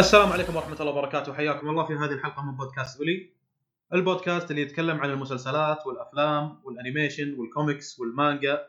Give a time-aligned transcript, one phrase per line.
[0.00, 1.34] السلام عليكم ورحمة الله وبركاته.
[1.34, 3.32] حياكم الله في هذه الحلقة من بودكاست أولي
[3.94, 8.66] البودكاست اللي يتكلم عن المسلسلات والأفلام وال animation وال comics والمانجا.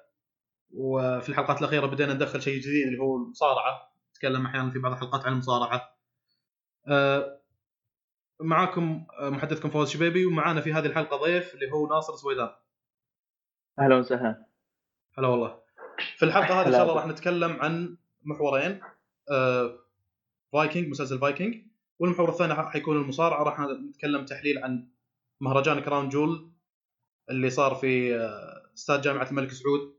[0.74, 3.92] وفي الحلقات الأخيرة بدينا ندخل شيء جديد اللي هو المصارعة.
[4.12, 5.98] نتكلم أحيانا في بعض الحلقات عن المصارعة.
[6.88, 7.42] أه،
[8.42, 12.50] معاكم محدثكم فوز شبيبي ومعانا في هذه الحلقة ضيف اللي هو ناصر سويدان.
[13.80, 14.46] أهلا وسهلا.
[15.18, 15.60] هلا والله.
[16.18, 16.96] في الحلقة هذه إن شاء الله.
[16.96, 18.82] راح نتكلم عن محورين.
[19.32, 19.81] أه،
[20.54, 21.56] فايكنج مسلسل فايكنج.
[22.00, 23.44] والمحور الثاني راح يكون المصارعة.
[23.44, 24.88] راح نتكلم تحليل عن
[25.42, 26.52] مهرجان Crown Jewel
[27.30, 29.96] اللي صار في آه، استاد جامعة الملك سعود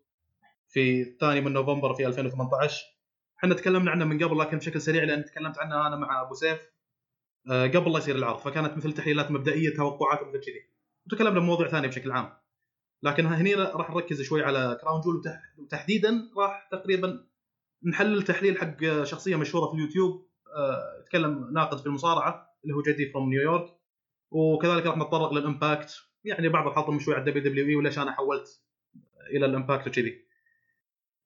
[0.69, 2.83] في الثاني من نوفمبر في 2018
[3.39, 6.61] إحنا تكلمنا عنه من قبل لكن بشكل سريع لأن تكلمت عنه أنا مع أبو سيف
[7.51, 8.39] آه، قبل لا يصير العرض.
[8.39, 10.69] فكانت مثل تحليلات مبدئية توقعات ومثل كذي.
[11.07, 12.33] وتكلمنا بمواضيع ثانية بشكل عام.
[13.03, 15.17] لكن هني راح نركز شوي على Crown Jewel.
[15.23, 17.27] وتح- وتحديدا راح تقريبا
[17.85, 20.29] نحلل تحليل حق شخصية مشهورة في اليوتيوب.
[20.57, 23.77] آه، يتكلم ناقد في المصارعة اللي هو JD from New York
[24.31, 28.63] وكذلك راح نتطرق لل Impact يعني بعض الحلقة شوي على ال WWE وليش أنا حولت
[29.31, 30.27] إلى ال Impact وكذي.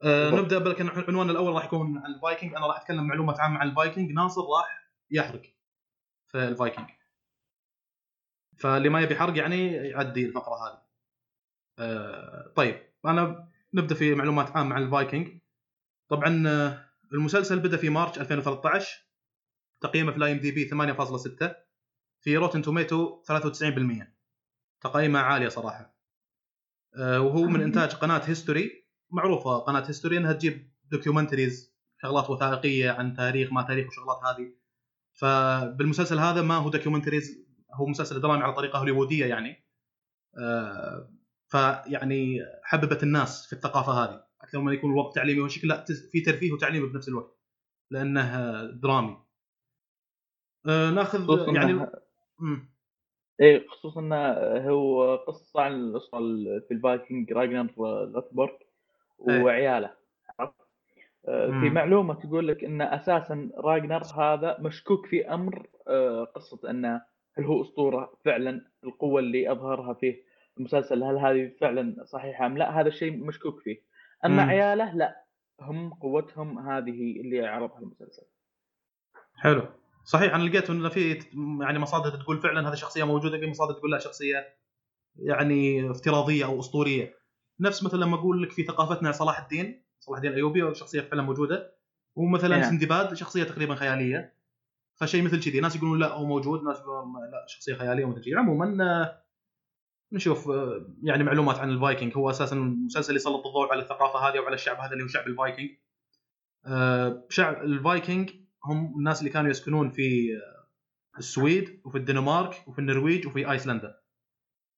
[0.02, 0.40] بالضبط.
[0.40, 2.54] نبدأ بلكن عنوان الأول راح يكون عن الفايكنج.
[2.54, 4.12] أنا راح أتكلم معلومات عامة عن الفايكنج.
[4.12, 5.42] ناصر راح يحرق
[6.26, 6.86] في الفايكنج.
[8.58, 10.82] فاللي ما يبي حرق يعني يعدي الفقرة هذه.
[11.78, 12.82] آه طيب.
[13.04, 15.38] أنا نبدأ في معلومات عامة عن الفايكنج.
[16.08, 19.05] طبعا آه، المسلسل بدأ في March 2013
[19.86, 21.66] تقييمه في ال IMDb 8.6
[22.20, 24.16] في Rotten Tomatoes 93%
[24.80, 25.96] تقييمه عالية صراحة.
[26.98, 33.14] آه، وهو من إنتاج قناة History معروفة قناة History إنها تجيب documentaries شغلات وثائقية عن
[33.14, 34.52] تاريخ ما تاريخ وشغلات هذه.
[35.12, 39.66] فبالمسلسل هذا ما هو documentaries هو مسلسل درامي على طريقة هوليوودية يعني.
[40.38, 41.12] آه،
[41.48, 44.26] فيعني حببت الناس في الثقافة هذه.
[44.40, 47.40] أكثر من يكون الوقت تعليمي وشكل لا في ترفيه وتعليمي بنفس الوقت
[47.90, 49.25] لأنه درامي
[50.68, 51.86] آه، ناخذ يعني.
[53.40, 54.16] إيه خصوصا إنه
[54.70, 57.70] هو قصة عن الاسره ال- في الفايكنج راجنر
[58.06, 58.52] لوثبروك
[59.28, 59.42] إيه.
[59.42, 59.90] وعياله
[60.40, 60.54] عرفت؟
[61.28, 61.70] آه، في.
[61.70, 67.02] معلومة تقول لك إن أساسا راجنر هذا مشكوك في أمر آه، قصة إنه
[67.38, 70.16] هل هو أسطورة فعلا القوة اللي أظهرها في
[70.58, 73.80] المسلسل هل هذه فعلا صحيحة أم لا هذا الشيء مشكوك فيه
[74.24, 74.50] أما مم.
[74.50, 75.22] عياله لا
[75.60, 78.22] هم قوتهم هذه اللي عرضها المسلسل
[79.36, 79.62] حلو
[80.06, 81.18] صحيح أنا لقيت إنه في
[81.60, 84.56] يعني مصادر تقول فعلا هذه شخصية موجودة في مصادر تقول لا شخصية
[85.16, 87.18] يعني افتراضية أو أسطورية.
[87.60, 91.76] نفس مثلا لما أقول لك في ثقافتنا صلاح الدين صلاح الدين الأيوبي شخصية فعلا موجودة.
[92.14, 92.70] ومثلا نعم.
[92.70, 94.34] سندباد شخصية تقريبا خيالية.
[94.96, 98.34] فشيء مثل كذي ناس يقولون لا هو موجود ناس يقولون لا شخصية خيالية ومثل كذي.
[98.34, 99.22] عموما آه،
[100.12, 102.16] نشوف آه، يعني معلومات عن الفايكنج.
[102.16, 105.70] هو أساسا مسلسل يسلط الضوء على الثقافة هذه وعلى الشعب هذا اللي هو شعب الفايكنج.
[106.66, 110.66] آه، شعب الفايكنج هم الناس اللي كانوا يسكنون في آه،
[111.18, 113.98] السويد وفي الدنمارك وفي النرويج وفي أيسلندا.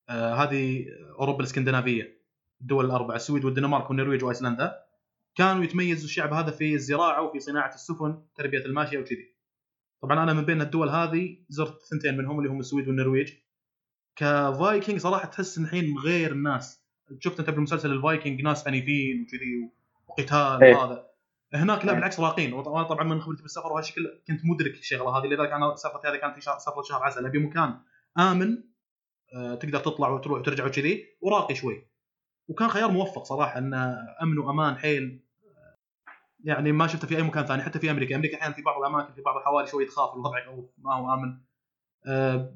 [0.08, 0.86] آه، هذه
[1.18, 2.18] أوروبا الإسكندنافية
[2.60, 4.78] الدول الأربعة السويد والدنمارك والنرويج وأيسلندا.
[5.34, 9.34] كانوا يتميز الشعب هذا في الزراعة وفي صناعة السفن تربية الماشية وكذي.
[10.02, 13.32] طبعا أنا من بين الدول هذه زرت ثنتين منهم اللي هم السويد والنرويج.
[14.16, 16.84] كفايكنج صراحة تحس إن الحين غير الناس.
[17.20, 19.70] شفت أنت بالمسلسل الفايكنج ناس عنيفين وكذي
[20.08, 20.74] وقتال إيه.
[20.74, 21.07] وهذا.
[21.54, 21.96] هناك لا إيه.
[21.96, 22.52] بالعكس راقين.
[22.52, 25.26] وأنا طبعا من خبرتي بالسفر وهالشكل كنت مدرك الشغله هذه.
[25.26, 27.26] لذلك أنا سفرتي هذه كانت في شهر سفره شهر عسل.
[27.26, 27.80] أبي مكان
[28.18, 28.62] آمن
[29.34, 31.06] آه، تقدر تطلع وتروح وترجع وكذي.
[31.20, 31.86] وراقي شوي.
[32.48, 35.20] وكان خيار موفق صراحة انه أمن وأمان حيل
[36.44, 37.62] يعني ما شفته في أي مكان ثاني.
[37.62, 38.16] حتى في أمريكا.
[38.16, 40.38] أمريكا أحيانا في بعض الأماكن في بعض الحواري شوي تخاف الوضع
[40.78, 41.40] ما هو آمن.
[42.06, 42.54] آه،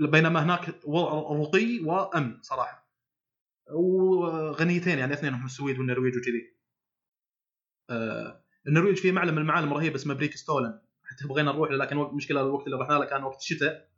[0.00, 2.88] بينما هناك وضع رقي وأمن صراحة.
[3.72, 6.40] وغنيتين يعني اثنينهم السويد والنرويج وكذي.
[6.40, 6.63] آه،
[8.66, 10.80] النرويج فيه معلم من المعالم رهيب اسمه Preikestolen.
[11.04, 13.88] حتى بغينا نروح له لكن المشكلة الوقت اللي رحنا له كان وقت الشتاء.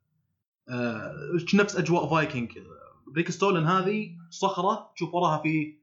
[0.69, 1.15] آه،
[1.55, 2.59] نفس أجواء فايكنج.
[3.07, 5.79] Preikestolen هذه صخرة تشوف وراها في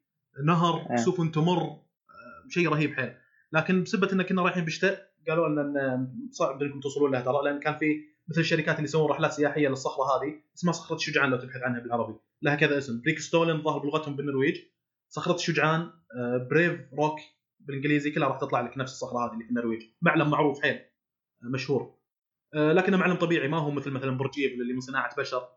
[0.45, 0.95] نهر آه.
[0.95, 1.61] سفن تمر.
[1.61, 3.15] آه، شيء رهيب حيل.
[3.53, 5.61] لكن بسبة إن كنا رايحين بالشتاء قالوا لنا
[5.95, 9.67] إن صعب إنكم توصلون لها ترى لأن كان في مثل الشركات اللي يسوون رحلات سياحية
[9.67, 12.13] للصخرة هذه اسمها صخرة الشجعان لو تبحث عنها بالعربي.
[12.41, 13.01] لها كذا اسم.
[13.01, 14.57] Preikestolen ظهر بلغتهم بالنرويج.
[15.09, 17.19] صخرة الشجعان آه، Brave Rock
[17.67, 19.81] بالإنجليزي كلها راح تطلع لك نفس الصخرة هذه اللي في النرويج.
[20.01, 21.95] معلم معروف حيل آه، مشهور.
[22.55, 25.47] آه، لكنه معلم طبيعي ما هو مثل مثلا برج ايفل اللي من صناعة بشر.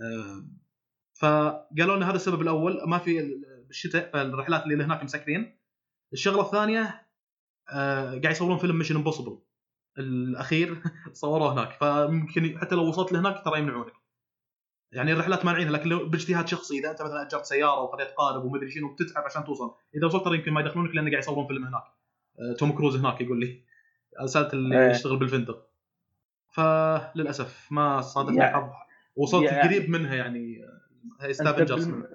[0.00, 0.46] آه،
[1.20, 5.58] فقالوا لنا هذا السبب الأول ما في بالشتاء فالرحلات اللي هناك مسكرين.
[6.12, 7.06] الشغلة الثانية
[7.68, 9.38] قاعد يصورون فيلم Mission Impossible
[9.98, 10.82] الأخير
[11.12, 11.72] صوروه هناك.
[11.72, 13.92] فممكن حتى لو وصلت لهناك ترى يمنعونك.
[14.92, 18.70] يعني الرحلات مانعينها لكن لو باجتهاد شخصي إذا أنت مثلا أجرت سيارة وخذيت قارب ومدري
[18.70, 19.74] شنو بتتعب عشان توصل.
[19.94, 21.82] إذا وصلت ترى يمكن ما يدخلونك لأن قاعد يصورون فيلم هناك.
[22.40, 23.62] آه، توم كروز هناك يقول لي.
[24.26, 24.90] سالت اللي إيه.
[24.90, 25.66] يشتغل بالفندق.
[26.54, 28.70] فللأسف ما صادفني يعني- الحظ
[29.16, 30.56] وصلت يعني- قريب منها يعني
[31.20, 32.06] هي أنت ستافنجر بالم-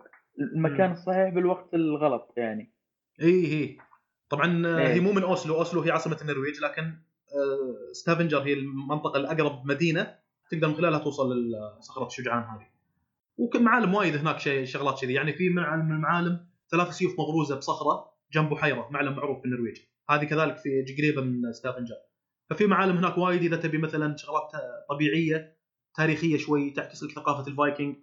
[0.56, 2.72] المكان الصحيح بالوقت الغلط يعني.
[3.22, 3.78] اي هي
[4.30, 4.88] طبعا آه، إيه.
[4.94, 5.56] هي مو من أوسلو.
[5.56, 10.16] أوسلو هي عاصمة النرويج لكن آه، ستافنجر هي المنطقة الأقرب مدينة.
[10.52, 11.30] تقدر من خلالها توصل
[11.80, 12.68] لصخرة الشجعان هذه.
[13.38, 15.14] وكم معالم وايد هناك شيء شغلات كذي.
[15.14, 19.78] يعني في معالم من المعالم ثلاث سيوف مغروزة بصخرة جنب بحيرة معلم معروف في النرويج.
[20.10, 21.96] هذه كذلك في قريبه من ستافنجر
[22.50, 24.52] ففي معالم هناك وايد إذا تبي مثلا شغلات
[24.90, 25.58] طبيعية
[25.96, 27.96] تاريخية شوي تعكس لك ثقافة الفايكنج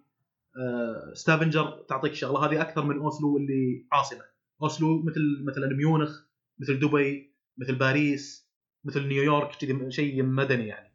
[0.57, 4.21] آه، ستافنجر تعطيك الشغله هذه أكثر من أوسلو اللي عاصمة.
[4.61, 6.21] أوسلو مثل مثلا ميونخ
[6.59, 8.51] مثل دبي مثل باريس
[8.83, 9.51] مثل نيويورك
[9.89, 10.92] شيء مدني يعني.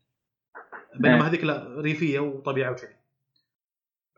[0.95, 1.27] بينما نعم.
[1.27, 2.97] هذيك لا ريفية وطبيعه وكذي.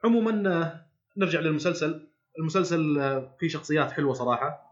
[0.05, 0.87] عموما آه،
[1.17, 2.09] نرجع للمسلسل.
[2.39, 4.71] المسلسل آه، فيه شخصيات حلوة صراحة.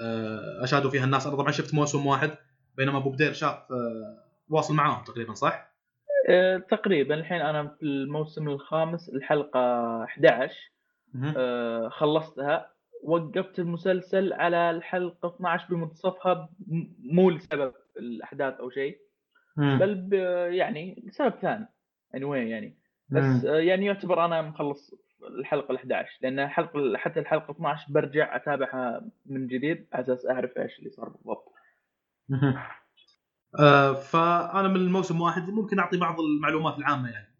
[0.00, 1.26] آه، أشادوا فيها الناس.
[1.26, 2.30] أنا طبعا شفت موسم واحد
[2.76, 3.58] بينما أبو بدير شاف
[4.48, 5.74] واصل معاهم تقريبا صح؟
[6.70, 7.14] تقريبا.
[7.14, 9.60] الحين أنا في الموسم الخامس الحلقة
[10.04, 10.54] 11
[11.14, 11.34] مهم.
[11.36, 12.70] آه، خلصتها.
[13.04, 16.48] وقفت المسلسل على الحلقة 12 بمنتصفها
[17.12, 18.98] مو لسبب الأحداث أو شيء.
[19.56, 19.78] مم.
[19.78, 20.12] بل
[20.54, 21.66] يعني لسبب ثاني
[22.16, 22.78] anyway يعني.
[23.08, 28.36] بس آه، يعني يعتبر أنا مخلص الحلقة ال 11 لأن الحلقة حتى الحلقة 12 برجع
[28.36, 31.52] أتابعها من جديد على أساس أعرف إيش اللي صار بالضبط.
[33.60, 37.34] آه، فأنا من الموسم واحد ممكن أعطي بعض المعلومات العامة يعني.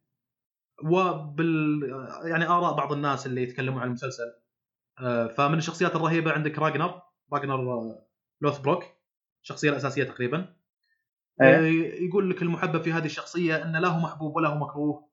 [0.84, 1.80] وبال
[2.24, 4.32] يعني آراء بعض الناس اللي يتكلموا عن المسلسل.
[5.00, 7.02] آه، فمن الشخصيات الرهيبة عندك راجنر.
[7.32, 8.06] راجنر آه،
[8.40, 8.84] لوثبروك.
[9.42, 10.54] الشخصيه الأساسية تقريبا.
[11.42, 12.06] إيه.
[12.08, 15.08] يقول لك المحبب في هذه الشخصية انه لا هو محبوب ولا هو مكروه.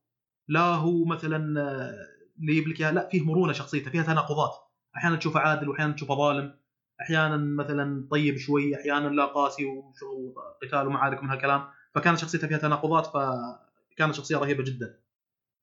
[0.48, 1.94] لا هو مثلا آه،
[2.40, 4.52] اللي يجيب لك لا فيه مرونة شخصيته فيها تناقضات.
[4.98, 6.60] أحيانا تشوفه عادل واحيانا تشوفه ظالم.
[7.02, 11.68] أحيانا مثلا طيب شوي أحيانا لا قاسي وشغل قتال ومعارك من هالكلام.
[11.96, 15.00] فكانت شخصيته فيها تناقضات فكانت شخصية رهيبة جدا.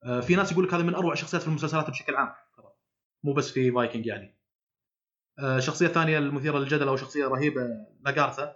[0.03, 2.33] آه، في ناس يقول لك هذه من أروع الشخصيات في المسلسلات بشكل عام.
[3.23, 4.39] مو بس في فايكنج يعني.
[5.39, 7.61] الشخصية الثانية المثيرة للجدل أو شخصية رهيبة
[8.05, 8.55] لاغارثا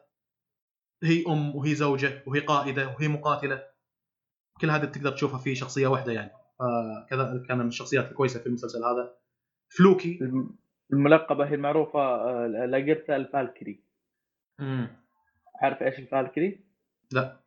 [1.04, 3.64] هي أم وهي زوجة وهي قائدة وهي مقاتلة.
[4.62, 6.32] كل هذا تقدر تشوفها في شخصية واحدة يعني.
[6.60, 9.16] فكذا كان من الشخصيات الكويسة في المسلسل هذا.
[9.78, 10.20] فلوكي.
[10.22, 10.56] الم-
[10.94, 13.84] الملقبة هي المعروفة آه، لاجرتا ال Valkyrie.
[14.60, 14.88] مم.
[15.62, 16.60] عارف إيش ال Valkyrie؟
[17.12, 17.40] لا.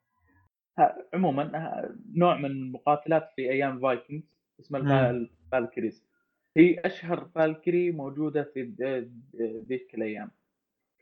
[1.14, 1.50] عموما
[2.14, 5.10] نوع من المقاتلات في أيام Vikings اسمها.
[5.10, 6.06] ال Valkyries.
[6.56, 8.62] هي أشهر Valkyrie موجودة في
[9.68, 10.30] ذيك الأيام.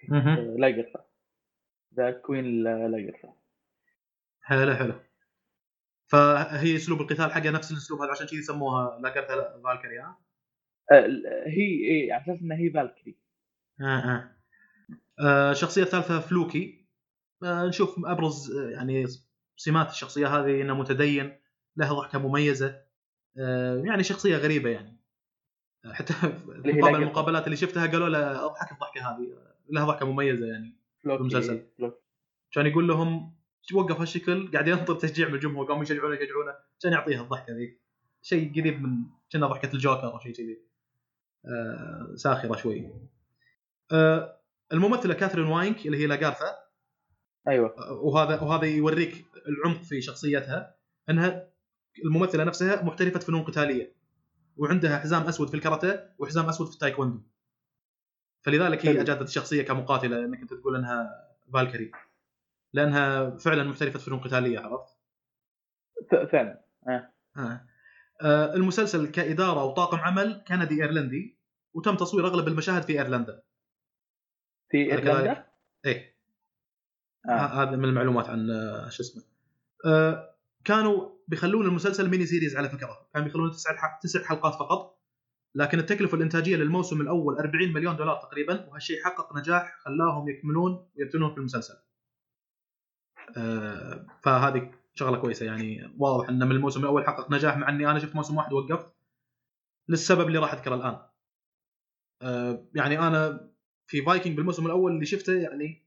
[0.08, 0.58] مهم.
[0.58, 1.04] لاجرتا
[1.96, 3.32] the queen لاجرتا
[4.42, 4.94] حلو حلو.
[6.06, 10.18] فهي أسلوب القتال حقها نفس الأسلوب هذا عشان كذي سموها لاجرتا Valkyrie ها؟
[10.92, 11.06] آه،
[11.46, 13.16] هي إيه، على أساس إنها هي Valkyrie
[13.80, 14.30] آه آه.
[15.20, 16.86] آه الشخصية الثالثة فلوكي.
[17.42, 19.06] آه نشوف أبرز آه، يعني
[19.56, 21.40] سمات الشخصية هذه إنه متدين
[21.76, 22.82] له ضحكة مميزة.
[23.38, 24.96] آه يعني شخصية غريبة يعني.
[25.84, 26.12] آه، حتى
[26.62, 27.02] في مقابل.
[27.02, 29.38] المقابلات اللي شفتها قالوا له أضحك الضحكة هذه.
[29.68, 30.83] لها ضحكة مميزة يعني.
[31.06, 31.66] المسلسل.
[31.78, 31.96] فلوكي.
[32.52, 33.34] كان يقول لهم
[33.74, 36.54] وقف هالشكل قاعد ينطر تشجيع من الجمهور قاموا يشجعونه يشجعونه.
[36.82, 37.78] كان يعطيها الضحكة ذي.
[38.22, 38.96] شيء قريب من
[39.32, 40.62] كنه ضحكة الجوكر أو شيء كذي.
[41.46, 42.92] آه ساخرة شوي.
[43.92, 44.40] آه
[44.72, 46.56] الممثلة كاثرين وينيك اللي هي لاغارثا.
[47.48, 47.74] أيوه.
[47.78, 50.76] آه، وهذا وهذا يوريك العمق في شخصيتها
[51.10, 51.48] إنها
[52.04, 53.94] الممثلة نفسها محترفة فنون قتالية
[54.56, 57.20] وعندها حزام أسود في الكاراتيه وحزام أسود في التايكوندو.
[58.44, 59.00] فلذلك هي.
[59.00, 61.92] أجادت الشخصية كمقاتلة انك أنت تقول إنها فالكري
[62.72, 64.96] لأنها فعلا محترفة فنون قتاليه عرفت؟
[66.32, 67.12] فعلا آه.
[67.36, 67.66] آه.
[68.22, 71.38] آه المسلسل كإدارة وطاقم عمل كندي إيرلندي
[71.74, 73.42] وتم تصوير أغلب المشاهد في إيرلندا
[74.70, 75.46] في إيرلندا.
[75.86, 76.14] إيه
[77.28, 77.30] آه.
[77.30, 79.22] ه- هذا من المعلومات عن آه، شو اسمه
[79.86, 80.34] آه
[80.64, 84.93] كانوا بيخلون المسلسل mini series على فكرة كانوا بيخلونه تسع تسع حلقات فقط
[85.54, 91.30] لكن التكلفة الإنتاجية للموسم الأول 40 مليون دولار تقريبا وهالشيء حقق نجاح خلاهم يكملون ويبتنون
[91.32, 91.74] في المسلسل.
[93.36, 95.94] آه فهذه شغلة كويسة يعني.
[95.98, 98.94] واضح انه من الموسم الأول حقق نجاح مع إني أنا شفت موسم واحد ووقفت
[99.88, 100.98] للسبب اللي راح أذكره الآن.
[102.22, 103.50] آه يعني أنا
[103.86, 105.84] في فايكنج بالموسم الأول اللي شفته يعني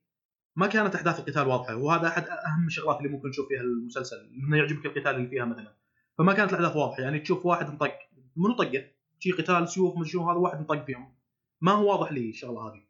[0.56, 4.58] ما كانت أحداث القتال واضحة وهذا أحد أهم الشغلات اللي ممكن نشوف فيها المسلسل إنه
[4.58, 5.78] يعجبك القتال اللي فيها مثلا.
[6.18, 7.94] فما كانت الأحداث واضحة يعني تشوف واحد انطق
[8.36, 11.16] منو طقه؟ شي قتال سيوف مش شو هذا واحد انطق فيهم.
[11.62, 12.88] ما هو واضح لي الشغلة هذه.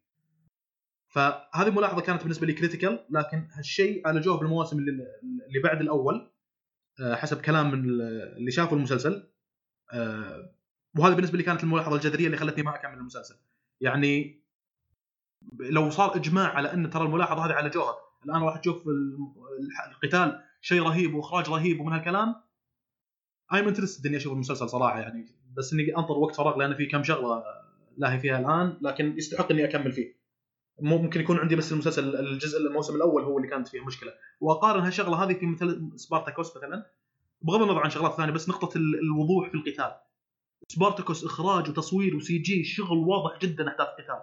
[1.07, 4.91] فهذه ملاحظة كانت بالنسبة لي critical لكن هالشيء عالجوه بالمواسم اللي,
[5.47, 6.31] اللي بعد الأول
[6.99, 7.89] آه، حسب كلام من
[8.37, 9.29] اللي شافوا المسلسل
[9.93, 10.53] آه،
[10.97, 13.35] وهذه بالنسبة لي كانت الملاحظة الجذرية اللي خلتني ما أكمل المسلسل.
[13.81, 14.43] يعني
[15.59, 18.83] لو صار إجماع على إن ترى الملاحظة هذه عالجوها الآن راح تشوف
[19.91, 22.35] القتال شيء رهيب وإخراج رهيب ومن هالكلام
[23.53, 25.36] I'm interested إني أشوف المسلسل صراحة يعني.
[25.57, 27.43] بس إني انطر وقت فراغ لأن في كم شغلة
[27.97, 30.17] لاهي فيها الآن لكن يستحق إني أكمل فيه.
[30.81, 34.11] ممكن يكون عندي بس المسلسل الجزء الموسم الأول هو اللي كانت فيه مشكلة.
[34.41, 36.85] وأقارن هالشغلة هذه في مثل سبارتاكوس مثلا.
[37.41, 39.91] بغض النظر عن شغلات ثانية بس نقطة الوضوح في القتال.
[40.67, 44.21] سبارتاكوس إخراج وتصوير و CG شغل واضح جدا أحداث القتال.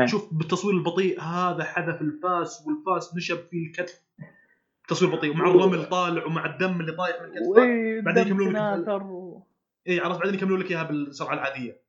[0.00, 0.04] أه.
[0.04, 4.02] تشوف بالتصوير البطيء هذا حذف الفاس والفاس نشب في الكتف.
[4.88, 8.04] تصوير بطيء ومع الرمل طالع ومع الدم اللي طايح من الكتف.
[8.04, 8.52] بعدين يكملون.
[9.88, 11.82] اي عرفت بعدين يكملون لك إياها بالسرعة العادية.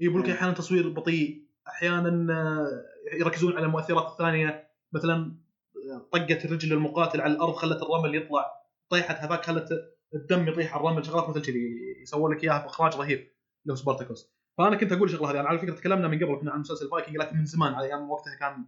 [0.00, 0.34] يجيبون لك أه.
[0.34, 4.70] أحيانا تصوير بطيء أحيانا آه، يركزون على المؤثرات الثانية.
[4.92, 5.36] مثلا
[5.76, 8.46] آه، طقت الرجل المقاتل على الأرض خلت الرمل يطلع.
[8.88, 9.68] طيحت هذاك خلت
[10.14, 11.06] الدم يطيح على الرمل.
[11.06, 13.32] شغلات مثل كذي يسوون لك إياها بإخراج رهيب
[13.70, 14.34] هو سبارتاكوس.
[14.58, 17.16] فأنا كنت أقول الشغله هذه أنا على فكرة تكلمنا من قبل كنا عن مسلسل فايكنج
[17.16, 18.64] لكن من زمان على أيام وقتها كان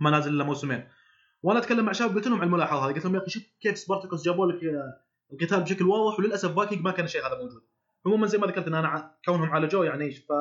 [0.00, 0.88] ما نازل إلا موسمين.
[1.42, 3.78] وأنا أتكلم مع شباب قلت لهم على الملاحظة هذه قلت لهم يا أخي شوف كيف
[3.78, 5.00] سبارتاكوس جابوا لك آه،
[5.32, 7.62] القتال بشكل واضح وللأسف فايكنج ما كان الشيء هذا موجود.
[8.06, 10.32] عموما زي ما ذكرت إن أنا كونهم عالجوه يعني إيش ف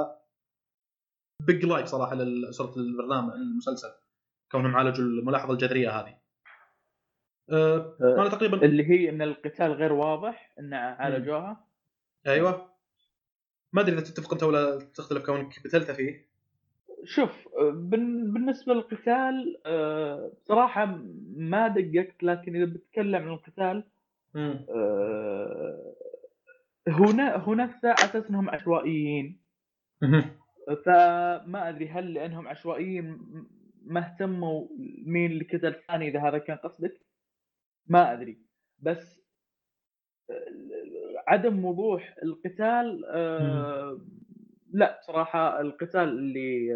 [1.40, 3.92] بيج لايك صراحة لاسره البرنامج المسلسل.
[4.52, 6.18] كونهم عالجوا الملاحظة الجذرية هذه.
[7.50, 11.68] أه أنا تقريبا اللي هي إن القتال غير واضح إن عالجوها.
[12.28, 12.72] أيوه.
[13.74, 16.32] ما أدري إذا تتفق أنت ولا تختلف كونك بتلت فيه.
[17.04, 20.86] شوف بالنسبة للقتال آه، بصراحه
[21.36, 23.84] ما دققت لكن إذا بتكلم عن القتال
[26.88, 29.42] هنا هناك على أساس إنهم عشوائيين.
[30.86, 33.20] فما أدري هل لأنهم عشوائيين
[33.86, 34.68] ما اهتموا
[35.06, 37.02] مين اللي كتل الثاني إذا هذا كان قصدك
[37.88, 38.38] ما أدري
[38.80, 39.22] بس
[41.28, 44.02] عدم وضوح القتال آه،
[44.74, 46.70] لا بصراحه القتال اللي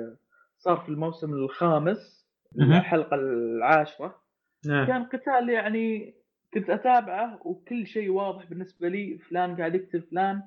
[0.57, 2.25] صار في الموسم الخامس.
[2.59, 4.21] الحلقة العاشرة
[4.69, 4.85] آه.
[4.85, 6.15] كان قتال يعني
[6.55, 10.41] كنت أتابعه وكل شيء واضح بالنسبة لي فلان قاعد يقتل فلان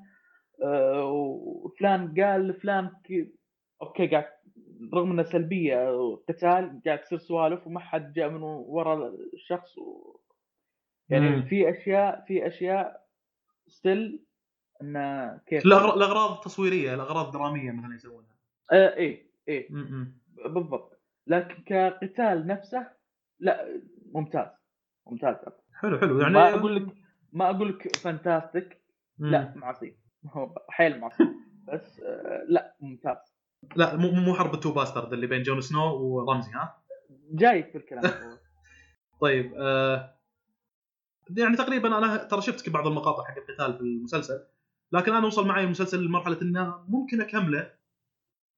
[0.63, 3.33] آه، وفلان قال لفلان كي...
[3.83, 4.25] okay قاعد
[4.95, 5.91] رغم انها سلبية
[6.29, 10.17] قتال قاعد تصير سوالف وما حد جاء من ورا الشخص و...
[11.09, 11.43] يعني مم.
[11.43, 13.07] في أشياء في أشياء
[13.67, 14.25] still
[14.83, 18.37] انه كيف؟ الأغراض التصويريه الأغراض الدراميه مثلا يسوونها.
[18.73, 19.73] آه إيه إيه.
[19.73, 20.19] م-م.
[20.55, 21.01] بالضبط.
[21.27, 22.91] لكن كقتال نفسه
[23.41, 23.81] لا
[24.13, 24.49] ممتاز.
[25.07, 25.37] ممتاز.
[25.79, 26.87] حلو حلو يعني ما أقول لك
[27.33, 28.83] ما أقول لك fantastic.
[29.19, 31.25] لا مو قصي هو حيل مو قصي
[31.73, 33.17] بس آه، لا ممتاز
[33.77, 36.83] لا مو مو حرب ال two bastards اللي بين جون سنو ورمزي ها
[37.31, 38.03] جاي في الكلام.
[39.21, 40.19] طيب آه
[41.37, 44.47] يعني تقريبا أنا ترى شفت بعض المقاطع حق القتال في المسلسل
[44.93, 47.73] لكن أنا وصل معي المسلسل لمرحلة إنه ممكن أكمله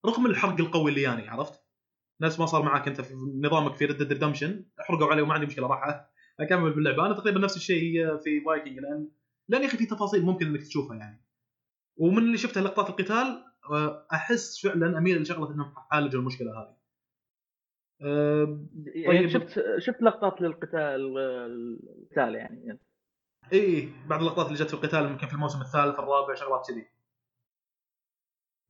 [0.07, 1.61] رغم الحرق القوي اللي يعني عرفت؟
[2.21, 5.67] نفس ما صار معك أنت في نظامك في Red Redemption حرقوا علي وما عندي مشكلة
[5.67, 6.11] راح
[6.41, 7.07] أكمل باللعبة.
[7.07, 9.09] أنا تقريبا نفس الشيء في فايكنج لأن
[9.49, 11.25] لأن يا أخي في تفاصيل ممكن إنك تشوفها يعني.
[11.97, 16.77] ومن اللي شفته لقطات القتال آه، أحس فعلا أميل لشغله إنهم عالجوا المشكلة هذه.
[18.03, 19.29] آه، يعني طيب.
[19.29, 22.79] شفت شفت لقطات للقتال القتال يعني.
[23.53, 26.87] اي بعض اللقطات اللي جت في القتال يمكن في الموسم الثالث الرابع شغلات كذي.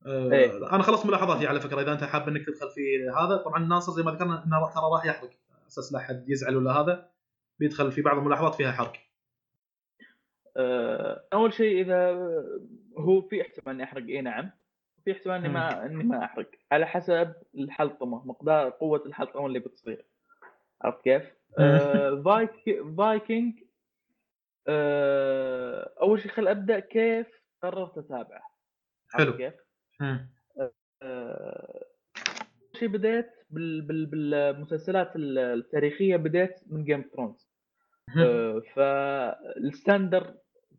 [0.05, 0.75] آه، إيه.
[0.75, 3.37] أنا خلصت ملاحظاتي على فكرة إذا أنت حاب إنك تدخل في هذا.
[3.37, 5.29] طبعا ناصر زي ما ذكرنا إنه ترى راح يحرق
[5.67, 7.10] أساس لا أحد يزعل ولا هذا.
[7.61, 8.93] بيدخل في بعض الملاحظات فيها حرق
[10.57, 12.11] آه، أول شيء إذا
[12.97, 14.51] هو في احتمال إني أحرق إي نعم.
[15.05, 16.49] في احتمال إني ما إني ما أحرق.
[16.71, 20.05] على حسب الحلطمه مقدار قوة الحلطمه اللي بتصير.
[20.81, 21.23] عرفت كيف؟
[21.59, 22.51] آه، فايك
[22.97, 23.63] فايكنج
[24.67, 27.27] آه، أول شيء خل أبدأ كيف
[27.63, 28.51] قررت أتابعه.
[29.13, 29.37] حلو.
[29.37, 29.53] كيف؟
[31.01, 31.85] آه،
[32.73, 37.50] شيء بديت بال بال بالمسلسلات التاريخية بديت من جيم ثرونز
[38.75, 40.35] فال standard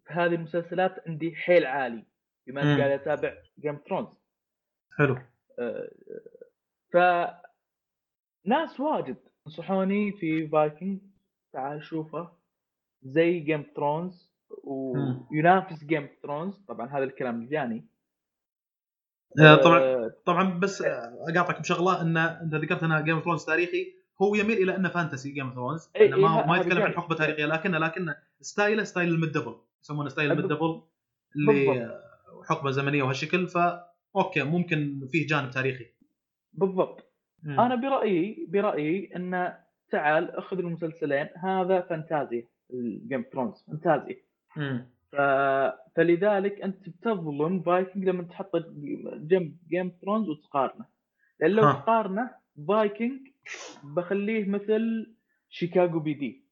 [0.06, 2.04] في هذه المسلسلات عندي حيل عالي
[2.46, 2.80] بما اني.
[2.80, 4.20] قاعد أتابع جيم ثرونز
[4.98, 5.18] حلو.
[6.92, 6.96] ف
[8.46, 11.00] ناس واجد نصحوني في فايكنج
[11.52, 12.32] تعال شوفه.
[13.02, 14.32] زي جيم ثرونز.
[14.64, 17.86] وينافس جيم ثرونز طبعا هذا الكلام جاني
[19.40, 22.02] آه، طبعا آه، طبعا بس آه، أقاطعك بشغلة.
[22.02, 25.90] إن انت ذكرت انه جيم ثرونز تاريخي هو يميل إلى انه fantasy جيم اوف ثرونز
[26.00, 26.92] ما ه- ما يتكلم عن.
[26.92, 30.82] حقبة تاريخيه لكنه لكنه style ه style ال medieval يسمونه style ال medieval
[31.36, 32.00] اللي
[32.48, 35.86] حقبة زمنية وهالشكل فا أوكي ممكن فيه جانب تاريخي
[36.52, 37.60] بالضبط مم.
[37.60, 39.52] أنا برايي برأيي أن
[39.90, 44.16] تعال أخذ المسلسلين هذا فانتازيا الجيم ثرونز فانتازيا
[44.56, 44.86] مم.
[45.12, 45.16] ف...
[45.96, 48.64] فلذلك أنت بتظلم فايكنج لما تحطه
[49.16, 50.84] جنب جيم ثرونز وتقارنه
[51.40, 51.62] لأن لو.
[51.72, 52.30] تقارنه
[52.68, 53.20] فايكنج
[53.84, 55.14] بخليه مثل
[55.48, 56.44] شيكاغو PD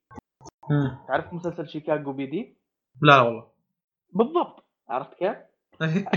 [0.70, 0.98] مم.
[1.08, 2.56] تعرف مسلسل شيكاغو PD
[3.02, 3.52] لا والله
[4.12, 5.36] بالضبط عرفت كيف؟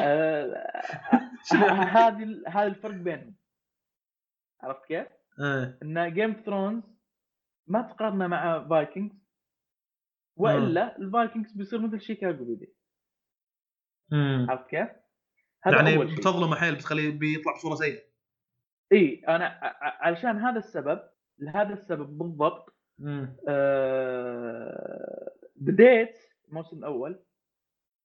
[0.02, 0.72] آه،
[1.98, 3.36] هذه هذا الفرق بينهم
[4.62, 5.08] عرفت كيف؟
[5.40, 5.80] إيه.
[5.84, 6.84] إن جيم اوف ثرونز
[7.68, 9.16] ما تقارنه مع فايكنجز
[10.36, 12.76] وإلا الفايكنجز بيصير مثل شيكاغو PD.
[14.50, 14.90] عرفت كيف؟
[15.66, 18.13] يعني بتظلمه حيل بتخليه بيطلع بصورة سيئة
[18.94, 19.60] إي أنا
[20.02, 21.00] علشان هذا السبب
[21.40, 23.36] لهذا السبب بالضبط مم.
[23.48, 26.18] آه، بديت
[26.50, 27.20] الموسم الأول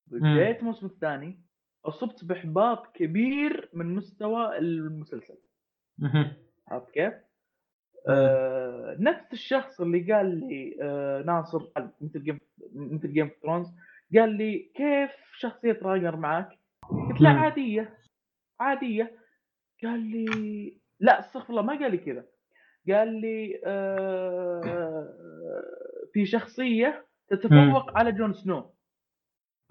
[0.06, 1.40] بديت الموسم الثاني
[1.84, 5.38] أصبت بإحباط كبير من مستوى المسلسل.
[6.68, 7.14] عرفت كيف؟
[8.08, 11.62] آه نفس الشخص اللي قال لي آه ناصر
[12.00, 12.40] مثل جيم
[12.74, 13.66] مثل جيم اوف ثرونز
[14.14, 16.58] قال لي كيف شخصية راجنر معك؟
[17.08, 17.38] قلت له مم.
[17.38, 17.98] عادية
[18.60, 19.18] عادية
[19.82, 22.24] قال لي لا استغفر الله ما قال لي كذا
[22.88, 25.08] قال لي آه
[26.12, 28.74] في شخصية تتفوق على جون سنو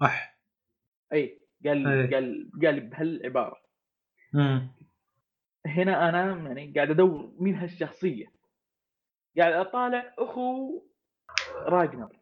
[0.02, 0.38] اح
[1.12, 1.78] إي قال.
[1.78, 3.56] لي قال قال لي بهالعبارة
[4.34, 4.68] مم.
[5.66, 8.32] هنا أنا يعني قاعد أدور مين هالشخصية
[9.38, 10.82] قاعد أطالع أخو
[11.66, 12.16] راجنر.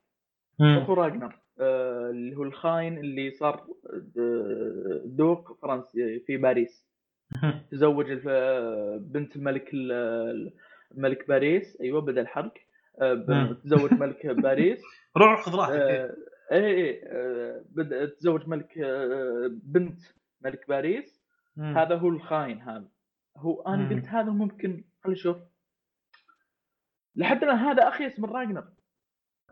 [0.61, 6.87] أخو راجنر آه اللي هو الخاين اللي صار د- دوق فرنسي في باريس.
[7.71, 8.13] تزوج
[9.01, 10.53] بنت الملك ال-
[10.93, 12.55] الملك باريس أيوه بدا الحرق
[13.03, 13.53] آه.
[13.65, 14.83] تزوج ملك باريس
[15.17, 16.05] روح خذ راحتك إيه.
[16.05, 16.17] آه،
[16.53, 20.01] اي اي آه، بدا تزوج ملك آه، بنت
[20.41, 21.23] ملك باريس
[21.57, 21.79] مم.
[21.79, 22.89] هذا هو الخاين هذا
[23.37, 23.89] هو أنا مم.
[23.89, 25.37] قلت هذا ممكن خلي أشوف
[27.17, 28.69] لحد الآن هذا اخيس من راجنر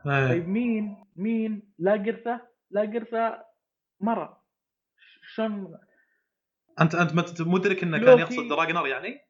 [0.07, 0.29] إيه.
[0.29, 3.45] طيب مين مين لا قرثه لا قرثه
[4.01, 4.43] مرة
[5.35, 5.79] شلون
[6.81, 9.21] انت أنت مدرك انه كان يقصد راجنر يعني؟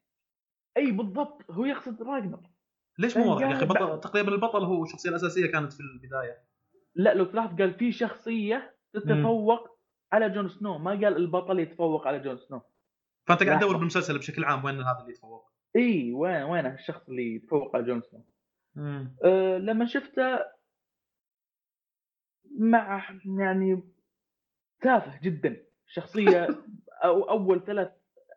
[0.77, 2.39] أي بالضبط هو يقصد راجنر.
[2.99, 6.43] ليش مو واضح يا أخي؟ بطل تقريبا البطل هو الشخصيه الأساسية كانت في البداية.
[6.95, 9.79] لا لو تلاحظ قال في شخصية تتفوق
[10.13, 12.61] على جون سنو ما قال البطل يتفوق على جون سنو.
[13.27, 13.59] فأنت قاعد.
[13.59, 15.51] تدور بالمسلسل بشكل عام وين هذا اللي يتفوق.
[15.75, 18.25] إي وين وين الشخص اللي يتفوق على جون سنو.
[19.23, 20.39] أه لما شفته
[22.59, 23.03] مع
[23.39, 23.83] يعني
[24.81, 25.65] تافه جدا.
[25.87, 26.47] شخصية
[27.03, 27.89] أو أول ثلاث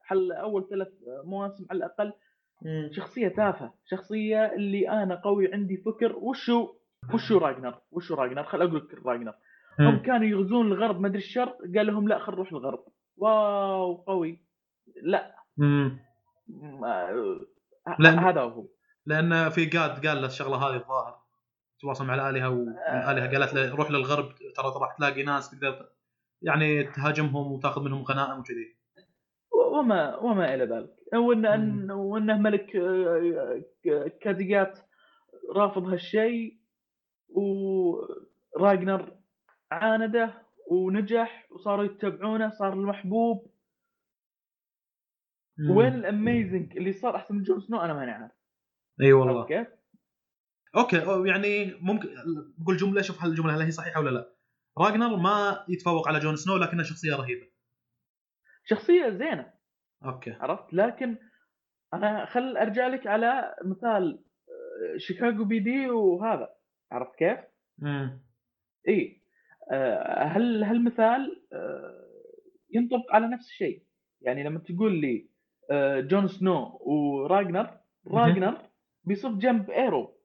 [0.04, 0.88] حل أول ثلاث
[1.24, 2.12] مواسم على الأقل
[2.62, 2.90] مم.
[2.92, 6.68] شخصية تافهة شخصية اللي أنا قوي عندي فكر وشو
[7.14, 9.34] وشو راجنر وشو راجنر؟ خل أقول لك راجنر.
[9.80, 9.98] هم.
[10.02, 12.84] كانوا يغزون الغرب ما أدري الشرق قال لهم لا خل نروح الغرب.
[13.16, 14.40] واو قوي.
[15.02, 15.34] لا.
[15.56, 15.98] مم.
[17.88, 18.66] لأن- هذا هو.
[19.06, 21.18] لأن في قاد قال له الشغلة هذه الظاهر
[21.80, 25.88] تواصل مع الآلهة والالهه قالت له روح للغرب ترى راح تلاقي ناس تقدر
[26.42, 28.76] يعني تهاجمهم وتاخذ منهم غنائم وكذي.
[29.72, 30.94] وما وما إلى ذلك.
[31.14, 33.62] وان وإنه ملك آه،
[34.20, 34.78] كازيجات
[35.54, 36.58] رافض هالشيء
[37.28, 39.16] وراجنر
[39.70, 43.50] عانده ونجح وصاروا يتبعونه صار المحبوب.
[45.58, 45.76] مم.
[45.76, 48.32] وين ال amazing اللي صار؟ أحسن من جون سنو؟ أنا ماني عارف.
[49.00, 49.66] إي والله؟
[50.76, 52.08] okay أو يعني ممكن
[52.58, 54.37] بقول جملة شوف هل الجملة هل هي صحيحة ولا لا.
[54.78, 57.46] راجنر ما يتفوق على جون سنو لكنه شخصية رهيبة.
[58.64, 59.52] شخصية زينة.
[60.04, 60.30] okay.
[60.30, 61.16] عرفت؟ لكن
[61.94, 66.48] أنا خل أرجع لك على مثال آه، شيكاغو PD وهذا.
[66.92, 67.38] عرفت كيف؟
[67.82, 68.22] امم
[68.88, 69.22] إي.
[69.72, 72.08] آه، هل هالمثال آه،
[72.70, 73.82] ينطبق على نفس الشيء؟
[74.20, 75.28] يعني لما تقول لي
[76.00, 78.58] جون سنو وراجنر راجنر
[79.04, 80.18] بيصف جنب Arrow.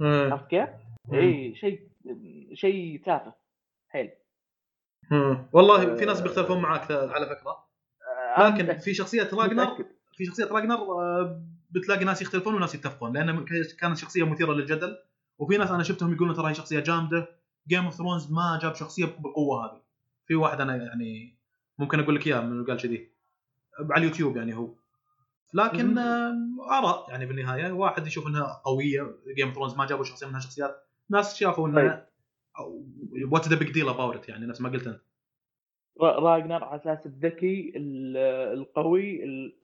[0.00, 0.68] عرفت كيف؟
[1.12, 1.88] إي شيء
[2.54, 3.39] شيء تافه.
[3.90, 4.10] حيل.
[5.10, 5.48] مم.
[5.52, 7.70] والله في ناس بيختلفون معاك على فكرة.
[8.36, 9.84] آه، لكن في شخصية راجنر.
[10.16, 13.44] في شخصية راجنر آه، بتلاقي ناس يختلفون وناس يتفقون لأن
[13.80, 14.96] كانت شخصية مثيرة للجدل.
[15.38, 17.28] وفي ناس أنا شفتهم يقولون ترى هي شخصية جامدة.
[17.68, 19.82] جيم اوف ثرونز ما جاب شخصية بالقوه هذه.
[20.26, 21.38] في واحد أنا يعني
[21.78, 23.12] ممكن أقول لك إياه من قال كذي.
[23.90, 24.74] على اليوتيوب يعني هو.
[25.54, 25.98] لكن.
[25.98, 26.34] آه،
[26.70, 27.72] آراء يعني بالنهاية.
[27.72, 30.86] واحد يشوف إنها قوية Game of Thrones ما جابوا شخصية منها شخصيات.
[31.10, 32.09] ناس شافوا إنها
[33.32, 35.00] what the big deal about يعني نفس ما قلت أنت
[36.00, 38.16] را- راجنر على أساس الذكي ال-
[38.58, 39.56] القوي ال...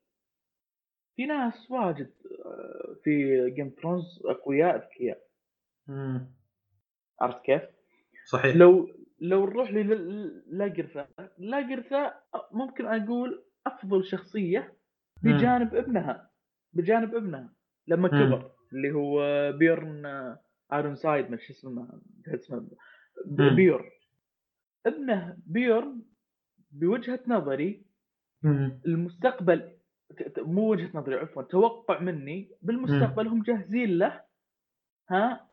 [1.16, 2.11] في ناس واجد
[2.44, 5.27] آه، في Game Thrones أقوياء اذكياء.
[7.20, 7.62] عرفت كيف؟
[8.27, 8.88] صحيح لو
[9.20, 12.14] لو نروح للاقرثا لاقرثة
[12.53, 14.77] ممكن أقول أفضل شخصية.
[15.22, 16.31] بجانب ابنها
[16.72, 17.55] بجانب ابنها
[17.87, 18.09] لما.
[18.09, 19.22] كبر اللي هو
[19.53, 20.37] بيرن
[20.72, 22.59] ايرون سايد ما شو اسمه اسمه
[23.26, 23.57] ب- مم.
[25.46, 26.02] بيورن
[26.70, 27.87] بوجهة نظري
[28.42, 28.81] مم.
[28.87, 29.76] المستقبل
[30.38, 34.24] مو وجهة نظري عفوا توقع مني بالمستقبل هم جاهزين له
[35.11, 35.50] ها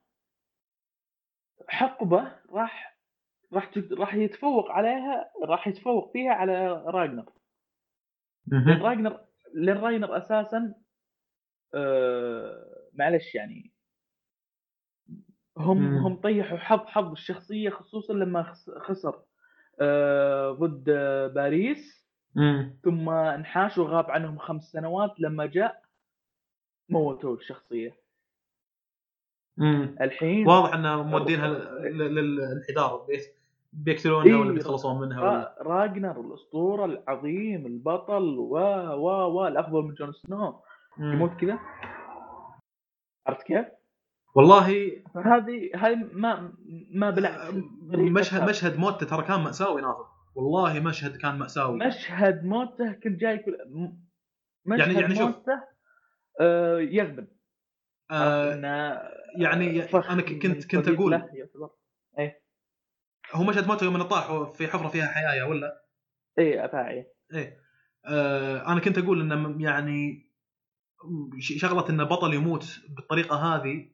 [1.69, 2.97] حقبة راح
[3.53, 7.29] راح راح يتفوق عليها راح يتفوق فيها على راجنر
[8.51, 8.81] لأن.
[8.81, 10.75] راجنر لأن راجنر أساسا
[11.73, 13.72] آه معلش يعني
[15.57, 15.97] هم مم.
[15.97, 19.19] هم طيحوا حظ حظ الشخصية خصوصا لما خس- خسر
[19.79, 22.77] آه ضد آه، باريس مم.
[22.83, 25.81] ثم انحاش وغاب عنهم خمس سنوات لما جاء
[26.89, 27.95] موتوا الشخصية
[29.57, 29.95] مم.
[30.01, 31.47] الحين واضح إنه مودينها
[31.89, 33.35] للانحدار بيت-
[33.73, 34.55] بيقتلونها ولا إيه.
[34.55, 38.57] بيتخلصون منها ولا را- راجنر الأسطورة العظيم البطل و
[38.93, 40.61] و و الافضل من جون سنو.
[40.99, 41.59] يموت كذا
[43.27, 43.65] عرفت كيف؟
[44.35, 46.53] والله فهذه هاي ما
[46.91, 47.53] ما بالعكس
[47.93, 50.03] مشهد مشهد موته ترى كان مأساوي ناصر
[50.35, 51.77] والله مشهد كان مأساوي.
[51.77, 53.57] مشهد موته كنت جاي كل
[54.65, 55.25] مشهد يعني- يعني شوف.
[55.35, 55.63] موته
[56.41, 57.27] آه يغبن.
[58.11, 59.01] آه إنه
[59.37, 61.69] يعني أنا كنت كنت أقول يعتبر.
[63.33, 65.83] هو مشهد موته يوم طاح في حفرة فيها حياة ولا؟
[66.39, 67.57] اي افاعي إيه.
[68.05, 70.29] آه أنا كنت أقول إنه يعني
[71.39, 73.92] شغلة إنه بطل يموت بالطريقة هذه آه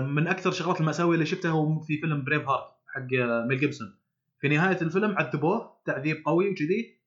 [0.00, 3.98] من أكثر الشغلات المأساوية اللي شفتها هو في فيلم Braveheart حق آه، ميل جيبسون.
[4.40, 7.00] في نهاية الفيلم عذبوه تعذيب قوي وكذي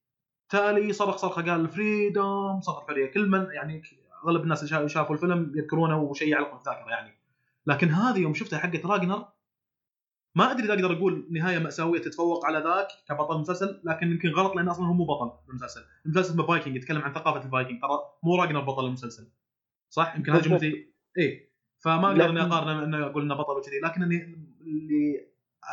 [0.49, 3.81] تالي صرخ صرخة قال freedom صرخ حريه كل من يعني
[4.25, 7.11] أغلب الناس اللي شا- شافوا الفيلم يذكرونه وشيء يعلق في الذاكرة يعني.
[7.67, 9.25] لكن هذه يوم شفتها حقت راجنر
[10.35, 14.55] ما أدري إذا أقدر أقول نهاية مأساوية تتفوق على ذاك كبطل مسلسل لكن يمكن غلط
[14.55, 15.81] لأن أصلا هو مو بطل المسلسل.
[16.19, 19.31] اسمه فايكنج يتكلم عن ثقافة الفايكنج ترى مو راجنر بطل المسلسل.
[19.89, 20.41] صح؟ يمكن هذه.
[20.41, 20.93] جملتي.
[21.19, 21.52] اي
[21.83, 23.79] فما أقدر اني لكن- اقارن انه أقول انه بطل وكذي.
[23.83, 24.23] لكن اني
[24.61, 25.27] اللي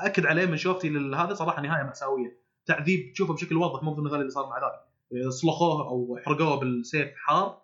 [0.04, 2.40] أكد عليه من شوفتي لهذا صراحة نهاية مأساوية.
[2.66, 4.80] تعذيب تشوفه بشكل واضح مو مثل اللي صار مع ذاك.
[5.28, 7.62] صلخوه أو حرقوه بالسيف حار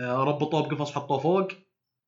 [0.00, 1.48] آه، ربطوه بقفص حطوه فوق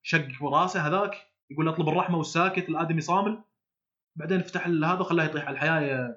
[0.03, 1.15] شق رأسه هذاك
[1.51, 3.39] يقول أطلب الرحمة والساكت الآدمي صامل.
[4.17, 6.17] بعدين فتح هذا وخلاه يطيح على الحياة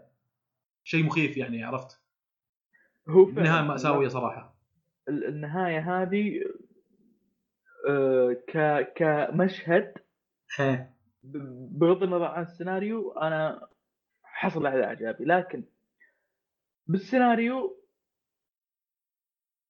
[0.84, 2.02] شيء مخيف يعني عرفت؟
[3.10, 4.56] هو نهاية مأساوية صراحة.
[5.10, 6.32] ال- النهاية هذه
[8.48, 9.94] ك كمشهد
[11.72, 13.68] بغض النظر عن السيناريو أنا
[14.24, 15.26] حصل على إعجابي.
[15.26, 15.64] لكن
[16.88, 17.84] بالسيناريو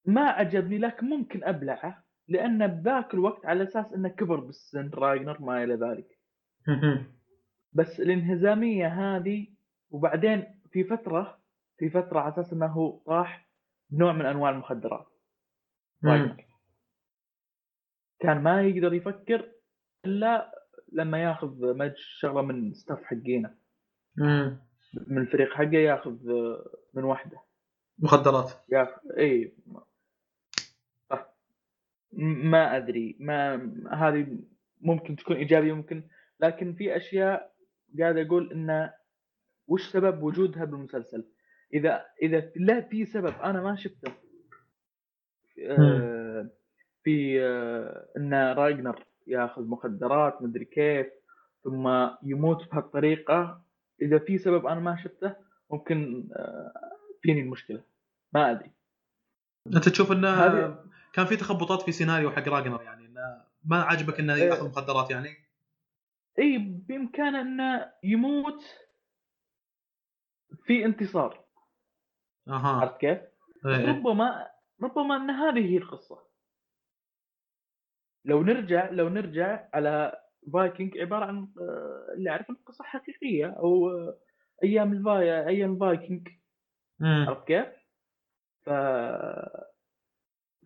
[0.05, 5.63] ما عجبني لكن ممكن أبلعه لأن بذاك الوقت على أساس إنه كبر بالسن راجنر ما
[5.63, 6.19] إلى ذلك.
[7.73, 9.47] بس الانهزامية هذه
[9.89, 11.39] وبعدين في فترة
[11.77, 13.49] في فترة على أساس إنه هو طاح
[13.89, 15.07] بنوع من أنواع المخدرات.
[18.19, 19.51] كان ما يقدر يفكر
[20.05, 20.51] إلا
[20.91, 23.55] لما ياخذ مج شغلة من ستاف حقينه
[25.08, 26.17] من الفريق حقه ياخذ
[26.93, 27.38] من واحدة
[27.99, 28.51] مخدرات.
[28.69, 29.53] ياخذ إي.
[31.10, 31.34] صح
[32.13, 33.17] م- ما أدري.
[33.19, 33.55] ما
[33.91, 34.38] هذه
[34.82, 36.03] ممكن تكون إيجابية ممكن
[36.39, 37.53] لكن في أشياء
[37.99, 38.93] قاعد أقول إنه
[39.67, 41.25] وش سبب وجودها بالمسلسل؟
[41.73, 44.12] اذا إذا لا في سبب أنا ما شفته.
[47.03, 51.07] في آه، إن راجنر ياخذ مخدرات مدري كيف
[51.63, 53.62] ثم يموت بهالطريقة.
[54.01, 55.35] إذا في سبب أنا ما شفته
[55.71, 56.71] ممكن آه،
[57.21, 57.83] فيني المشكلة.
[58.33, 58.71] ما أدري.
[59.75, 60.83] أنت تشوف إنه هذه-
[61.13, 64.43] كان في تخبطات في سيناريو حق راجنر يعني إنه ما عجبك إنه إيه.
[64.43, 65.29] ياخذ مخدرات يعني؟
[66.39, 68.63] إي بإمكانه إنه يموت
[70.65, 71.45] في انتصار.
[72.47, 72.67] أها.
[72.81, 73.19] عرفت كيف؟
[73.65, 73.88] إيه، إيه.
[73.89, 74.47] ربما
[74.83, 76.28] ربما إن هذه هي القصة.
[78.25, 80.19] لو نرجع لو نرجع على
[80.53, 84.17] فايكنج عبارة عن آه، اللي اعرف انه قصة حقيقية أو آه،
[84.63, 86.27] أيام الفاي أيام الفايكنج
[86.99, 87.25] مم.
[87.27, 87.65] عرفت كيف؟
[88.65, 88.69] ف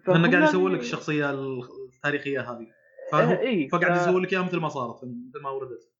[0.06, 4.44] فهم قاعد يسوي لك الشخصية التاريخية هذه آه، فهو اي فقاعد ف- يسوي لك إياها
[4.44, 5.92] مثل ما صارت مثل ما وردت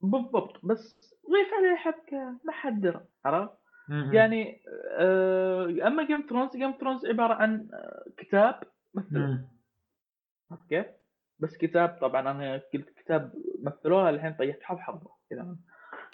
[0.00, 0.96] بالضبط بس
[1.30, 3.52] ضيف عليه حبكه ما حد درى عرفت؟
[3.88, 4.62] يعني
[4.98, 7.68] آه، أما Game Thrones Game Thrones عبارة عن
[8.16, 8.60] كتاب
[8.94, 9.48] مثل مم.
[10.52, 10.86] عرفت كيف؟
[11.38, 15.56] بس كتاب طبعا أنا قلت كتاب مثلوها الحين طيحت حظ حظ كذا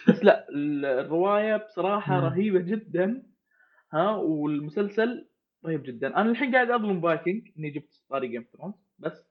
[0.09, 2.19] بس لا ال- الرواية بصراحة.
[2.19, 3.23] رهيبة جدا
[3.93, 5.29] ها والمسلسل
[5.65, 9.25] رهيب جدا أنا الحين قاعد أظلم فايكنج إني جبت طاري Game Thrones بس.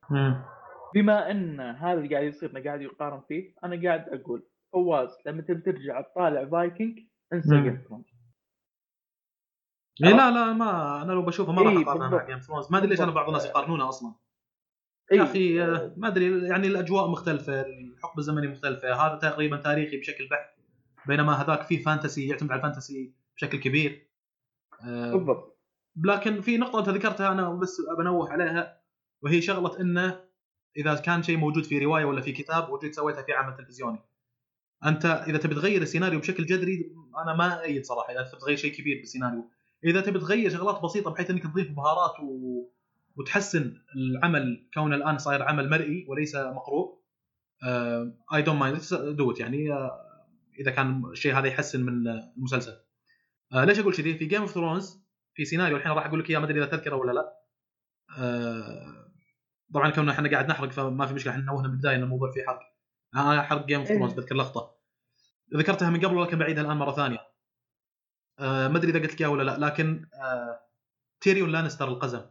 [0.94, 5.60] بما إن هذا اللي قاعد يصير قاعد يقارن فيه أنا قاعد أقول فواز لما تبي
[5.60, 6.98] ترجع تطالع فايكنج
[7.32, 7.60] انسى.
[7.62, 8.04] Game Thrones
[10.04, 12.26] إيه لا لا ما أنا لو بشوفه ما راح إيه، اقارنها مع.
[12.26, 14.14] Game Thrones ما أدري ليش أنا بعض الناس يقارنونها أصلا
[15.12, 19.06] يا أخي آه، ما أدري يعني الأجواء مختلفة الحقبة الزمنية مختلفة.
[19.06, 20.50] هذا تقريبا تاريخي بشكل بحت
[21.06, 24.08] بينما هذاك فيه fantasy يعتمد على ال fantasy بشكل كبير.
[24.82, 25.58] آه، بالضبط.
[26.04, 28.80] لكن في نقطة أنت ذكرتها أنا بس بنوه عليها
[29.22, 30.20] وهي شغلة إنه
[30.76, 33.98] إذا كان شيء موجود في رواية ولا في كتاب وجيت سويتها في عمل تلفزيوني.
[34.84, 36.92] أنت إذا تبي تغير السيناريو بشكل جذري
[37.22, 39.50] أنا ما أيد صراحة إذا تبي تغير شيء كبير بالسيناريو.
[39.84, 42.64] إذا تبي تغير شغلات بسيطة بحيث إنك تضيف بهارات و...
[43.18, 46.98] وتحسن العمل كونه الآن صاير عمل مرئي وليس مقروء.
[48.34, 48.80] I don't mind
[49.16, 50.04] that يعني آه،
[50.60, 52.76] إذا كان الشيء هذا يحسن من المسلسل.
[53.52, 54.98] آه ليش أقول كذي؟ في Game of Thrones
[55.34, 57.32] في سيناريو الحين راح أقول لك إياه ما أدري إذا تذكره ولا لا.
[58.18, 59.12] آه
[59.74, 61.32] طبعا كوننا إحنا قاعد نحرق فما في مشكلة.
[61.32, 62.60] إحنا نوهنا بالبدايه إن الموضوع فيه حرق.
[63.14, 64.74] أنا حرق Game of Thrones بذكر لقطة.
[65.54, 67.18] ذكرتها من قبل ولكن بعيدها الآن مرة ثانية.
[68.38, 70.60] آه ما أدري إذا قلت لك إياها ولا لا لكن آه
[71.20, 72.22] تيريون لانستر القزم.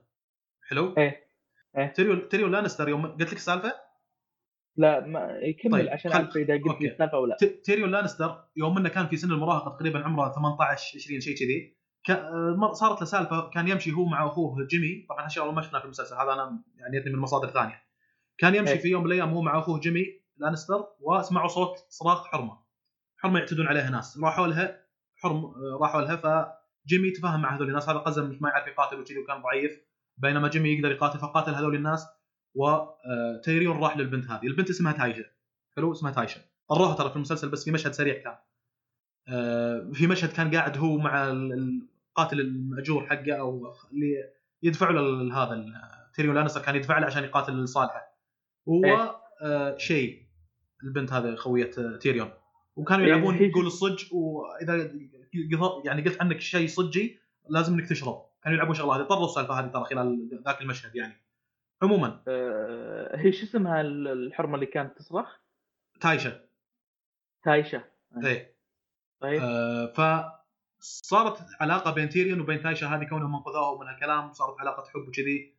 [0.70, 1.28] حلو؟ إيه.
[1.78, 1.94] إيه.
[1.94, 3.74] تيريون تيريون لانستر يوم قلت لك السالفة؟
[4.76, 6.82] لا ما يكمل طيب، عشان أعرف إذا قلت.
[6.82, 10.98] لي السالفه ولا ت- تيريون لانستر يوم إنه كان في سن المراهقة تقريبا عمره 18
[11.00, 11.78] 20 شيء كذي
[12.74, 15.06] صارت له سالفة كان يمشي هو مع أخوه جيمي.
[15.10, 17.84] طبعا هالشغله ما شفناها في المسلسل هذا أنا يعني من مصادر ثانية.
[18.38, 18.80] كان يمشي إيه.
[18.80, 20.06] في يوم من الأيام هو مع أخوه جيمي
[20.38, 22.60] لانستر وسمعوا صوت صراخ حرمة.
[23.18, 24.20] حرمة يعتدون عليها ناس.
[24.24, 24.82] راحوا لها
[25.16, 25.46] حرم
[25.82, 27.90] راحوا لها فجيمي تفاهم مع هذول الناس.
[27.90, 29.87] هذا قزم مش ما يعرف يقاتل وكذي وكان ضعيف.
[30.18, 32.08] بينما جيمي يقدر يقاتل فقاتل هذول الناس
[32.56, 34.48] وتيريون راح للبنت هذه.
[34.48, 35.24] البنت اسمها تايشا
[35.76, 38.36] حلو؟ اسمها تايشا طروها ترى في المسلسل بس في مشهد سريع كان.
[39.30, 44.14] آه، في مشهد كان قاعد هو مع ال- القاتل المأجور حقه أو اللي
[44.64, 45.66] يدفع له هذا
[46.16, 48.18] تيريون لانستر كان يدفع له عشان يقاتل صالحه
[48.70, 49.16] هو إيه.
[49.42, 50.24] آه، شيء
[50.84, 52.30] البنت هذه خوية آه، تيريون.
[52.76, 54.92] وكانوا إيه، يلعبون يقول الصج وإذا
[55.86, 58.27] يعني قلت عنك شيء صجي لازم إنك تشرب.
[58.44, 59.04] كانوا يلعبون شغلة هذه.
[59.04, 61.14] طروا السالفة هذه ترى خلال ذاك المشهد يعني.
[61.82, 62.24] عموما.
[62.28, 65.38] آه، هي شو اسمها ال- الحرمة اللي كانت تصرخ؟
[66.02, 66.40] تايشا
[67.44, 67.84] تايشا
[68.26, 68.58] إيه.
[69.22, 69.42] طيب.
[69.42, 69.86] آه،
[70.80, 74.34] فصارت علاقة بين تيريون وبين تايشا هذه كونهم انقذوها من هالكلام.
[74.34, 75.58] صارت علاقة حب وكذي.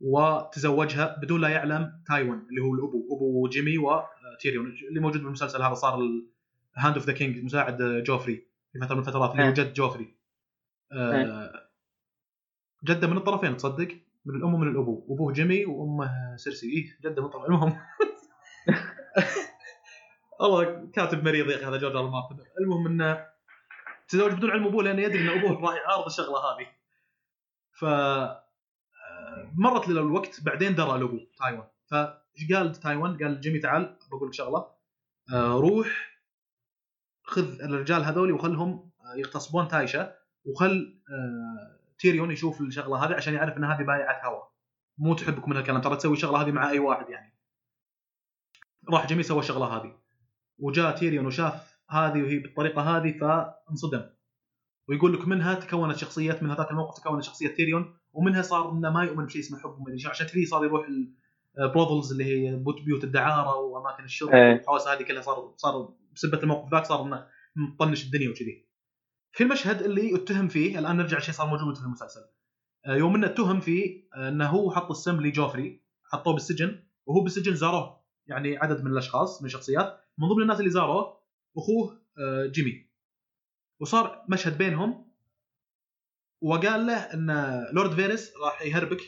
[0.00, 3.16] وتزوجها بدون لا يعلم تايون اللي هو الأبو.
[3.16, 5.98] أبو جيمي وتيريون اللي موجود بالمسلسل هذا صار
[6.76, 9.54] Hand of the King مساعد جوفري في فترة من الفترات اللي هو إيه.
[9.54, 10.14] جد جوفري.
[10.92, 11.63] آه،
[12.84, 13.88] جدة من الطرفين تصدق؟
[14.24, 15.06] من الأم ومن الأبو.
[15.10, 16.66] أبوه جيمي وأمه سيرسي.
[16.66, 17.46] إيه جدة من الطرفين.
[17.46, 17.80] المهم.
[20.40, 23.26] والله كاتب مريض يا أخي هذا جورج ار مارتن المهم إنه
[24.08, 26.66] تزوج بدون علم أبوه لأنه يدري إن أبوه راح يعارض الشغلة هذه.
[27.72, 28.44] ف آه،
[29.54, 31.66] مرت الوقت بعدين درى الابو تايون.
[31.90, 34.66] فايش قال تايون؟ قال جيمي تعال بقول لك شغلة.
[35.32, 36.18] آه، روح
[37.22, 41.00] خذ الرجال هذولي وخلهم آه، يغتصبون تايشا وخل
[42.04, 44.42] تيريون يشوف الشغلة هذه عشان يعرف إن هذه بايعة هوى.
[44.98, 45.80] مو تحبك من هالكلام.
[45.80, 47.34] ترى تسوي الشغله هذه مع أي واحد يعني.
[48.90, 49.96] راح جيمي سوى الشغله هذه.
[50.58, 54.10] وجاء تيريون وشاف هذه وهي بالطريقة هذه فانصدم.
[54.88, 59.04] ويقول لك منها تكونت شخصيه من هذاك الموقف تكونت شخصية تيريون ومنها صار إنه ما
[59.04, 60.86] يؤمن بشيء اسمه حب شو، عشان كذي صار يروح
[61.58, 64.52] ال brothels اللي هي بيوت الدعارة وأماكن الشرب إيه.
[64.52, 68.68] والحوسة هذه كلها صار صار بسبة الموقف ذاك صار إنه مطنش الدنيا وكذي.
[69.34, 72.20] في المشهد اللي اتهم فيه الآن نرجع شيء صار موجود في المسلسل.
[72.86, 77.54] آه، يوم إنه اتهم فيه آه، إنه هو حط السم لجوفري حطوه بالسجن وهو بالسجن
[77.54, 81.20] زاروه يعني عدد من الأشخاص من الشخصيات من ضمن الناس اللي زاروه
[81.56, 82.90] أخوه آه، جيمي.
[83.80, 85.12] وصار مشهد بينهم
[86.42, 89.00] وقال له إن لورد فيرس راح يهربك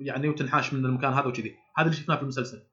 [0.00, 1.56] يعني وتنحاش من المكان هذا وكذي.
[1.76, 2.66] هذا اللي شفناه في المسلسل.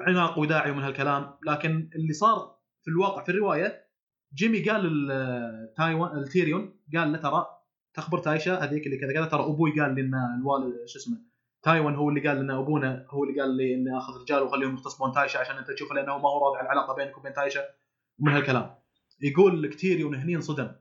[0.00, 1.38] عناق وداعي ومن هالكلام.
[1.46, 3.87] لكن اللي صار في الواقع في الرواية
[4.34, 7.46] جيمي قال لتايون لتيريون قال له ترى
[7.94, 11.18] تخبر تايشا هذيك اللي كذا كذا ترى أبوي قال لي إن الوالد شو اسمه
[11.62, 15.12] تايون هو اللي قال لنا أبونا هو اللي قال لي اني أخذ رجال واخليهم يغتصبون
[15.12, 17.60] تايشا عشان أنت تشوف لأنه ما هو راضي على العلاقة بينك وبين تايشا
[18.18, 18.74] ومن هالكلام.
[19.20, 20.72] يقول لك تيريون هني انصدم.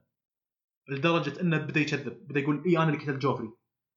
[0.90, 3.50] لدرجة إنه بدأ يكذب بدأ يقول إي أنا اللي قتلت جوفري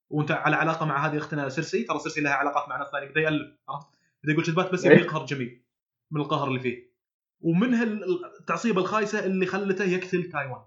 [0.09, 3.07] وأنت على علاقة مع هذه أختنا سيرسي؟ ترى سيرسي لها علاقات مع ناس ثانية.
[3.07, 3.87] بدأ يألف عرفت؟
[4.23, 5.01] بدأ يقول كذبات بس يبي إيه.
[5.01, 5.63] يقهر جيمي
[6.11, 6.90] من القهر اللي فيه.
[7.41, 7.83] ومنها
[8.39, 10.61] التعصيبة الخايسة اللي خلته يقتل تايون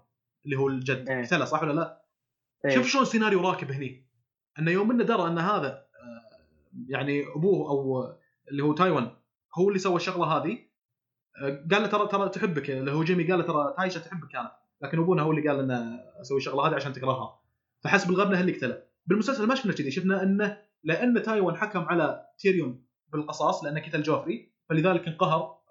[0.45, 1.09] اللي هو الجد.
[1.09, 1.23] إيه.
[1.23, 2.05] قتله صح ولا لا؟
[2.65, 2.75] إيه.
[2.75, 4.05] شوف شلون السيناريو راكب هني.
[4.59, 5.85] أنه يوم إنه درى أن هذا آه،
[6.87, 8.07] يعني أبوه أو
[8.51, 9.11] اللي هو تايون
[9.55, 10.57] هو اللي سوى الشغلة هذه.
[11.41, 12.69] آه، قال له ترى ترى تحبك.
[12.69, 16.03] اللي هو جيمي قال له ترى تايشا تحبك كانت لكن أبونا هو اللي قال لنا
[16.21, 17.39] أسوي الشغلة هذه عشان تكرهها
[17.83, 18.83] فحس بالغبنة اللي قتله.
[19.05, 19.91] بالمسلسل ما شفنا كذي.
[19.91, 25.41] شفنا إنه لأن تايون حكم على تيريون بالقصاص لأنه قتل جوفري فلذلك انقهر.
[25.41, 25.64] آه،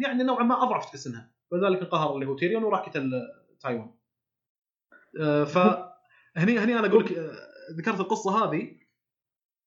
[0.00, 1.32] يعني نوعا ما أضعف تحس إنها.
[1.50, 3.90] فلذلك انقهر اللي هو تيريون وراح قتل آه، تايون.
[5.20, 7.32] آه، فهني هني أنا أقول لك آه،
[7.78, 8.76] ذكرت القصة هذه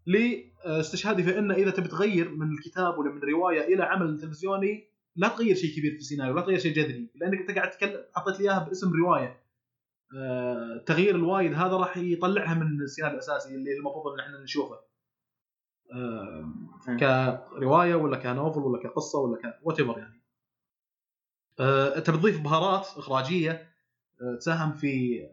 [0.06, 5.28] لاستشهادي في إنه إذا تبي تغير من الكتاب ولا من الروايه إلى عمل تلفزيوني لا
[5.28, 7.10] تغير شيء كبير في السيناريو لا تغير شيء جذري.
[7.16, 9.44] لأنك أنت قاعد تتكلم حطيت لي إياها باسم رواية.
[10.18, 14.80] آه، تغيير الوايد هذا راح يطلعها من السيناريو الأساسي اللي المفروض إن إحنا نشوفه.
[17.00, 20.23] كرواية ولا كنوفل ولا كقصة ولا ك وات يعني.
[21.98, 23.74] أنت بتضيف بهارات إخراجية
[24.22, 25.24] آه، تساهم في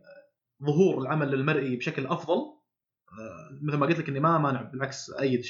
[0.64, 2.60] ظهور العمل المرئي بشكل أفضل.
[3.12, 5.44] آه، مثل ما قلت لك إني ما مانع بالعكس أيد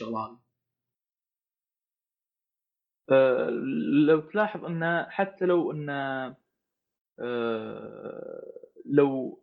[3.10, 3.50] آه،
[4.06, 6.36] لو تلاحظ انه حتى لو انه
[7.20, 8.42] آه،
[8.86, 9.40] لو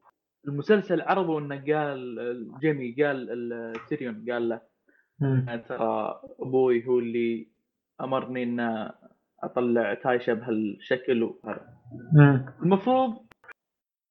[0.47, 4.61] المسلسل عرضوا إنه قال جيمي قال تيريون قال له
[5.57, 7.47] ترى أبوي هو اللي
[8.01, 8.91] أمرني ان
[9.43, 11.77] أطلع تايشا بهالشكل وهذا
[12.63, 13.27] المفروض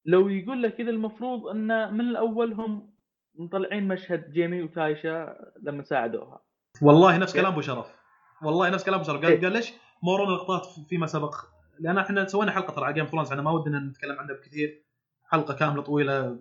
[0.06, 2.92] لو يقول لك كذا المفروض انه من الأول هم
[3.34, 6.40] مطلعين مشهد جيمي وتايشا لما ساعدوها.
[6.82, 7.94] والله نفس كلام أبو شرف.
[8.42, 9.24] والله نفس كلام أبو شرف.
[9.24, 11.34] قال, قال ليش ما ورونا لقطات فيما سبق؟
[11.80, 14.84] لأن إحنا سوينا حلقة ترى على Game of Thrones إحنا ما ودنا نتكلم عنها بكثير.
[15.24, 16.38] حلقة كاملة طويلة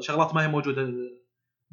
[0.00, 0.82] شغلات ما هي موجودة.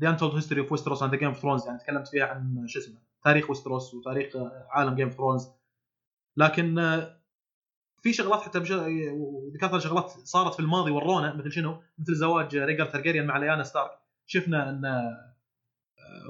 [0.01, 2.99] The Untold History of Westeros and Game of Thrones يعني تكلمت فيها عن شو اسمه
[3.23, 4.33] تاريخ ويستروس وتاريخ
[4.71, 5.60] عالم Game of Thrones
[6.37, 6.75] لكن
[8.01, 8.71] في شغلات حتى بش...
[9.53, 13.91] ذكرت شغلات صارت في الماضي ورونا مثل شنو؟ مثل زواج ريجر ترجيريان مع ليانا ستارك
[14.25, 15.11] شفنا إن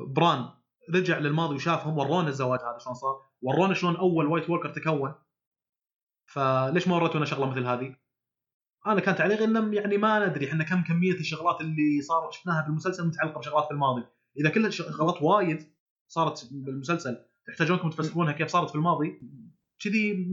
[0.07, 0.49] بران
[0.93, 5.13] رجع للماضي وشافهم ورونا الزواج هذا شلون صار ورونا شلون أول وايت ووركر تكون
[6.25, 7.95] فليش ما وريتونا شغلة مثل هذه؟
[8.87, 13.07] أنا كان تعليقي إنه يعني ما ندري إحنا كم كمية الشغلات اللي صار شفناها بالمسلسل
[13.07, 14.03] متعلقة بشغلات في الماضي
[14.37, 15.73] إذا كلها شغلات وايد
[16.07, 19.21] صارت بالمسلسل تحتاجونكم تفسرونها كيف صارت في الماضي
[19.83, 20.27] كذي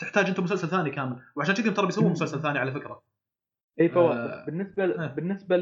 [0.00, 1.16] تحتاج انت مسلسل ثاني كامل.
[1.36, 3.02] وعشان كذي ترى بيسوون مسلسل ثاني على فكرة.
[3.80, 4.44] اي فواز آه.
[4.46, 5.08] بالنسبة ل...
[5.08, 5.56] بالنسبة.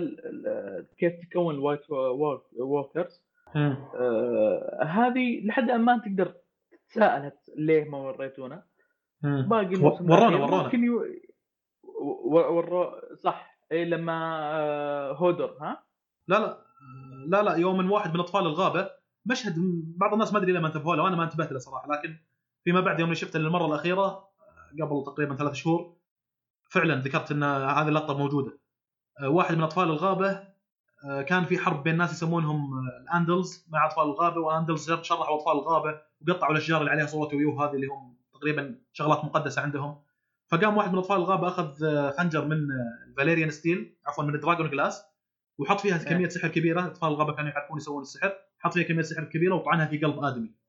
[0.98, 1.80] كيف تكون ال White
[2.58, 3.22] Walkers
[3.56, 6.34] آه هذه لحد الآن ما تقدر
[6.70, 8.62] تتساءل ليه ما وريتونا.
[9.22, 10.62] باقي ورونا ورونا.
[10.62, 11.04] ممكن يو...
[12.24, 15.84] ورو صح إي لما آه هودر ها؟
[16.28, 16.58] لا لا
[17.26, 18.90] لا لا يوم من واحد من أطفال الغابة
[19.26, 19.54] مشهد
[19.96, 22.16] بعض الناس ما أدري لما انتبهوا له وأنا ما انتبهت له صراحة لكن
[22.64, 24.30] فيما بعد يوم شفته للمرة الأخيرة
[24.82, 25.96] قبل تقريبا ثلاث شهور
[26.70, 28.58] فعلا ذكرت إن هذه اللقطة موجودة.
[29.20, 30.50] آه، واحد من أطفال الغابة
[31.04, 35.52] آه، كان في حرب بين ناس يسمونهم آه، الأندلز مع أطفال الغابة وأندلز شردوا أطفال
[35.52, 40.02] الغابة وقطعوا الأشجار اللي عليها صورة ويه هذه اللي هم تقريبا شغلات مقدسة عندهم.
[40.48, 41.72] فقام واحد من أطفال الغابة أخذ
[42.10, 42.68] خنجر من
[43.16, 45.02] Valyrian steel عفوا من dragonglass
[45.58, 46.86] وحط فيها كمية سحر كبيرة.
[46.86, 50.59] أطفال الغابة كانوا يعرفون يسوون السحر حط فيها كمية سحر كبيرة وطعنها في قلب آدمي.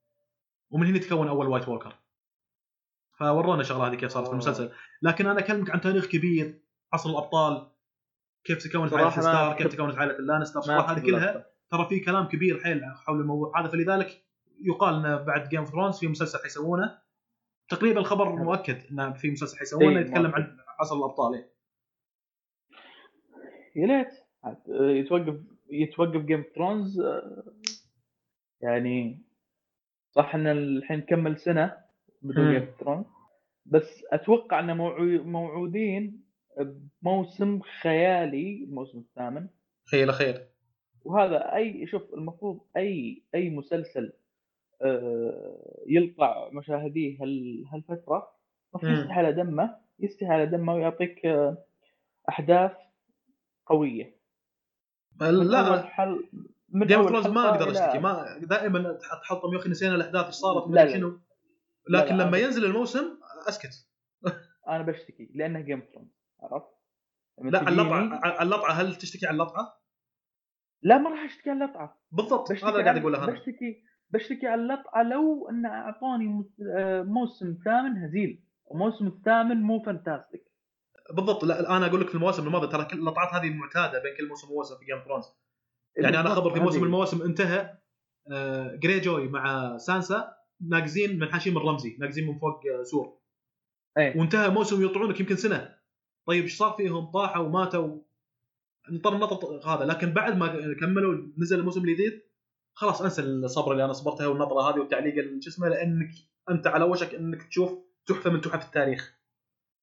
[0.72, 1.96] ومن هنا تكون أول White Walker
[3.20, 4.72] فورونا الشغله هذه كيف صارت في المسلسل.
[5.02, 6.62] لكن أنا أكلمك عن تاريخ كبير
[6.94, 7.72] عصر الأبطال
[8.44, 12.82] كيف تكونت عائلة ستارك كيف تكونت عائلة اللانستر هذه كلها ترى في كلام كبير حيل
[12.86, 13.62] حول الموضوع.
[13.62, 14.26] هذا فلذلك
[14.62, 17.02] يقال إنه بعد Game of Thrones في مسلسل حيسوونه.
[17.70, 21.36] تقريبا الخبر مؤكد إنه في مسلسل حيسوونه إيه، يتكلم عن عصر الأبطال.
[21.36, 21.52] إيه.
[23.76, 24.08] يا ليت.
[24.68, 27.02] يتوقف يتوقف Game of Thrones
[28.62, 29.26] يعني
[30.12, 31.78] صح إن الحين نكمل سنة
[32.22, 33.06] بدون جيم ثرون
[33.66, 34.78] بس أتوقع إن
[35.26, 36.24] موعودين
[37.02, 39.48] بموسم خيالي الموسم الثامن.
[39.92, 40.48] خير خير
[41.06, 44.14] وهذا أي شوف المفروض أي أي مسلسل
[44.82, 47.18] آه، يلقى مشاهديه
[47.74, 48.28] هالفترة
[48.84, 51.58] يستحي على دمه يستحي على دمه ويعطيك آه،
[52.30, 52.72] أحداث
[53.66, 54.16] قوية.
[55.20, 55.82] لا.
[55.82, 56.30] حل
[56.74, 58.00] من جيم اوف ما أقدر أشتكي.
[58.00, 60.94] ما دائما تحطم يا أخي نسينا الأحداث إيش صارت لا لا.
[60.94, 61.20] شنو.
[61.90, 63.88] لكن لا لما ينزل الموسم أسكت.
[64.68, 66.08] أنا بشتكي لأنه جيم اوف
[66.40, 66.68] عرفت؟
[67.38, 69.82] لا على اللطعة اللطعة هل تشتكي على اللطعة؟
[70.84, 72.02] لا ما راح أشتكي على اللطعة.
[72.12, 73.32] بالضبط هذا اللي قاعد أقوله أنا.
[73.32, 80.44] بشتكي بشتكي على اللطعة لو أن اعطوني آه، موسم ثامن هزيل وموسم الثامن مو فانتاستيك
[81.14, 84.28] بالضبط لا أنا أقول لك في المواسم الماضية ترى كل اللطعات هذه معتادة بين كل
[84.28, 85.26] موسم وموسم في Game Thrones
[85.98, 87.78] يعني أنا خبر في موسم من المواسم انتهى
[88.32, 93.18] آه جري جوي مع سانسا ناقزين من حشيم الرمزي ناقزين من فوق آه سور.
[93.98, 94.20] أي.
[94.20, 95.76] وانتهى موسم يطلعونك يمكن سنة.
[96.26, 97.98] طيب إيش صار فيهم؟ طاحوا وماتوا.
[98.92, 99.86] نطر النطر هذا.
[99.86, 102.22] لكن بعد ما كملوا نزل الموسم الجديد
[102.74, 106.10] خلاص أنسى الصبر اللي أنا صبرتها والنطره هذه والتعليق شو اسمه لأنك
[106.50, 107.74] أنت على وشك إنك تشوف
[108.06, 109.18] تحفة من تحف التاريخ.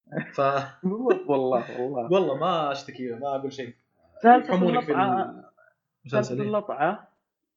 [0.35, 0.39] ف
[0.83, 2.35] والله والله والله.
[2.37, 3.73] ما أشتكي ما أقول شيء.
[6.05, 7.07] اللطعه سالفه اللطعه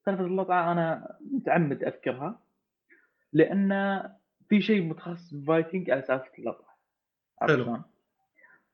[0.07, 2.41] سالفه اللطعه أنا متعمد أذكرها
[3.33, 4.03] لأن
[4.49, 6.77] في شيء متخصص بفايكنج على سالفه اللطعه
[7.41, 7.65] حلو.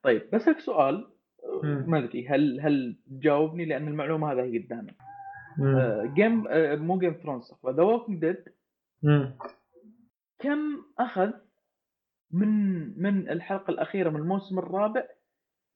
[0.03, 1.07] طيب بسالك سؤال
[1.63, 4.91] ما أدري هل هل تجاوبني؟ لأن المعلومة هذه قدامي.
[6.13, 8.43] Game آه مو Game Thrones The Walking Dead
[10.39, 11.31] كم أخذ
[12.31, 12.49] من
[13.01, 15.03] من الحلقة الأخيرة من الموسم الرابع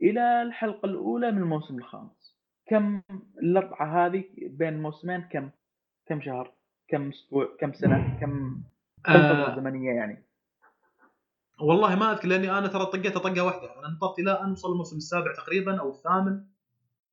[0.02, 2.33] إلى الحلقة الأولى من الموسم الخامس؟
[2.66, 3.02] كم
[3.44, 5.50] اللطعه هذه بين الموسمين كم؟
[6.06, 6.54] كم شهر؟
[6.88, 8.64] كم أسبوع؟ كم سنة؟ كم
[9.06, 10.26] كم فترة آه زمنية يعني؟
[11.62, 13.80] والله ما أذكر لأني أنا ترى طقيتها طقة واحدة.
[13.80, 16.46] أنا نطرت إلى أن وصل الموسم السابع تقريبا أو الثامن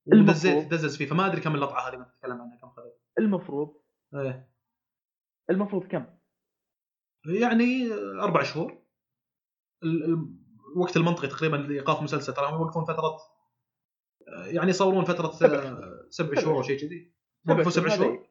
[0.07, 0.71] ودزيت.
[0.71, 1.07] دزز فيه.
[1.07, 3.75] فما أدري كم اللطعه هذه ما تتكلم عنها كم خذت المفروض.
[4.15, 4.49] إيه.
[5.51, 6.07] المفروض كم؟
[7.27, 7.93] يعني
[8.23, 8.79] أربع شهور.
[9.83, 10.35] ال- ال-
[10.77, 13.17] الوقت المنطقي تقريبا لإيقاف المسلسل ترى هم يوقفون فترة
[14.47, 17.13] يعني يصورون فترة سبع آه، سبع شهور أو شيء كذي.
[17.49, 18.27] وقفوا سبع شهور.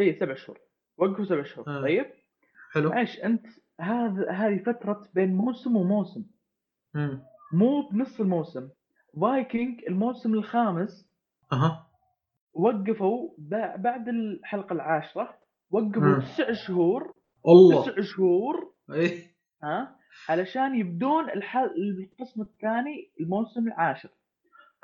[0.00, 0.58] اي سبع شهور.
[0.98, 1.68] وقفوا سبع شهور.
[1.68, 1.82] آه.
[1.82, 2.06] طيب.
[2.72, 2.90] حلو.
[2.90, 3.46] معلش أنت
[3.80, 6.24] هذا هذه فترة بين موسم وموسم.
[6.94, 7.22] مم.
[7.52, 8.68] مو بنص الموسم.
[9.20, 11.08] فايكنج الموسم الخامس
[11.52, 11.86] أها.
[12.52, 15.38] وقفوا بع- بعد الحلقة العاشرة.
[15.70, 16.18] وقفوا.
[16.18, 17.14] تسع شهور.
[17.48, 17.82] الله.
[17.82, 18.74] تسع شهور.
[18.92, 19.22] إيه.
[19.62, 19.96] ها؟
[20.28, 21.70] علشان يبدون الحل...
[22.10, 24.10] القسم الثاني الموسم العاشر.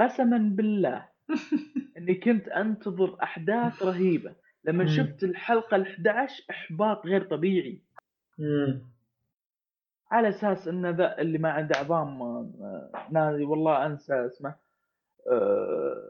[0.01, 1.09] قسما بالله
[1.99, 4.35] إني كنت أنتظر أحداث رهيبة.
[4.65, 4.87] لما.
[4.87, 7.83] شفت الحلقة ال11 إحباط غير طبيعي.
[10.11, 14.55] على أساس إن ذا اللي ما عنده عظام آه، نادي والله أنسى اسمه
[15.31, 16.03] آه،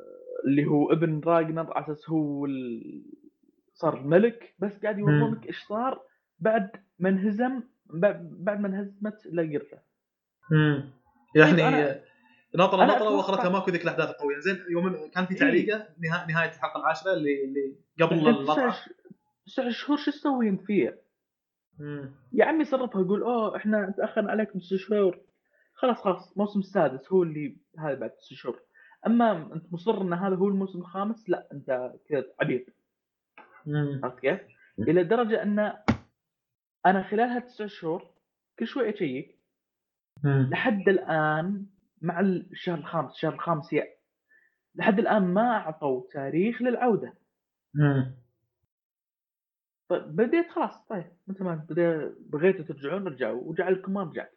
[0.46, 3.04] اللي هو ابن راجنر على أساس هو ال-
[3.74, 4.54] صار الملك.
[4.58, 6.00] بس قاعد يورونك إيش صار؟
[6.38, 9.78] بعد ما انهزم بعد بعد ما انهزمت لاجرته
[10.50, 10.90] مم.
[11.34, 12.00] يعني طيب
[12.54, 15.38] ناطره ناطرة وأخرتها ماكو ذيك الأحداث القوية زين يوم كان في إيه.
[15.40, 16.26] تعليقة نها...
[16.28, 18.90] نهاية الحلقة العاشرة اللي اللي قبل تسع اللطعه ش-
[19.46, 20.94] تسع شهور شو تسوي انت فيها؟
[22.32, 25.18] يا عمي صرفها يقول أوه إحنا تأخرنا عليكم ست شهور
[25.74, 28.60] خلاص خلاص الموسم السادس هو اللي هذا بعد ست شهور
[29.06, 32.62] أما أنت مصر إن هذا هو الموسم الخامس لا أنت كذا عبيط.
[34.02, 34.40] عرفت كيف؟
[34.78, 35.58] إلى درجة أن
[36.86, 38.02] أنا خلال هالتسع شهور
[38.58, 39.38] كل شوي أشيك.
[40.24, 41.66] لحد الآن
[42.02, 43.84] مع الشهر الخامس الشهر الخامس يا
[44.74, 47.14] لحد الآن ما أعطوا تاريخ للعودة.
[47.74, 48.14] مم.
[49.88, 51.66] طيب بديت خلاص طيب متى ما
[52.20, 54.34] بغيتوا ترجعون رجعوا وجعلكم ما رجعت.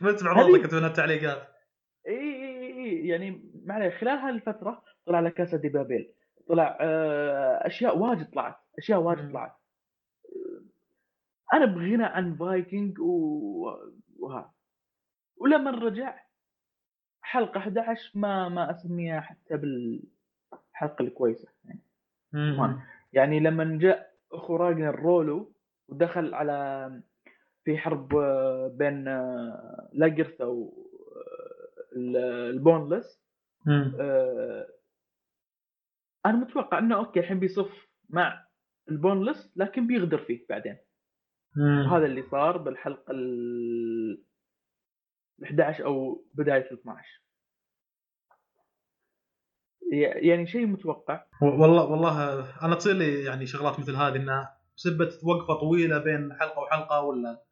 [0.00, 1.48] ما تسمع انت من التعليقات.
[2.08, 6.12] اي اي اي يعني معليش خلال هذه الفترة طلع لك Casa de Papel
[6.48, 9.30] طلع آه، أشياء واجد طلعت أشياء واجد.
[9.30, 9.56] طلعت.
[11.54, 14.50] أنا بغنى عن فايكنج و- وهذا
[15.36, 16.18] ولما رجع
[17.22, 21.80] حلقة 11 ما ما أسميها حتى بالحلقة الكويسة يعني
[22.32, 22.80] مم.
[23.12, 25.52] يعني لما جاء أخو راجنر رولو
[25.88, 26.90] ودخل على
[27.64, 30.44] في حرب آه، بين آه، لاجرثا
[31.96, 33.22] وال Boneless.
[33.68, 34.66] آه،
[36.26, 38.46] أنا متوقع إنه أوكي الحين بيصف مع
[38.90, 40.76] ال Boneless لكن بيغدر فيه بعدين
[41.56, 41.86] مم.
[41.86, 44.22] وهذا اللي صار بالحلقة ال
[45.44, 47.22] 11 أو بداية ال 12
[49.92, 51.24] ي- يعني شيء متوقع.
[51.42, 56.58] والله والله أنا تصير لي يعني شغلات مثل هذه إنها بسبة وقفة طويلة بين حلقة
[56.60, 57.42] وحلقة ولا؟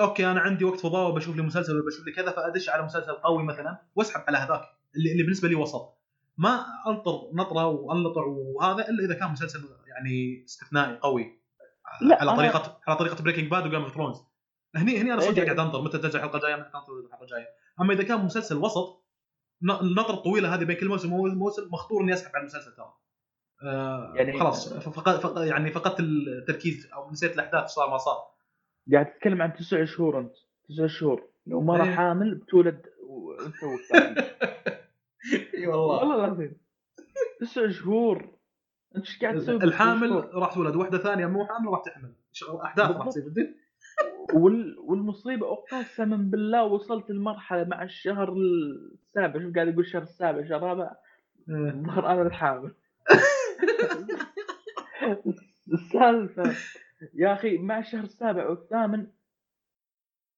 [0.00, 3.12] أوكي أنا عندي وقت فضاوه بشوف لي مسلسل ولا بشوف لي كذا فأدش على مسلسل
[3.12, 4.60] قوي مثلا وأسحب على هذاك
[4.96, 5.96] اللي, اللي بالنسبة لي وسط.
[6.38, 11.40] ما انطر نطرة وانلطع وهذا إلا إذا كان مسلسل يعني استثنائي قوي.
[12.02, 14.16] لا، على طريقه على طريقة Breaking Bad و Game of Thrones
[14.76, 15.44] هني هني أنا صدق إيه.
[15.44, 17.46] قاعد انطر متى تنزل الحلقة الجاية متى تنزل الحلقة الجاية.
[17.80, 19.04] أما إذا كان مسلسل وسط
[19.62, 22.92] النطره الطويله هذه بين كل موسم وموسم مخطور إني أسحب على المسلسل ترى.
[23.62, 28.18] آه يعني- خلاص فقد فق يعني فقدت التركيز أو نسيت الأحداث صار ما صار.
[28.92, 30.34] قاعد تتكلم عن تسع شهور أنت.
[30.68, 31.28] تسع شهور.
[31.46, 31.94] لو مرة إيه.
[31.94, 33.54] حامل بتولد وانت
[35.54, 35.98] إي والله.
[35.98, 36.56] والله العظيم.
[37.40, 38.36] تسع شهور.
[38.96, 42.12] أنت إيش قاعد تسوي الحامل؟ راح تولد واحدة ثانية مو حامل راح تحمل.
[42.64, 43.06] أحداث راح.
[43.08, 43.24] تصير.
[44.34, 44.78] وال...
[44.78, 50.96] والمصيبة قسما بالله وصلت المرحله مع الشهر السابع شوف قاعد أقول الشهر السابع الشهر الرابع
[51.48, 51.70] إيه.
[51.70, 52.74] الظهر أنا الحامل
[55.72, 56.54] السالفة
[57.14, 59.06] يا أخي مع الشهر السابع والثامن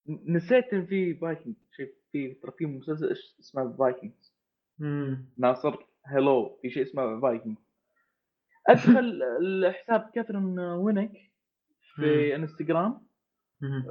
[0.09, 4.12] نسيت إن في فايكنج شيء في ترى في مسلسل اسمه فايكنج.
[5.38, 7.56] ناصر هلو في شيء اسمه فايكنج
[8.66, 11.12] أدخل الحساب كاثرين وينيك
[11.94, 13.07] في انستغرام.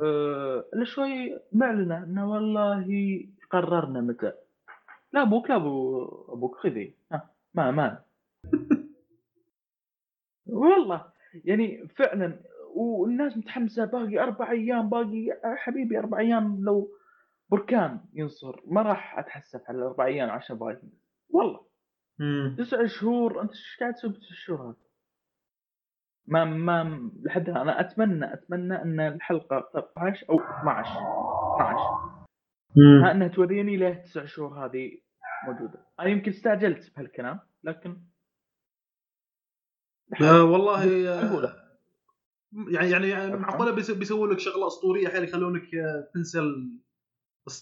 [0.03, 2.87] أه شوي معلنه إنه والله
[3.49, 4.31] قررنا متى.
[5.13, 6.95] لا أبوك لا أبو أبوك خذي.
[7.11, 8.03] ها ما ما.
[10.45, 11.05] والله
[11.45, 12.39] يعني فعلا
[12.75, 16.91] والناس متحمسة باقي أربع أيام باقي حبيبي أربع أيام لو
[17.49, 18.61] بركان ينصر.
[18.65, 20.91] ما راح أتحسف على الاربع أيام عشان فايكنج
[21.29, 21.67] والله.
[22.57, 24.86] تسع شهور أنت إيش قاعد تسوي بتسع شهور هذه؟
[26.27, 30.89] ما ما لحد أنا أتمنى أتمنى أن الحلقة 13 أو 12
[31.55, 31.79] 12
[32.75, 33.03] مم.
[33.05, 34.91] ها إنها توريني ليه تسع شهور هذه
[35.47, 35.85] موجودة.
[35.99, 37.97] أنا يمكن استعجلت بهالكلام لكن
[40.21, 41.55] آه والله آه، أقوله.
[42.71, 43.35] يعني يعني, يعني.
[43.37, 46.79] معقولة بيس- بيسووا لك شغلة أسطورية حيل يخلونك آه، تنسى ال-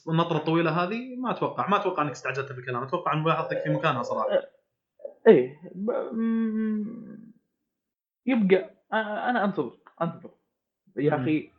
[0.10, 1.68] النطرة الطويلة هذه؟ ما أتوقع.
[1.70, 4.28] ما أتوقع إنك استعجلت بالكلام أتوقع إن ملاحظتك في مكانها صراحة.
[5.28, 5.56] إيه.
[5.76, 5.92] ب...
[8.26, 10.30] يبقى أنا أنتظر أنتظر
[10.98, 11.16] يا.
[11.16, 11.52] أخي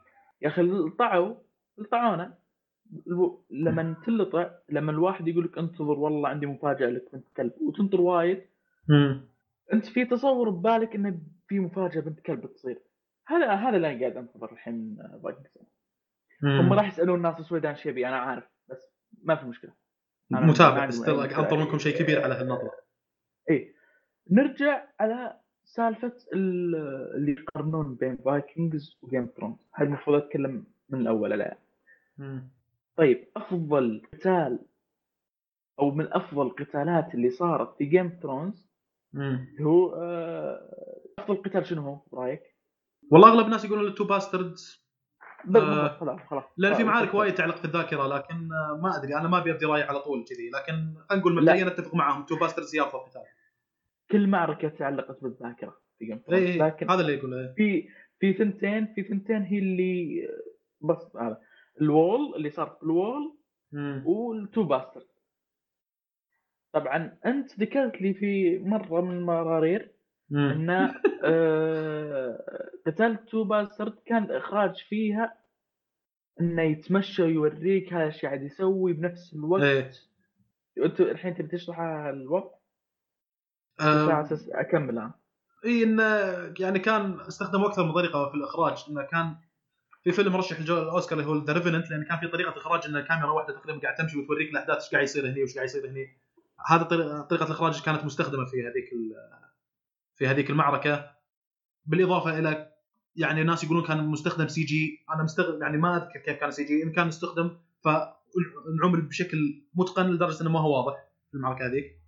[0.42, 1.34] يا أخي الطعوا
[1.78, 2.38] الطعونا
[3.06, 8.00] الو- لما تلطع لما الواحد يقول لك انتظر والله عندي مفاجأة لك بنت كلب وتنطر
[8.00, 8.44] وايد.
[9.72, 12.82] أنت في تصور ببالك إنه في مفاجأة بنت كلب بتصير
[13.26, 15.66] هذا هذا اللي أنا قاعد أنتظر الحين باقي السنة.
[16.60, 16.72] هم.
[16.72, 18.78] راح يسألون الناس السويدان شيبي أنا عارف بس
[19.22, 19.72] ما في مشكلة
[20.50, 21.00] متابع بس.
[21.44, 22.72] انطر منكم شيء كبير على هالنطرة
[23.50, 23.74] إيه
[24.30, 26.76] نرجع على سالفة ال-
[27.16, 31.56] اللي يقارنون بين Vikings و Game Thrones هاي المفروض أتكلم من الأول الان.
[32.96, 34.58] طيب أفضل قتال
[35.80, 38.66] أو من أفضل القتالات اللي صارت في Game Thrones.
[39.60, 40.60] هو آه،
[41.18, 42.42] أفضل قتال شنو هو برايك؟
[43.10, 44.86] والله أغلب الناس يقولون ال two bastards
[45.44, 47.14] بالضبط خلاص خلاص لأن في آه، معارك.
[47.14, 50.24] وايد تعلق في الذاكرة لكن آه، ما أدري أنا ما أبي ابدي رأيي على طول
[50.24, 53.22] كذي لكن خلينا نقول مبدئيا اتفق معاهم two bastards هي أفضل قتال
[54.10, 57.88] كل معركة تعلقت بالذاكرة في Game Thrones اي لكن هذا اللي يقوله في
[58.18, 60.28] في ثنتين في ثنتين هي اللي
[60.80, 61.40] بس هذا
[61.80, 63.36] ال wall اللي صار في ال wall.
[64.04, 65.06] وال two bastard
[66.72, 69.92] طبعا أنت ذكرت لي في مرة من المرارير.
[70.32, 70.70] إن
[71.24, 72.44] آه،
[72.86, 75.38] قتال two bastard كان الإخراج فيها
[76.40, 79.90] إنه يتمشى ويوريك هذا إيش قاعد يسوي بنفس الوقت إيه.
[80.84, 82.55] أنت الحين تبي تشرح الوقت
[83.80, 85.14] على أساس أكمل أنا.
[85.64, 86.02] إي انه
[86.60, 88.84] يعني كان استخدموا أكثر من طريقة في الإخراج.
[88.90, 89.36] إنه كان
[90.04, 92.96] في فيلم مرشح الجو الأوسكار اللي هو The Revenant لأن كان في طريقة إخراج إن
[92.96, 96.06] الكاميرا واحدة تقريبا قاعد تمشي وتوريك الأحداث إيش قاعد يصير هني وإيش قاعد يصير هني.
[96.68, 96.82] هذا
[97.30, 98.90] طريقة الإخراج كانت مستخدمة في هذيك
[100.14, 101.10] في هذيك المعركة.
[101.86, 102.72] بالإضافة إلى
[103.16, 105.04] يعني ناس يقولون كان مستخدم CG.
[105.14, 106.82] أنا مستغرب يعني ما أذكر كيف كان CG.
[106.82, 112.05] إن كان استخدم فانعمل بشكل متقن لدرجة إنه ما هو واضح في المعركة هذيك.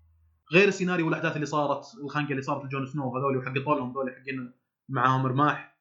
[0.52, 4.52] غير السيناريو والأحداث اللي صارت الخنقه اللي صارت لجون سنو هذول وحق طولهم هذول حقين
[4.88, 5.78] معاهم رماح.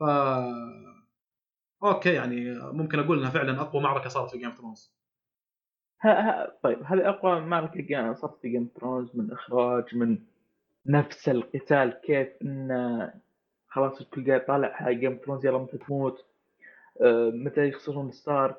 [0.00, 0.02] ف
[1.82, 4.96] أوكي يعني ممكن أقول إنها فعلا أقوى معركة صارت في Game of Thrones
[6.00, 10.18] ها ها طيب هذه أقوى معركة جا- صارت في Game Thrones من إخراج من
[10.86, 13.14] نفس القتال كيف انه
[13.68, 16.26] خلاص الكل قاعد طالع Game Thrones يلا متى تموت؟
[17.00, 18.56] آه، متى يخسرون ستارك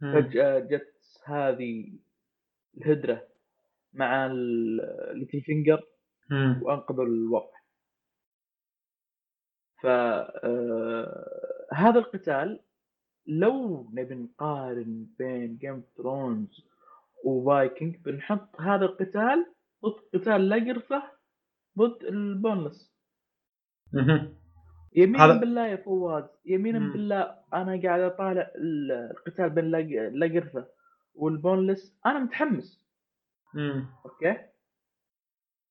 [0.00, 0.94] فجأة جت
[1.24, 1.98] هذه
[2.76, 3.26] الهدرة.
[3.94, 5.82] مع ال Littlefinger
[6.62, 7.54] وانقذوا الوضع
[9.82, 12.60] ف آه، هذا القتال
[13.26, 16.64] لو نبي نقارن بين Game Thrones
[17.24, 19.46] و Viking بنحط هذا القتال
[19.84, 21.02] ضد قتال لاجرثة
[21.78, 22.94] ضد ال Boneless.
[24.96, 26.92] يمينا هذا- بالله يا فواز يمينا مم.
[26.92, 27.20] بالله
[27.54, 30.68] أنا قاعد أطالع ال- القتال بين لاج- لاجرثة
[31.14, 31.98] وال Boneless.
[32.06, 32.83] أنا متحمس.
[34.04, 34.36] okay؟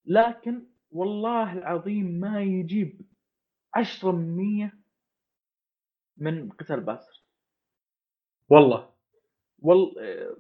[0.05, 3.01] لكن والله العظيم ما يجيب
[3.73, 4.71] 10 من 100
[6.17, 7.23] من قتال باسر.
[8.49, 8.93] والله.
[9.59, 10.37] والله آه،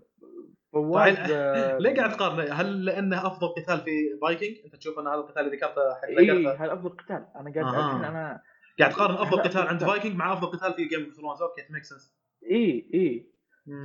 [0.73, 5.15] فواز آه، ليه قاعد تقارن؟ هل لأنه أفضل قتال في فايكنج أنت تشوف أن هذا
[5.15, 7.27] القتال اللي ذكرته حق إي هذا أفضل قتال.
[7.35, 7.57] أنا قاعد.
[7.57, 8.41] الحين أنا
[8.79, 9.83] قاعد تقارن أفضل قتال عند.
[9.83, 12.15] فايكنج مع أفضل قتال في Game of Thrones okay make sense
[12.51, 13.29] إي إي.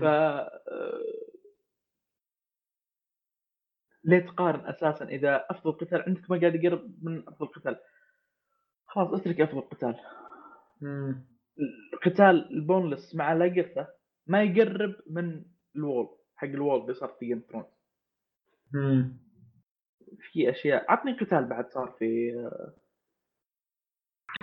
[0.01, 1.28] ف آه،
[4.09, 7.79] ليه تقارن أساسا إذا أفضل قتال عندك ما قاعد يقرب من أفضل قتال.
[8.87, 9.97] خلاص اترك أفضل قتال.
[12.05, 13.89] قتال ال Boneless مع لاجرثة
[14.27, 15.45] ما يقرب من
[15.77, 17.67] ال wall حق ال wall اللي صار في Game Thrones
[20.33, 20.93] في أشياء.
[20.93, 22.35] عطني قتال بعد صار في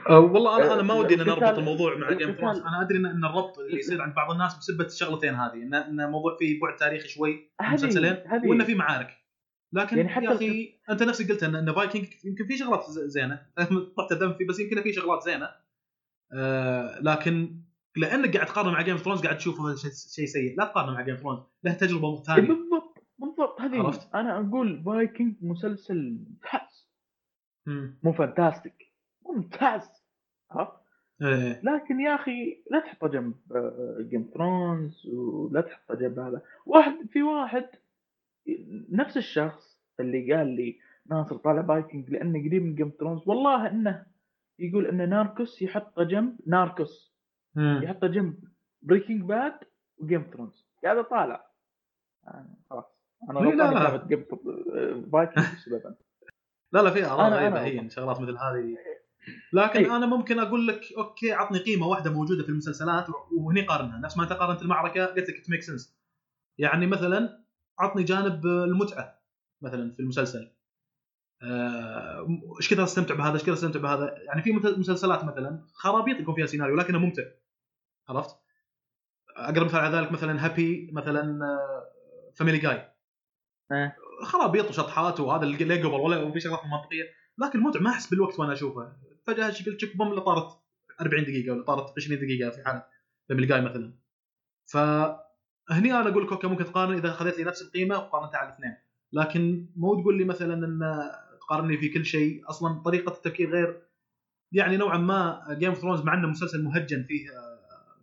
[0.10, 2.98] أه والله أنا أنا ما أه، ودي ان نربط الموضوع مع Game Thrones أنا أدري
[2.98, 7.08] ان الربط اللي يصير عند بعض الناس بسبة الشغلتين هذه ان الموضوع فيه بعد تاريخي
[7.08, 9.25] شوي مسلسلين وإنه في معارك.
[9.74, 13.46] لكن يعني حتى يا أخي أنت نفسك قلت ان فايكنج يمكن في شغلات زينة.
[13.98, 15.50] طحت دم فيه بس يمكن في شغلات زينة.
[16.34, 17.62] آه لكن
[17.98, 20.58] لأنك قاعد تقارن مع Game Thrones قاعد تشوفه شيء شيء سيء.
[20.58, 23.62] لا تقارن مع Game Thrones له تجربة ثانية بالضبط بالضبط.
[23.62, 26.90] هذه عرفت؟ أنا أقول فايكنج مسلسل ممتاز.
[27.66, 28.00] مم.
[28.04, 28.94] مو fantastic
[29.26, 29.90] ممتاز.
[30.52, 30.86] عرفت؟
[31.22, 31.62] إيه.
[31.64, 33.34] لكن يا أخي لا تحطه جنب
[34.10, 36.42] Game Thrones ولا تحطه جنب هذا.
[36.66, 37.70] واحد في واحد
[38.90, 40.80] نفس الشخص اللي قال لي
[41.10, 44.06] ناصر طالع فايكنج لأنه قريب من Game Thrones والله إنه
[44.60, 47.16] يقول إن Narcos يحطه جنب Narcos.
[47.58, 48.44] يحطه جنب
[48.82, 49.60] Breaking Bad
[49.98, 51.46] و Game Thrones قاعد أطالع
[52.28, 52.86] أنا خلاص
[53.30, 54.26] أنا لا، غلطان Game
[55.12, 55.98] Viking بسبب أنت.
[56.74, 57.90] لا لا في اراء غريبة هي.
[57.90, 58.78] شغلات مثل هذه
[59.54, 59.92] لكن أي.
[59.92, 63.06] أنا ممكن أقول لك okay عطني قيمة واحدة موجودة في المسلسلات
[63.38, 65.98] وهني قارنها نفس ما أنت قارنت المعركة قلت لك make sense
[66.58, 67.45] يعني مثلا
[67.80, 69.22] عطني جانب المتعة
[69.62, 70.52] مثلا في المسلسل.
[71.42, 72.28] آه،
[72.60, 76.46] إيش كثر أستمتع بهذا؟ إيش كثر أستمتع بهذا؟ يعني في مسلسلات مثلا خرابيط يكون فيها
[76.46, 77.24] سيناريو لكنه ممتع.
[78.10, 78.36] عرفت؟
[79.38, 81.40] أقرب مثال على ذلك مثلا Happy مثلا
[82.36, 82.92] Family Guy
[83.72, 83.96] إيه.
[84.24, 87.04] خرابيط وشطحات وهذا اللي قبل ولا في شغلات منطقية.
[87.38, 88.96] لكن متعة ما أحس بالوقت وأنا أشوفه.
[89.26, 90.60] فجأة شكل تشيك بوم اللي طارت
[91.02, 92.86] 40 دقيقة ولا طارت 20 دقيقة في حالة
[93.30, 93.94] Family Guy مثلا.
[95.70, 98.76] فهني أنا أقول لك okay ممكن تقارن إذا اخذت لي نفس القيمة وقارنتها على الاثنين.
[99.14, 101.10] لكن مو تقول لي مثلا إن
[101.42, 102.50] تقارني في كل شيء.
[102.50, 103.82] أصلا طريقة التفكير غير
[104.52, 107.30] يعني نوعا ما Game of Thrones مع إنه مسلسل مهجن فيه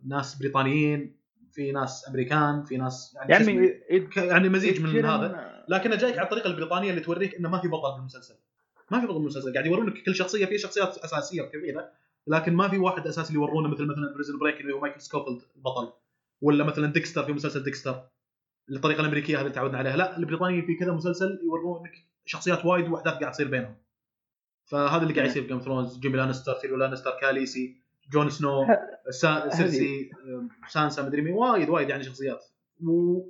[0.07, 1.15] ناس بريطانيين
[1.51, 5.63] في ناس أمريكان في ناس يعني؟ يعني يعني مزيج من هذا.
[5.67, 8.35] لكنه جايك على الطريقة البريطانية اللي توريك إنه ما في بطل بالمسلسل.
[8.91, 9.53] ما في بطل بالمسلسل.
[9.53, 11.89] قاعد يورونك كل شخصية في شخصيات أساسية وكبيره
[12.27, 15.41] لكن ما في واحد أساسي اللي يورونه مثل مثلا Prison Break اللي هو مايكل سكوفيلد
[15.55, 15.93] البطل.
[16.43, 18.09] ولا مثلا Dexter في مسلسل Dexter؟
[18.71, 19.97] الطريقة الأمريكية هذه اللي تعودنا عليها.
[19.97, 21.91] لا البريطانيين في كذا مسلسل يورونك
[22.25, 23.75] شخصيات وايد وأحداث قاعد تصير بينهم.
[24.65, 25.41] فهذا اللي قاعد يصير.
[25.41, 27.81] في Game Thrones جيمي لانستر تيريون لانستر كاليسي
[28.11, 28.65] جون سنو
[29.09, 29.49] سا...
[29.49, 30.11] سيرسي
[30.69, 31.33] سانسا مدري مين.
[31.33, 32.45] وايد وايد يعني شخصيات.
[32.83, 33.21] و...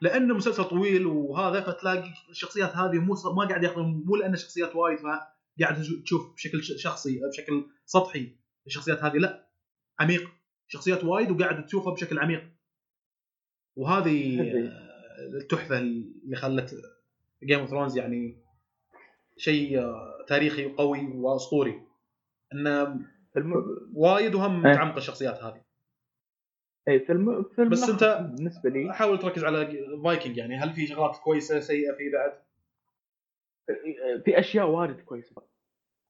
[0.00, 4.98] لأنه مسلسل طويل وهذا فتلاقي الشخصيات هذه مو ما قاعد ياخذون مو لأن شخصيات وايد
[4.98, 8.36] فقاعد تشوف بشكل شخصي بشكل سطحي
[8.66, 9.16] الشخصيات هذه.
[9.16, 9.48] لا
[10.00, 10.39] عميق.
[10.72, 12.50] شخصيات وايد وقاعد تشوفها بشكل عميق.
[13.76, 14.68] وهذه هذه.
[14.68, 16.74] آه، التحفة اللي خلت
[17.44, 18.36] Game of Thrones يعني
[19.36, 21.82] شيء آه، تاريخي وقوي وأسطوري.
[22.54, 22.82] انه
[23.36, 23.54] الم...
[23.94, 24.72] وايد وهم إيه.
[24.72, 25.62] متعمق الشخصيات هذه.
[26.88, 27.42] اي في الم...
[27.42, 28.94] في بس أنت- بالنسبة لي.
[28.94, 30.56] حاول تركز على فايكنج يعني.
[30.56, 32.40] هل في شغلات كويسة سيئة فيه بعد؟
[34.24, 35.42] في أشياء وايد كويسة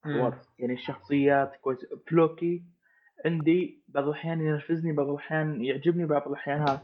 [0.07, 0.35] وايد.
[0.59, 1.89] يعني الشخصيات كويسة.
[2.07, 2.65] فلوكي
[3.25, 6.83] عندي بعض الأحيان ينرفزني بعض الأحيان يعجبني بعض الأحيان هذا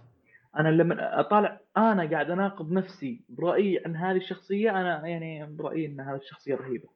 [0.59, 6.01] أنا لما أطالع أنا قاعد أناقض نفسي برأيي عن هذه الشخصية أنا يعني برأيي إن
[6.01, 6.89] هذه الشخصية رهيبة؟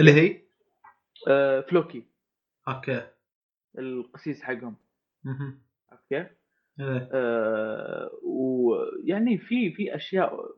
[0.00, 0.42] اللي هي
[1.28, 2.06] آه فلوكي
[2.68, 3.02] أوكي
[3.78, 4.76] القسيس حقهم.
[5.90, 6.26] عرفت كيف؟
[6.80, 7.08] إيه.
[7.12, 10.50] آه ويعني في في أشياء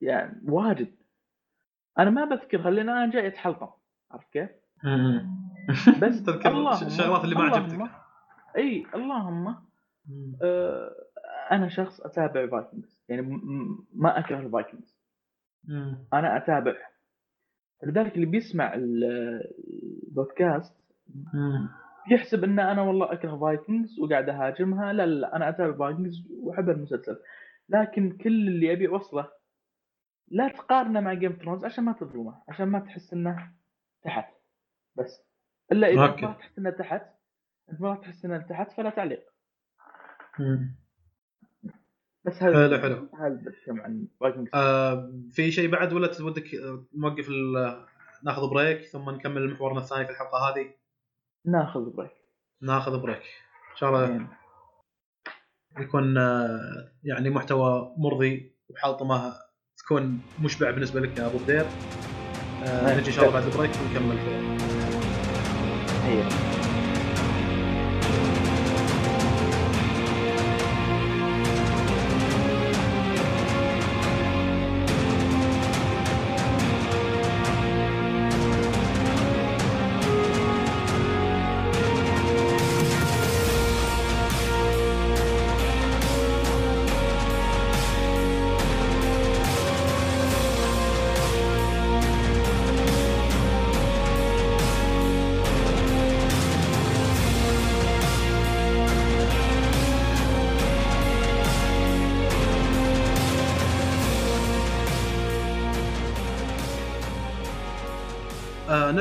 [0.00, 0.94] يعني واجد
[1.98, 3.68] أنا ما بذكرها لأن أنا جاي اتحلطم
[4.10, 4.50] عرفت كيف؟
[6.02, 6.50] بس تذكر
[6.86, 7.90] الشغلات اللي ما عجبتك.
[8.56, 9.56] اي اللهم.
[10.42, 10.90] آه
[11.52, 12.98] أنا شخص اتابع Vikings.
[13.08, 13.22] يعني
[13.94, 14.96] ما اكره ال Vikings.
[16.12, 16.74] أنا اتابع.
[17.82, 19.04] لذلك اللي بيسمع ال-
[20.08, 20.74] البودكاست.
[22.10, 24.92] يحسب إن أنا والله أكره Vikings وقاعد أهاجمها.
[24.92, 27.18] لا لا, لا أنا أتابع Vikings وأحب المسلسل.
[27.68, 29.28] لكن كل اللي أبي أوصله
[30.28, 33.50] لا تقارنه مع Game Thrones عشان ما تظلمه عشان ما تحس إنه
[34.02, 34.32] تحت.
[34.96, 35.22] بس.
[35.72, 36.00] إلا إذا.
[36.00, 37.02] ما تحس انه تحت
[37.72, 39.24] أنت ما تحس انه تحت فلا تعليق.
[40.38, 40.76] مم.
[42.24, 43.08] بس هذا حلو حلو.
[43.20, 46.50] هذا بتكلم عن Vikings آه في شيء بعد ولا ودك
[46.94, 47.28] نوقف
[48.24, 50.74] ناخذ break ثم نكمل محورنا الثاني في الحلقة هذه؟
[51.46, 52.12] ناخذ break
[52.62, 53.22] ناخذ break
[53.72, 54.26] إن شاء الله يعني
[55.78, 59.32] يكون آه، يعني محتوى مرضي وحلطمه
[59.78, 61.66] تكون مشبع بالنسبة لك يا أبو بدير.
[62.64, 62.98] آه نعم.
[62.98, 64.65] نجي إن شاء الله بعد البريك ونكمل
[66.06, 66.65] في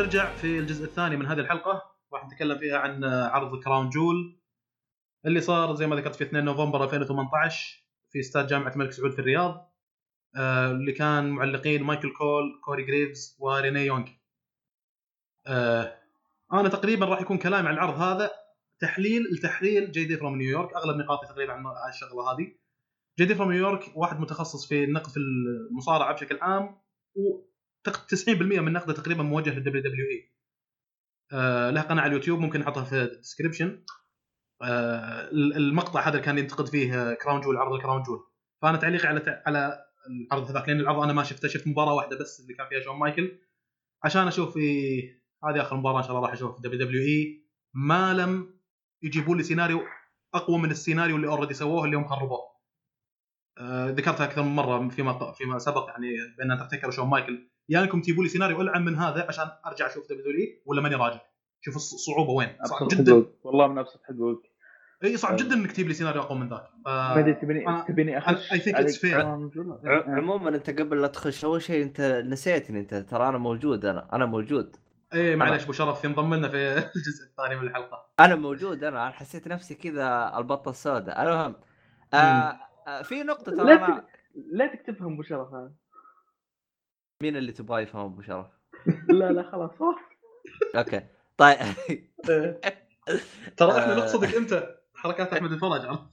[0.05, 1.81] نرجع في الجزء الثاني من هذه الحلقة.
[2.13, 4.39] راح نتكلم فيها عن عرض Crown Jewel
[5.25, 9.19] اللي صار زي ما ذكرت في 2 نوفمبر 2018 في استاد جامعة الملك سعود في
[9.19, 9.73] الرياض.
[10.35, 14.07] آه اللي كان معلقين مايكل كول كوري جريفز وريني يونغ.
[15.47, 15.97] آه
[16.53, 18.31] أنا تقريبا راح يكون كلامي عن العرض هذا
[18.79, 22.55] تحليل التحليل JD from New York أغلب نقاطي تقريبا عن الشغلة هذه.
[23.19, 26.81] JD from New York واحد متخصص في النقد في المصارعة بشكل عام
[27.89, 28.29] 90%
[28.59, 30.33] من نقدة تقريبا موجه لل WWE.
[31.33, 33.85] آه له قناة على اليوتيوب ممكن احطها في ال description
[34.63, 38.19] آه المقطع هذا اللي كان ينتقد فيه Crown Jewel عرض ال Crown Jewel
[38.61, 42.39] فأنا تعليقي على على العرض هذاك لأن العرض أنا ما شفته شفت مباراة واحدة بس
[42.39, 43.39] اللي كان فيها شون مايكل.
[44.03, 44.99] عشان أشوف في
[45.43, 47.45] هذه آخر مباراة إن شاء الله راح اشوفها في WWE.
[47.73, 48.59] ما لم
[49.03, 49.81] يجيبون لي سيناريو
[50.33, 52.39] أقوى من السيناريو اللي already سووه اليوم خربوه.
[53.57, 56.07] آه ذكرتها أكثر من مرة فيما فيما سبق يعني
[56.37, 57.49] بين اندرتيكر وشون مايكل.
[57.69, 60.81] يا انكم تجيبوا لي سيناريو ألعن من هذا عشان أرجع أشوف دبليو دبليو اي ولا
[60.81, 61.21] ماني راجع.
[61.61, 63.11] شوف الصعوبه وين؟ صعب أبسط جدا.
[63.11, 63.27] حقوق.
[63.43, 64.41] والله من أبسط حقوق
[65.03, 66.63] إي صعب جدا إنك تجيب لي سيناريو أقوى من ذاك.
[66.85, 66.87] ف...
[66.87, 68.49] ما أدري تبيني تبيني أخش
[68.99, 69.01] fair.
[69.01, 73.37] كلام جملة؟ ع- عموما أنت قبل لا تخش أول شيء أنت نسيتني أنت ترى أنا
[73.37, 74.75] موجود أنا أنا موجود.
[75.13, 76.57] إي معليش أبو شرف ينضم لنا في
[76.95, 78.05] الجزء الثاني من الحلقة.
[78.19, 81.23] أنا موجود أنا أنا حسيت نفسي كذا البطة السوداء.
[81.23, 81.55] المهم
[82.13, 84.05] آه آه في نقطة ترى لا
[84.51, 85.53] لا تكتبهم أبو شرف.
[85.53, 85.71] هذا
[87.21, 88.47] مين اللي تبغاه يفهم أبو شرف؟
[89.09, 89.71] لا لا خلاص
[90.75, 91.01] أوكي.
[91.37, 91.57] طيب.
[93.57, 93.97] ترى إحنا آه.
[93.97, 94.75] نقصدك أنت.
[94.95, 96.09] حركات أحمد الفرج عرفت؟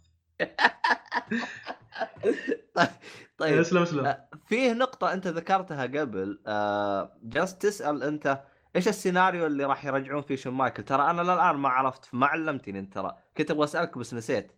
[3.39, 4.07] طيب اسلم اسلم.
[4.07, 6.43] آه، فيه نقطة أنت ذكرتها قبل.
[6.47, 8.43] آه، جالس تسأل أنت
[8.77, 12.79] إيش السيناريو اللي راح يرجعون فيه شون مايكل؟ ترى أنا للآن ما عرفت ما علمتني
[12.79, 13.17] أنت ترى.
[13.37, 14.53] كنت أبغى أسألك بس نسيت.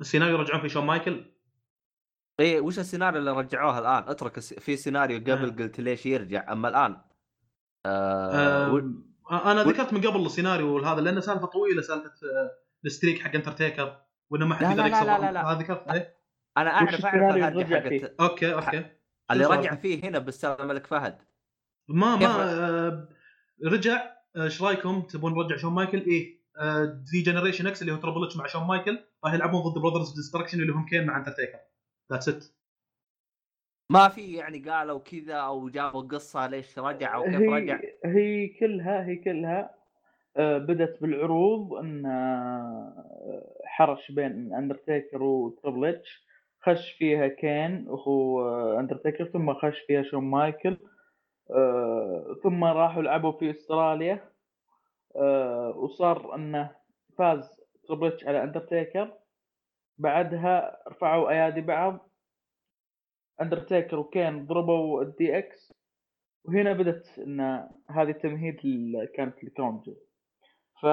[0.00, 1.24] السيناريو يرجعون في شون مايكل؟
[2.40, 5.64] إيه وش السيناريو اللي رجعوه الآن اترك الس- في سيناريو قبل آه.
[5.64, 6.96] قلت ليش يرجع أما الآن
[7.86, 12.50] آه و- آم، أنا و- ذكرت من قبل السيناريو هذا لأنه سالفة طويلة سالفة آه،
[12.84, 13.96] ال streak حق اندرتيكر
[14.30, 15.52] وإنه ما حد يقدر لا، لا، يكسر لا، لا، لا.
[15.52, 15.88] هذا ذكرت
[16.58, 18.84] أعرف السيناريو الهرجة اللي رجع حقت فيه؟ أوكي أوكي
[19.30, 21.18] اللي رجع؟ فيه هنا بس الملك فهد
[21.88, 23.08] ما؟ ما آه،
[23.64, 24.02] رجع
[24.36, 26.42] آه، إيش رأيكم تبون نرجع شون مايكل؟ إيه
[27.12, 30.60] دي Generation X اللي هو Triple H مع شون مايكل راح يلعبون ضد Brothers Destruction
[30.60, 31.58] اللي هم كين مع اندرتيكر
[32.10, 32.44] that's it
[33.90, 37.80] ما في يعني قالوا كذا أو جابوا قصة ليش رجع أو كيف رجع.
[37.80, 39.74] هي هي كلها هي كلها
[40.36, 46.26] آه، بدت بالعروض إن آه، حرش بين اندرتيكر و Triple H
[46.62, 50.76] خش فيها كين وهو آه، اندرتيكر ثم خش فيها شون مايكل
[51.50, 54.32] آه، ثم راحوا لعبوا في أستراليا
[55.76, 56.70] وصار إنه
[57.18, 59.12] فاز Triple H على اندرتيكر
[59.98, 62.08] بعدها رفعوا أيادي بعض
[63.42, 65.72] اندرتيكر وكين ضربوا ال DX
[66.44, 67.40] وهنا بدت إن
[67.90, 68.56] هذه التمهيد
[69.16, 69.96] كانت ل Crown Jewel
[70.82, 70.86] ف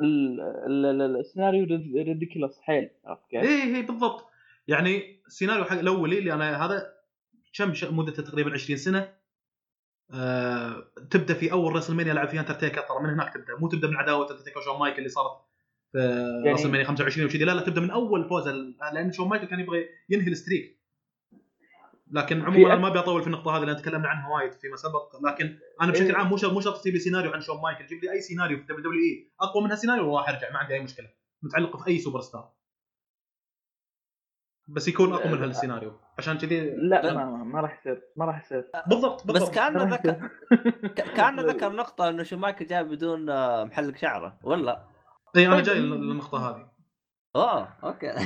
[0.00, 1.64] ال- ال- ال- السيناريو
[1.96, 4.26] ridiculous حيل عرفت كيف؟ إيه إيه بالضبط.
[4.68, 6.92] يعني السيناريو حق الاولي اللي أنا هذا
[7.58, 9.14] كم مدته تقريبا 20 سنة.
[10.14, 13.56] آه تبدأ في أول راسلمانيا لعب فيها اندرتيكر ترى من هناك تبدأ.
[13.60, 15.40] مو تبدأ من عداوة اندرتيكر وشون مايكل اللي صارت
[16.00, 18.48] يعني- راسلمانيا 25 وكذي لا لا تبدا من أول فوز
[18.92, 20.76] لأن شون مايكل كان يبغى ينهي ال streak.
[22.10, 25.16] لكن عموما أنا ما ابي اطول في النقطة هذه لأن تكلمنا عنها وايد فيما سبق.
[25.26, 26.16] لكن أنا بشكل إيه.
[26.16, 27.86] عام مو شرط مو شرط تجيب لي سيناريو عن شون مايكل.
[27.86, 29.30] جيب لي أي سيناريو في دبليو دبليو إي.
[29.40, 31.08] أقوى منها سيناريو وراح ارجع ما عندي أي مشكلة.
[31.42, 32.52] متعلق في أي سوبر ستار.
[34.68, 35.92] بس يكون أقوى من هالسيناريو.
[36.18, 38.64] عشان كذي لا ما, ما, ما راح يصير ما راح يصير.
[38.86, 39.48] بالضبط بالضبط.
[39.50, 40.88] بس كان ما راح ذكر يصير.
[40.88, 44.38] ك- كان ذكر نقطة إنه شون مايكل جاي بدون آه، محلق شعره.
[44.42, 44.84] ولا؟
[45.36, 46.70] إي أنا جاي للنقطة هذه.
[47.36, 48.10] اوه okay.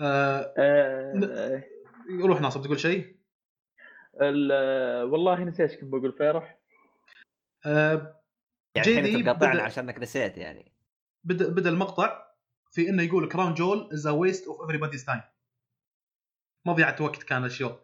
[0.00, 1.64] آه آه،
[2.20, 3.16] روح ناصر تقول شيء؟
[4.20, 6.58] ال- والله نسيت إيش كنت بقول فيروح؟
[7.66, 8.22] آه
[8.76, 10.72] يعني أنت بدأ- عشانك نسيت يعني.
[11.24, 12.26] بدأ بدأ المقطع
[12.70, 15.22] في إنه يقول Crown Jewel is a waste of everybody's time
[16.66, 17.76] مضيعه وقت كان الشو.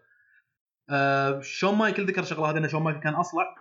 [0.91, 3.55] آه شون مايكل ذكر شغلة هذه إن شون مايكل كان أصلع.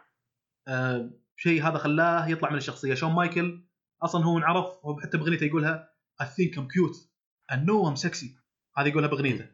[0.67, 1.09] آه
[1.43, 2.93] شيء هذا خلاه يطلع من الشخصية.
[2.93, 3.63] شون مايكل
[4.03, 4.65] أصلا هو انعرف
[5.03, 6.97] حتى بأغنيته يقولها I think I'm cute.
[7.51, 8.27] I know I'm sexy.
[8.77, 9.47] هذه يقولها بأغنيته.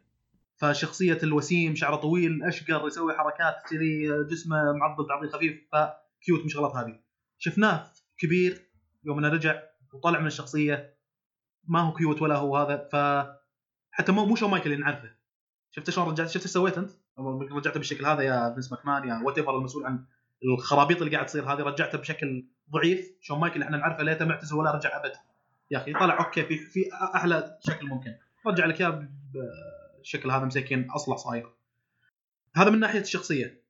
[0.56, 6.48] فشخصية الوسيم شعره طويل أشقر يسوي حركات كذي جسمه معضل تعضيل خفيف ف cute من
[6.48, 7.00] شغلات هذه.
[7.38, 8.70] شفناه كبير
[9.04, 9.62] يوم إنه رجع
[9.94, 10.98] وطلع من الشخصية.
[11.64, 12.96] ما هو cute ولا هو هذا ف
[13.90, 15.10] حتى مو شون مايكل اللي نعرفه.
[15.70, 16.90] شفت شلون رجعت؟ شفت إيش سويت أنت؟
[17.52, 20.04] رجعته بالشكل هذا يا فينس ماكمان يا وات المسؤول عن
[20.44, 23.16] الخرابيط اللي قاعد تصير هذه رجعته بشكل ضعيف.
[23.20, 25.12] شون مايكل اللي إحنا نعرفه ليته معتزل ولا رجع ابد.
[25.70, 26.80] يا أخي طلع okay في في
[27.14, 28.14] أحلى شكل ممكن.
[28.46, 29.08] رجع لك إياه
[29.98, 31.50] بالشكل هذا مسكين أصلع صاير.
[32.56, 33.62] هذا من ناحية الشخصية.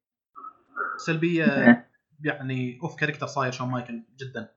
[0.96, 1.44] سلبية
[2.24, 4.48] يعني off character صاير شون مايكل جدا.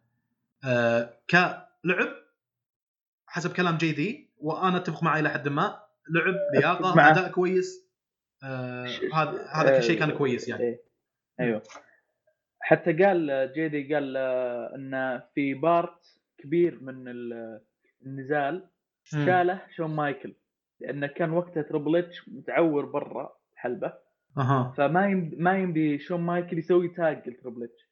[0.65, 2.15] آه كلعب
[3.27, 5.83] حسب كلام جي دي وأنا أتفق معه إلى حد ما.
[6.09, 7.09] لعب لياقة.
[7.11, 7.87] أداء كويس.
[8.43, 10.63] آه هذا هذا كل شيء كان كويس يعني.
[10.63, 10.83] إيه.
[11.39, 11.63] أيوه.
[12.71, 17.61] حتى قال جيدي قال آه، إن في part كبير من ال-
[18.05, 18.67] النزال.
[19.03, 20.33] شاله شون مايكل
[20.79, 23.93] لأنه كان وقتها Triple H متعور برا الحلبة.
[24.37, 24.73] أها.
[24.77, 27.89] فما يمدي ما يمدي شون مايكل يسوي tag ل Triple H.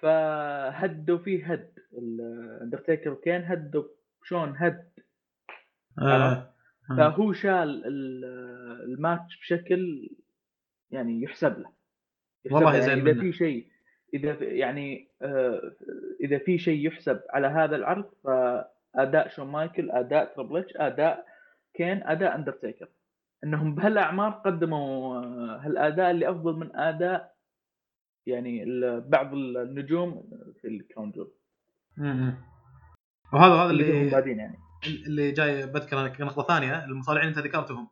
[0.00, 3.84] فهدوا فيه هد الاندرتيكر وكين هدوا
[4.24, 4.88] شون هد.
[6.02, 6.54] آه.
[6.96, 8.24] فهو شال ال-
[8.84, 10.10] الماتش بشكل
[10.90, 11.72] يعني يحسب له.
[12.50, 13.20] والله يحسب زين يعني اذا.
[13.20, 13.66] في شيء
[14.14, 15.72] إذا يعني آه،
[16.20, 21.26] إذا في شيء يحسب على هذا العرض فأداء شون مايكل أداء Triple H أداء
[21.74, 22.88] كين أداء اندرتيكر.
[23.44, 27.34] إنهم بهالأعمار قدموا آه، هالأداء اللي أفضل من أداء
[28.26, 28.64] يعني
[29.00, 30.30] بعض النجوم
[30.60, 31.32] في ال Crown Jewel.
[33.32, 34.56] وهذا هذا اللي بعدين يعني.
[35.06, 37.88] اللي جاي بذكر نقطة ثانية المصارعين أنت ذكرتهم.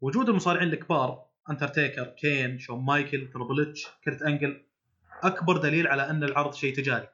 [0.00, 4.62] وجود المصارعين الكبار اندرتيكر كين شون مايكل Triple H كرت أنجل
[5.22, 7.08] أكبر دليل على أن العرض شيء تجاري.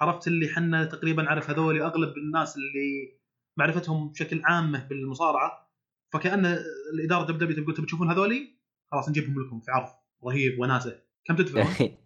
[0.00, 3.18] عرفت اللي حنا تقريبا نعرف هذول أغلب الناس اللي
[3.56, 5.70] معرفتهم بشكل عامه بالمصارعة
[6.12, 6.58] فكأن
[6.94, 8.56] الإدارة دب دبليو تقول تبي تشوفون هذولي
[8.92, 9.88] خلاص نجيبهم لكم في عرض
[10.24, 10.98] رهيب وناسه.
[11.24, 11.66] كم تدفعون؟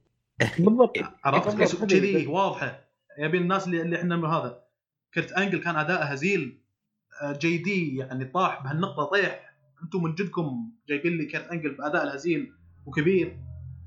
[0.58, 0.96] بالضبط.
[1.24, 2.84] عرفت؟ كذي واضحة.
[3.18, 4.62] يبي الناس اللي اللي إحنا من هذا.
[5.14, 6.60] كرت أنجل كان أداءه هزيل.
[7.22, 9.54] آه، جي دي يعني طاح بهالنقطة طيح.
[9.82, 12.52] أنتم من جدكم جايبين لي كرت أنجل بأداء الهزيل
[12.86, 13.38] وكبير.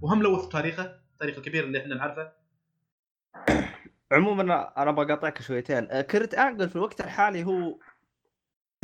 [0.01, 1.02] وهم لوث تاريخه.
[1.23, 2.31] التاريخ الكبير اللي إحنا نعرفه
[4.11, 7.79] عموما أنا بقاطعك شويتين آه، كرت Angle في الوقت الحالي هو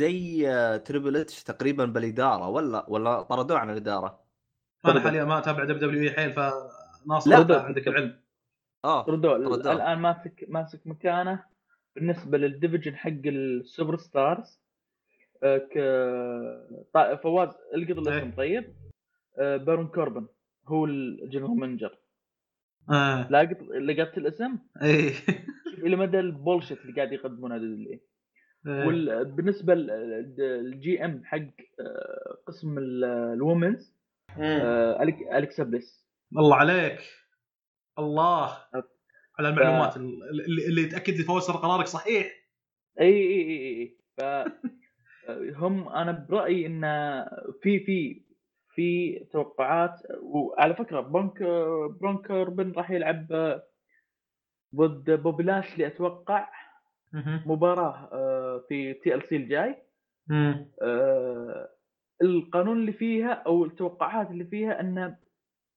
[0.00, 4.06] زي آه، Triple H تقريبا بالإدارة ولا ولا طردوه عن الإدارة
[4.84, 5.02] أنا طردوه.
[5.02, 7.62] حاليا ما أتابع WWE حيل فناصر لا، طردوه.
[7.62, 8.20] عندك العلم
[8.84, 9.72] آه ردوا ردوه.
[9.72, 11.44] الآن ماسك ماسك مكانه
[11.96, 14.60] بالنسبة لل division حق ال superstars
[15.42, 15.72] آه، ك
[17.22, 18.36] فواز القط الاسم إيه.
[18.36, 18.74] طيب
[19.38, 20.26] بارون كوربن
[20.66, 21.98] هو ال general manager
[22.90, 23.28] آه.
[23.30, 24.58] لاقط لقطت الاسم
[25.70, 28.86] شوف إلى مدى ال bullshit اللي قاعد يقدمونه WWE.
[28.86, 31.38] وبالنسبه لل GM حق
[31.80, 33.96] آه، قسم ال women's
[34.36, 34.60] مم.
[35.32, 36.06] أليكسا بليس
[36.38, 37.00] الله عليك
[37.98, 38.58] الله.
[39.38, 42.32] على المعلومات اللي, اللي تاكد لي فوز قرارك صحيح
[43.00, 44.22] إي إي إي إي ف
[45.62, 46.82] هم أنا برأيي إن
[47.62, 48.24] في في
[48.74, 51.42] في توقعات وعلى فكرة بارون
[52.00, 53.26] بارون كوربن راح يلعب
[54.76, 56.48] ضد بوبي لاشلي أتوقع.
[57.46, 59.76] مباراة آه، في TLC الجاي.
[60.82, 61.68] آه،
[62.22, 65.16] القانون اللي فيها أو التوقعات اللي فيها انه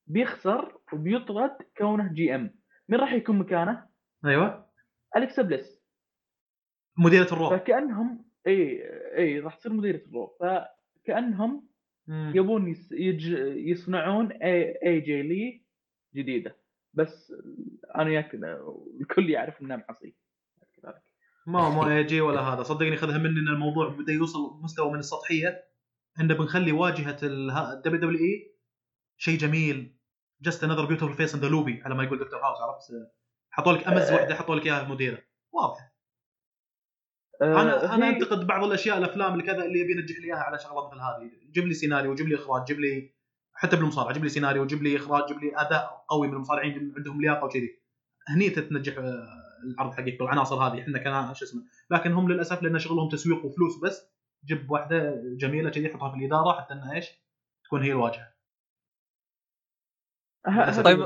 [0.08, 2.56] بيخسر وبيطرد كونه GM
[2.90, 3.88] مين راح يكون مكانه؟
[4.26, 4.66] أيوه
[5.16, 5.84] اليكسا بليس
[6.98, 8.84] مديرة الرو فكأنهم إي
[9.18, 11.68] إي راح تصير مديرة الرو فكأنهم
[12.08, 12.32] مم.
[12.36, 13.28] يبون يص يص
[13.68, 15.66] يصنعون اي, AJ Lee
[16.16, 16.56] جديدة.
[16.94, 17.34] بس
[17.96, 18.34] أنا ياك
[19.02, 21.04] الكل يعرف إنها كذلك
[21.48, 22.64] ما ما يجي ولا هذا.
[22.64, 25.64] صدقني خذها مني إن الموضوع بدأ يوصل مستوى من السطحية.
[26.20, 28.56] انه بنخلي واجهة ال WWE
[29.18, 29.98] شيء جميل.
[30.42, 33.12] just another beautiful face in the lobby على ما يقول دكتور هاوس عرفت؟
[33.50, 35.22] حطوا لك أمز واحدة حطوا لك إياها مديرة.
[35.52, 35.93] واضحه
[37.42, 40.60] أنا أنا هي- انتقد بعض الأشياء الأفلام اللي كذا اللي يبي ينجح لي إياها على
[40.60, 41.32] شغلة مثل هذه.
[41.52, 43.14] جيب لي سيناريو جيب لي إخراج جيب لي
[43.54, 47.22] حتى بالمصارعة جيب لي سيناريو جيب لي إخراج جيب لي أداء قوي من المصارعين عندهم
[47.22, 47.80] لياقة وكذي.
[48.30, 49.28] هني تتنجح آه،
[49.64, 50.82] العرض حقك بالعناصر هذه.
[50.82, 54.08] إحنا كان شو اسمه لكن هم للأسف لأن شغلهم تسويق وفلوس بس
[54.46, 57.08] جيب واحدة جميلة كذي حطها في الإدارة حتى إنها إيش؟
[57.66, 58.34] تكون هي الواجهة.
[60.84, 61.00] طيب.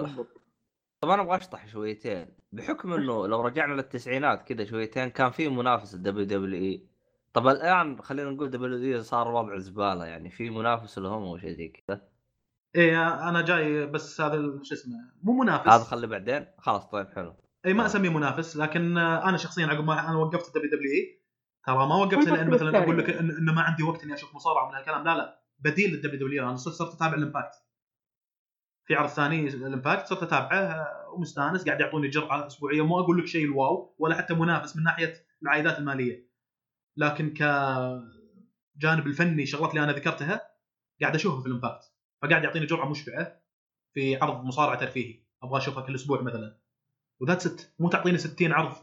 [1.01, 1.01] بالضبط.
[1.01, 2.27] طب أنا أبغى أشطح شويتين.
[2.51, 6.87] بحكم إنه لو رجعنا للتسعينات كذا شويتين كان في منافس ال WWE.
[7.33, 11.67] طب الآن خلينا نقول WWE صار وضع زبالة يعني في منافس لهم أو شيء زي
[11.67, 12.01] كذا؟
[12.75, 15.67] إيه أنا جاي بس هذا شو اسمه مو منافس.
[15.67, 16.45] هذا خليه بعدين.
[16.57, 17.35] خلاص طيب حلو.
[17.65, 21.21] اي ما أسميه منافس لكن آه، أنا شخصيا عقب ما أنا وقفت ال WWE.
[21.65, 24.69] ترى ما وقفت لأن مثلا أقول لك إن- إنه ما عندي وقت إني أشوف مصارعة
[24.69, 25.03] من هالكلام.
[25.03, 27.53] لا لا بديل لل WW أنا صرت صرت أتابع ال Impact.
[28.87, 33.25] في عرض ثاني ال Impact صرت أتابعه ومستانس قاعد يعطوني جرعة أسبوعية مو أقول لك
[33.25, 35.13] شيء الواو ولا حتى منافس من ناحية
[35.43, 36.27] العائدات المالية.
[36.97, 40.41] لكن كجانب الفني شغلات اللي أنا ذكرتها
[41.01, 41.83] قاعد أشوفها في ال Impact
[42.21, 43.41] فقاعد يعطيني جرعة مشبعة
[43.93, 45.23] في عرض مصارعة ترفيهي.
[45.43, 46.57] أبغى أشوفها كل أسبوع مثلا.
[47.21, 48.75] و that's it مو تعطيني 60 عرض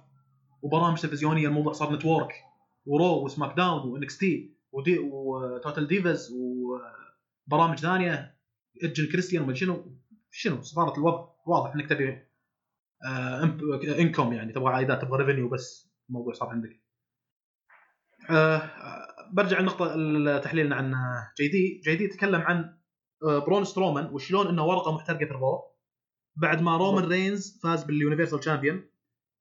[0.62, 2.32] وبرامج تلفزيونية الموضوع صار network
[2.86, 6.32] و Raw و SmackDown و NXT و Total Divas
[7.48, 8.34] وبرامج ثانية.
[8.82, 9.99] Edge and Christian وما شنو؟
[10.31, 11.29] شنو؟ صارت الوضع.
[11.47, 12.22] واضح إنك تبي
[14.01, 15.95] انكم يعني تبغى عائدات تبغى revenue بس.
[16.09, 16.81] الموضوع صار عندك.
[18.31, 20.95] آه، آه، برجع لنقطة تحليلنا عن
[21.38, 21.80] JD.
[21.84, 22.79] JD تكلم عن
[23.22, 25.62] آه، برون سترومان وشلون إنه ورقة محترقة في ال Raw
[26.37, 28.90] بعد ما رومان رينز فاز بال universal champion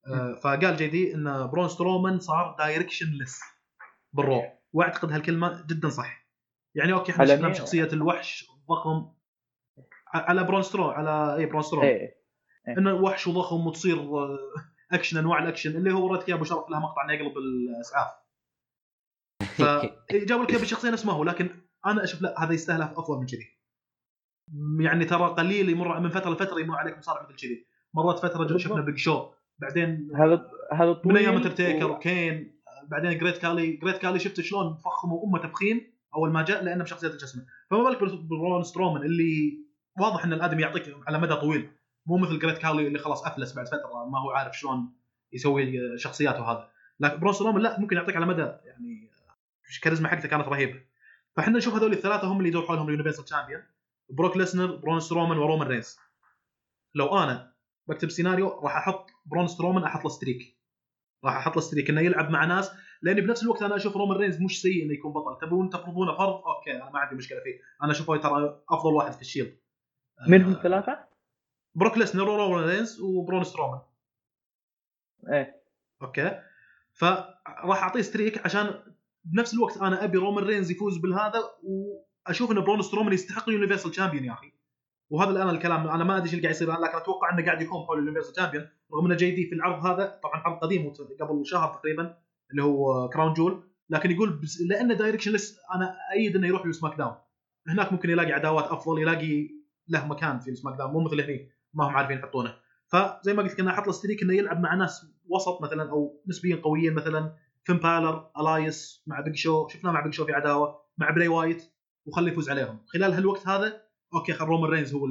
[0.08, 3.39] آه، فقال JD إن برون سترومان صار directionless
[4.14, 4.41] بال Raw
[4.74, 6.28] وأعتقد هالكلمة جدا صح.
[6.76, 8.90] يعني أوكي إحنا شفنا؟ شخصية الوحش ضخم.
[8.90, 9.12] ع-
[10.14, 12.24] على برون سترو على اي برون سترومان إيه
[12.78, 14.38] إنه وحش وضخم وتصير آه،
[14.91, 18.11] اكشن أنواع الاكشن اللي هو وريتك ابو شرف لها مقطع انه يقلب الاسعاف
[19.57, 21.49] فجابوا لك إياه بشخصيه نفس ما هو لكن
[21.86, 23.59] أنا أشوف لا هذا يستاهل أفضل من كذي.
[24.80, 27.68] يعني ترى قليل يمر من فترة لفترة يمر عليك مصارع مثل كذي.
[27.93, 33.18] مرات فترة شفنا Big Show بعدين هذا هذا من أيام انترتيكر و- و Kane بعدين
[33.18, 37.39] Great Khali Great Khali شفت شلون فخموا أمة تفخيم أول ما جاء لأنه بشخصية الجسم.
[37.72, 39.62] فما بالك بال- برون سترومان اللي
[40.00, 41.72] واضح إن الأدمي يعطيك على مدى طويل.
[42.06, 44.94] مو مثل Great Khali اللي خلاص أفلس بعد فترة ما هو عارف شلون
[45.34, 46.70] يسوي شخصياته هذا.
[47.00, 49.10] لكن برون سترومان لا ممكن يعطيك على مدى يعني
[49.76, 50.82] الكاريزما حقته كانت رهيبه
[51.36, 53.62] فإحنا نشوف هذول الثلاثة هم اللي يدور حولهم ال universal champion
[54.10, 55.98] بروك ليسنر برون سترومان ورومان رينز.
[56.96, 57.54] لو أنا
[57.88, 60.58] بكتب سيناريو راح أحط برون سترومان أحط له streak.
[61.24, 62.72] راح أحط له streak إنه يلعب مع ناس
[63.02, 65.48] لأني بنفس الوقت أنا أشوف رومان رينز مش سيء إنه يكون بطل.
[65.48, 67.60] تبون تفرضونه فرض؟ أوكي أنا ما عندي مشكلة فيه.
[67.84, 69.58] أنا أشوفه ترى أفضل واحد في ال Shield.
[70.28, 70.99] من هم آه، الثلاثه؟
[71.76, 73.82] بروك ليسنر ورومان رينز وبرون سترومان.
[75.34, 75.64] إيه.
[76.01, 76.41] أوكي.
[76.93, 78.84] فراح أعطيه streak عشان
[79.24, 83.91] بنفس الوقت أنا أبي رومان رينز يفوز بالهذا وأشوف إن برون سترومان يستحق ال universal
[83.91, 84.53] champion يا أخي.
[85.09, 87.61] وهذا الآن الكلام أنا ما أدري إيش اللي قاعد يصير الآن لكن أتوقع إنه قاعد
[87.61, 91.45] يحوم حول ال universal champion رغم إنه JD في العرض هذا طبعا عرض قديم قبل
[91.45, 92.18] شهر تقريبا
[92.51, 93.64] اللي هو Crown Jewel.
[93.89, 95.36] لكن يقول بس لأنه direction
[95.76, 97.16] أنا أيد إنه يروح ل SmackDown.
[97.68, 101.96] هناك ممكن يلاقي عداوات أفضل يلاقي له مكان في SmackDown مو مثل هني ما هم
[101.96, 102.56] عارفين يحطونه.
[102.88, 106.22] فزي ما قلت لك أنا أحط له streak إنه يلعب مع ناس وسط مثلا أو
[106.28, 110.80] نسبيا قويين مثلا فين بالر ألايس مع بيج شو شفناه مع بيج شو في عداوة
[110.98, 111.64] مع براي وايت
[112.06, 112.80] وخليه يفوز عليهم.
[112.88, 113.82] خلال هالوقت هذا
[114.14, 115.06] أوكي خل رومان رينز هو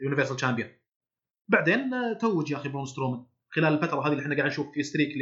[0.00, 0.68] ال Universal Champion
[1.48, 3.24] بعدين آه، توج يا أخي برون سترومان.
[3.50, 5.20] خلال الفترة هذه اللي إحنا قاعد نشوف في streak ل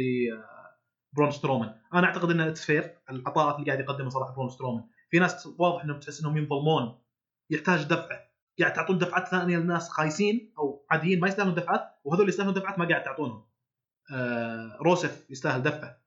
[1.13, 1.75] برون سترومان.
[1.93, 4.83] أنا أعتقد إنه فير العطاءات اللي قاعد يقدمها صراحة برون سترومان.
[5.09, 6.99] في ناس واضح إنهم تحس إنهم ينظلمون
[7.49, 8.26] يحتاج دفعة.
[8.59, 12.79] قاعد تعطون دفعات ثانية لناس خايسين أو عاديين ما يستاهلون دفعات وهذول اللي يستاهلون دفعات
[12.79, 13.45] ما قاعد تعطونهم.
[14.13, 15.97] آه روسف يستاهل دفعة.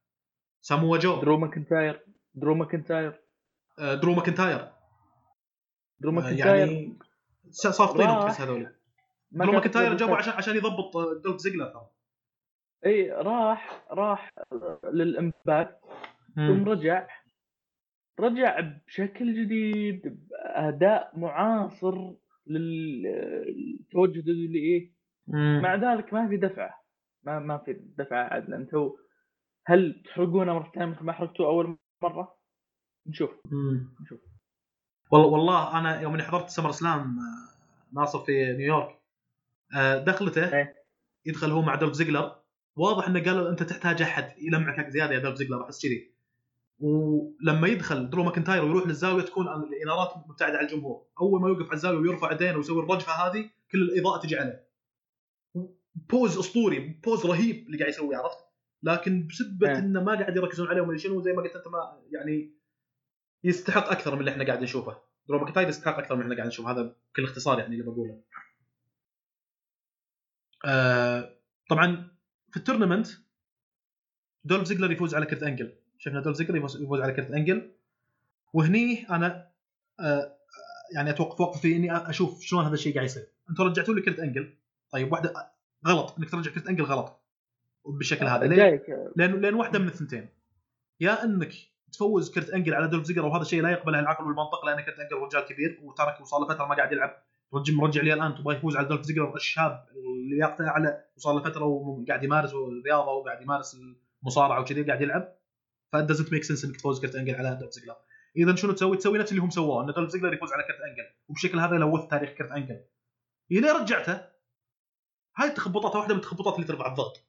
[0.61, 1.21] ساموا جو.
[1.21, 2.07] درو ماكنتاير.
[2.35, 3.21] درو ماكنتاير.
[3.79, 4.73] آه درو ماكنتاير.
[6.01, 6.57] درو آه، ماكنتاير.
[6.57, 6.99] يعني
[7.51, 8.21] صافطينهم.
[8.21, 8.75] تحس هذول.
[9.33, 10.17] درو ماكنتاير جابوا.
[10.17, 11.87] عشان عشان يضبط آه، دولف زيجلر ترى.
[12.87, 14.33] إي راح راح
[14.85, 15.81] لل Impact
[16.35, 17.07] ثم رجع.
[18.21, 22.13] رجع بشكل جديد بأداء معاصر.
[22.51, 24.93] للتوجه اللي إيه
[25.63, 26.81] مع ذلك ما في دفعه
[27.23, 28.91] ما ما في دفعه عدل أنتم
[29.67, 32.37] هل تحرقونه مرة ثانية مثل ما حرقتوه أول مرة؟
[33.07, 33.95] نشوف مم.
[34.01, 34.21] نشوف
[35.11, 39.01] والله والله أنا يوم إني حضرت SummerSlam آه، ناصر في نيويورك
[39.77, 40.75] آه، دخلته إيه.
[41.27, 42.37] يدخل هو مع دولف زيجلر
[42.77, 46.10] واضح إنه قالوا أنت تحتاج أحد يلمعك زيادة يا دولف زيجلر أحس كذي
[46.81, 51.07] ولما يدخل درو ماكنتاير ويروح للزاوية تكون الإنارات مبتعدة عن الجمهور.
[51.21, 54.71] أول ما يوقف على الزاوية ويرفع يدينه ويسوي الرجفه هذه كل الإضاءة تجي عليه.
[55.95, 58.39] pose أسطوري pose رهيب اللي قاعد يسويه عرفت؟
[58.83, 59.79] لكن بسبة إيه.
[59.79, 62.55] إنه ما قاعد يركزون عليه وما شنو زي ما قلت أنت ما يعني
[63.45, 65.03] يستحق أكثر من اللي إحنا قاعد نشوفه.
[65.29, 68.23] درو ماكنتاير يستحق أكثر من اللي إحنا قاعد نشوفه هذا بكل اختصار يعني اللي بقوله.
[70.65, 71.37] آه
[71.71, 72.17] طبعا
[72.51, 73.09] في ال tournament
[74.45, 75.80] دولف زيجلر يفوز على كرت إنجل.
[76.01, 77.73] شفنا دولف زيجلر يفوز على كرت انجل
[78.53, 79.51] وهني أنا
[80.01, 80.37] آه
[80.95, 83.27] يعني اتوقف وقف في إني أشوف شلون هذا الشيء قاعد يصير.
[83.51, 84.55] أنتم رجعتوا لي كرت انجل
[84.91, 85.53] طيب واحدة
[85.87, 86.19] غلط.
[86.19, 87.21] إنك ترجع كرت انجل غلط.
[87.87, 88.47] بالشكل هذا.
[88.47, 88.85] ليه؟
[89.17, 90.29] لأن لأن واحدة من الثنتين.
[91.01, 91.53] يا إنك
[91.93, 95.17] تفوز كرت انجل على دولف زيجلر وهذا الشيء لا يقبله العقل والمنطق لأن كرت انجل
[95.17, 97.23] رجال كبير وترك وصار له فتره ما قاعد يلعب.
[97.55, 101.41] رجل مرجع لي الآن تبغى يفوز على دولف زيجلر الشاب اللي لياقته أعلى وصار له
[101.41, 103.77] فتره وقاعد يمارس الرياضة وقاعد يمارس
[104.23, 105.40] المصارعة وكذي قاعد يلعب.
[105.93, 107.97] ف doesn't make sense إنك تفوز كرت أنجل على دولف زيجلر
[108.37, 111.11] اذا شنو تسوي؟ تسوي نفس اللي هم سووه إن دولف زيجلر يفوز على كرت أنجل.
[111.29, 112.81] وبشكل هذا لوث تاريخ كرت أنجل.
[113.51, 114.21] إلى رجعته
[115.37, 117.27] هاي التخبطات واحدة من التخبطات اللي ترفع الضغط.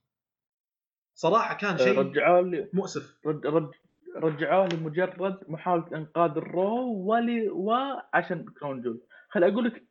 [1.16, 2.70] صراحة كان شيء رجعوا لي.
[2.74, 3.18] مؤسف.
[3.26, 3.72] رج رج
[4.16, 9.02] رجعوه لمجرد محاولة إنقاذ ال Raw ولي وعشان Crown Jewel.
[9.30, 9.84] خل أقول لك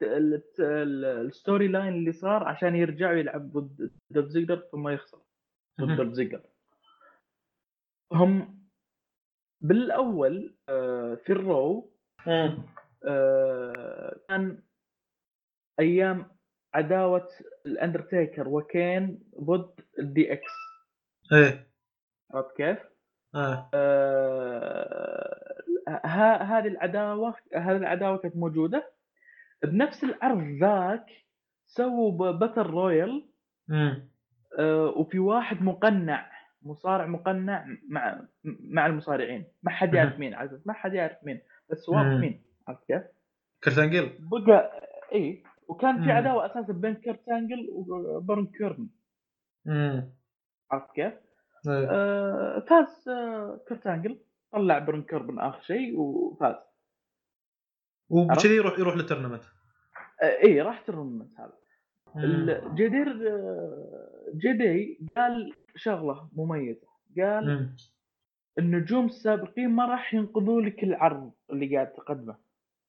[0.60, 5.18] ال storyline اللي صار عشان يرجع يلعب ضد دولف زيجلر ثم يخسر.
[5.80, 5.96] ضد.
[5.96, 6.42] دولف زيجلر
[8.12, 8.59] هم
[9.60, 11.92] بالأول آه، في ال Raw
[13.04, 14.62] آه، كان
[15.80, 16.26] أيام
[16.74, 17.28] عداوة
[17.66, 20.52] الأندرتيكر وكين ضد ال DX
[21.32, 21.66] إيه.
[22.34, 22.78] عرفت كيف؟
[23.34, 23.70] آه.
[23.74, 25.54] آه،
[25.88, 28.92] ها- هذه العداوة هذه العداوة كانت موجودة.
[29.64, 31.06] بنفس العرض ذاك
[31.66, 33.28] سووا battle royal
[34.58, 36.30] آه، وفي واحد مقنع.
[36.62, 40.18] مصارع مقنع مع مع المصارعين ما حد يعرف.
[40.18, 41.40] مين عزيز ما حد يعرف مين
[41.70, 42.20] بس مم.
[42.20, 43.02] مين عرفت كيف؟
[43.64, 44.10] كرت انجل
[44.46, 46.10] بقى إي وكان في.
[46.10, 48.88] عداوة أساسا بين كيرت انجل وبارون كيربن
[50.70, 51.12] عرفت كيف؟
[51.68, 51.90] إيه.
[51.90, 54.20] آه فاز آه كيرت انجل
[54.52, 56.54] طلع بارون كيربن آخر شيء وفاز
[58.08, 59.42] وبكذي يروح يروح لل tournament
[60.22, 61.59] إي راح tournament هذا
[62.14, 62.24] مم.
[62.24, 66.86] ال- جدير آه، جدي قال شغلة مميزة
[67.18, 67.76] قال مم.
[68.58, 72.36] النجوم السابقين ما راح ينقذوا لك العرض اللي قاعد تقدمه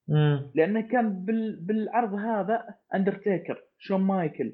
[0.08, 0.52] مم.
[0.56, 1.56] لأنه كان بال...
[1.56, 2.66] بالعرض هذا
[2.96, 4.54] اندرتيكر شون مايكل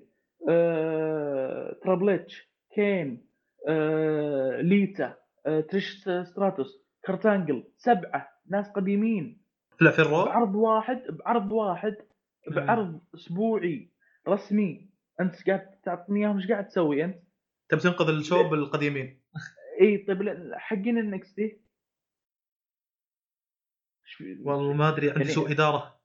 [0.49, 1.75] آه...
[1.83, 3.25] Triple H كين
[3.67, 4.61] آه...
[4.61, 5.15] ليتا
[5.45, 5.59] آه...
[5.61, 9.41] تريش ستراتوس كرت انجل سبعة ناس قديمين
[9.81, 11.95] لا في ال Raw بعرض واحد بعرض واحد.
[12.55, 13.89] بعرض أسبوعي
[14.27, 14.89] رسمي.
[15.21, 17.23] أنت قاعد تعطيني إياهم؟ إيش قاعد تسوي أنت؟
[17.69, 19.21] تبي تنقذ ال show بالقديمين
[19.81, 21.61] إي طيب حقين ال NXT
[24.43, 25.97] والله ما أدري عندي يعني- سوء إدارة.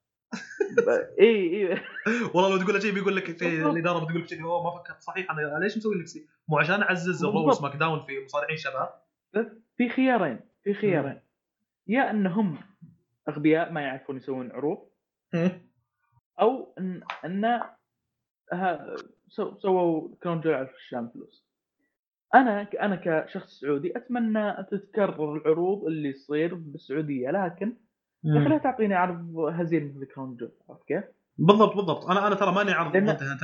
[1.20, 1.26] إي
[1.72, 1.80] إي.
[2.34, 3.70] والله لو تقول شيء بيقول لك بالضبط.
[3.72, 5.30] الإدارة بتقول لك شيء ما فكرت صحيح.
[5.30, 7.52] أنا ليش مسوي نفسي؟ مو عشان أعزز ال Raw.
[7.52, 9.02] SmackDown في مصارعين شباب؟
[9.76, 11.20] في خيارين في خيارين.
[11.86, 12.58] يا أنهم
[13.28, 14.88] أغبياء ما يعرفون يسوون عروض
[16.40, 17.81] أو ان سو-
[19.62, 21.46] سووا كانوا جاي عشان فلوس
[22.34, 27.76] أنا أنا كشخص سعودي أتمنى تتكرر العروض اللي تصير بالسعودية لكن
[28.24, 31.04] يا أخي لا تعطيني عرض هزيل مثل Crown Jewel عرفت كيف؟
[31.38, 33.40] بالضبط بالضبط أنا أنا ترى ماني عارض لأن- ضدها أنت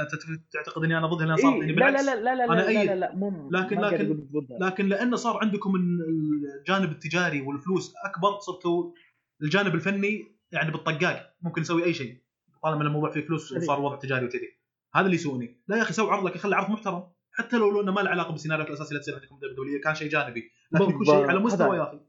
[0.52, 2.84] تعتقد إني أنا ضدها لأن صار إيه لا لا لا لا لا أنا لا, لا.
[2.84, 4.26] لا, لا مو لكن- لكن-.
[4.60, 8.92] لكن لأنه صار عندكم الجانب التجاري والفلوس أكبر صرتوا
[9.42, 12.16] الجانب الفني يعني بالطقاق ممكن نسوي أي شيء
[12.62, 13.52] طالما الموضوع فيه فلوس.
[13.52, 14.57] وصار وضع تجاري وكذي
[14.94, 15.60] هذا اللي يسووني.
[15.68, 17.10] لا يا أخي سوي عرض لك خلي عرض محترم.
[17.32, 20.08] حتى لو لو إنه ما له علاقة بالسيناريو الاساسي اللي تصير عندكم دبليو كان شيء
[20.08, 20.50] جانبي.
[20.72, 21.38] لكن يكون شيء على.
[21.38, 22.00] مستوى يا أخي.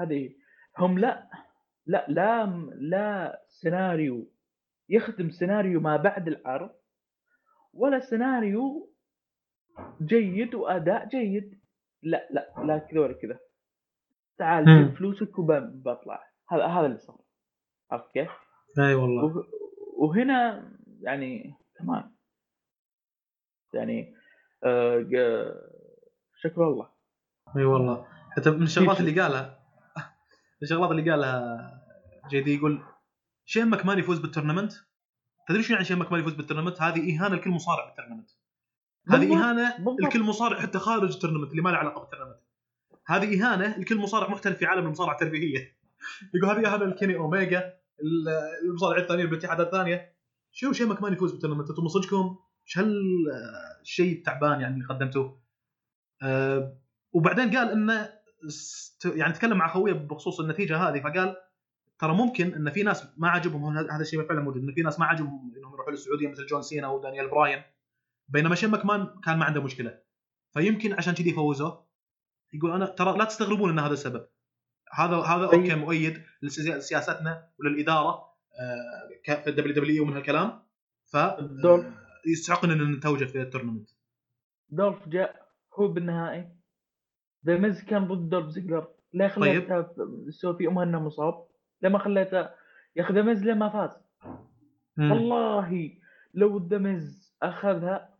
[0.00, 0.34] هذه
[0.78, 1.30] هم لا
[1.86, 2.46] لا لا
[2.80, 4.32] لا سيناريو
[4.88, 6.70] يخدم سيناريو ما بعد العرض
[7.72, 8.94] ولا سيناريو
[10.02, 11.60] جيد وأداء جيد.
[12.02, 13.38] لا لا لا كذا ولا كذا.
[14.38, 14.64] تعال.
[14.64, 17.20] جيب فلوسك وبطلع هذا هذا اللي صار.
[17.90, 18.30] عرفت كيف؟
[18.78, 19.24] أي والله.
[19.24, 19.46] وه-
[19.98, 20.70] وهنا
[21.00, 22.10] يعني كمان
[23.74, 24.14] يعني
[24.64, 25.54] آه ج-
[26.42, 26.88] شكر الله.
[27.56, 28.06] إي والله.
[28.36, 29.60] حتى من الشغلات؟ اللي قالها
[29.96, 31.70] من الشغلات اللي قالها
[32.30, 32.82] جي دي يقول
[33.44, 34.72] شين ماكمان يفوز بال tournament؟
[35.48, 38.30] تدري شو يعني شين ماكمان يفوز بال tournament؟ هذه إهانة لكل مصارع بال tournament.
[39.08, 39.74] هذه إهانة.
[40.00, 42.40] لكل مصارع حتى خارج ال tournament اللي ما له علاقة بال tournament.
[43.06, 45.76] هذه إهانة لكل مصارع محترف في عالم المصارعة الترفيهية.
[46.34, 47.58] يقول هذه إهانة لكيني اوميجا
[48.00, 48.28] ال-
[48.68, 50.14] المصارعين الثانيين بالاتحادات الثانية.
[50.52, 55.40] شو شين ماكمان يفوز بال tournament أنتم من صدقكم إيش هالشيء التعبان يعني اللي قدمتوه؟
[56.22, 56.76] أه
[57.12, 58.08] وبعدين قال انه
[59.04, 61.36] يعني تكلم مع خويه بخصوص النتيجة هذه فقال
[61.98, 65.06] ترى ممكن إن في ناس ما عجبهم هذا الشيء فعلا موجود إن في ناس ما
[65.06, 67.62] عجبهم إنهم يروحوا للسعودية مثل جون سينا ودانيال براين
[68.28, 69.98] بينما شين ماكمان كان ما عنده مشكلة.
[70.52, 71.86] فيمكن عشان كذي فوزوه
[72.52, 74.26] يقول أنا ترى لا تستغربون إن هذا السبب.
[74.92, 75.60] هذا هذا طيب.
[75.60, 78.29] أوكي مؤيد لسياستنا وللإدارة.
[78.60, 80.62] آه، في ال WW ومن هالكلام
[81.12, 81.16] ف.
[81.16, 81.92] آه،
[82.26, 83.90] يستحقنا ان نتوج في ال tournament.
[84.68, 86.48] Dolph جاء هو بالنهائي.
[87.46, 88.88] ذا ميز كان ضد دولف زيجلر.
[89.12, 89.32] لا طيب.
[89.32, 89.86] خليته
[90.26, 91.46] يسوي فيها انه مصاب.
[91.82, 92.38] لما خليته
[92.96, 94.02] يا أخي ذا ميز ليه ما فاز؟
[94.96, 95.12] مم.
[95.12, 95.90] والله
[96.34, 98.14] لو ذا ميز أخذها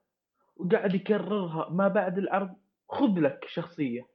[0.57, 2.57] وقاعد يكررها ما بعد العرض
[2.89, 4.09] خذ لك شخصية.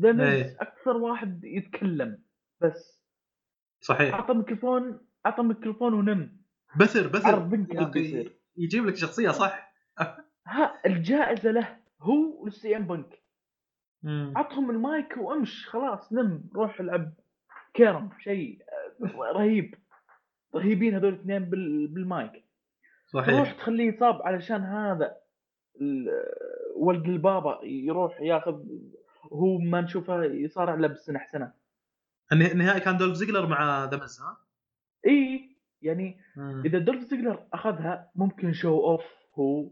[0.00, 0.56] ذا ميز إيه.
[0.60, 2.22] أكثر واحد يتكلم
[2.60, 3.04] بس.
[3.80, 4.14] صحيح.
[4.14, 6.36] اعطى ميكروفون أعطى ميكروفون ونم.
[6.76, 7.48] بربر بربر.
[8.56, 9.72] يجيب لك شخصية صح؟
[10.46, 13.22] ها الجائزة له هو و السي إم بانك.
[14.36, 16.44] عطهم المايك وأمش خلاص نم.
[16.54, 17.12] روح العب
[17.74, 18.62] كيرم شيء
[19.02, 19.74] آه، رهيب.
[20.54, 22.44] رهيبين هذول الاثنين بال- بالمايك.
[23.06, 23.52] صحيح.
[23.52, 25.16] تخليه يصاب علشان هذا.
[25.80, 26.08] ال-
[26.76, 28.60] ولد البابا يروح ياخذ
[29.30, 31.52] وهو ما نشوفه يصارع له بالسنه سنه
[32.32, 34.36] النها- النهائي كان دولف زيجلر مع ذا ها؟
[35.06, 35.50] إي
[35.82, 36.62] يعني مم.
[36.64, 39.02] إذا دولف زيجلر أخذها ممكن شو اوف
[39.38, 39.70] هو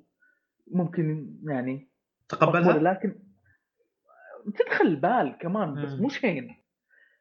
[0.67, 1.89] ممكن يعني
[2.29, 3.15] تقبلها؟ لكن
[4.59, 6.01] تدخل البال كمان بس.
[6.01, 6.57] مو شين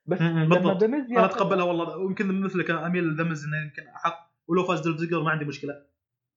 [0.06, 0.84] بس مم، لما بالضبط.
[0.84, 5.24] أنا أتقبلها والله ويمكن مثلك اميل لذا مز إنه يمكن احق ولو فاز دولف زيجلر
[5.24, 5.86] ما عندي مشكلة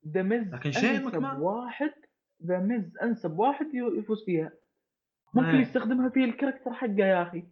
[0.04, 1.36] ميز لكن شين ماكمان.
[1.36, 1.92] واحد
[2.46, 4.52] ذا ميز أنسب واحد يفوز فيها
[5.34, 5.60] ممكن إيه.
[5.60, 7.44] يستخدمها في ال character حقه يا أخي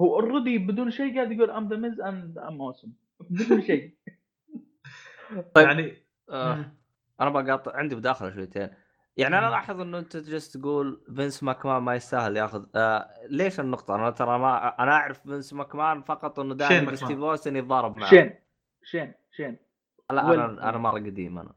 [0.00, 3.94] هو already بدون شيء قاعد يقول I'm The Miz and I'm awesome بدون شيء
[5.54, 5.66] طيب.
[5.66, 5.96] يعني
[6.30, 6.72] آه.
[7.20, 8.68] أنا بقاطع عندي مداخله شويتين
[9.16, 9.50] يعني أنا.
[9.50, 14.38] لاحظ إنه أنت جالس تقول فينس ماكمان ما يستاهل ياخذ آه ليش النقطة أنا ترى
[14.38, 16.94] ما أنا أعرف فينس ماكمان فقط إنه دائما.
[16.94, 18.34] ستيف اوستن يتضارب معه شين
[18.82, 19.56] شين شين
[20.10, 20.38] لا ولد.
[20.38, 21.52] أنا أنا مره قديم أنا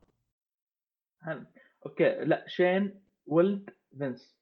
[1.19, 1.45] هل.
[1.85, 4.38] أوكي لا شين ولد فينس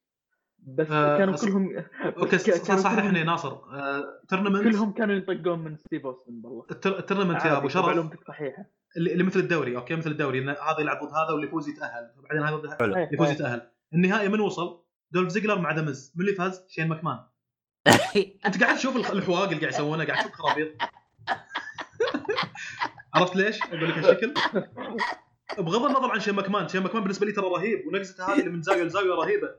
[0.60, 1.84] بس آه، كانوا أص- كلهم
[2.18, 3.52] أوكي ك- كانوا صححني كلهم- ناصر.
[3.52, 6.66] آه، تورنمنت كلهم كانوا يطقون من ستيف أوستن والله.
[6.72, 7.86] التر- التورنمنت يا أبو شرف.
[7.86, 8.66] معلومتك صحيحة.
[8.98, 12.12] اللي اللي مثل الدوري أوكي مثل الدوري إن هذا يلعب ضد هذا واللي يفوز يتأهل.
[12.24, 12.78] بعدين هذا.
[12.82, 13.30] إيه، اللي يفوز.
[13.32, 13.62] يتأهل.
[13.94, 16.14] النهائي من وصل؟ دولف زيجلر مع ذا ميز.
[16.16, 17.20] من اللي فاز؟ شين مكمان
[18.46, 20.68] أنت قاعد تشوف الحماق اللي قاعد يسوونه قاعد تشوف خرابيط.
[23.16, 24.34] عرفت ليش؟ أقول لك هالشكل.
[25.58, 28.62] بغض النظر عن شين مكمان شين مكمان بالنسبة لي ترى رهيب ونقزته هذه اللي من
[28.62, 29.50] زاوية لزاوية رهيبة.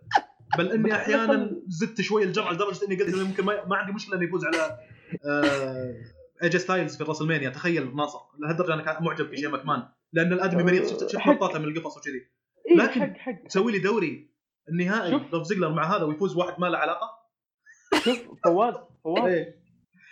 [0.58, 4.24] بل إني أحيانا زدت شوي الجرعه لدرجة إني قلت إنه يمكن ما, عندي مشكلة إنه
[4.24, 4.78] يفوز على
[5.26, 5.94] آه
[6.42, 7.50] ايجي ستايلز في راسلمانيا.
[7.50, 8.18] تخيل ناصر.
[8.38, 9.82] لهالدرجة أنا كان معجب في شين مكمان.
[10.12, 11.26] لأن الأدمي مريض شفت شفت.
[11.26, 12.20] نطاته من القفص وكذي.
[12.70, 14.30] إيه لكن- تسوي لي دوري
[14.68, 15.18] النهائي.
[15.32, 17.08] دولف زيجلر مع هذا ويفوز واحد ما له علاقة؟
[18.04, 19.32] شوف فواز فواز.
[19.32, 19.58] إيه.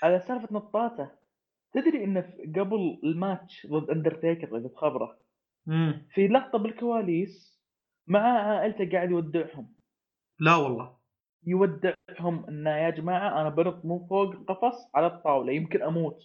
[0.03, 1.11] على سالفة نطاته
[1.75, 2.21] تدري إنه
[2.57, 5.19] قبل الماتش ضد اندرتيكر إذا تخبره
[5.69, 7.63] امم في لقطة بالكواليس
[8.07, 9.76] مع عائلته قاعد يودعهم.
[10.39, 10.97] لا والله.
[11.47, 16.23] يودعهم إنه يا جماعة أنا بنط من فوق القفص على الطاولة يمكن أموت.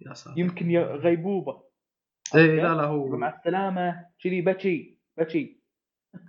[0.00, 0.38] يا ساتر.
[0.38, 1.62] يمكن غيبوبة.
[2.34, 5.60] إيه لا لا هو مع السلامة كذي يبكي يبكي.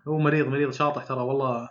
[0.08, 1.70] هو مريض مريض شاطح ترى والله.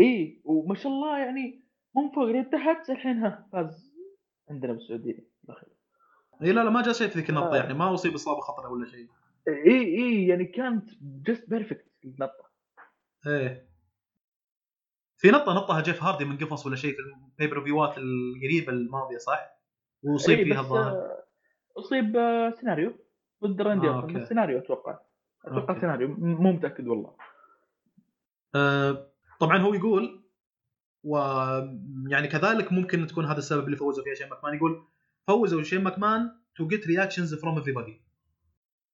[0.00, 1.64] إي وما شاء الله يعني
[1.96, 3.94] من فوق لين تحت الحين ها فاز.
[4.50, 5.28] عندنا بالسعودية.
[5.42, 5.66] داخل
[6.42, 7.56] إي لا لا ما جاء شيء في ذيك النطة آه.
[7.56, 9.08] يعني ما اصيب إصابة خطرة ولا شيء.
[9.48, 12.50] إي إي يعني كانت just perfect النطة.
[13.26, 13.73] إيه.
[15.24, 17.00] في نطة نطها جيف هاردي من قفص ولا شيء في
[17.40, 19.58] ال pay-per-view ات القريبة الماضية صح؟
[20.02, 21.10] واصيب إيه، فيها الظاهر.
[21.78, 22.94] اصيب آه، سيناريو
[23.44, 24.00] ضد راندي آه،.
[24.00, 24.98] بس سيناريو أتوقع.
[25.44, 25.80] أتوقع أوكي.
[25.80, 26.08] سيناريو.
[26.18, 27.16] مو متأكد والله.
[28.54, 29.06] آه
[29.40, 30.24] طبعا هو يقول
[31.04, 31.18] و
[32.08, 34.84] يعني كذلك ممكن تكون هذا السبب اللي فوزوا فيها شين ماكمان يقول
[35.26, 37.92] فوزوا شين ماكمان to get reactions from everybody.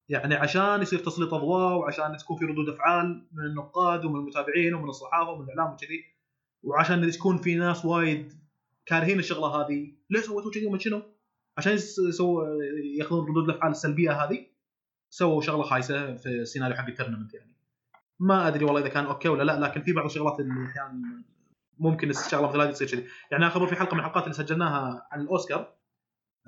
[0.09, 4.89] يعني عشان يصير تسليط أضواء وعشان تكون في ردود أفعال من النقاد ومن المتابعين ومن
[4.89, 6.20] الصحافة ومن الإعلام وكذي.
[6.63, 8.33] وعشان يكون في ناس وايد
[8.87, 11.03] كارهين الشغلة هذه ليش سويتوا كذي؟ ومن شنو؟
[11.59, 12.47] عشان يس- يسووا
[12.99, 14.47] ياخذون ردود الأفعال السلبية هذه
[15.11, 17.57] سووا شغلة خايسة في السيناريو حق ال tournament يعني.
[18.21, 21.23] ما أدري والله إذا كان أوكي ولا لا لكن في بعض الشغلات اللي أحيانا
[21.79, 23.07] ممكن الشغلة مثل هذه تصير كذي.
[23.31, 25.75] يعني أنا خابر في حلقة من الحلقات اللي سجلناها عن الأوسكار.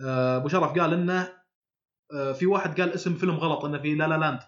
[0.05, 1.33] آه، أبو شرف قال إنه
[2.15, 4.41] آه، في واحد قال اسم فيلم غلط إنه في La La Land.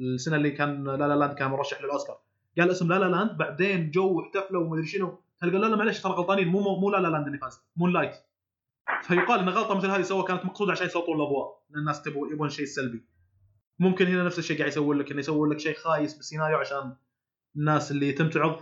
[0.00, 2.20] السنة اللي كان La La Land كان مرشح للأوسكار.
[2.60, 5.22] قال اسم La La Land بعدين جو واحتفلوا ومدري شنو.
[5.42, 6.48] هل قال لا لا معلش ترى غلطانين.
[6.48, 7.60] مو مو, La La Land اللي فاز.
[7.76, 8.14] Moonlight
[9.02, 11.62] فيقال إن غلطة مثل هذه سووها كانت مقصودة عشان يسلطون الأضواء.
[11.70, 13.04] لأن الناس تبغى يبغون شيء سلبي.
[13.78, 16.96] ممكن هنا نفس الشيء قاعد يسوون لك إنه يسوون لك شيء خايس بالسيناريو عشان
[17.56, 18.60] الناس اللي تمتعض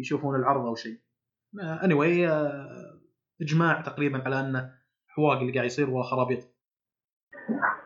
[0.00, 0.98] يشوفون العرض أو شيء.
[1.60, 3.00] اني anyway, آه،
[3.42, 4.72] إجماع تقريبا على انه
[5.08, 6.56] حواق اللي قاعد يصير وخرابيط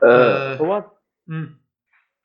[0.04, 0.56] آه.
[0.56, 0.82] فواز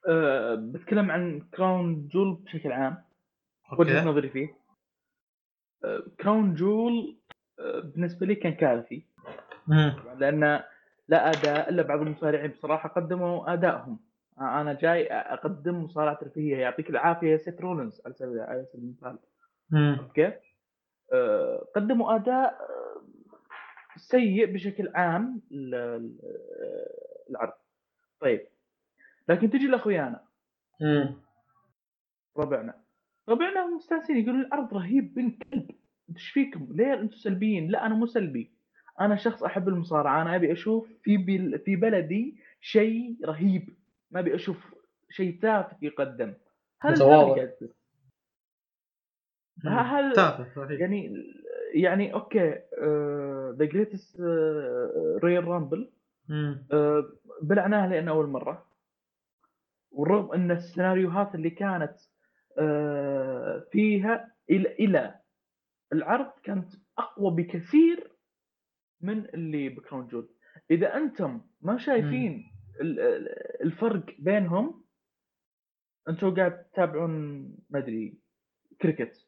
[0.08, 3.04] آه، بتكلم عن Crown Jewel بشكل عام
[3.80, 4.58] وجهة okay نظري فيه.
[5.84, 7.18] آه، Crown Jewel
[7.60, 9.06] آه، بالنسبة لي كان كارثي.
[10.18, 10.64] لأن
[11.08, 14.00] لا أداء إلا بعض المصارعين بصراحة قدموا أدائهم.
[14.40, 19.20] أنا جاي أقدم مصارعة ترفيهية يعطيك العافية يا سيث رولنز على سبيل على سبيل المثال.
[20.00, 20.34] أوكي؟
[21.76, 22.58] قدموا أداء
[23.96, 25.42] سيء بشكل عام
[27.30, 27.54] العرض.
[28.20, 28.48] طيب.
[29.30, 30.24] لكن تجي لأخويانا.
[32.38, 32.74] ربعنا.
[33.30, 35.72] ربعنا مستانسين يقولون العرض رهيب بن كلب.
[36.16, 38.52] إيش فيكم؟ ليه أنتم سلبيين؟ لا أنا مو سلبي.
[39.02, 40.22] أنا شخص أحب المصارعة.
[40.22, 41.60] أنا أبي أشوف في بل...
[41.60, 43.70] في بلدي شيء رهيب.
[44.12, 44.76] ما أبي أشوف
[45.10, 46.34] شيء تافه يقدم.
[46.82, 47.04] هل.
[49.66, 50.80] هذا هل تافه رهيب.
[50.80, 51.14] يعني
[51.74, 52.60] يعني okay
[53.58, 54.22] the Greatest
[55.24, 55.92] Royal Rumble
[57.42, 58.66] بلعناها لأن أول مرة.
[59.96, 61.96] والرغم أن السيناريوهات اللي كانت
[62.60, 65.16] آه، فيها إلى
[65.94, 68.12] العرض كانت أقوى بكثير
[69.02, 70.30] من اللي ب Crown Jewel
[70.72, 72.52] إذا أنتم ما شايفين
[72.82, 74.84] ال- ال- الفرق بينهم
[76.10, 77.12] أنتم قاعد تتابعون
[77.70, 78.18] ما أدري
[78.82, 79.28] كريكت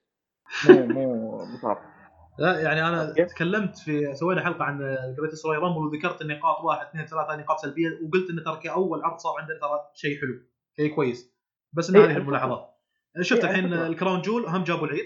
[0.70, 1.98] مو مو مصارعه
[2.40, 3.14] لا يعني أنا.
[3.14, 4.78] تكلمت في سوينا حلقة عن
[5.18, 9.18] Greatest Royal Rumble وذكرت النقاط واحد اثنين ثلاثة نقاط سلبية وقلت إن ترى كأول عرض
[9.18, 10.40] صار عندنا ترى شيء حلو.
[10.80, 11.34] شيء كويس.
[11.74, 12.78] بس ان إيه، هذه الملاحظات
[13.22, 13.74] شفت إيه، الحين.
[13.74, 15.06] ال Crown Jewel هم جابوا العيد.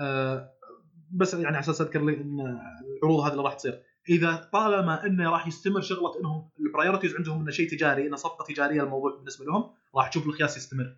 [0.00, 0.52] آه
[1.12, 2.60] بس يعني على أساس أذكر لي إن
[2.98, 3.82] العروض هذه اللي راح تصير.
[4.08, 8.44] إذا طالما إنه راح يستمر شغلة إنهم ال priorities عندهم إنه شيء تجاري إنه صفقة
[8.44, 10.96] تجارية الموضوع بالنسبة لهم راح تشوف القياس يستمر.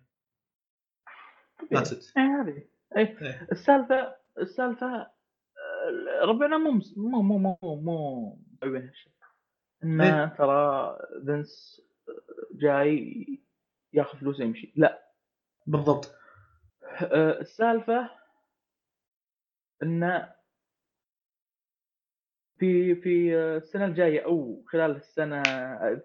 [1.73, 2.63] that's it إيه هذه.
[2.97, 3.17] إيه.
[3.21, 3.47] إيه.
[3.51, 9.13] السالفة السالفة آه، ربنا مو مو مو مو مو مسوين هالشيء.
[9.83, 10.35] إنه إيه.
[10.37, 11.81] ترى فينس
[12.53, 13.42] جاي
[13.93, 15.03] ياخذ فلوس يمشي لا.
[15.67, 16.15] بالضبط.
[17.01, 18.09] آه، السالفة
[19.83, 20.33] انه
[22.59, 25.43] في في السنة الجاية أو خلال السنة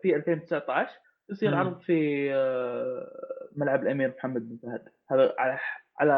[0.02, 0.92] في 2019
[1.30, 1.54] يصير.
[1.54, 4.88] عرض في آه، ملعب الأمير محمد بن فهد.
[5.10, 5.58] هذا على
[6.00, 6.12] على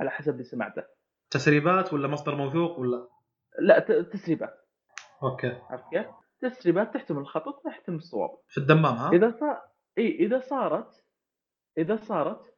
[0.00, 0.82] على حسب اللي سمعته.
[1.30, 3.08] تسريبات ولا مصدر موثوق ولا؟
[3.58, 4.58] لا تسريبات.
[5.22, 5.62] أوكي.
[5.70, 6.06] عرفت كيف؟
[6.40, 8.30] تسريبات تحتمل الخطا تحتمل الصواب.
[8.48, 9.62] في الدمام ها؟ إذا صار
[9.98, 11.04] إي إذا صارت
[11.78, 12.54] إذا صارت.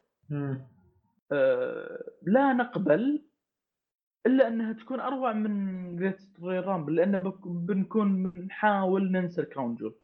[1.32, 3.22] آه، لا نقبل
[4.26, 9.94] إلا أنها تكون أروع من Greatest Rumble لأن بنكون بنحاول ننسى ال Crown Jewel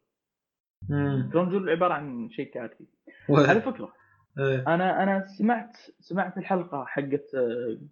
[0.89, 1.15] مم.
[1.25, 2.85] ال Crown Jewel عبارة عن شيء كارثي
[3.29, 3.93] على فكرة
[4.39, 4.73] إيه.
[4.73, 7.35] أنا أنا سمعت سمعت الحلقة حقت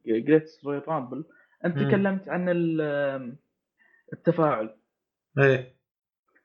[0.05, 1.25] Greatest Rumble
[1.65, 1.87] أنت مم.
[1.87, 3.35] تكلمت عن ال-
[4.13, 4.77] التفاعل
[5.39, 5.75] إيه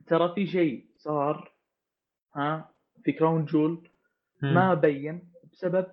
[0.06, 1.52] ترى في شيء صار
[2.36, 2.69] ها
[3.04, 3.88] في Crown Jewel.
[4.42, 5.86] ما بين بسبب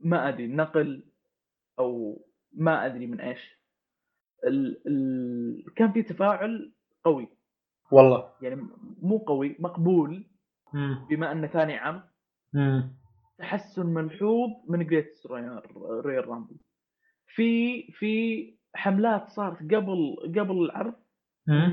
[0.00, 1.04] ما أدري نقل
[1.78, 2.18] أو
[2.52, 3.58] ما أدري من إيش
[4.46, 6.72] ال ال كان في تفاعل
[7.04, 7.28] قوي
[7.92, 8.62] والله يعني
[9.02, 10.24] مو قوي مقبول
[10.74, 11.06] مم.
[11.10, 12.02] بما أنه ثاني عام
[12.54, 12.92] مم.
[13.38, 16.56] تحسن ملحوظ من Greatest Royal Rumble
[17.26, 18.44] في في
[18.74, 20.94] حملات صارت قبل قبل العرض.
[21.48, 21.72] ان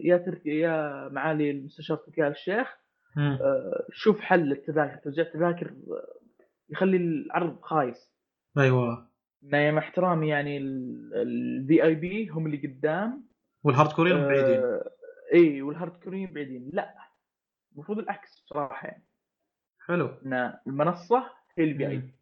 [0.00, 2.76] يا تركي يا معالي المستشار تركي آل الشيخ.
[3.18, 6.14] آه، شوف حل للتذاكر ترجع التذاكر آه،
[6.68, 8.12] يخلي العرض خايس.
[8.58, 9.10] أيوه.
[9.42, 13.24] مع احترامي يعني ال VIP هم اللي قدام.
[13.64, 14.58] وال hardcore ين بعيدين.
[14.64, 14.90] آه،
[15.34, 16.70] إي وال hardcore ين بعيدين.
[16.72, 16.94] لا
[17.74, 19.04] المفروض العكس بصراحه يعني
[19.86, 20.06] حلو.
[20.26, 21.96] إن المنصة هي الفي اي.
[21.96, 22.14] بي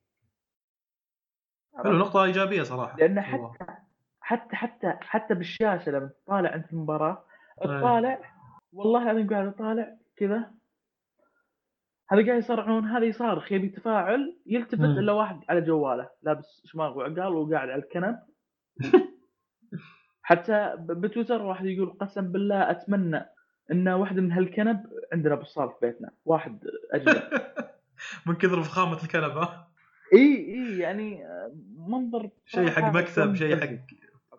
[1.84, 2.96] حلو نقطة إيجابية صراحة.
[2.96, 3.52] لأن والله.
[3.52, 3.76] حتى
[4.20, 7.24] حتى حتى حتى بالشاشة لما تطالع أنت المباراه
[7.62, 7.66] أي.
[7.66, 8.20] تطالع
[8.72, 10.54] والله العظيم قاعد أطالع كذا
[12.10, 14.80] هذا قاعد يصرعون هذا يصارخ يبي تفاعل يلتفت.
[14.80, 18.18] إلا واحد على جواله لابس شماغ وعقال وقاعد على الكنب.
[20.22, 23.24] حتى بتويتر واحد يقول قسم بالله أتمنى
[23.72, 26.58] إن واحدة من هالكنب عندنا بالصاله في بيتنا واحد
[26.92, 27.22] أجل
[28.26, 29.48] من كثر فخامة الكنبة
[30.14, 31.24] إي إي يعني
[31.76, 33.56] منظر شيء حق مكتب شيء.
[33.60, 33.68] حق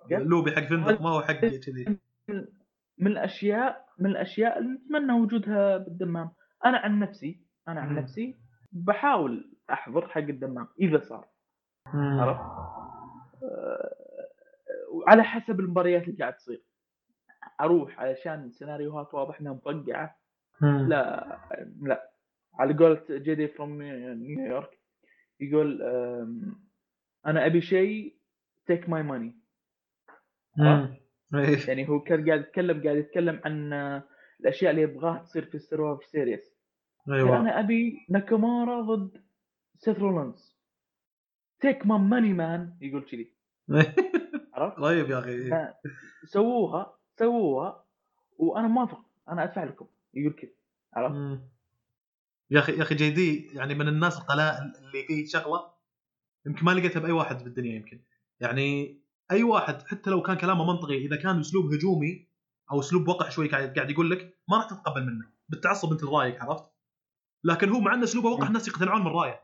[0.09, 1.97] لوبي حق فندق ما هو حق كذي.
[2.97, 6.31] من الأشياء من الأشياء اللي نتمنى وجودها بالدمام.
[6.65, 7.95] أنا عن نفسي أنا عن.
[7.95, 8.37] نفسي
[8.71, 11.27] بحاول أحضر حق الدمام إذا صار.
[11.85, 12.41] عرفت؟
[13.43, 13.95] آه،
[15.07, 16.63] على حسب المباريات اللي قاعد تصير.
[17.61, 20.19] أروح علشان سيناريوهات واضح إنها مفقعة.
[20.61, 21.39] لا
[21.81, 22.11] لا.
[22.53, 24.79] على قولة JD from New York
[25.39, 25.81] يقول
[27.25, 28.17] أنا أبي شيء
[28.65, 29.39] take my money.
[31.67, 34.03] يعني هو كان قاعد يتكلم قاعد يتكلم عن آه،
[34.39, 36.58] الأشياء اللي يبغاها تصير في ال Survivor Series
[37.09, 37.39] أيوه.
[37.39, 39.21] أنا أبي ناكامورا ضد
[39.79, 40.55] سيث رولنز
[41.59, 43.33] take my money man يقول كذي.
[44.53, 45.49] عرفت؟ رهيب يا أخي.
[45.49, 45.73] ما-
[46.25, 47.85] سووها سووها
[48.37, 49.85] وأنا موافق أنا أدفع لكم.
[50.13, 50.49] يقول كذا
[50.93, 51.41] عرفت؟
[52.51, 55.71] يا أخي يا أخي جي دي يعني من الناس القلائل اللي فيه شغلة
[56.45, 58.01] يمكن ما لقيتها بأي واحد بالدنيا يمكن.
[58.39, 58.99] يعني
[59.31, 62.27] أي واحد حتى لو كان كلامه منطقي إذا كان أسلوب هجومي
[62.71, 65.25] أو أسلوب وقح شوي قاعد يقول لك ما راح تتقبل منه.
[65.49, 66.68] بالتعصب أنت رايك عرفت؟
[67.43, 69.43] لكن هو مع أن أسلوبه وقح الناس يقتنعون من رأيه.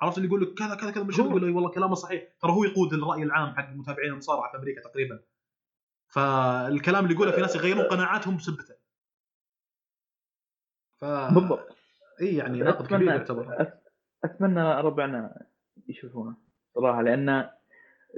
[0.00, 2.28] عرفت اللي يقول لك كذا كذا كذا مش يقول له والله كلامه صحيح.
[2.40, 5.20] ترى هو يقود الرأي العام حق متابعين المصارعة في أمريكا تقريبا.
[6.08, 8.74] فالكلام اللي يقوله في ناس يغيرون قناعاتهم بسبته.
[10.96, 11.76] ف بالضبط.
[12.20, 13.72] اي يعني نقد كبير يعتبر.
[14.24, 15.46] أتمنى ربعنا
[15.88, 16.36] يشوفونه
[16.74, 17.28] صراحة لأن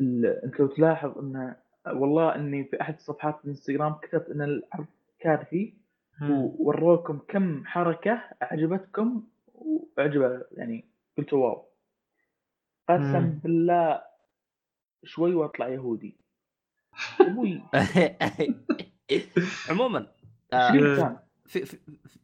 [0.00, 0.26] ال...
[0.44, 4.86] أنت لو تلاحظ ان والله إني في أحد صفحات الإنستغرام كتبت إن العرض
[5.18, 5.77] كارثي.
[6.22, 9.22] ووروكم كم حركة أعجبتكم
[9.54, 10.84] واعجبه يعني
[11.18, 11.68] قلتوا واو.
[12.88, 13.38] قسم.
[13.44, 14.02] بالله
[15.04, 16.16] شوي وأطلع يهودي.
[17.20, 17.62] أبوي.
[19.70, 20.06] عموما
[20.52, 21.78] آه،؟ في في-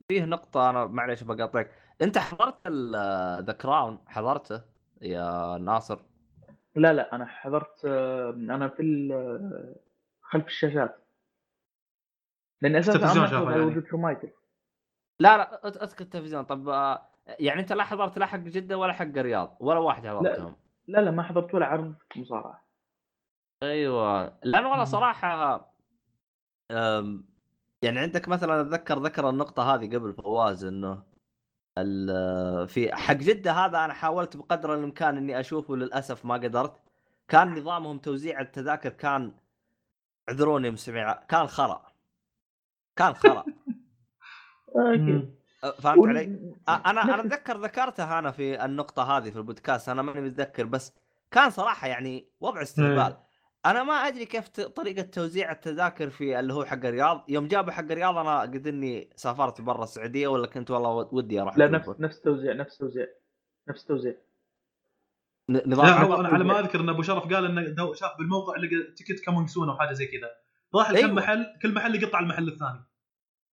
[0.09, 1.71] فيه نقطة أنا معليش بقاطعك،
[2.03, 2.69] أنت حضرت
[3.47, 4.63] ذا Crown حضرته
[5.03, 5.99] يا ناصر؟
[6.77, 9.09] لا لا أنا حضرت آه، أنا في
[10.23, 11.04] خلف الشاشات.
[12.63, 13.63] لأن أساسا التلفزيون شافه يعني.
[13.63, 14.29] وجود شومايكل.
[15.21, 16.45] لا لا أذكر التلفزيون.
[16.45, 20.57] طب آه، يعني أنت لا حضرت لا حق جدة ولا حق الرياض ولا واحد حضرتهم؟
[20.87, 22.65] لا لا ما حضرت ولا عرض مصارعة.
[23.63, 24.39] أيوه.
[24.43, 24.85] لأن والله.
[24.85, 25.55] صراحة
[26.71, 27.25] أم،
[27.83, 31.03] يعني عندك مثلا أتذكر ذكر النقطة هذه قبل فواز إنه
[31.79, 36.81] ال- في حق جدة هذا أنا حاولت بقدر الإمكان إني أشوفه للأسف ما قدرت.
[37.29, 39.35] كان نظامهم توزيع التذاكر كان
[40.29, 41.94] اعذروني مستمع كان خرا.
[42.97, 43.45] كان خرا.
[45.65, 50.21] أه، فهمت علي؟ أنا أنا أتذكر ذكرتها أنا في النقطة هذه في البودكاست أنا ماني
[50.21, 50.93] متذكر بس
[51.31, 53.17] كان صراحة يعني وضع استهبال.
[53.67, 57.25] أنا ما أدري كيف طريقة توزيع التذاكر في اللي هو حق الرياض.
[57.29, 61.59] يوم جابوا حق الرياض أنا قد إني سافرت برا السعودية ولا كنت والله ودي أروح
[61.59, 61.67] لا.
[61.69, 63.07] نفس نفس توزيع نفس توزيع
[63.69, 64.15] نفس توزيع.
[65.49, 68.57] نظام لا حق- هو أنا على ما أذكر إن أبو شرف قال إنه شاف بالموقع
[68.57, 70.31] لقى ticket coming soon أو حاجة زي كذا.
[70.75, 71.13] راح لكم أيوة.
[71.13, 72.85] محل كل محل يقطع المحل الثاني.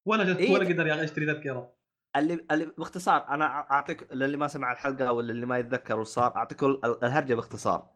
[0.06, 0.54] ولا جت إيه.
[0.54, 1.74] ولا قدر اشتري تذكره
[2.16, 6.36] اللي اللي باختصار أنا أعطيك للي ما سمع الحلقة ولا اللي ما يتذكر وش صار
[6.36, 7.90] اعطيكم ال- الهرجة باختصار.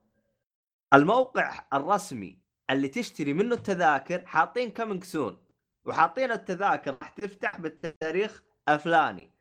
[0.94, 2.40] الموقع الرسمي
[2.70, 5.38] اللي تشتري منه التذاكر حاطين coming soon
[5.86, 9.32] وحاطين التذاكر راح تفتح بالتاريخ الفلاني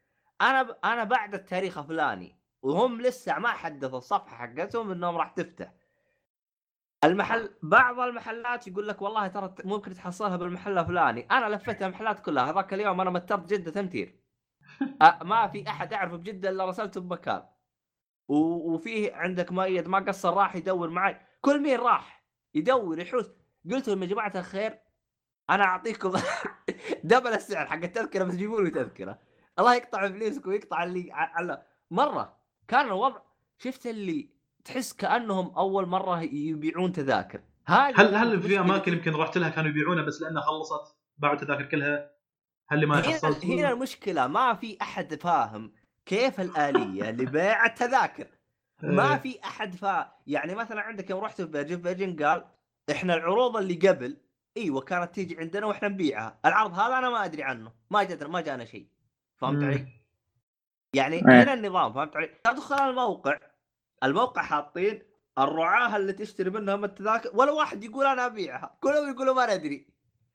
[0.41, 0.77] أنا ب...
[0.85, 5.73] أنا بعد التاريخ الفلاني وهم لسه ما حدثوا الصفحة حقتهم إنهم راح تفتح.
[7.05, 11.21] المحل بعض المحلات يقول لك والله ترى ممكن تحصلها بالمحل الفلاني.
[11.31, 14.21] أنا لفيت المحلات كلها هذاك اليوم أنا مترت جدة تمتير
[14.83, 17.43] أ- ما في أحد اعرفه بجدة إلا رسلته بمكان.
[18.29, 21.21] وفيه عندك مؤيد ما قصر راح يدور معي.
[21.41, 22.25] كل مين راح؟
[22.55, 23.27] يدور يحوس.
[23.71, 24.79] قلت لهم يا جماعة الخير
[25.51, 26.13] أنا أعطيكم
[27.05, 29.19] double السعر حق التذكرة بس جيبوا لي تذكرة.
[29.59, 32.37] الله يقطع ابليسكم ويقطع اللي على مرة.
[32.69, 33.21] كان الوضع
[33.59, 34.34] شفت اللي
[34.65, 38.61] تحس كأنهم أول مرة يبيعون تذاكر هذه هل هل في.
[38.61, 42.11] أماكن يمكن رحت لها كانوا يبيعونها بس لأنها خلصت باعوا التذاكر كلها
[42.69, 45.73] هل اللي ما هنا, حصلت هنا المشكلة ما في أحد فاهم
[46.07, 48.27] كيف الآلية لبيع التذاكر
[48.83, 49.19] ما إيه.
[49.19, 52.45] في أحد فا يعني مثلا عندك يوم رحت في Virgin Virgin قال
[52.91, 54.17] إحنا العروض اللي قبل
[54.57, 58.41] إيوه كانت تيجي عندنا وإحنا نبيعها العرض هذا أنا ما أدري عنه ما جتنا ما
[58.41, 58.87] جانا شيء
[59.37, 59.65] فهمت.
[59.65, 59.87] علي؟
[60.95, 61.43] يعني إيه.
[61.43, 63.39] هنا النظام فهمت علي؟ تدخل الموقع
[64.05, 65.03] الموقع حاطين
[65.39, 69.87] الرعاة اللي تشتري منهم التذاكر ولا واحد يقول أنا أبيعها كلهم يقولوا ما ندري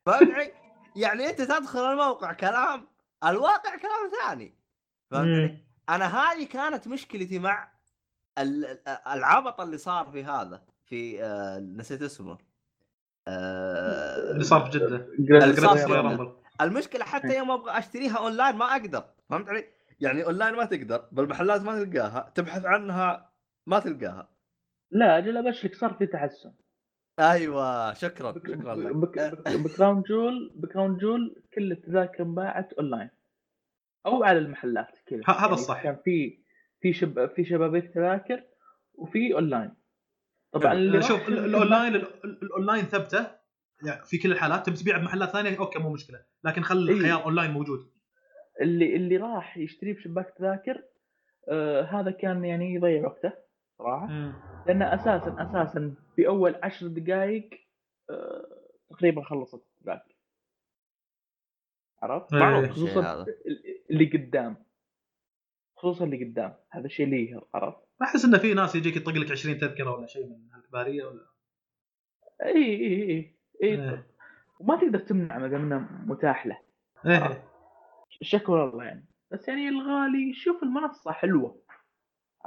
[0.06, 0.52] فهمت علي؟
[0.96, 2.88] يعني أنت تدخل الموقع كلام
[3.26, 4.58] الواقع كلام ثاني
[5.12, 5.66] فهمت علي؟ مم.
[5.90, 7.72] أنا هذه كانت مشكلتي مع
[8.38, 12.38] ال- ال- العبط اللي صار في هذا في آه نسيت اسمه
[13.28, 15.84] آه اللي صار في جدة اللي صار في.
[15.94, 16.36] Rumble.
[16.62, 19.66] المشكلة حتى يوم أبغى أشتريها أونلاين ما أقدر فهمت علي؟
[20.00, 23.29] يعني أونلاين ما تقدر بالمحلات ما تلقاها تبحث عنها
[23.70, 24.30] ما تلقاها.
[24.92, 26.54] لا أجل ابشرك صار في تحسن.
[27.20, 28.96] أيوه شكرا بك- شكرا لك.
[28.96, 33.10] بك- بك- ب Crown Jewel ب Crown Jewel كل التذاكر انباعت أونلاين.
[34.06, 35.22] أو على المحلات كذا.
[35.28, 35.84] ه- هذا الصح.
[35.84, 36.40] كان في
[36.82, 38.44] في شب في شبابيك تذاكر
[38.94, 39.72] وفي أونلاين.
[40.54, 43.28] طبعا اللي راح شوف الأونلاين ال- ال- الأونلاين ثبته
[43.86, 46.20] يعني في كل الحالات تبي تبيع بمحلات ثانية؟ okay مو مشكلة.
[46.44, 46.96] لكن خل إيه.
[46.96, 47.80] الخيار أونلاين موجود.
[48.62, 50.84] اللي اللي راح يشتري بشباك تذاكر
[51.50, 53.34] آه هذا كان يعني يضيع وقته.
[53.80, 54.08] صراحة.
[54.68, 57.50] لأن أساسا أساسا في أول عشر دقائق
[58.10, 58.48] آه
[58.90, 60.16] تقريبا خلصت التذاكر
[62.02, 62.40] عرفت؟ إيه.
[62.40, 62.70] معروف.
[62.70, 63.26] خصوصا
[63.90, 64.56] اللي قدام.
[65.78, 66.54] خصوصا اللي قدام.
[66.70, 70.08] هذا الشيء اللي يقهر عرفت؟ أحس انه في ناس يجيك يطق لك 20 تذكرة ولا
[70.08, 71.26] شيء من هالكبارية ولا؟
[72.44, 73.36] إي إي إي إي.
[73.64, 74.08] إيه.
[74.60, 76.60] وما تقدر تمنع ما دام إنه متاح له.
[77.06, 77.44] إيه.
[78.22, 79.06] شكر الله يعني.
[79.32, 81.62] بس يعني الغالي شوف المنصة حلوة.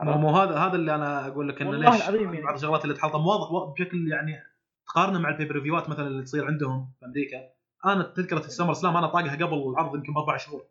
[0.00, 2.46] مو مو هذا هذا اللي أنا أقول لك إنه ليش العظيم يعني.
[2.46, 4.42] بعض الشغلات اللي تحطم واضح بشكل يعني
[4.86, 7.38] تقارنه مع ال pay-per-view ات مثلا اللي تصير عندهم في أمريكا.
[7.86, 10.64] أنا تذكرة ال SummerSlam أنا طاقها قبل العرض يمكن بأربع شهور.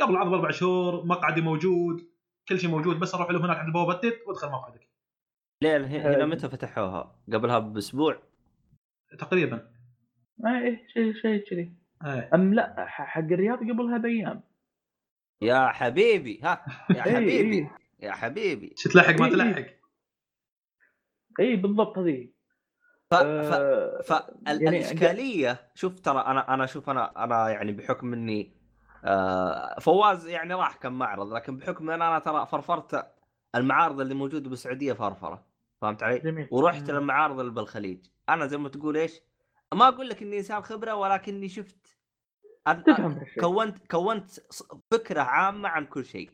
[0.00, 2.00] قبل العرض بأربع شهور مقعدي موجود
[2.48, 4.88] كل شيء موجود بس أروح لهم هناك عند البوابه بدت وأدخل مقعدك.
[5.62, 6.26] ليه؟ هنا آه.
[6.26, 8.22] متى فتحوها؟ قبلها بأسبوع؟
[9.18, 9.70] تقريبا.
[10.38, 11.72] ما إيه شيء شيء كذي.
[12.04, 12.30] إيه.
[12.34, 14.42] أم لا ح- حق الرياض قبلها بأيام.
[15.42, 17.58] يا حبيبي ها يا إيه، حبيبي.
[17.58, 17.76] إيه.
[18.02, 19.28] يا حبيبي شو تلحق ما.
[19.28, 19.66] تلحق
[21.40, 22.28] اي بالضبط هذه
[23.10, 23.14] ف...
[23.14, 23.18] ف...
[23.22, 28.52] آه، فالاشكاليه يعني شوف ترى أنا أنا شوف أنا أنا يعني بحكم إني
[29.04, 33.06] آه فواز يعني راح كم معرض لكن بحكم إن أنا ترى فرفرت
[33.54, 35.46] المعارض اللي موجودة بالسعودية فرفرة
[35.80, 36.96] فهمت علي؟ جميل ورحت مم.
[36.96, 39.20] للمعارض اللي بالخليج أنا زي ما تقول إيش؟
[39.74, 41.98] ما أقول لك إني إنسان خبرة ولكني شفت
[42.66, 44.30] هالشيء كونت كونت
[44.90, 46.30] فكرة عامة عن كل شيء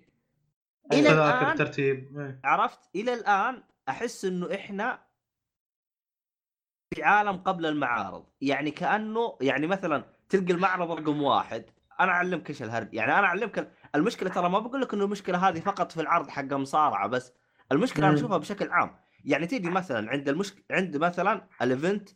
[0.92, 2.18] إلى تذاكر الآن ترتيب.
[2.20, 2.40] إيه.
[2.44, 5.06] عرفت؟ إلى الآن أحس إنه إحنا
[6.94, 8.26] في عالم قبل المعارض.
[8.40, 11.64] يعني كأنه يعني مثلا تلقى المعرض رقم واحد.
[12.00, 15.60] أنا أعلمك إيش الهرج يعني أنا أعلمك المشكلة ترى ما بقول لك إنه المشكلة هذه
[15.60, 17.32] فقط في العرض حق مصارعة بس.
[17.72, 18.14] المشكلة أنا.
[18.14, 18.96] اشوفها بشكل عام.
[19.24, 20.64] يعني تيجي مثلا عند المشك...
[20.70, 22.08] عند مثلا الايفنت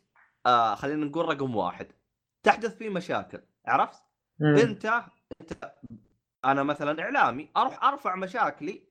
[0.45, 1.91] آه خلينا نقول رقم واحد.
[2.43, 3.41] تحدث فيه مشاكل.
[3.65, 4.03] عرفت؟
[4.41, 4.85] أنت
[5.41, 5.73] أنت
[6.45, 8.83] أنا مثلا إعلامي أروح أرفع مشاكلي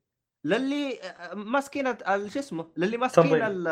[0.44, 0.98] للي
[1.35, 1.98] ماسكين
[2.28, 3.43] شو اسمه؟ للي ماسكين تنظيم.
[3.44, 3.68] ال-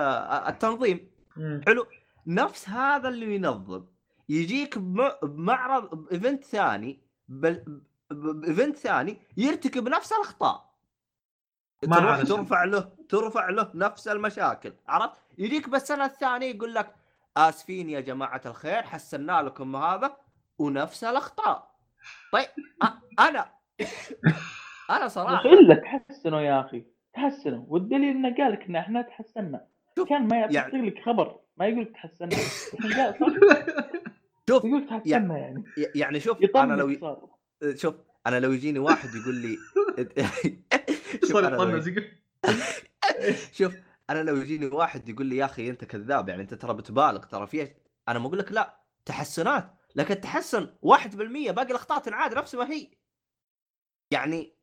[0.49, 1.11] التنظيم.
[1.37, 1.61] مم.
[1.67, 1.87] حلو.
[2.27, 3.85] نفس هذا اللي ينظم.
[4.29, 10.69] يجيك بم- بمعرض ب event ثاني ب event ثاني يرتكب نفس الأخطاء.
[11.87, 12.25] ما.
[12.25, 16.95] ترفع له ترفع له نفس المشاكل عرفت؟ يجيك بالسنة الثانية يقول لك
[17.37, 20.17] آسفين يا جماعة الخير حسنا لكم هذا
[20.59, 21.75] ونفس الأخطاء.
[22.33, 22.47] طيب
[23.19, 23.51] أنا
[24.91, 25.45] أنا صراحة.
[25.49, 26.85] الا تحسنوا يا أخي.
[27.15, 27.65] تحسنوا.
[27.69, 29.67] والدليل إنه قال لك إن إحنا تحسنا
[29.99, 31.41] شوف، كان ما يعطيك يعني- لك خبر.
[31.57, 32.31] ما يقول لك تحسنا
[34.49, 35.65] شوف يقول لك تحسنا يعني.
[35.95, 37.29] يعني شوف أنا لو صار
[37.83, 37.95] شوف
[38.27, 39.59] أنا لو يجيني واحد يقول لي
[41.21, 41.83] شوف صار أنا لو-
[43.53, 43.75] شوف
[44.11, 47.47] أنا لو يجيني واحد يقول لي يا أخي أنت كذاب يعني أنت ترى بتبالغ ترى
[47.47, 47.69] في
[48.09, 49.75] أنا ما أقول لك لا تحسنات.
[49.97, 52.89] لكن التحسن 1% باقي الأخطاء تنعاد نفس ما هي.
[54.11, 54.55] يعني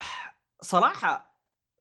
[0.62, 1.30] صراحة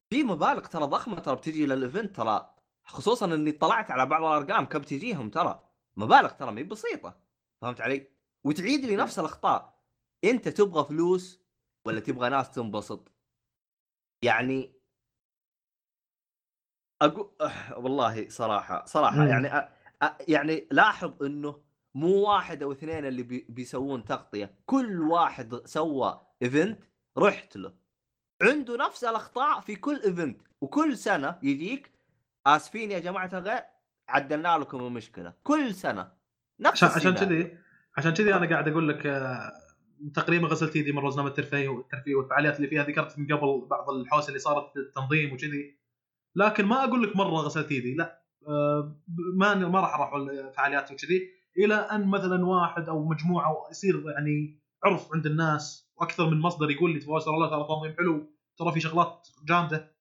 [0.09, 4.81] في مبالغ ترى ضخمة ترى بتجي للايفنت ترى خصوصا إني طلعت على بعض الأرقام كم
[4.81, 5.63] تجيهم ترى
[5.97, 7.19] مبالغ ترى ما بسيطة
[7.61, 8.07] فهمت علي؟
[8.43, 9.79] وتعيد لي نفس الأخطاء
[10.23, 11.41] أنت تبغى فلوس
[11.85, 13.11] ولا تبغى ناس تنبسط؟
[14.21, 14.79] يعني
[17.01, 17.31] أقول
[17.83, 19.27] والله صراحة صراحة مم.
[19.27, 19.69] يعني أ...
[20.01, 20.17] أ...
[20.27, 21.61] يعني لاحظ إنه
[21.95, 23.45] مو واحد أو اثنين اللي بي...
[23.49, 26.83] بيسوون تغطية كل واحد سوى event
[27.17, 27.73] رحت له.
[28.41, 31.91] عنده نفس الأخطاء في كل event وكل سنة يجيك
[32.47, 33.61] آسفين يا جماعة الخير
[34.09, 35.33] عدلنا لكم المشكلة.
[35.43, 36.11] كل سنة
[36.59, 37.15] نفس عشان.
[37.15, 37.57] كذي
[37.97, 39.51] عشان كذي أنا قاعد أقول لك آه،
[40.13, 44.27] تقريبا غسلت يدي من روزنامه الترفيه والترفيه والفعاليات اللي فيها ذكرت من قبل بعض الحوسة
[44.27, 45.79] اللي صارت في التنظيم وكذي.
[46.35, 49.01] لكن ما أقول لك مرة غسلت يدي لا آه،
[49.35, 51.38] ما ما راح أروح الفعاليات وكذي.
[51.57, 56.93] إلى أن مثلا واحد أو مجموعة يصير يعني عرف عند الناس وأكثر من مصدر يقول
[56.93, 59.95] لي تبارك الله ترى تنظيم حلو ترى في شغلات جامدة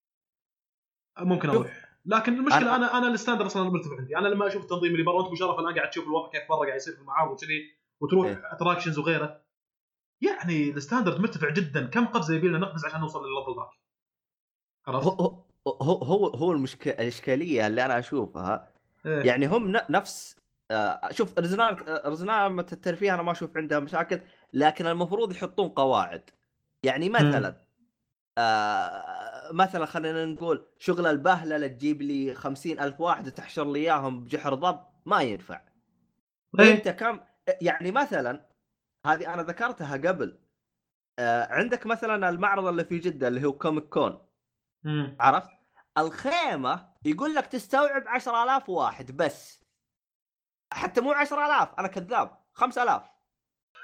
[1.21, 4.93] ممكن أروح لكن المشكلة أنا أنا ال standard أصلا مرتفع عندي أنا لما أشوف التنظيم
[4.93, 7.79] اللي برا وانت بشرف الان قاعد تشوف الوضع كيف برا قاعد يصير في المعارض وكذي
[8.01, 8.43] وتروح إيه.
[8.53, 9.41] attractions وغيره
[10.21, 13.71] يعني ال standard مرتفع جدا كم قفزة يبي لنا نقفز عشان نوصل للل level ذاك
[14.89, 15.45] هو عرفت؟
[15.83, 18.73] هو هو المشكلة الإشكالية اللي أنا أشوفها
[19.07, 19.23] إيه.
[19.23, 20.37] يعني هم نفس
[21.11, 24.21] شوف رزنامة آه، رزنامة الترفيه أنا ما أشوف عندها مشاكل
[24.53, 26.31] لكن المفروض يحطون قواعد
[26.83, 27.69] يعني مثلا
[28.39, 34.25] آه مثلا خلينا نقول شغل البهلة اللي تجيب لي خمسين ألف واحد تحشر لي إياهم
[34.25, 35.61] بجحر ضب ما ينفع
[36.61, 36.75] إيه.
[36.75, 37.21] أنت كم
[37.61, 38.47] يعني مثلا
[39.07, 40.39] هذه أنا ذكرتها قبل
[41.19, 44.19] آه عندك مثلا المعرض اللي في جدة اللي هو كوميك كون.
[45.21, 45.51] عرفت؟
[45.99, 49.58] الخيمة يقول لك تستوعب 10000 واحد بس
[50.73, 52.39] حتى مو 10000 أنا كذاب.
[52.53, 53.03] 5000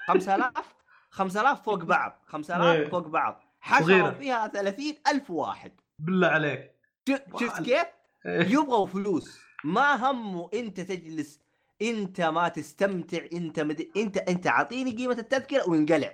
[0.09, 0.74] 5000
[1.11, 2.23] 5000 فوق بعض.
[2.27, 2.89] 5000 إيه.
[2.89, 3.44] فوق بعض.
[3.61, 4.11] حشروا.
[4.11, 5.73] فيها 30000 واحد.
[5.98, 6.74] بالله عليك.
[7.09, 7.86] شو- شفت كيف؟
[8.27, 8.48] إيه.
[8.48, 9.40] يبغوا فلوس.
[9.65, 11.40] ما همه أنت تجلس.
[11.82, 13.19] أنت ما تستمتع.
[13.32, 13.89] أنت مد...
[13.97, 16.12] أنت أنت اعطيني قيمة التذكرة وانقلع.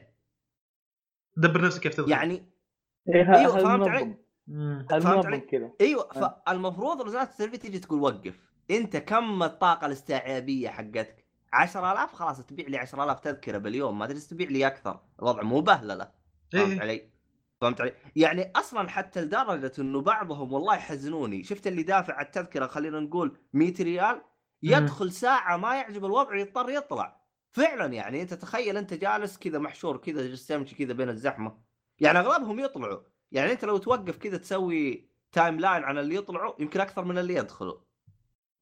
[1.37, 2.51] دبر نفسك كيف تدخل يعني
[3.09, 4.17] إيه، هذا فهمت علي؟
[5.01, 6.09] فهمت علي؟ أيوه.
[6.47, 8.50] فالمفروض وزارة التربيه تجي تقول وقف.
[8.71, 14.49] انت كم الطاقة الاستيعابية حقتك؟ 10000 خلاص تبيع لي 10000 تذكرة باليوم ما تجلس تبيع
[14.49, 15.01] لي أكثر.
[15.19, 16.11] الوضع مو بهللة.
[16.53, 16.81] فهمت إيه.
[16.81, 17.11] علي؟
[17.61, 21.45] فهمت علي؟ يعني أصلا حتى لدرجة إنه بعضهم والله يحزنوني.
[21.45, 24.23] شفت اللي دافع على التذكرة خلينا نقول 100 ريال؟
[24.63, 27.21] يدخل ساعة ما يعجب الوضع يضطر يطلع.
[27.53, 31.59] فعلا يعني أنت تخيل أنت جالس كذا محشور كذا جالس تمشي كذا بين الزحمة.
[31.99, 33.01] يعني أغلبهم يطلعوا.
[33.33, 37.90] يعني أنت لو توقف كذا تسوي timeline عن اللي يطلعوا يمكن أكثر من اللي يدخلوا.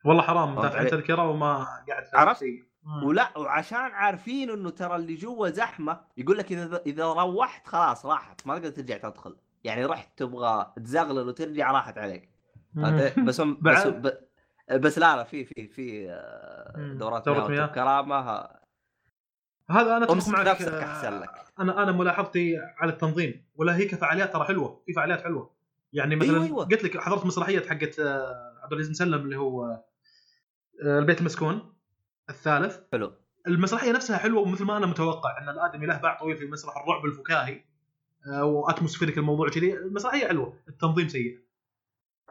[0.04, 2.44] والله حرام علي؟ تذكرة وما قاعد عرفت؟
[3.04, 8.46] ولا وعشان عارفين إنه ترى اللي جوا زحمة يقول لك إذا إذا روحت خلاص راحت
[8.46, 12.30] ما تقدر ترجع تدخل يعني رحت تبغى تزغلل وترجع راحت عليك؟
[13.26, 14.28] بس هم بس بعد- ب-
[14.80, 16.92] بس لا لا في في في آه،.
[16.92, 17.66] دورات دورة مياه.
[17.66, 18.48] كرامه
[19.70, 21.30] هذا أنا أتفق معك نفسك آه، أحسن لك
[21.60, 25.50] أنا أنا ملاحظتي على التنظيم ولا هي كفعاليات ترى حلوة في فعاليات حلوة
[25.92, 26.64] يعني مثلا أيوة، أيوة.
[26.64, 29.82] قلت لك حضرت مسرحية حقت آه، عبد العزيز مسلم اللي هو
[30.82, 31.72] البيت المسكون
[32.30, 32.78] الثالث.
[32.92, 33.12] حلو.
[33.46, 37.05] المسرحية نفسها حلوة ومثل ما أنا متوقع إن الآدمي له باع طويل في مسرح الرعب
[37.05, 37.64] الفكاهي
[38.32, 39.74] آه، و atmospheric الموضوع كذي.
[39.74, 41.38] المسرحية حلوة التنظيم سيء.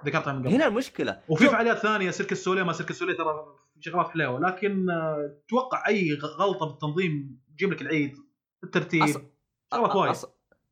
[0.06, 0.53] ذكرتها من قبل.
[0.53, 1.22] هنا المشكلة.
[1.30, 3.45] وفي شوف، فعاليات ثانية سيرك دو سوليه ما سيرك دو سوليه ترى
[3.80, 8.15] شغلات حلوة لكن آه، توقع أي غلطة بالتنظيم تجيب لك العيد
[8.64, 9.03] الترتيب.
[9.06, 9.19] أص-
[9.74, 10.11] شغلات وايد.
[10.11, 10.26] أص...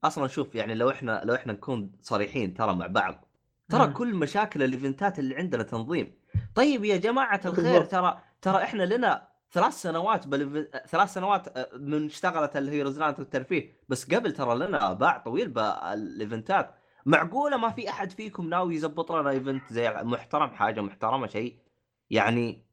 [0.04, 3.26] أصلا شوف يعني لو إحنا لو إحنا نكون صريحين ترى مع بعض
[3.70, 3.94] ترى مم.
[3.94, 6.16] كل مشاكل ال event ات اللي عندنا تنظيم.
[6.56, 7.86] طيب يا جماعة الخير.
[7.86, 10.68] ترى ترى إحنا لنا ثلاث سنوات بل...
[10.88, 15.48] ثلاث سنوات آه، من اشتغلت اللي هي رزنامة الترفيه بس قبل ترى لنا باع طويل
[15.50, 16.72] بال event ات
[17.06, 21.60] معقولة ما في أحد فيكم ناوي يزبط لنا event زي محترم حاجة محترمة شيء
[22.10, 22.66] يعني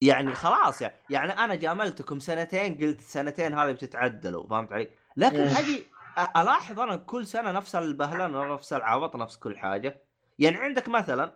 [0.00, 5.82] يعني خلاص يعني يعني أنا جاملتكم سنتين قلت سنتين هذه بتتعدلوا فهمت علي؟ لكن إيه.
[6.18, 10.02] أ- ألاحظ أنا كل سنة نفس البهلله نفس العبط نفس كل حاجة
[10.38, 11.32] يعني عندك مثلا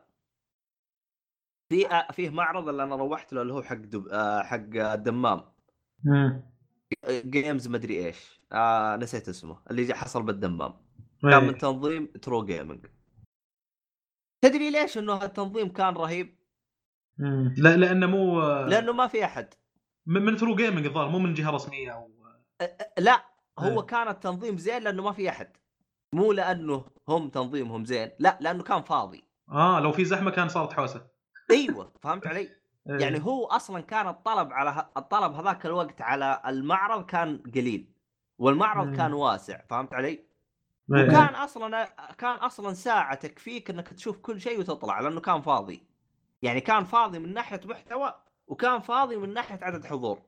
[1.72, 4.08] في آه، فيه معرض اللي أنا روحت له اللي هو حق دب...
[4.08, 5.44] آه، حق الدمام.
[6.04, 6.42] مم.
[7.10, 8.40] games مدري إيش.
[8.52, 9.58] آه نسيت اسمه.
[9.70, 10.74] اللي حصل بالدمام.
[11.22, 11.58] كان من إيه.
[11.58, 12.86] تنظيم True Gaming
[14.44, 16.38] تدري ليش إنه التنظيم كان رهيب؟
[17.18, 17.54] مم.
[17.58, 19.54] لا لأنه مو لأنه ما في أحد.
[20.06, 22.10] من من True Gaming الظاهر مو من جهة رسمية أو
[22.98, 23.24] لا.
[23.58, 23.86] هو إيه.
[23.86, 25.56] كان التنظيم زين لأنه ما في أحد.
[26.14, 29.24] مو لأنه هم تنظيمهم زين لا لأنه كان فاضي.
[29.48, 31.11] آه لو في زحمة كان صارت حوسة.
[31.52, 32.40] أيوه فهمت علي؟
[32.90, 32.98] إيه.
[32.98, 34.90] يعني هو أصلا كان الطلب على ه...
[34.96, 37.92] الطلب هذاك الوقت على المعرض كان قليل
[38.38, 38.96] والمعرض مم.
[38.96, 40.24] كان واسع فهمت علي؟ إيه.
[40.88, 41.84] وكان أصلا
[42.18, 45.82] كان أصلا ساعه تكفيك إنك تشوف كل شيء وتطلع لأنه كان فاضي
[46.42, 48.14] يعني كان فاضي من ناحية محتوى
[48.46, 50.22] وكان فاضي من ناحية عدد حضور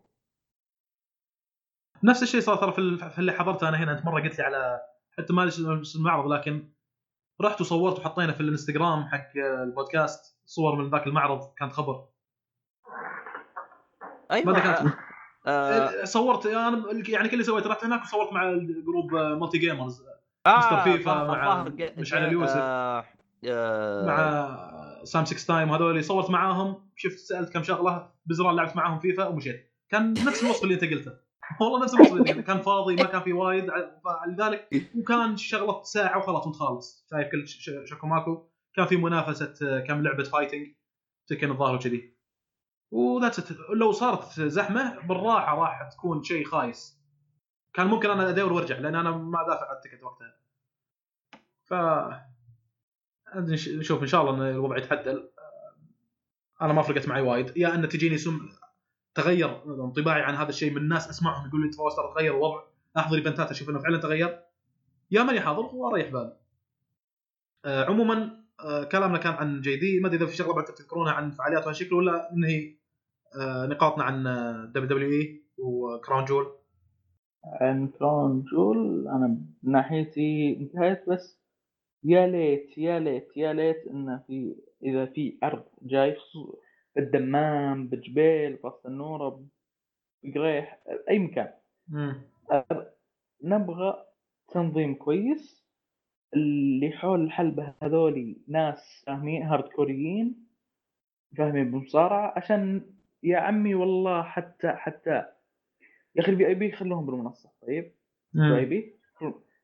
[2.04, 4.44] نفس الشيء صار ترى في ال- في اللي حضرته أنا هنا أنت مرة قلت لي
[4.44, 4.80] على
[5.18, 5.50] حتى ما
[5.96, 6.68] المعرض لكن
[7.40, 12.04] رحت وصورت وحطينا في الإنستغرام حق البودكاست صور من ذاك المعرض كانت خبر.
[14.30, 14.46] أيوه.
[14.46, 14.94] ماذا كانت؟
[15.46, 16.04] آه.
[16.04, 20.02] صورت أنا يعني كل اللي سويته رحت هناك وصورت مع ال group مالتي gamers.
[20.46, 22.56] آه مستر فيفا مع مشعل اليوسف.
[22.56, 23.04] آه
[23.48, 24.06] آه.
[24.06, 26.90] مع سام 6 time وهذول صورت معاهم.
[26.96, 29.72] شفت سألت كم شغلة بزران لعبت معاهم فيفا ومشيت.
[29.88, 31.12] كان نفس الوصف اللي أنت قلته.
[31.60, 32.42] والله نفس الوصف اللي أنت قلته.
[32.42, 33.70] كان فاضي ما كان في وايد
[34.28, 34.68] لذلك
[34.98, 37.06] وكان شغلة ساعة وخلاص وانت خالص.
[37.10, 37.48] شايف كل
[37.88, 40.74] شكو ماكو كان في منافسة آه، كم لعبة fighting
[41.26, 42.14] تكن الظاهر وكذي
[42.90, 47.00] وذاتس لو صارت زحمة بالراحة راح تكون شيء خايس.
[47.72, 50.36] كان ممكن أنا أدور وأرجع لأن أنا ما دافع عن التكت وقتها.
[51.64, 51.74] ف
[53.36, 55.30] نش- نشوف إن شاء الله إن الوضع يتعدل
[56.62, 57.56] أنا ما فرقت معي وايد.
[57.56, 58.48] يا أن تجيني سم
[59.14, 61.84] تغير انطباعي عن هذا الشيء من ناس أسمعهم يقول لي ترى
[62.14, 62.62] تغير الوضع.
[62.96, 64.44] أحضر إيفنتات أشوف إنه فعلا تغير.
[65.10, 66.36] يا ماني حاضر وأريح بالي
[67.64, 68.43] آه، عموما
[68.92, 71.94] كلامنا كان عن جي دي ما أدري إذا في شغلة بعد تذكرونها عن فعاليات وهالشكل
[71.94, 72.76] ولا ننهي
[73.40, 74.22] آه، نقاطنا عن
[74.72, 76.46] WWE و Crown Jewel
[77.60, 79.26] عن Crown Jewel أنا
[79.62, 81.40] من ناحيتي انتهيت بس
[82.04, 86.16] يا ليت يا ليت يا ليت انه في إذا في عرض جاي
[86.96, 89.44] بالدمام بجبيل براس تنورة
[90.22, 90.78] ببقيق
[91.10, 91.52] أي مكان.
[93.42, 94.04] نبغى
[94.48, 95.63] تنظيم كويس
[96.36, 100.46] اللي حول الحلبة هذولي ناس فاهمين hardcore يين
[101.38, 102.82] فاهمين بالمصارعة عشان
[103.22, 105.10] يا عمي والله حتى حتى
[106.16, 107.92] يا أخي ال VIP خلوهم بالمنصة طيب؟
[108.36, 108.94] ال VIP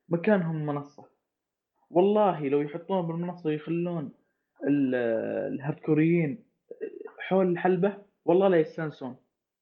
[0.08, 1.04] مكانهم منصة
[1.90, 4.12] والله لو يحطون بالمنصة يخلون
[4.68, 4.94] ال-
[5.54, 6.44] ال hardcore يين
[7.28, 9.16] حول الحلبة والله لا يستانسون.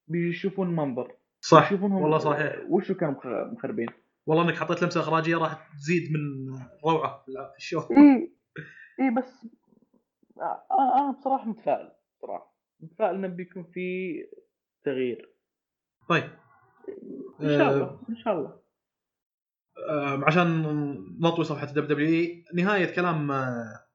[0.08, 1.66] بيشوفون منظر صح.
[1.72, 2.56] يشوفونهم والله صحيح.
[2.68, 3.88] وشو كانوا مخ- مخربين.
[4.28, 7.80] والله انك حطيت لمسة إخراجية راح تزيد من روعة في ال show.
[7.80, 8.32] إي.
[9.00, 9.46] إي بس
[10.40, 10.66] آه،
[11.00, 11.92] أنا بصراحة متفائل
[12.22, 14.14] صراحة متفائل إنه بيكون في
[14.84, 15.34] تغيير.
[16.08, 16.30] طيب.
[17.40, 18.60] إن شاء آه، الله إن شاء الله.
[19.88, 20.62] آه، عشان
[21.20, 23.86] نطوي صفحة WWE نهاية كلام آه،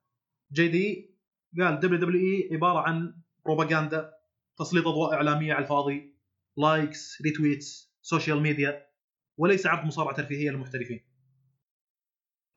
[0.52, 1.16] جي دي
[1.60, 4.14] قال WWE عبارة عن بروباغندا
[4.58, 6.16] تسليط أضواء إعلامية على الفاضي
[6.58, 8.93] likes retweets social media
[9.38, 11.02] وليس عرض مصارعة ترفيهية للمحترفين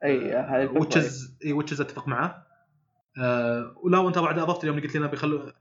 [0.04, 0.70] أي هذا.
[0.70, 2.46] which is which is أتفق معه
[3.22, 5.52] آه ولا وأنت بعد أضفت اليوم اللي قلت لنا بيخلوا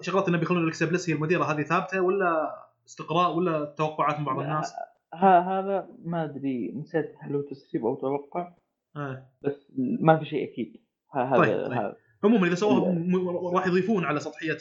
[0.00, 2.54] شغلات إنه بيخلون ألكسا بليس هي المديرة هذه ثابتة ولا
[2.86, 4.72] استقراء ولا توقعات من بعض الناس؟
[5.14, 8.54] ها هذا ما أدري نسيت هل هو تسريب أو توقع
[8.96, 9.26] آه.
[9.42, 10.82] بس ما في شيء أكيد
[11.14, 11.72] ها- هذا طيب، طيب.
[11.72, 12.92] هذا عموما إذا سووها.
[12.92, 14.56] م- راح يضيفون على سطحية.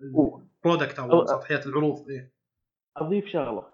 [0.00, 2.32] ال product أو أو- سطحية العروض إيه.
[2.96, 3.66] أضيف شغلة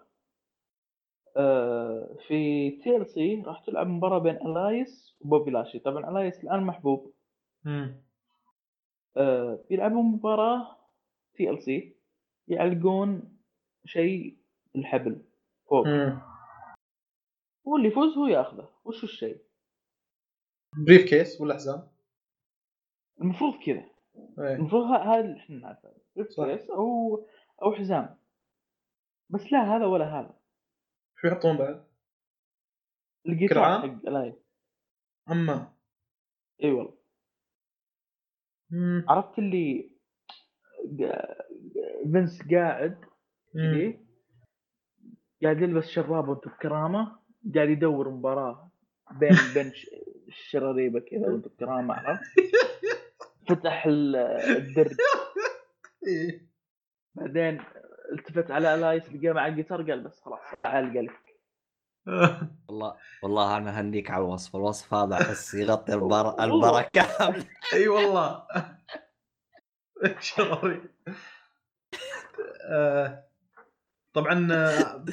[1.37, 7.15] آه، في TLC راح تلعب مباراة بين إلايس وبوبي لاشلي طبعا إلايس الآن محبوب
[7.65, 8.03] مم.
[9.17, 10.77] آه، بيلعبوا مباراة
[11.35, 11.97] TLC
[12.49, 13.39] يعلقون
[13.85, 14.37] شيء
[14.77, 15.23] الحبل
[15.69, 16.21] فوق مم.
[17.65, 19.39] واللي يفوز هو ياخذه وش الشيء
[20.87, 21.89] briefcase ولا حزام؟
[23.21, 23.85] المفروض كذا
[24.39, 24.55] إيه.
[24.55, 25.93] المفروض هذا اللي إحنا نعرفه
[26.31, 26.45] صح.
[26.45, 27.17] case أو
[27.63, 28.17] أو حزام
[29.31, 30.35] بس لا هذا ولا هذا
[31.21, 31.87] شو يحطون بعد؟
[33.27, 34.35] الجيتار؟ حق إلايس
[35.31, 35.73] أما
[36.65, 36.97] إي والله.
[39.09, 39.91] عرفت اللي
[42.13, 43.05] فينس قاعد.
[43.53, 44.07] كذي
[45.43, 47.19] قاعد يلبس شراب وانت بكرامة
[47.55, 48.71] قاعد يدور مباراة
[49.13, 49.91] بين بنش
[50.29, 52.23] الشراريبة كذا وانت بكرامة عرفت
[53.49, 54.17] فتح ال-
[54.57, 54.97] الدرج
[56.07, 56.47] إيه.
[57.15, 57.63] بعدين
[58.13, 61.11] التفت على الايس لقاه مع الجيتار قال بس خلاص تعال قال
[62.69, 66.45] والله والله أنا أهنيك على الوصف الوصف هذا أحس يغطي البر...
[66.45, 68.47] المباراه كامله أي والله.
[70.21, 70.83] شراري
[72.71, 73.29] آه،
[74.13, 75.05] طبعا آه،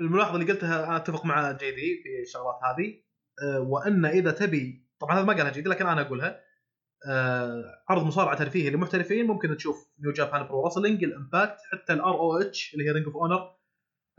[0.00, 3.02] الملاحظة اللي قلتها أنا أتفق مع جي دي في الشغلات هذه.
[3.42, 6.40] آه، وأن إذا تبي طبعا هذا ما قالها جي دي لكن أنا أقولها.
[7.88, 12.74] عرض مصارعة ترفيهي للمحترفين ممكن تشوف New Japan Pro Wrestling ال Impact حتى ال ROH
[12.74, 13.50] اللي هي Ring of Honor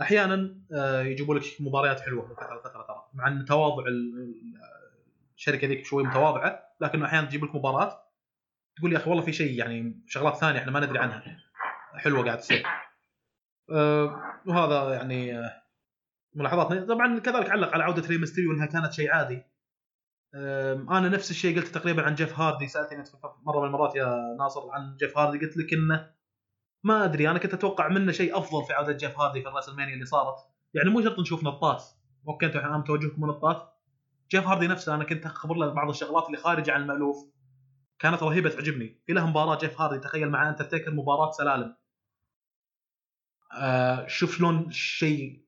[0.02, 3.06] أحيانا آه، يجيبوا لك مباريات حلوة من فتره لفتره ترى.
[3.14, 4.62] مع إن تواضع ال- ال-
[5.36, 8.04] الشركة ذيك شوي متواضعة لكن أحيانا تجيب لك مباراه
[8.78, 11.38] تقول يا أخي والله في شيء يعني شغلات ثانية إحنا ما ندري عنها.
[11.96, 12.64] حلوة قاعد تصير.
[13.72, 15.64] أه وهذا يعني آه،
[16.36, 19.44] ملاحظات طبعا كذلك علق على عودة ري ميستيريو إنها كانت شيء عادي.
[20.36, 23.04] أنا نفس الشيء قلت تقريبا عن جيف هاردي سألتني
[23.44, 26.12] مرة من المرات يا ناصر عن جيف هاردي قلت لك إنه
[26.84, 29.94] ما أدري أنا كنت أتوقع منه شيء أفضل في عوده جيف هاردي في ال WrestleMania
[29.94, 30.36] اللي صارت.
[30.74, 31.84] يعني مو شرط نشوف نطات
[32.28, 33.74] أوكي أنتم الحين توجهكم نطات
[34.32, 37.18] جيف هاردي نفسه أنا كنت أخبر له بعض الشغلات اللي خارجه عن المألوف.
[38.00, 39.02] كانت رهيبة تعجبني.
[39.06, 41.76] في له مباراة جيف هاردي تخيل مع اندرتيكر مباراة سلالم.
[43.58, 45.46] آه شوف شلون شيء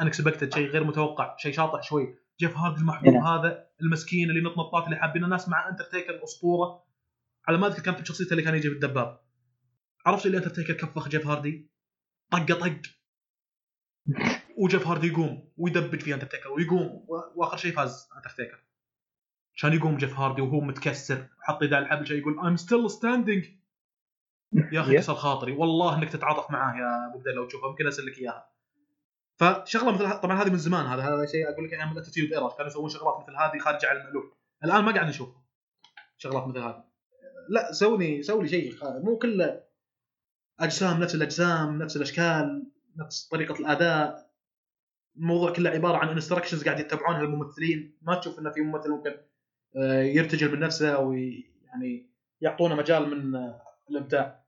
[0.00, 2.21] unexpected شيء غير متوقع شيء شاطح شوي.
[2.42, 3.26] جيف هاردي المحبوب نعم.
[3.26, 6.84] هذا المسكين اللي نط نطات اللي حابين الناس مع اندرتيكر اسطوره
[7.48, 9.20] على ما أذكر كانت شخصيته اللي كان يجي بالدباب.
[10.06, 11.70] عرفت اللي اندرتيكر كفخ جيف هاردي؟
[12.30, 12.80] طقه طق.
[14.58, 17.06] وجيف هاردي يقوم ويدبج في اندرتيكر ويقوم
[17.36, 18.62] وآخر شيء فاز اندرتيكر
[19.56, 23.46] عشان يقوم جيف هاردي وهو متكسر حط يده على الحبل شيء يقول I'm still standing.
[24.72, 24.96] يا أخي.
[24.96, 25.52] كسر خاطري.
[25.52, 27.68] والله إنك تتعاطف معاه يا أبو لو تشوفه.
[27.68, 28.51] يمكن أرسل لك إياها.
[29.42, 32.48] فشغلة مثل طبعا هذه من زمان هذا هذا شيء أقول لك أيام ال Attitude Era
[32.48, 34.24] كانوا يسوون شغلات مثل هذه خارجه عن المالوف
[34.64, 35.42] الآن ما قاعد نشوفها
[36.18, 36.84] شغلات مثل هذه.
[37.48, 39.60] لا سوي سوي شيء مو كله
[40.60, 42.66] أجسام نفس الأجسام نفس الأشكال
[42.96, 44.32] نفس طريقة الأداء.
[45.16, 47.98] الموضوع كله عبارة عن instructions قاعد يتبعونها الممثلين.
[48.02, 49.14] ما تشوف انه في ممثل ممكن
[49.76, 52.10] آه، يرتجل من نفسه أو يعني
[52.40, 54.44] يعطونا مجال من آه، الإبداع.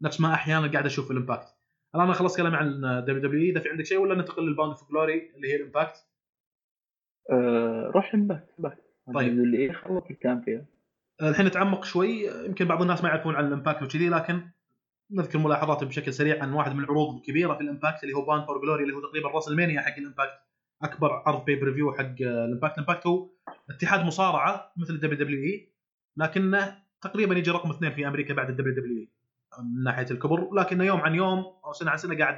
[0.00, 1.55] نفس ما أحيانا قاعد أشوف ال Impact.
[1.96, 4.90] الآن أنا خلصت كلامي عن WW إذا في عندك شيء ولا ننتقل لل Bound of
[4.90, 5.96] Glory اللي هي ال Impact
[7.30, 8.82] آه، روح Impact Impact
[9.14, 9.32] طيب.
[9.32, 10.66] اللي خلص الكلام فيها.
[11.22, 12.26] الحين نتعمق شوي.
[12.46, 14.42] يمكن بعض الناس ما يعرفون عن ال Impact وكذي لكن
[15.10, 18.46] نذكر ملاحظات بشكل سريع عن واحد من العروض الكبيرة في ال Impact اللي هو Bound
[18.46, 20.38] for Glory اللي هو تقريبا WrestleMania حق ال Impact
[20.82, 23.30] أكبر عرض pay-per-view حق ال Impact ال Impact هو
[23.70, 25.72] اتحاد مصارعة مثل ال WWE
[26.16, 29.15] لكنه تقريبا يجي رقم اثنين في أمريكا بعد ال WWE.
[29.62, 32.36] من ناحية الكبر لكنه يوم عن يوم أو سنة عن سنة قاعد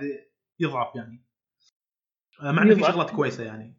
[0.60, 1.24] يضعف يعني.
[2.42, 2.82] مع إنه في.
[2.82, 3.78] شغلات كويسة يعني.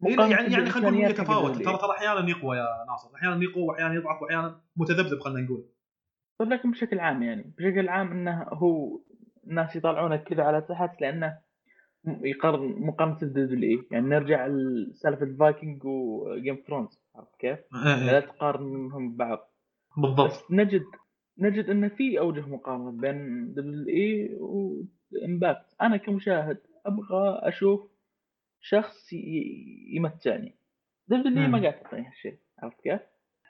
[0.00, 1.54] مقارنة يعني يعني خلينا نقول يتفاوت.
[1.54, 5.68] ترى ترى أحيانا يقوى يا ناصر أحيانا يقوى واحيانا يضعف واحيانا متذبذب خلينا نقول.
[6.38, 9.00] طيب لكن بشكل عام يعني بشكل عام إنه هو
[9.46, 11.38] الناس يطالعونه كذا على تحت لأنه
[12.06, 17.58] يقارن مقارنة بال WWE يعني نرجع لسالفه ال Vikings و Game of Thrones عرفت كيف؟
[17.58, 19.52] إيه، لا إيه، تقارنهم ببعض.
[19.96, 20.46] بالضبط.
[20.50, 20.84] نجد
[21.38, 27.90] نجد أن في أوجه مقارنة بين WWE و Impact أنا كمشاهد أبغى أشوف
[28.60, 30.58] شخص ي- يمتعني
[31.08, 31.48] WWE.
[31.48, 33.00] ما قاعد تعطيني هالشيء عرفت كيف؟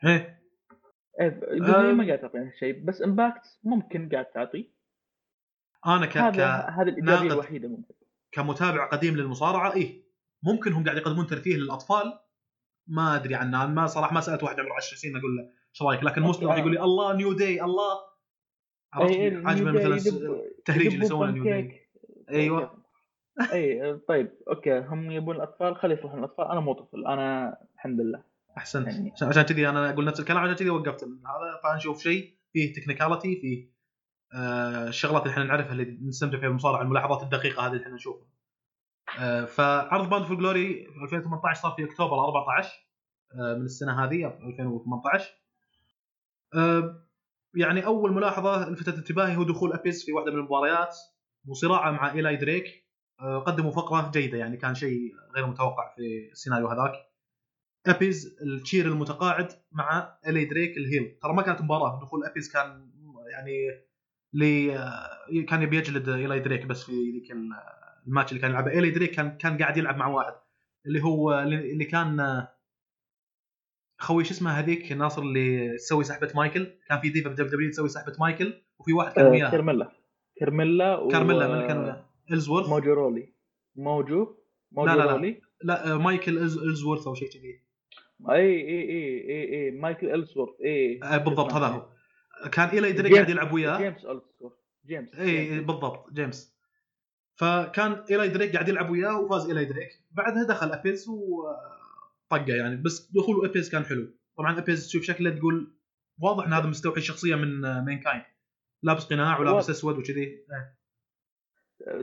[0.04, 0.42] إيه
[1.20, 1.92] إيه، W آه.
[1.92, 4.70] ما قاعد تعطيني هالشيء بس Impact ممكن قاعد تعطي
[5.86, 6.16] أنا ك...
[6.16, 6.70] هذا ك...
[6.70, 7.32] هذا الإيجابية.
[7.32, 7.94] الوحيدة ممكن
[8.32, 10.02] كمتابع قديم للمصارعة إيه
[10.42, 12.18] ممكن هم قاعد يقدمون ترفيه للأطفال
[12.86, 16.04] ما أدري عنه ما صراحة ما سألت واحد عمره 10 سنين أقول له إيش رايك
[16.04, 16.22] لكن.
[16.22, 17.98] مسلم راح يقول لي الله New Day الله.
[18.92, 19.94] عرفت إيه، عاجبه مثلا
[20.58, 21.88] التهريج اللي يسوونه New Day.
[22.30, 22.82] أيوه
[23.52, 24.78] اي طيب أوكي.
[24.78, 26.44] هم يبون الأطفال خلي يروحون الأطفال.
[26.44, 28.24] أنا مو طفل أنا الحمد لله.
[28.58, 28.86] أحسنت.
[28.86, 31.04] يعني- عشان- كذي أنا أقول نفس الكلام عشان كذي وقفت.
[31.04, 33.76] هذا فنشوف شيء فيه technicality فيه
[34.34, 38.28] آه الشغلات اللي إحنا نعرفها اللي نستمتع فيها بالمصارعه الملاحظات الدقيقة هذه اللي إحنا نشوفها.
[39.20, 42.70] آه فعرض Bound for Glory في 2018 صار في أكتوبر 14
[43.34, 45.45] آه من السنة هذه 2018 آه
[47.54, 50.96] يعني أول ملاحظة لفتت انتباهي هو دخول ابيز في واحدة من المباريات
[51.48, 52.86] وصراعه مع إيلاي دريك.
[53.20, 56.92] آه قدموا فقرة جيدة يعني كان شيء غير متوقع في السيناريو هذاك.
[57.86, 61.18] ابيز التشير المتقاعد مع الي دريك ال heel.
[61.22, 62.90] ترى ما كانت مباراة دخول ابيز كان
[63.32, 63.52] يعني
[64.32, 64.72] لي
[65.48, 67.52] كان يبي يجلد إيلاي دريك بس في ذيك ال-
[68.06, 68.70] الماتش اللي كان يلعبه.
[68.70, 70.34] إيلاي دريك كان كان قاعد يلعب مع واحد
[70.86, 72.46] اللي هو اللي كان
[73.98, 77.70] خوي شو اسمه هذيك ناصر اللي تسوي سحبة مايكل؟ كان في ديفا في دبليو دبليو
[77.70, 79.50] تسوي سحبة مايكل وفي واحد كان آه، وياه.
[79.50, 79.92] كرميلا
[80.40, 81.08] كرميلا و...
[81.08, 82.04] كارميلا من اللي كان وياه.
[82.32, 82.68] إلزورث.
[82.68, 83.32] موجو رولي.
[83.76, 84.36] موجو؟
[84.72, 85.12] موجو لا، لا.
[85.12, 87.62] رولي؟ لا آه، مايكل إلزورث أو شيء كذي.
[88.30, 91.86] إي إي إي إي إي مايكل السورث إي آه، بالضبط هذا هو.
[92.52, 93.78] كان دريك جيمس- قاعد يلعب وياه.
[93.78, 94.52] جيمس السورث
[94.86, 95.60] جيمس إي.
[95.60, 96.56] بالضبط جيمس.
[97.34, 101.08] فكان ايلاي دريك قاعد يلعب وياه وفاز ايلاي دريك بعدها دخل ابيز
[102.32, 104.12] وطقه يعني بس دخول ابيز كان حلو.
[104.38, 105.76] طبعا ابيز تشوف شكله تقول
[106.20, 108.22] واضح إن هذا مستوحي شخصيه من مين كاين
[108.82, 110.22] لابس قناع ولابس أسود وكذي.
[110.22, 110.76] إيه.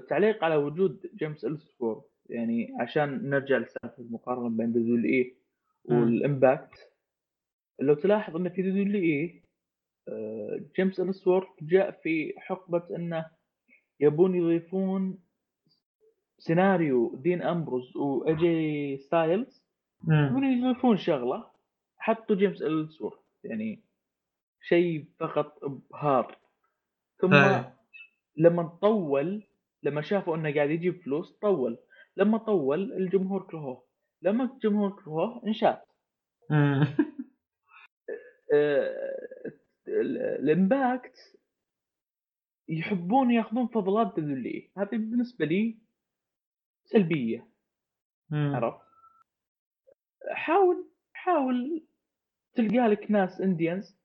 [0.10, 5.06] تعليق على وجود جيمس السفورد يعني عشان نرجع لسالفة المقارنة بين WWE.
[5.06, 5.38] وال
[5.84, 6.94] Impact
[7.82, 9.44] لو تلاحظ إن في WWE
[10.08, 13.26] آه، جيمس السورد جاء في حقبة إنه
[14.00, 15.20] يبون يضيفون
[16.38, 19.63] سيناريو دين أمبروز واجي ستايلز
[20.04, 20.28] مم.
[20.28, 21.52] يبون يضيفون شغلة.
[21.98, 23.84] حطوا جيمس السورد يعني
[24.62, 26.38] شيء فقط إبهار.
[27.22, 27.78] ثم إيه.
[28.38, 29.44] لما طول
[29.84, 31.78] لما شافوا إنه قاعد يجيب فلوس طول.
[32.18, 33.84] لما طول الجمهور كرهوه.
[34.22, 35.80] لما الجمهور كرهوه انشاف.
[38.54, 38.98] آه،
[39.88, 41.16] ال- ال Impact
[42.70, 45.78] يحبون ياخذون فضلات W هذه بالنسبة لي
[46.84, 47.48] سلبية.
[48.56, 48.83] عرفت؟
[50.32, 51.84] حاول حاول
[52.56, 53.98] تلقى لك ناس indies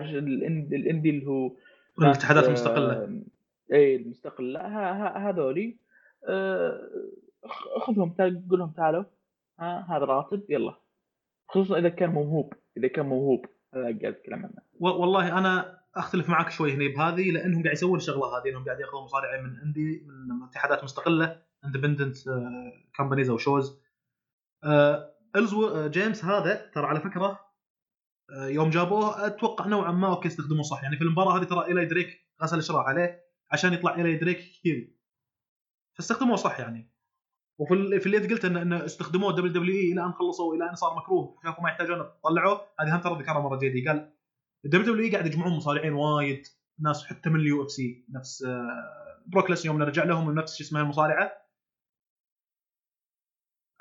[0.00, 1.56] ال indie اللي هو
[2.00, 2.92] الاتحادات المستقلة.
[2.92, 3.22] آه،
[3.72, 4.60] اي المستقلة.
[5.28, 5.76] هذولي
[6.28, 6.90] آه،
[7.80, 9.04] خذهم قول لهم تعالوا.
[9.60, 10.74] ها هذا راتب يلا.
[11.48, 13.46] خصوصا إذا كان موهوب إذا كان موهوب.
[13.74, 14.62] هذا قاعد اتكلم عنه.
[14.80, 19.04] والله أنا أختلف معك شوي هنا بهذه لأنهم قاعد يسوون الشغلة هذه إنهم قاعد ياخذون
[19.04, 22.16] مصارعين من indie من اتحادات مستقلة independent
[22.96, 23.81] companies أو shows
[25.36, 27.40] الزو آه، جيمس هذا ترى على فكرة
[28.38, 30.82] آه، يوم جابوه أتوقع نوعا ما أوكي استخدموه صح.
[30.82, 32.08] يعني في المباراة هذه ترى ايلاي دريك
[32.42, 33.20] غسل الشراع عليه
[33.52, 34.96] عشان يطلع ايلاي دريك heel
[35.98, 36.92] فاستخدموه صح يعني.
[37.58, 40.96] وفي ال- في اللي قلت انه انه استخدموه WWE إلى أن خلصوا إلى أن صار
[40.96, 41.36] مكروه.
[41.44, 44.12] شافوا ما يحتاجون طلعوه هذه هم ترى ذكرها مرة جدي قال
[44.64, 46.42] ال WWE قاعد يجمعون مصارعين وايد
[46.80, 50.82] ناس حتى من ال UFC نفس آه، بروك ليسن يوم نرجع لهم نفس شو اسمها
[50.82, 51.32] المصارعة.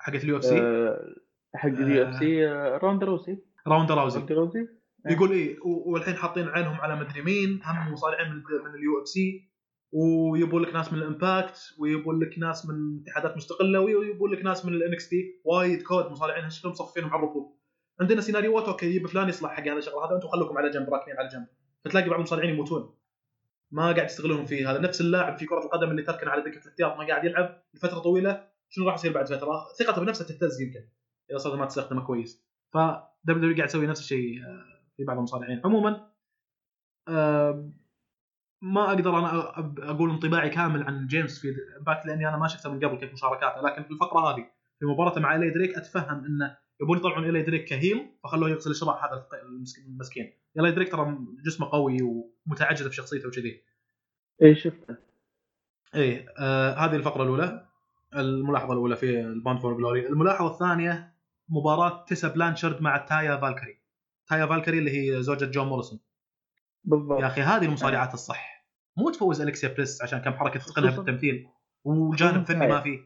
[0.02, 1.16] حقت ال UFC؟ آه،
[1.56, 3.38] حق ال UFC آه، روندا روسي.
[3.68, 5.14] راوندا راوزي روندا روسي؟ إيه.
[5.14, 9.52] يقول إيه والحين حاطين عينهم على مدري مين هم مصارعين من من ال UFC
[9.92, 14.66] ويبون لك ناس من ال Impact ويبون لك ناس من اتحادات مستقلة ويبون لك ناس
[14.66, 15.42] من ال NXT.
[15.46, 17.62] وايد كود مصارعين شكلهم مصفينهم على الرفوف
[18.02, 21.18] عندنا سيناريوهات أوكي يجيب فلان يصلح حق هذا الشغله هذا أنتم خلوكم على جنب راكنين
[21.18, 21.48] على جنب.
[21.86, 22.96] فتلاقي بعض المصارعين يموتون.
[23.72, 26.98] ما قاعد يستغلون في هذا نفس اللاعب في كرة القدم اللي تركن على دكة الاحتياط
[26.98, 28.51] ما قاعد يلعب لفترة طويلة.
[28.74, 30.88] شنو راح يصير بعد فترة؟ ثقته بنفسه تهتز يمكن
[31.32, 32.46] إذا صار ما تستخدمه كويس.
[32.74, 32.78] ف
[33.24, 35.62] W قاعد تسوي نفس الشيء آه، في بعض المصارعين.
[35.66, 36.12] عموما
[38.64, 39.60] ما أقدر أنا
[39.92, 43.62] أقول انطباعي كامل عن جيمس في Impact لأني أنا ما شفته من قبل كيف مشاركاته.
[43.62, 44.48] لكن في الفقرة هذه
[44.80, 48.72] في مباراته مع إلي دريك أتفهم انه يبون يطلعون إلي دريك ك heel فخلوه يغسل
[48.72, 49.28] الشراع هذا
[49.88, 50.34] المسكين.
[50.60, 53.64] إلي دريك ترى جسمه قوي ومتعجل في شخصيته وكذي.
[54.42, 54.98] اي شفته.
[55.96, 57.71] إيه آه هذه الفقرة الأولى.
[58.16, 61.14] الملاحظة الأولى في ال Bound for Glory الملاحظة الثانية
[61.50, 63.82] مباراة تيسا بلانشارد مع تايا فالكري
[64.28, 66.00] تايا فالكري اللي هي زوجة جون موريسون.
[66.84, 67.22] بالضبط.
[67.22, 68.66] يا أخي هذه المصارعات الصح.
[68.98, 71.48] مو تفوز الكسا بليس عشان كم حركة تتقنها خصوصاً- بالتمثيل
[71.84, 72.82] وجانب فني ما.
[72.82, 73.00] فيه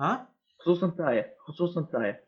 [0.00, 0.28] ها؟
[0.58, 1.34] خصوصا تايا.
[1.38, 2.24] خصوصا تايا.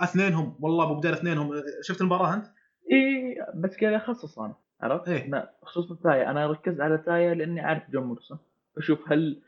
[0.00, 0.56] اثنينهم.
[0.60, 1.52] والله أبو بدير اثنينهم.
[1.82, 2.46] شفت المباراة أنت؟
[2.92, 5.52] اي بس قاعد اخصص أنا عرفت؟ إيه.
[5.62, 6.30] خصوصا تايا.
[6.30, 8.38] أنا ركزت على تايا لأني عارف جون مورسون
[8.76, 9.42] بشوف هل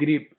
[0.00, 0.32] قريب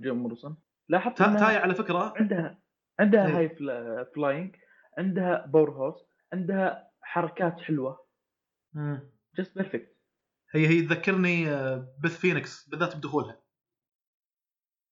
[0.00, 0.56] جون مورسون
[0.88, 2.14] لاحظت تا- إنها تايا على فكرة.
[2.16, 2.62] عندها
[3.00, 3.36] عندها إيه.
[3.38, 4.56] high fly- flying
[4.98, 8.06] عندها power house عندها حركات حلوة.
[9.38, 9.96] just perfect
[10.54, 13.40] هي هي تذكرني آه، بث فينيكس بالذات بدخولها.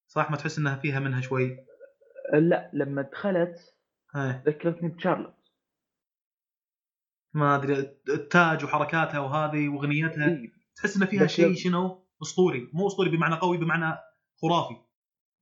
[0.06, 1.56] صح؟ ما تحس إنها فيها منها شوي؟
[2.34, 3.76] لا لما دخلت
[4.16, 4.42] إيه.
[4.46, 5.34] ذكرتني بشارلوت
[7.34, 10.28] ما أدري التاج وحركاتها وهذه وأغنيتها.
[10.28, 10.52] إيه.
[10.76, 12.70] تحس إن فيها شيء شنو؟ أسطوري.
[12.72, 13.98] مو أسطوري بمعنى قوي بمعنى
[14.44, 14.76] خرافي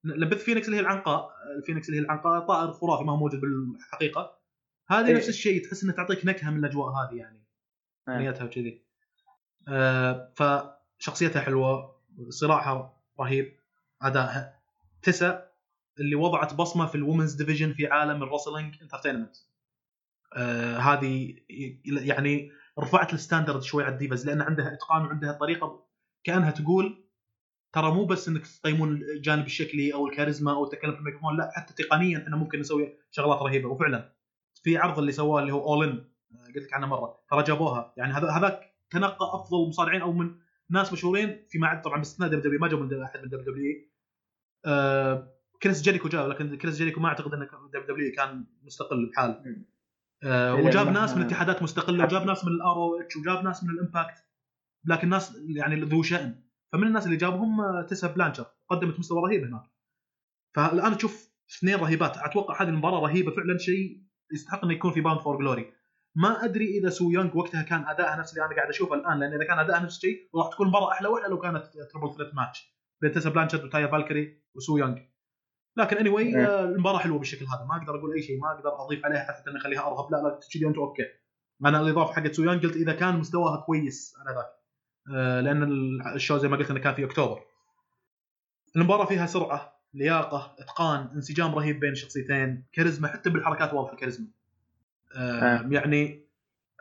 [0.04, 4.38] لبث فينيكس اللي هي العنقاء الفينيكس اللي هي العنقاء طائر خرافي ما هو موجود بالحقيقة
[4.88, 5.14] هذه إيه.
[5.14, 7.46] نفس الشيء تحس انها تعطيك نكهة من الأجواء هذه يعني
[8.08, 8.12] آه.
[8.12, 8.82] اغنيتها وكذي
[9.68, 11.96] آه فشخصيتها حلوة
[12.28, 13.58] صراعها رهيب
[14.02, 14.60] ادائها
[15.02, 15.48] تسا
[16.00, 19.36] اللي وضعت بصمة في ال women's division في عالم ال wrestling entertainment
[20.36, 21.36] آه هذه
[21.84, 25.86] يعني رفعت ال standard شوي على ال divas لأن عندها إتقان وعندها طريقة
[26.24, 27.01] كأنها تقول
[27.72, 31.84] ترى مو بس إنك تقيمون الجانب الشكلي أو الكاريزما أو التكلم في الميكروفون لا حتى
[31.84, 33.68] تقنيا إحنا ممكن نسوي شغلات رهيبة.
[33.68, 34.12] وفعلا
[34.62, 36.04] في عرض اللي سواه اللي هو اول ان
[36.46, 37.94] قلت لك عنه مرة ترى جابوها.
[37.96, 40.34] يعني هذا هذاك تنقى أفضل مصارعين أو من
[40.70, 43.74] ناس مشهورين فيما عدا طبعا باستثناء دبليو دبليو ما جابوا من أحد من دبليو دبليو
[44.64, 45.32] آه
[45.62, 49.56] كريس جيريكو جاب لكن كريس جيريكو ما أعتقد ان دبليو دبليو كان مستقل بحاله.
[50.22, 53.64] آه وجاب ناس من إحنا- اتحادات مستقلة وجاب ناس من الار أو اتش وجاب ناس
[53.64, 54.24] من الامباكت
[54.84, 56.42] لكن ناس يعني ذو شأن.
[56.72, 58.46] فمن الناس اللي جابهم آه، تيسا بلانشر.
[58.68, 59.62] قدمت مستوى رهيب هناك.
[60.54, 62.18] فالآن تشوف اثنين رهيبات.
[62.18, 63.30] أتوقع هذه المباراة رهيبة.
[63.30, 65.72] فعلا شيء يستحق إنه يكون في باوند فور جلوري
[66.14, 69.34] ما أدري إذا سو يونغ وقتها كان أداءها نفس اللي أنا قاعد أشوفه الآن لأن
[69.34, 72.76] إذا كان أداءها نفس الشيء راح تكون مباراة أحلى وأحلى لو كانت triple threat match
[73.02, 74.98] بين تيسا بلانشارد وتايا فالكري وسو يونغ.
[75.76, 76.46] لكن any anyway, إيه.
[76.46, 77.64] آه، المباراة حلوة بالشكل هذا.
[77.64, 80.12] ما أقدر أقول أي شيء ما أقدر أضيف عليها حتى إني أخليها أرهب.
[80.12, 81.02] لا لا كذي أنت okay.
[81.64, 84.61] أنا الإضافة حقت سو يونغ قلت إذا كان مستواها كويس على ذاك.
[85.06, 85.62] لأن
[86.14, 87.40] ال show زي ما قلت إنه كان في أكتوبر.
[88.76, 94.26] المباراة فيها سرعة لياقة إتقان انسجام رهيب بين الشخصيتين كاريزما حتى بالحركات واضحة الكاريزما
[95.16, 95.68] آه آه.
[95.70, 96.26] يعني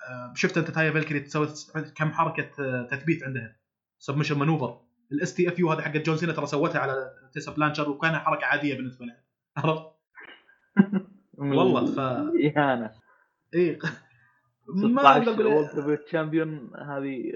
[0.09, 1.47] آه شفت أنت تايا فالكري تسوي
[1.95, 3.55] كم حركة آه، تثبيت عندها.
[3.99, 4.81] submission maneuver ال
[5.11, 9.23] STFU هذه حقت جون سينا ترى سوتها على تيسا بلانشر وكانها حركة عادية بالنسبة لها.
[9.57, 9.85] عرفت؟
[11.37, 12.91] والله ف اهانه
[13.55, 13.79] اي
[14.67, 17.33] ما أقدر 16 أقول champion هذه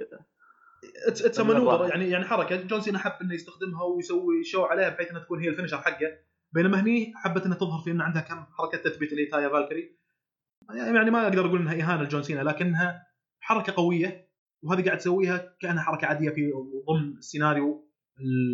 [1.07, 1.89] it's maneuver.
[1.89, 2.55] يعني يعني حركة.
[2.55, 6.17] جون سينا حب إنه يستخدمها ويسوي show عليها بحيث إنها تكون هي ال finisher حقه.
[6.51, 9.97] بينما هني حبت إنها تظهر في إن عندها كم حركة تثبيت اللي تايا فالكري.
[10.69, 13.07] يعني ما أقدر أقول إنها إهانة لجون سينا لكنها
[13.39, 14.29] حركة قوية
[14.63, 16.51] وهذه قاعد تسويها كأنها حركة عادية في
[16.87, 17.91] ضمن سيناريو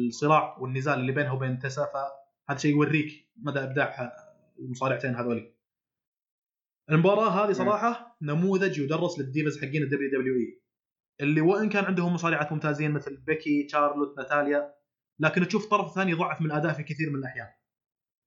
[0.08, 1.86] الصراع والنزال اللي بينها وبين تسا.
[1.86, 4.12] فهذا شيء يوريك مدى إبداع
[4.60, 5.54] المصارعتين هذولي.
[6.90, 10.61] المباراة هذه صراحة نموذج يدرس لل divas حقين الدبليو دبليو اي
[11.22, 14.74] اللي وان كان عندهم مصارعات ممتازين مثل بيكي، شارلوت، ناتاليا
[15.20, 17.48] لكن تشوف الطرف الثاني ضعف من اداء في كثير من الأحيان.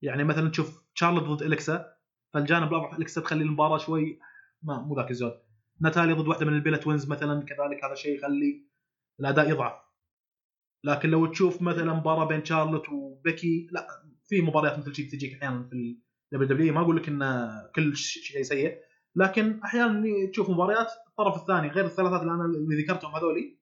[0.03, 1.95] يعني مثلا تشوف شارلوت ضد الكسا
[2.35, 4.19] فالجانب الأضعف الكسا تخلي المباراة شوي
[4.63, 5.33] ما مو ذاك الزود.
[5.81, 8.67] ناتاليا ضد واحدة من البيلا توينز مثلا كذلك هذا الشيء يخلي
[9.21, 9.73] الأداء يضعف.
[10.85, 13.87] لكن لو تشوف مثلا مباراة بين شارلوت وبيكي لا
[14.25, 18.43] في مباريات مثل شيء تجيك أحيانا في الدبليو دبليو ما أقول لك انه كل شيء
[18.43, 18.79] سيء
[19.17, 23.59] لكن أحيانا تشوف مباريات الطرف الثاني غير الثلاثات اللي أنا اللي ذكرتهم هذولي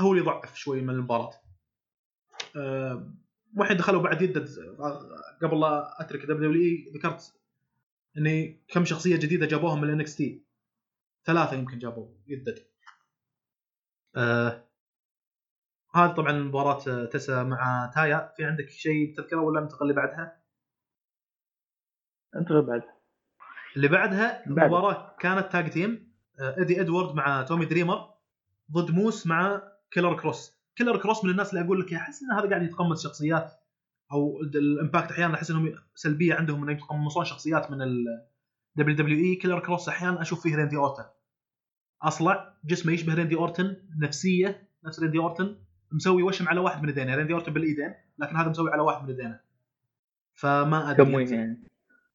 [0.00, 1.32] هو اللي يضعف شوي من المباراة.
[2.56, 3.14] أه
[3.56, 4.48] والحين دخلوا بعد يدد
[5.42, 7.34] قبل لا أترك دبليو دبليو ذكرت
[8.18, 10.44] إني كم شخصية جديدة جابوهم من انكس تي
[11.24, 12.66] ثلاثة يمكن جابوه يدد.
[14.16, 14.68] أه
[15.94, 20.42] هذه طبعا مباراة تسا مع تايا في عندك شيء تذكره ولا ننتقل اللي بعدها؟
[22.36, 22.97] انت بعد
[23.78, 24.68] اللي بعدها بعد.
[24.68, 28.10] مباراة كانت tag team آه، إيدي إدوارد مع تومي دريمر
[28.72, 30.58] ضد موس مع كيلر كروس.
[30.76, 33.52] كيلر كروس من الناس اللي أقول لك أحس إن هذا قاعد يتقمص شخصيات
[34.12, 38.04] أو ال- الامباكت أحيانا أحس إنهم سلبية عندهم إنهم يتقمصون شخصيات من ال
[38.76, 39.34] دبليو دبليو إي.
[39.34, 41.04] كيلر كروس أحيانا أشوف فيه ريندي أورتن.
[42.02, 45.56] أصلع جسمه يشبه ريندي أورتن نفسية نفس ريندي أورتن
[45.92, 47.14] مسوي وشم على واحد من إيدينه.
[47.14, 49.40] ريندي أورتن بالإيدين لكن هذا مسوي على واحد من إيدينه.
[50.34, 51.30] فما أدري.
[51.30, 51.68] يعني؟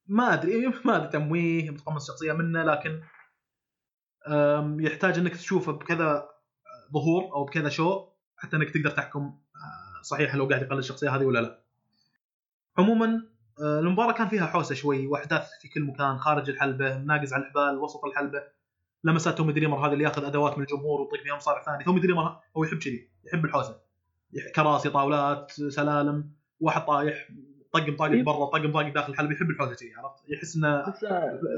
[0.07, 3.01] ما أدري ما أدري تمويه متقمص شخصية منه لكن
[4.79, 6.29] يحتاج إنك تشوفه بكذا
[6.93, 8.07] ظهور أو بكذا show
[8.37, 11.63] حتى إنك تقدر تحكم أه، صحيح لو قاعد يقلد الشخصية هذه ولا لا.
[12.77, 13.27] عموما
[13.61, 17.77] أه، المباراة كان فيها حوسة شوي وأحداث في كل مكان خارج الحلبة ناقز على الحبال
[17.77, 18.43] وسط الحلبة
[19.03, 22.39] لمسات تومي دريمر هذا اللي يأخذ أدوات من الجمهور ويطق فيها مصارع ثاني تومي دريمر
[22.57, 23.81] هو يحب كذي يحب الحوسة
[24.55, 27.29] كراسي طاولات سلالم واحد طايح
[27.73, 28.23] طقم طاقك إيه.
[28.23, 30.91] برا طقم طاقك داخل الحلبة يحب الحوسه كذي عرفت يحس إنه آه،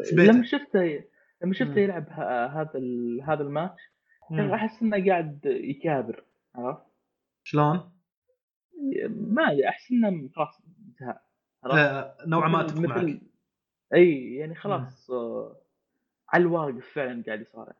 [0.03, 0.31] في بيته.
[0.31, 1.03] لما شفته
[1.41, 1.79] لما شفته.
[1.79, 2.71] يلعب هذا
[3.23, 3.81] هذا الماتش.
[4.31, 6.23] أحس إنه قاعد يكابر
[6.55, 6.83] عرفت؟
[7.43, 7.91] شلون؟
[9.09, 11.19] ما أحس إنه خلاص انتهى؟
[11.65, 13.21] آه نوعا ما أتفق معك
[13.93, 15.55] إي يعني خلاص آه
[16.29, 17.73] على الواقف فعلا قاعد يصارع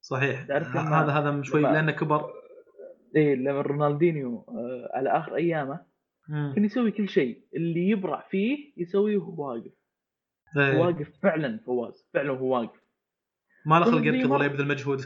[0.00, 2.32] صحيح هذا هذا شوي لأنه كبر
[3.16, 5.91] إي لما رونالدينيو آه على آخر أيامه.
[6.28, 7.44] كان يسوي كل شيء.
[7.54, 9.72] اللي يبرع فيه يسويه وهو واقف.
[10.56, 10.78] إيه.
[10.78, 12.08] واقف فعلا فواز.
[12.14, 12.80] فعلا وهو واقف.
[13.66, 14.30] ما له خلق توم يركض.
[14.30, 15.00] ولا يبذل مجهود؟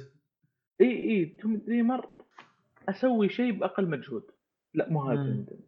[0.80, 1.24] إي إي.
[1.24, 2.08] توم دريمر
[2.88, 4.30] أسوي شيء بأقل مجهود.
[4.74, 5.44] لا مو هذا.
[5.48, 5.66] توم.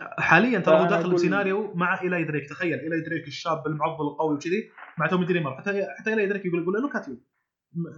[0.00, 2.48] حاليا ترى هو داخل بسيناريو مع إيلاي دريك.
[2.48, 6.62] تخيل إيلاي دريك الشاب المعضل القوي وكذي مع تومي دريمر حتى حتى إيلاي دريك يقول
[6.62, 7.20] يقول له كاتيو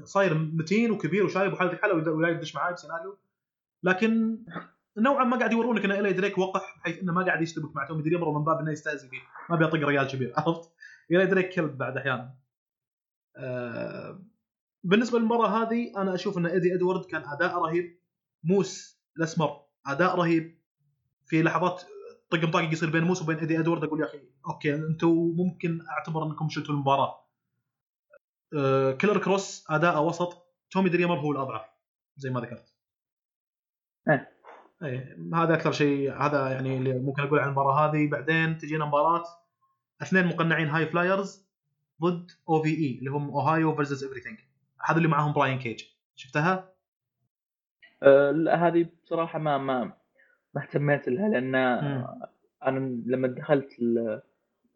[0.05, 3.19] صاير متين وكبير وشايب وحالته حالة ويا يدش معاي بسيناريو.
[3.83, 4.39] لكن
[4.97, 8.03] نوعا ما قاعد يورونك إن ايلاي دريك وقح بحيث إنه ما قاعد يشتبك مع تومي
[8.03, 9.21] دريمر ومن باب إنه يستهزئ فيه.
[9.51, 10.71] ما بيطق ريال كبير عرفت؟
[11.11, 12.35] ايلاي دريك كلب بعد أحيانا.
[13.37, 14.23] آه
[14.85, 17.99] بالنسبة للمره هذه أنا أشوف إن إيدي إدوارد كان أداء رهيب.
[18.45, 20.63] موس الأسمر أداء رهيب.
[21.27, 21.83] في لحظات
[22.31, 26.27] طق مطاقق يصير بين موس وبين إيدي إدوارد أقول يا أخي أوكي أنتم ممكن أعتبر
[26.27, 27.29] إنكم شلتوا المباراة.
[28.57, 30.43] آه كيلر كروس اداءه وسط.
[30.71, 31.65] تومي دريمر هو الأضعف
[32.17, 32.75] زي ما ذكرت.
[34.09, 34.42] إيه.
[34.83, 39.25] إيه هذا أكثر شيء هذا يعني اللي ممكن أقول عن المباراة هذه بعدين تجينا مباراة
[40.03, 41.47] اثنين مقنعين high flyers
[42.03, 44.39] ضد OVE اللي هم Ohio Versus Everything
[44.81, 45.85] هذا اللي معاهم براين كيج
[46.17, 46.73] شفتها؟
[48.03, 49.93] آه لا هذه بصراحة ما ما
[50.55, 51.55] ما اهتميت لها لأن.
[52.67, 53.71] أنا لما دخلت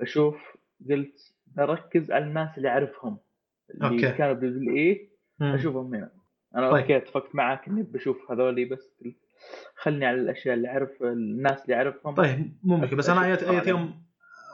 [0.01, 0.57] بشوف
[0.91, 3.19] قلت بركز على الناس اللي أعرفهم
[3.71, 4.13] اللي أوكي.
[4.19, 5.55] كانوا ب WWE مم.
[5.55, 6.11] أشوفهم هنا
[6.57, 6.81] أنا طيب.
[6.81, 8.93] أوكي اتفقت معاك إني بشوف هذولي بس
[9.77, 12.15] خلني على الأشياء اللي أعرف الناس اللي أعرفهم.
[12.15, 12.97] طيب مشكلة.
[12.99, 13.69] بس أنا عليهم.
[13.69, 14.07] يوم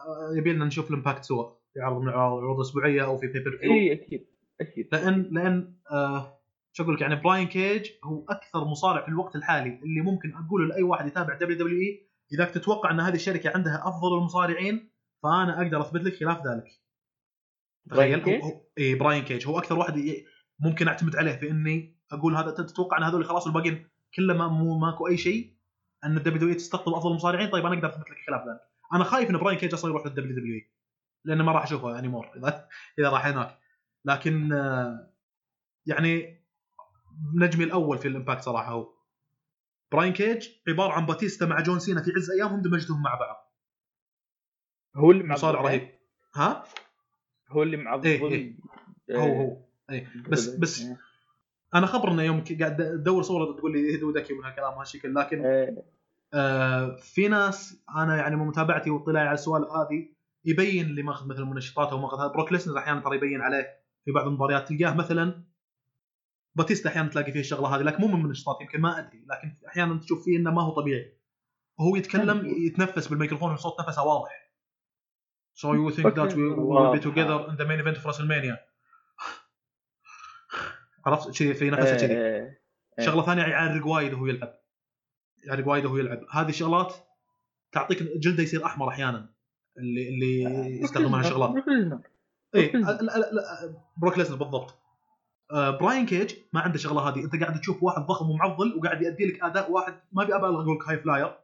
[0.06, 1.62] آه، يبي لنا نشوف الإمباكت سوا.
[1.74, 4.26] في عرض من العروض الاسبوعيه أو في pay-per-view اي أكيد
[4.60, 4.88] أكيد.
[4.92, 6.42] لأن لأن آه
[6.72, 10.66] شو أقول لك يعني براين كيج هو أكثر مصارع في الوقت الحالي اللي ممكن أقوله
[10.66, 14.92] لأي واحد يتابع WWE إذا تتوقع إن هذه الشركة عندها أفضل المصارعين
[15.22, 16.68] فأنا أقدر أثبت لك خلاف ذلك.
[17.90, 18.40] تخيل
[18.78, 19.94] اي براين كيج هو أكثر واحد
[20.60, 24.78] ممكن أعتمد عليه في إني أقول هذا تتوقع إن هذول خلاص الباقيين كله ما مو
[24.78, 25.54] ماكو أي شيء
[26.04, 28.60] أن ال WW تستقطب أفضل المصارعين طيب أنا أقدر أثبت لك خلاف ذلك.
[28.92, 30.70] أنا خايف إن براين كيج أصلا يروح لل WWE
[31.24, 32.68] لأنه ما راح أشوفه any more اذا
[32.98, 33.58] إذا راح هناك.
[34.04, 35.12] لكن آه،
[35.86, 36.42] يعني
[37.34, 38.92] نجمي الأول في الإمباكت صراحة هو
[39.92, 43.52] براين كيج عبارة عن باتيستا مع جون سينا في عز أيامهم دمجتهم مع بعض.
[44.96, 45.88] هو اللي مصارع رهيب.
[46.34, 46.64] ها؟
[47.48, 48.56] هو اللي معضل إيه،
[49.10, 49.18] إيه.
[49.18, 49.56] هو هو.
[49.90, 50.84] اي بس بس
[51.74, 55.84] أنا خبرنا يوم قاعد ادور صورة تقول لي هدودك من هالكلام وهالشكل لكن إيه،
[56.34, 60.08] آه في ناس أنا يعني من متابعتي واطلاعي على السوالف هذه
[60.44, 64.26] يبين اللي ماخذ مثل منشطات أو ماخذ بروك ليسنر أحيانا ترى يبين عليه في بعض
[64.26, 65.44] المباريات تلقاه مثلا
[66.54, 70.00] باتيستا أحيانا تلاقي فيه الشغلة هذه لكن مو من منشطات يمكن ما أدري لكن أحيانا
[70.00, 71.18] تشوف فيه إنه ما هو طبيعي.
[71.78, 74.42] وهو يتكلم يتنفس بالميكروفون وصوت نفسه واضح.
[75.54, 78.56] So you think that we will be together in the main event of WrestleMania
[81.06, 82.12] عرفت؟ شيء في نفسه كذي.
[82.12, 82.60] إيه،
[82.98, 83.06] إيه.
[83.06, 84.58] شغلة ثانية يعرق وايد وهو يلعب.
[85.44, 86.20] يعرق وايد وهو يلعب.
[86.30, 86.94] هذه الشغلات
[87.72, 89.34] تعطيك جلده يصير أحمر أحيانا
[89.78, 90.42] اللي اللي
[90.80, 92.00] يستخدمها ليزنر.
[92.54, 92.72] اي
[93.96, 94.78] بروك ليسنر بالضبط.
[95.52, 97.24] آه، براين كيج ما عنده شغلة هذه.
[97.24, 99.94] أنت قاعد تشوف واحد ضخم ومعضل وقاعد يؤدي لك أداء واحد.
[100.12, 101.38] ما أبي أبالغ أقول لك high flyer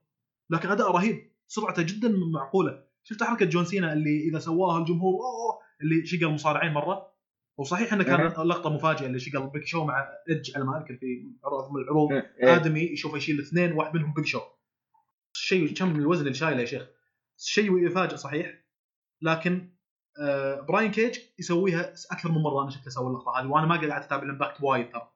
[0.51, 1.33] لكن أداء رهيب.
[1.47, 2.85] سرعته جدا معقولة.
[3.03, 7.13] شفت حركه جون سينا اللي إذا سواها الجمهور أوه اللي شقل مصارعين مرة؟
[7.59, 8.45] وصحيح إنه كان أه.
[8.45, 12.13] لقطة مفاجئة اللي شقل بيك شو مع ايدج على ما أذكر في عروض من العروض.
[12.13, 12.57] إيه.
[12.57, 14.41] آدمي يشوفه يشيل اثنين واحد منهم بيج شو.
[15.33, 16.87] شيء كم الوزن اللي شايله يا شيخ.
[17.37, 18.65] شيء يفاجئ صحيح.
[19.23, 19.71] لكن
[20.21, 24.03] آه براين كيج يسويها أكثر من مرة أنا شفته أسوي اللقطة هذه وأنا ما قاعد
[24.03, 25.11] أتابع الامباكت وايد ترى.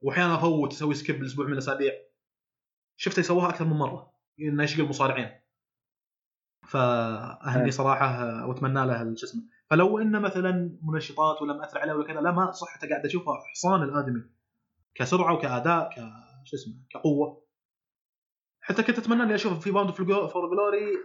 [0.00, 1.92] وأحيانا أفوت أسوي skip الأسبوع من الأسابيع.
[2.96, 4.12] شفته يسووها أكثر من مرة.
[4.40, 5.30] إنه يشقل مصارعين
[6.68, 7.70] فأهني إيه.
[7.70, 9.42] صراحة آه، وأتمنى له شو اسمه
[9.72, 13.82] فلو انه مثلا منشطات ولا مأثر عليه ولا كذا لا ما صحته قاعد أشوفها حصان
[13.82, 14.22] الآدمي.
[14.94, 15.94] كسرعة وكأداء ك
[16.44, 17.46] شو اسمه كقوة.
[18.60, 20.96] حتى كنت أتمنى إني أشوف في Bound for Glory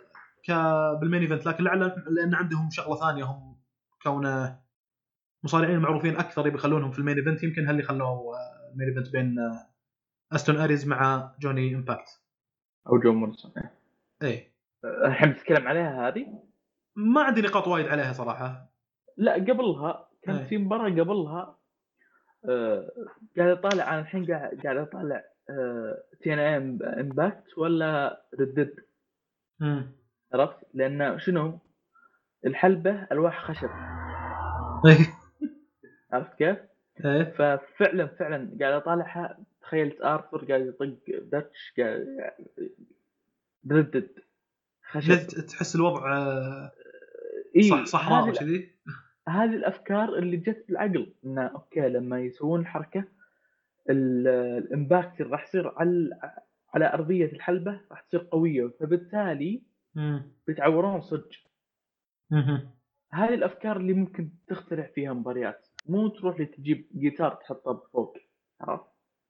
[0.46, 0.52] ك
[1.02, 3.62] بال main event لكن لعل لأن عندهم شغلة ثانية هم
[4.04, 4.60] كونه
[5.44, 8.88] مصارعين معروفين أكثر يبي يخلونهم في ال main event يمكن هاللي خلوه آه، ال main
[8.88, 9.70] event بين آه،
[10.36, 12.22] أستون أريز مع جوني إمباكت.
[12.88, 13.80] أو جون مورسون إيه.
[14.22, 14.54] إيه.
[15.06, 16.47] الحين بتتكلم عليها هذه؟
[16.98, 18.70] ما عندي نقاط وايد عليها صراحة.
[19.18, 20.34] لا قبلها إيه.
[20.34, 21.58] كان في مباراة قبلها
[22.50, 22.92] آه،
[23.38, 25.24] قاعد أطالع أنا الحين قاعد قاعد أطالع
[26.22, 28.76] TNA Impact ولا ردد
[30.34, 31.60] عرفت؟ لأن شنو؟
[32.46, 33.70] الحلبة ألواح خشب.
[34.86, 35.14] إيه.
[36.12, 36.58] عرفت كيف؟
[37.38, 39.38] ففعلا فعلا قاعد أطالعها.
[39.62, 42.32] تخيلت ارثر قاعد يطق داتش قاعد
[43.72, 44.10] ردد
[44.84, 45.28] خشب.
[45.28, 46.72] تحس الوضع آه،
[47.58, 48.72] إيه، صح صحراء كذي؟
[49.28, 53.04] هذه الأفكار اللي جت بالعقل انه أوكي لما يسوون الحركه
[53.90, 56.10] ال- الامباكت راح يصير على
[56.74, 59.62] على أرضية الحلبة راح تصير قوية فبالتالي
[60.48, 61.30] بيتعورون صدق.
[63.14, 65.68] هذه الأفكار اللي ممكن تخترع فيها مباريات.
[65.86, 68.18] مو تروح لي تجيب جيتار تحطه فوق
[68.62, 68.86] عرفت؟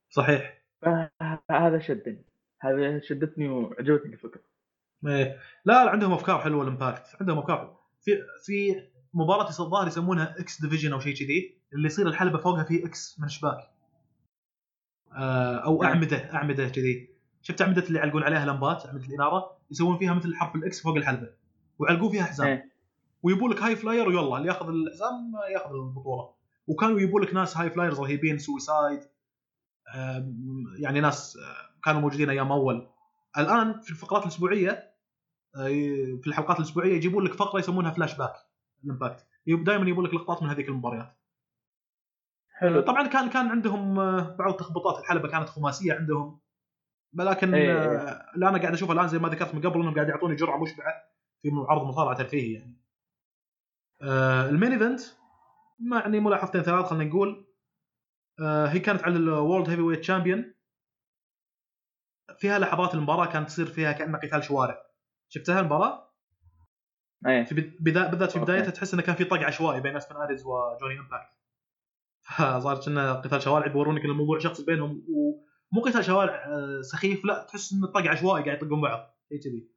[0.09, 0.61] صحيح.
[0.81, 2.25] فهذا شدني.
[2.61, 4.41] هذا شدتني وعجبتني الفكرة.
[5.07, 5.39] إيه.
[5.65, 7.15] لا لا عندهم أفكار حلوة الإمباكت.
[7.21, 8.11] عندهم أفكار في
[8.45, 13.19] في مباراة الظاهر يسمونها X Division أو شيء كذي اللي يصير الحلبة فوقها في X
[13.19, 13.71] من شباك
[15.13, 15.91] آه أو نعم.
[15.91, 17.09] أعمدة أعمدة كذي.
[17.41, 20.95] شفت أعمدة اللي يعلقون عليها لمبات أعمدة الإنارة؟ يسوون فيها مثل حرف ال X فوق
[20.95, 21.29] الحلبة.
[21.79, 22.47] ويعلقون فيها حزام.
[22.47, 22.71] إيه.
[23.23, 26.33] ويبوا لك high flyer ويلا اللي ياخذ الحزام ياخذ البطولة.
[26.67, 28.99] وكانوا يبوا لك ناس high flyers رهيبين suicide
[30.79, 32.87] يعني ناس آه، كانوا موجودين أيام أول.
[33.37, 34.91] الآن في الفقرات الأسبوعية
[36.21, 38.33] في الحلقات الأسبوعية يجيبون لك فقرة يسمونها flashback ال
[38.83, 41.17] Impact دائما يجيبون لك لقطات من هذيك المباريات.
[42.49, 42.81] حلو.
[42.81, 46.39] طبعا كان كان عندهم آه، بعض تخبطات الحلبة كانت خماسية عندهم.
[47.13, 47.71] لكن إيه.
[47.71, 50.57] آه، اللي أنا قاعد اشوفه الآن زي ما ذكرت من قبل إنهم قاعد يعطوني جرعة
[50.63, 50.93] مشبعة
[51.41, 52.77] في عرض مصارعه ترفيهي يعني.
[54.01, 55.01] آه، ال main event
[55.91, 57.47] يعني ملاحظتين ثلاث خلينا نقول.
[58.39, 60.53] آه، هي كانت على ال world heavyweight champion
[62.39, 64.86] فيها لحظات المباراة كانت تصير فيها كانها قتال شوارع.
[65.29, 66.13] شفتها المباراة؟
[67.27, 67.43] إيه.
[67.43, 68.39] في بد- بدا- بالذات في.
[68.39, 71.37] بدايتها تحس إنه كان في طق عشوائي بين أوستن آريز وجوني إمباكت.
[72.21, 77.43] فصار كنه قتال شوارع بيورونك ان الموضوع شخصي بينهم ومو قتال شوارع آه، سخيف لا
[77.49, 79.69] تحس إنه طق عشوائي قاعد يطقون بعض شيء كذي.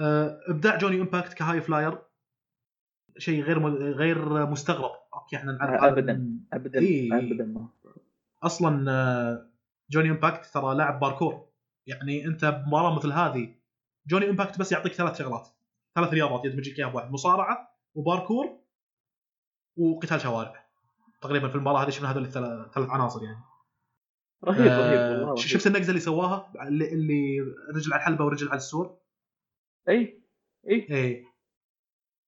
[0.00, 1.98] آه، إبداع جوني إمباكت ك high flyer
[3.18, 4.90] شيء غير م- غير مستغرب.
[5.14, 6.80] أوكي إحنا نعرف ابدا ابدا.
[6.80, 7.12] إيه.
[7.18, 7.44] ابدا.
[7.44, 7.68] ما
[8.42, 9.50] أصلا آه،
[9.90, 11.48] جوني إمباكت ترى لاعب باركور.
[11.86, 13.54] يعني أنت بمباراة مثل هذه
[14.06, 15.48] جوني امباكت بس يعطيك ثلاث شغلات.
[15.94, 18.58] ثلاث رياضات يدمج لك اياها بواحد مصارعة وباركور
[19.76, 20.66] وقتال شوارع.
[21.20, 23.40] تقريبا في المباراة هذه شفنا هذول الثلاث ثلاث عناصر يعني.
[24.44, 25.36] رهيب آه، رهيب والله رهيب.
[25.36, 27.40] شفت النقزة اللي سواها؟ اللي, اللي
[27.74, 28.98] رجل على الحلبة ورجل على السور؟
[29.88, 29.94] اي
[30.68, 31.24] اي إيه.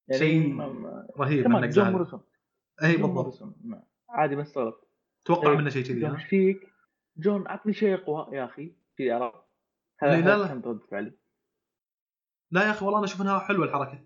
[0.08, 0.60] يعني شيء
[1.18, 2.20] رهيب كمان النقزة هذه.
[2.82, 3.42] اي بالضبط.
[4.08, 4.88] عادي ما استغربت
[5.24, 5.56] توقع إيه.
[5.56, 6.72] منه شيء كذي جون فيك؟
[7.16, 9.42] جون عطني شيء أقوى يا أخي في عرفت
[10.02, 11.12] لا، لا، رد فعلي.
[12.52, 14.04] لا يا أخي والله أنا أشوف إنها حلوة الحركة.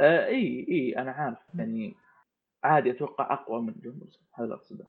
[0.00, 1.38] آه إي إي أنا عارف.
[1.54, 1.94] يعني
[2.64, 4.00] عادي أتوقع أقوى من جون
[4.34, 4.86] هذا اللي أقصده.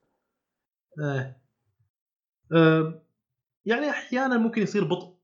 [0.98, 1.42] إيه.
[2.52, 3.00] أم،
[3.66, 5.18] يعني أحيانا ممكن يصير بطء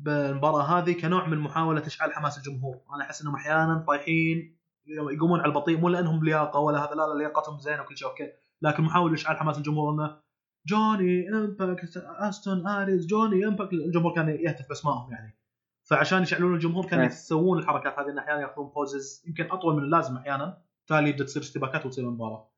[0.00, 5.48] بالمباراة هذه كنوع من محاولة إشعال حماس الجمهور، أنا أحس إنهم أحيانا طايحين يقومون على
[5.48, 9.14] البطيء مو لأنهم لياقة ولا هذا لا لا لياقتهم زينه وكل شيء أوكي، لكن محاولة
[9.14, 10.20] إشعال حماس الجمهور إنه
[10.66, 15.36] جوني إمباكت أوستن اريز جوني إمباكت الجمهور كان يهتف بأسمائهم يعني.
[15.84, 17.12] فعشان يشعلون الجمهور كانوا نعم.
[17.12, 21.42] يسوون الحركات هذه إن أحيانا ياخذون pauses يمكن أطول من اللازم أحيانا بالتالي يبدأ تصير
[21.42, 22.50] اشتباكات وتصير المباراه.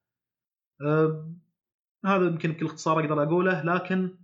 [0.82, 1.40] أم،
[2.04, 4.18] هذا يمكن بكل اختصار أقدر أقوله لكن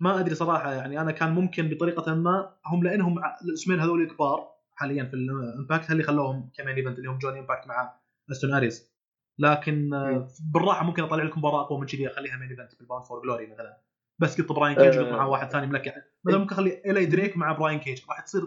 [0.00, 5.04] ما أدري صراحة يعني أنا كان ممكن بطريقة ما هم لأنهم الاسمين هذول كبار حاليا
[5.04, 8.00] في ال Impact اللي خلوهم ك main event اللي هم جوني امباكت مع
[8.30, 8.94] أوستن اريز
[9.38, 10.28] لكن آه، مم.
[10.52, 13.22] بالراحة ممكن أطلع لكم مباراة أقوى من كذي أخليها main event في ال Bound for
[13.22, 13.80] Glory مثلا
[14.18, 15.12] بس قلت براين كيج آه.
[15.12, 15.92] مع واحد ثاني ملكع.
[16.24, 18.02] مثلا ممكن أخلي إلي دريك مع براين كيج.
[18.08, 18.42] راح تصير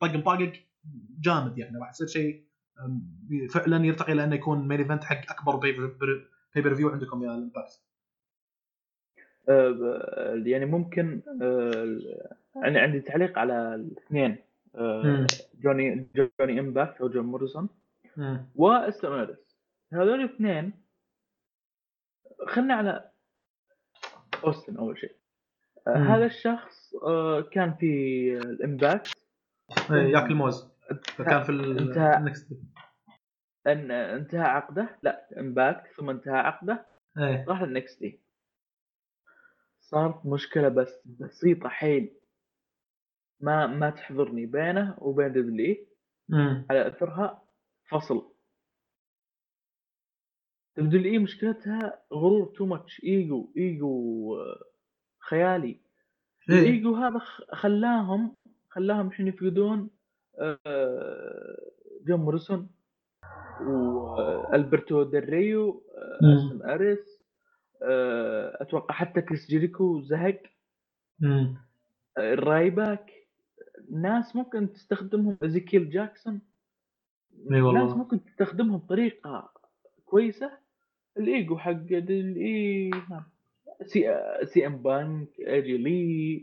[0.00, 0.52] طق مطاقق
[1.20, 1.78] جامد يعني.
[1.78, 2.44] راح يصير شيء
[3.50, 7.82] فعلا يرتقي لأنه يكون main event حق أكبر pay-per-view عندكم يا ال Impact
[9.48, 11.98] آه، يعني ممكن آه،
[12.62, 14.36] يعني عندي تعليق على الاثنين.
[14.74, 15.26] آه،.
[15.60, 17.68] جوني جوني امباكت أو جون موريسون.
[19.04, 19.58] اريس
[19.92, 20.72] هذول الاثنين
[22.46, 23.11] خلنا على
[24.44, 25.16] أوستن أول شيء.
[25.86, 25.96] آه،.
[25.96, 27.86] هذا الشخص آه، كان في
[28.36, 29.12] الإمباكت.
[29.90, 30.68] إيه، ياكل موز
[31.04, 31.52] فكان في.
[31.52, 32.48] النكست
[33.66, 34.98] إن انتهى عقده.
[35.02, 36.86] لا إمباكت ثم انتهى عقده.
[37.18, 37.44] إيه.
[37.48, 38.20] راح للنكست دي
[39.80, 42.14] صارت مشكلة بس بسيطة حيل.
[43.40, 45.86] ما ما تحضرني بينه وبين دبلي.
[46.70, 47.42] على أثرها
[47.88, 48.31] فصل.
[50.76, 54.64] WWE مشكلتها غرور too much ego ego آه،
[55.18, 55.80] خيالي
[56.50, 56.58] إيه.
[56.58, 57.18] الايجو هذا
[57.52, 58.36] خلاهم
[58.68, 59.90] خلاهم الحين يفقدون
[60.38, 61.56] آه،
[62.06, 62.68] جون موريسون
[63.60, 66.36] والبرتو دريو آه، مم.
[66.36, 67.22] أوستن أريس
[67.82, 70.42] آه، أتوقع حتى كريس جيريكو زهق.
[71.24, 71.56] آه،
[72.18, 73.12] الرايباك
[73.90, 76.40] ناس ممكن تستخدمهم زيكيل جاكسون
[77.52, 77.84] إي والله.
[77.84, 79.52] ناس ممكن تستخدمهم بطريقة
[80.04, 80.61] كويسة
[81.18, 82.90] الإيجو حق الاي
[83.86, 84.14] سي
[84.44, 86.42] سي إم بانك ايجي لي.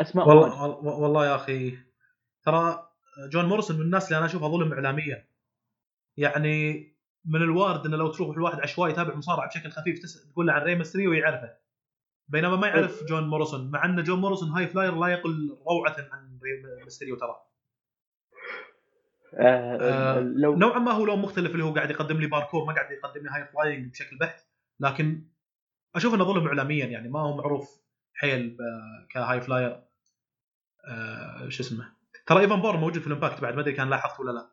[0.00, 0.28] أسماء.
[0.28, 0.64] والله
[1.00, 1.78] والله يا أخي.
[2.42, 2.88] ترى
[3.32, 5.28] جون موريسون من الناس اللي أنا أشوفها ظلم اعلاميا.
[6.16, 6.88] يعني
[7.24, 10.00] من الوارد إنه لو تروح الواحد عشوائي يتابع مصارعة بشكل خفيف.
[10.32, 11.56] تقول له عن ري ميستريو ويعرفه.
[12.28, 16.38] بينما ما يعرف جون موريسون مع إن جون موريسون high flyer لا يقل روعة عن
[16.42, 17.36] ري ميستريو ترى
[19.38, 22.72] آه آه، لو نوعا ما هو لون مختلف اللي هو قاعد يقدم لي باركور ما
[22.72, 24.46] قاعد يقدم لي high flying بشكل بحت
[24.80, 25.24] لكن
[25.94, 27.80] أشوف إنه ظلم اعلاميا يعني ما هو معروف
[28.14, 28.56] حيل
[29.10, 29.82] ك high flyer
[30.88, 31.92] آه شو اسمه؟
[32.26, 34.50] ترى إيفان بورن موجود في ال Impact بعد ما أدري كان لاحظت ولا لا.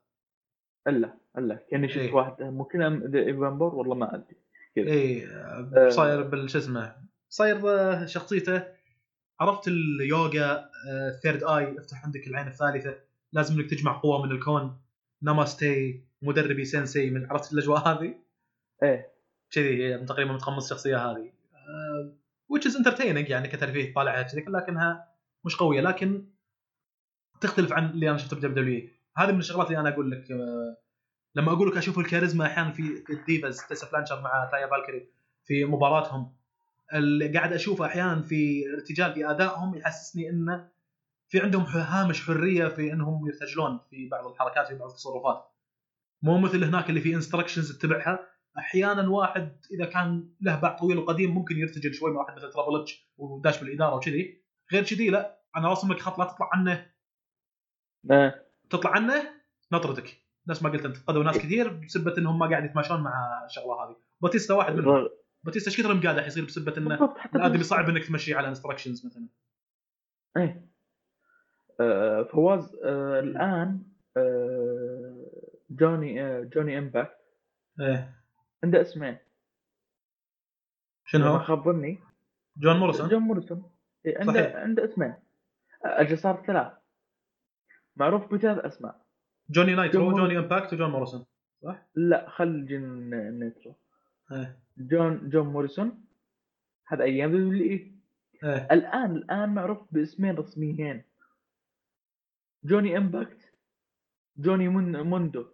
[0.88, 1.56] إلا إلا.
[1.72, 2.14] كاني شفت إيه.
[2.14, 2.82] واحد ممكن
[3.16, 4.38] إيفان بورن والله ما أدري.
[4.78, 6.96] اي آه، صاير بالش اسمه؟
[7.30, 7.58] صاير
[8.06, 8.64] شخصيته.
[9.40, 10.70] عرفت اليوغا
[11.24, 13.11] third eye افتح عندك العين الثالثة.
[13.34, 14.82] لازم انك تجمع قوة من الكون.
[15.22, 18.16] ناماستي مدربي sensei من عرفت الأجواء هذه؟
[18.84, 19.12] إيه.
[19.52, 21.32] كذي هي تقريبا متقمص الشخصية هذه.
[21.54, 22.14] آه،
[22.54, 25.08] which is entertaining يعني كترفيه طالعها كذي لكنها
[25.46, 25.82] مش قوية.
[25.82, 26.26] لكن
[27.42, 30.78] تختلف عن اللي أنا شفته في WWE هذه من الشغلات اللي أنا أقول لك آه،
[31.36, 35.08] لما أقول لك أشوف الكاريزما أحيانا في ال divas تيسا بلانشارد مع تايا فالكري
[35.44, 36.36] في مباراتهم
[36.94, 40.70] اللي قاعد أشوفه أحيانا في ارتجال في أدائهم يحسسني إنه
[41.32, 45.52] في عندهم هامش حرية في إنهم يرتجلون في بعض الحركات في بعض التصرفات.
[46.22, 48.28] مو مثل هناك اللي في instructions تتبعها
[48.58, 52.82] أحيانا واحد إذا كان له باع طويل وقديم ممكن يرتجل شوي مع واحد مثل Triple
[52.82, 54.44] H وداش بالإدارة وكذي.
[54.74, 56.92] غير كذي لا أنا راسم لك خط لا تطلع عنه.
[58.70, 59.34] تطلع عنه
[59.72, 60.18] نطردك.
[60.48, 63.96] نفس ما قلت أنت فقدوا ناس كثير بسبة إنهم ما قاعد يتماشون مع الشغلة هذه.
[64.22, 65.10] باتيستا واحد منهم.
[65.44, 69.28] باتيستا إيش كثر مقادح يصير بسبة إنه الادمي صعب إنك تمشي على instructions مثلا؟
[70.38, 70.71] إيه.
[72.24, 73.84] فواز آه، الآن
[74.18, 75.26] آه،
[75.70, 77.18] جوني آه، جوني إمباكت.
[77.80, 78.14] إيه.
[78.64, 79.18] عنده اسمين.
[81.06, 82.00] شنو هو؟ خاب ظني.
[82.58, 83.10] جون موريسون.
[83.10, 83.64] جون موريسون.
[84.06, 84.56] إيه، عنده صحيح.
[84.56, 85.14] عنده اسمين.
[85.86, 86.72] أجل صار ثلاث.
[87.96, 89.02] معروف بثلاث أسماء.
[89.50, 91.26] جوني نايترو جون- جوني إمباكت وجون موريسون.
[91.96, 93.76] لا خل جون نايترو
[94.32, 94.60] إيه.
[94.78, 96.06] جون جون موريسون.
[96.88, 98.68] هذا أيام WWE.
[98.72, 101.04] الآن الآن معروف باسمين رسميين.
[102.64, 103.54] جوني إمباكت
[104.38, 105.46] جوني من موندو.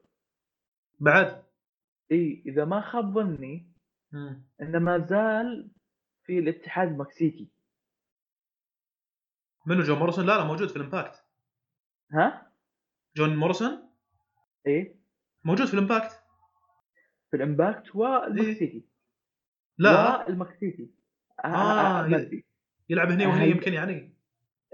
[1.00, 1.44] بعد
[2.12, 3.68] إي إذا ما خاب ظني.
[4.62, 5.72] إنه ما زال
[6.24, 7.50] في الاتحاد المكسيكي
[9.66, 11.24] منو؟ جون موريسون؟ لا لا موجود في الإمباكت.
[12.12, 12.52] ها؟
[13.18, 13.90] جون موريسون؟
[14.68, 14.96] إيه
[15.44, 16.24] موجود في الإمباكت.
[17.32, 18.86] في الإمباكت والمكسيكي
[19.78, 20.18] لا.
[20.26, 20.90] والمكسيكي
[21.46, 22.46] آه, آه، آه ادري
[22.90, 24.17] يلعب هنا وهنا هل- يمكن يعني.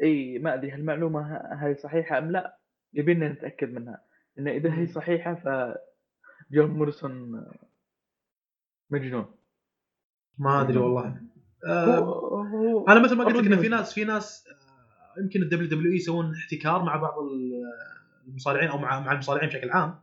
[0.03, 2.57] إي ما أدري هالمعلومه ه- هذه صحيحة أم لا
[2.94, 4.02] يبينا نتأكد منها
[4.40, 5.74] ان إذا هي صحيحة ف
[6.52, 7.44] جون موريسون
[8.90, 9.26] مجنون.
[10.38, 11.22] ما أدري والله.
[11.68, 13.68] آه هو أنا مثل ما قلت لك already إن في.
[13.68, 17.64] ناس في ناس آه، يمكن ال WWE يسوون احتكار مع بعض ال-
[18.28, 19.99] المصارعين أو مع مع المصارعين بشكل عام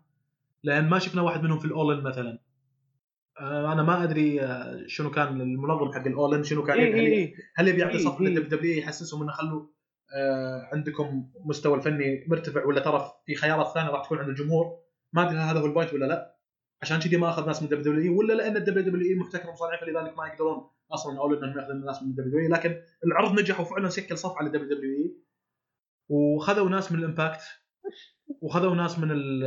[0.64, 2.38] لأن ما شفنا واحد منهم في ال All In مثلا.
[3.40, 6.88] آه، أنا ما أدري آه، شنو كان المنظم حق ال All In شنو كان إي
[6.88, 8.26] يبي- هل- يبي يعطي إيه، صف إيه.
[8.28, 9.66] لل WWE يحسسهم إنه خلوا آه،
[10.72, 14.78] عندكم مستوى الفني مرتفع ولا ترى في خيارات ثانية راح تكون عند الجمهور؟
[15.12, 16.36] ما أدري هذا هو ال point ولا لا.
[16.82, 20.18] عشان كذي ما أخذ ناس من ال WWE ولا لأن ال WWE محتكر مصارعين فلذلك
[20.18, 24.18] ما يقدرون أصلا أول إنهم يأخذون الناس من ال WWE لكن العرض نجح وفعلا شكل
[24.18, 25.16] صف على WWE
[26.08, 27.40] وخذوا ناس من الإمباكت
[28.42, 29.44] وخذوا ناس من ال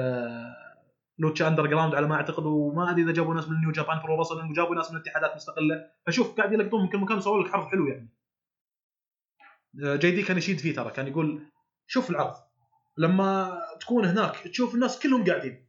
[1.19, 4.51] Lucha Underground على ما أعتقد وما أدري إذا جابوا ناس من New Japan Pro Wrestling
[4.51, 5.89] وجابوا ناس من اتحادات مستقلة.
[6.05, 8.09] فشوف قاعد يلقطون من كل مكان وسووا لك عرض حلو يعني.
[9.81, 11.41] آه، جي دي كان يشيد فيه ترى كان يقول
[11.87, 12.35] شوف العرض.
[12.97, 15.67] لما تكون هناك تشوف الناس كلهم قاعدين.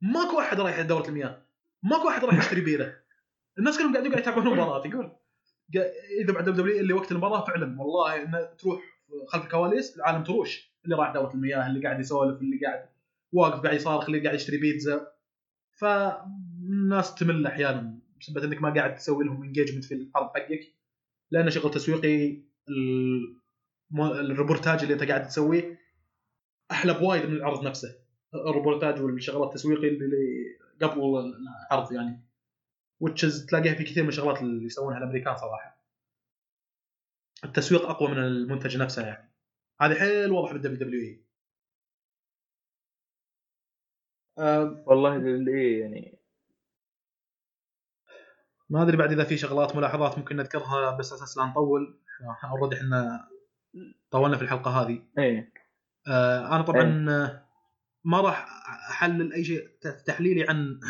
[0.00, 1.46] ماكو أحد رايح دوره المياه.
[1.82, 2.96] ماكو أحد رايح يشتري بيره.
[3.58, 5.12] الناس كلهم قاعدين قاعد يتابعون المباراة يقول
[6.22, 8.82] إذا بعد WWE وقت المباراة فعلا والله إنه تروح
[9.28, 10.72] خلف الكواليس العالم تروح.
[10.84, 12.88] اللي راح دورة المياه اللي قاعد يسولف اللي قاعد
[13.32, 15.12] واقف قاعد يصارخ اللي قاعد يشتري بيتزا.
[15.70, 20.60] فالناس تمل أحيانا بسبب إنك ما قاعد تسوي لهم engagement في العرض حقك.
[21.30, 22.42] لأنه شغل تسويقي
[23.94, 25.78] الريبورتاج اللي انت قاعد تسويه
[26.70, 28.02] أحلى بوايد من العرض نفسه.
[28.34, 31.00] الريبورتاج والشغلات التسويقي اللي قبل
[31.70, 32.28] العرض يعني.
[33.00, 35.82] وتشوف تلاقيها في كثير من الشغلات اللي يسوونها الأمريكان صراحة.
[37.44, 39.32] التسويق أقوى من المنتج نفسه يعني.
[39.80, 41.22] هذه حيل واضح بال WWE.
[44.86, 46.21] والله اللي يعني
[48.72, 52.00] ما أدري بعد إذا في شغلات ملاحظات ممكن نذكرها بس أساس لا نطول.
[52.44, 53.28] already إحنا
[54.10, 55.02] طولنا في الحلقة هذه.
[55.18, 55.52] إيه.
[56.08, 57.46] آه، أنا طبعا آه،
[58.04, 58.46] ما راح
[58.90, 59.68] أحلل أي شيء
[60.06, 60.80] تحليلي عن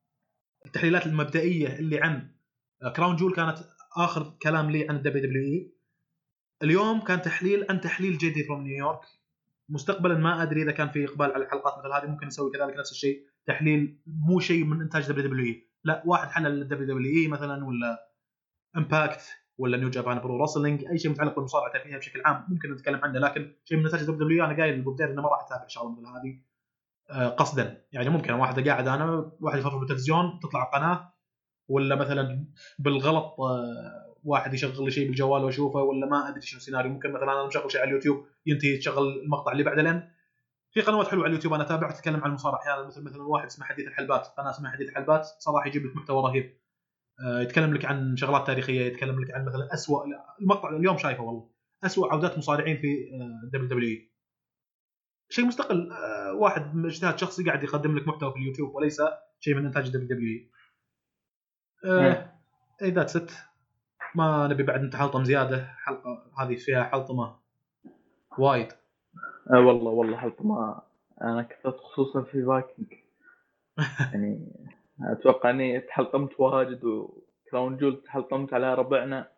[0.66, 2.30] التحليلات المبدئية اللي عن
[2.96, 3.58] Crown Jewel كانت
[3.96, 5.72] آخر كلام لي عن ال WWE.
[6.62, 9.00] اليوم كان تحليل عن تحليل جدي from New York
[9.68, 12.10] مستقبلا ما أدري إذا كان في إقبال على الحلقات مثل هذه.
[12.10, 13.26] ممكن نسوي كذلك نفس الشيء.
[13.46, 15.71] تحليل مو شيء من إنتاج WWE.
[15.84, 18.12] لا واحد حلل ال WWE مثلا ولا
[18.76, 19.20] امباكت
[19.58, 23.18] ولا New Japan Pro Wrestling أي شيء متعلق بالمصارعة الترفيهيه بشكل عام ممكن نتكلم عنه
[23.18, 26.06] لكن شيء من نتائج دبليو دبليو أنا قايل للبدير إنه ما راح اتابع شغله مثل
[26.06, 26.40] هذه
[27.10, 27.84] آه، قصدا.
[27.92, 31.12] يعني ممكن واحد قاعد أنا واحد يفرفر بالتلفزيون تطلع قناه
[31.68, 32.46] ولا مثلا
[32.78, 37.32] بالغلط آه، واحد يشغل لي شيء بالجوال وأشوفه ولا ما أدري شنو السيناريو ممكن مثلا
[37.32, 40.08] أنا مشغل شيء على اليوتيوب ينتهي تشغل المقطع اللي بعده لأن
[40.72, 42.60] في قنوات حلوة على اليوتيوب أنا اتابعها تتكلم عن المصارعة.
[42.60, 46.22] أحيانا مثل مثلا واحد اسمه حديث الحلبات قناة اسمها حديث الحلبات صراحة يجيب لك محتوى
[46.22, 46.58] رهيب.
[47.24, 50.04] آه، يتكلم لك عن شغلات تاريخية يتكلم لك عن مثلا اسوء
[50.40, 51.50] المقطع اليوم شايفه والله.
[51.84, 53.10] اسوء عودات مصارعين في
[53.52, 53.98] WWE
[55.30, 59.02] شيء مستقل آه، واحد اجتهاد شخصي قاعد يقدم لك محتوى في اليوتيوب وليس
[59.40, 60.48] شيء من إنتاج WWE
[61.84, 62.28] نعم.
[62.82, 63.30] إي that's it
[64.14, 67.36] ما نبي بعد نتحلطم زيادة حلقة هذه فيها حلطمة
[68.38, 68.68] وايد.
[69.50, 70.80] آه والله والله حلقة ما
[71.22, 72.92] أنا كثرت خصوصا في faking
[74.12, 74.52] يعني
[75.02, 79.28] أتوقع إني تحلطمت واجد وكراون جول تحلطمت على ربعنا.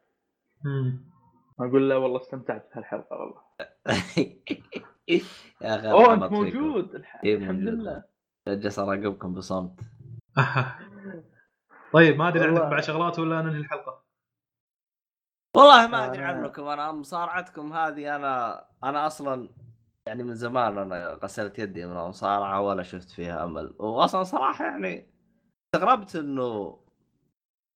[1.60, 3.40] أقول له والله استمتعت بهالحلقة والله
[5.62, 6.34] يا أخي أوه أنت فيكم.
[6.34, 7.60] موجود الح- إيه الحمد.
[7.60, 8.04] لله
[8.48, 9.80] جالس اراقبكم بصمت
[11.92, 12.62] طيب ما أدري عندك.
[12.62, 14.02] بعد شغلات ولا ننهي الحلقة
[15.56, 19.48] والله ما أدري عنكم أنا مصارعتكم هذه أنا أنا أصلا
[20.08, 23.74] يعني من زمان أنا غسلت يدي من المصارعة ولا شفت فيها أمل.
[23.78, 25.06] واصلا صراحة يعني
[25.74, 26.80] استغربت إنه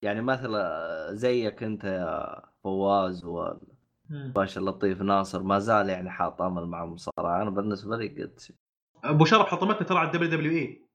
[0.02, 6.84] يعني مثلا زيك أنت يا فواز والباشا اللطيف ناصر ما زال يعني حاط أمل مع
[6.84, 7.42] المصارعة.
[7.42, 8.52] أنا بالنسبة لي قلت
[9.04, 10.88] أبو شرف حطمتنا ترى على ال WWE.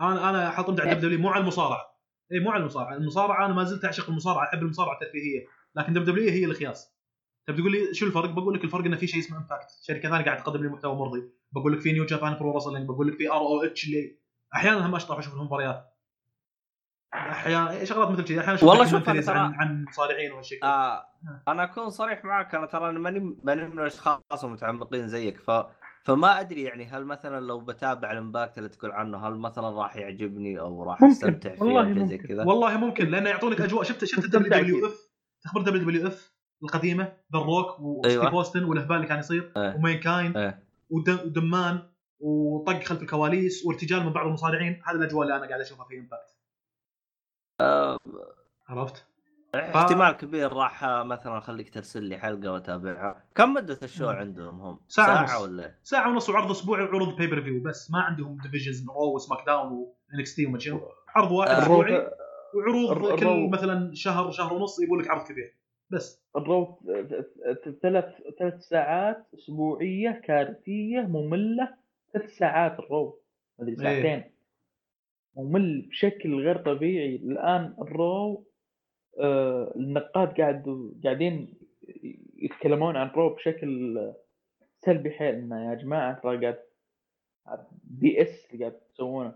[0.00, 1.98] أنا أنا حطمت على ال WWE مو على المصارعة.
[2.32, 2.94] اي مو على المصارعة.
[2.94, 5.46] المصارعة أنا ما زلت أعشق المصارعة أحب المصارعة الترفيهية.
[5.76, 6.93] لكن WWE هي الخياس
[7.46, 10.24] تبي تقول لي شو الفرق؟ بقول لك الفرق إنه في شيء اسمه امباكت، شركة ثانية
[10.24, 11.22] قاعد تقدم لي محتوى مرضي،
[11.52, 14.18] بقول لك في New Japan Pro Wrestling، بقول لك في ROH اللي
[14.54, 15.90] أحيانا هم اشطح أشوف المباريات.
[17.14, 18.40] أحيانا شغلات مثل كذي.
[18.40, 20.68] أحيانا أشوف والله شوف ترى- عن عن مصارعين وهالشيء كذا.
[20.70, 21.06] آه
[21.48, 22.54] أنا أكون صريح معك.
[22.54, 25.40] أنا ترى ماني ماني من الأشخاص المتعمقين زيك.
[25.40, 25.50] ف
[26.04, 30.60] فما أدري يعني هل مثلا لو بتابع الامباكت اللي تقول عنه هل مثلا راح يعجبني
[30.60, 32.28] أو راح ممكن، أستمتع فيه والله شيء زي ممكن.
[32.28, 33.82] كذا؟ والله ممكن لأنه يعطونك أجواء.
[33.82, 34.86] شفت شفت ال WWE.
[34.86, 35.10] اف
[35.44, 36.33] تخبر WWF
[36.64, 38.32] القديمة ذا روك وستيف أيوة.
[38.32, 39.74] اوستن والهبال اللي كان يصير إيه.
[39.76, 40.62] ومين كاين إيه.
[40.90, 41.82] ودم ودمان
[42.20, 46.34] وطق خلف الكواليس وارتجال من بعض المصارعين هذه الأجواء اللي أنا قاعد أشوفها في Impact
[47.60, 47.98] آه
[48.68, 49.06] عرفت؟
[49.54, 54.08] احتمال كبير راح آه، مثلا اخليك ترسل لي حلقة وأتابعها كم مدة ال show.
[54.08, 55.48] عندهم هم ساعة ساعة ونص.
[55.48, 59.72] ولا ساعة ونص وعرض أسبوعي وعروض pay-per-view بس ما عندهم divisions Raw و SmackDown
[60.12, 62.10] و NXT وما شنو عرض واحد آه، أسبوعي
[62.54, 65.56] وعروض كل مثلا شهر شهر ونص يقول لك عرض كبير
[65.90, 66.24] بس.
[66.36, 66.78] ال Raw
[67.82, 68.04] ثلاث
[68.38, 71.74] ثلاث ساعات أسبوعية كارثية مملة
[72.12, 73.18] ثلاث ساعات ال Raw
[73.60, 73.76] ادري إيه.
[73.78, 74.30] ساعتين.
[75.36, 77.16] ممل بشكل غير طبيعي.
[77.16, 78.44] الآن ال Raw
[79.20, 81.54] آه النقاد قاعد قاعدين
[82.36, 83.98] يتكلمون عن Raw بشكل
[84.78, 86.20] سلبي حيل انه يا جماعة.
[86.20, 86.58] ترى قاعد
[87.84, 89.34] BS اللي قاعد تسوونه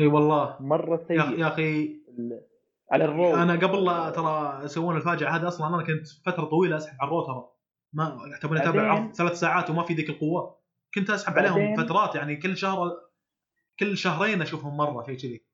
[0.00, 0.56] إي والله.
[0.62, 1.38] مرة سيء.
[1.38, 2.42] يا أخي ال-
[2.90, 6.76] على ال Raw أنا قبل لا ترى يسوون الفاجعة هذه أصلا أنا كنت فترة طويلة
[6.76, 7.48] أسحب على ال Raw ترى
[7.92, 10.62] ما اعتبر اتابع عرض ثلاث ساعات وما في ذيك القوة.
[10.94, 12.90] كنت أسحب عليهم فترات يعني كل شهر
[13.78, 15.44] كل شهرين أشوفهم مرة شيء كذي.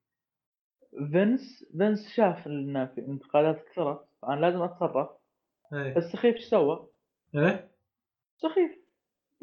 [1.13, 5.09] فينس فينس شاف ان في انتقادات كثرت فانا لازم أتصرف.
[5.73, 5.97] إيه.
[5.97, 6.89] السخيف إيش سوى؟
[7.35, 7.71] إيه؟
[8.37, 8.71] سخيف.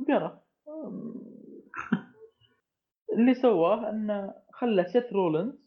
[0.08, 0.42] قرأ.
[3.18, 5.66] اللي سواه إنه خلى سيث رولنز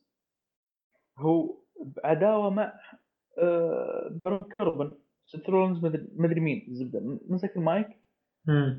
[1.19, 2.80] هو بعداوه مع
[3.38, 4.93] آه، Baron Corbin
[5.26, 5.84] سيث رولنز
[6.16, 7.88] مدري مين الزبده مسك المايك.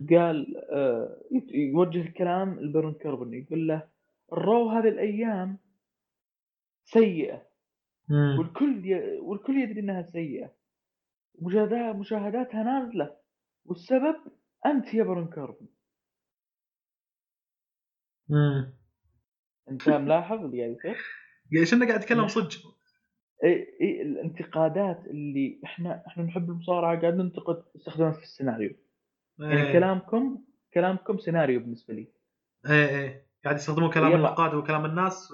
[0.10, 1.22] قال آه،
[1.54, 3.88] يوجه الكلام ل Baron Corbin يقول له
[4.34, 5.58] ال Raw هذه الأيام
[6.84, 7.48] سيئة
[8.10, 8.40] مم.
[8.40, 9.20] والكل ي...
[9.20, 10.52] والكل يدري إنها سيئة
[11.42, 13.16] مشاهدات مشاهداتها نازلة
[13.66, 14.16] والسبب
[14.66, 15.68] أنت يا Baron Corbin.
[19.70, 20.98] أنت ملاحظ اللي قاعد يصير؟
[21.52, 22.79] يعني شنو قاعد يتكلم صدق
[23.44, 28.76] إي إي الانتقادات اللي إحنا إحنا نحب المصارعة قاعد ننتقد استخدامها في السيناريو.
[29.40, 29.74] يعني إيه.
[29.74, 30.44] كلامكم
[30.74, 32.08] كلامكم سيناريو بالنسبة لي.
[32.70, 33.26] إيه إيه.
[33.44, 34.16] قاعد يستخدمون كلام.
[34.16, 35.34] النقاد وكلام الناس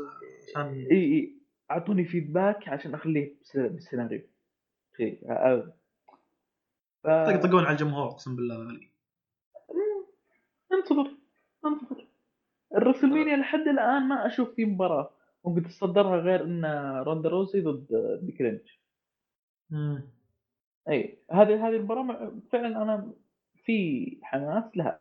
[0.50, 1.36] عشان إي إي.
[1.72, 4.22] أعطوني feedback عشان أخليه بالس- بالسيناريو.
[4.96, 5.70] أ-
[7.04, 7.08] ف...
[7.08, 8.80] يطقطقون على الجمهور أقسم بالله
[10.74, 11.12] انتظر
[11.66, 12.06] انتظر.
[12.76, 15.12] ال WrestleMania لحد الآن ما أشوف في مباراة.
[15.46, 16.66] ممكن تتصدرها غير إن
[17.04, 17.88] روندا روزي ضد
[18.22, 18.82] بيكي لينش
[19.70, 20.10] مم.
[20.90, 23.14] إي هذه هذه المباراة فعلا أنا
[23.64, 25.00] في حماس لها.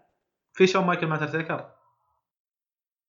[0.53, 1.75] في Shawn Michael مع تيكر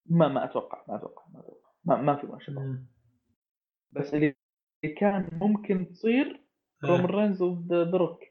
[0.06, 1.70] ما ما أتوقع ما أتوقع ما أتوقع.
[1.86, 2.86] ما, ما في مم.
[3.92, 4.36] بس اللي
[4.98, 6.42] كان ممكن تصير
[6.84, 8.24] رومان إيه رينز ضد ذا روك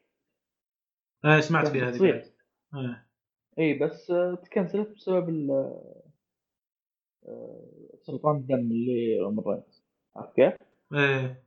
[1.24, 2.05] إيه، سمعت فيها هذه.
[2.74, 3.06] إيه.
[3.59, 4.12] إي بس
[4.44, 5.51] تكنسلت بسبب ال
[8.02, 9.84] سرطان الدم اللي رينز
[10.16, 10.55] عرفت كيف؟
[10.94, 11.44] إيه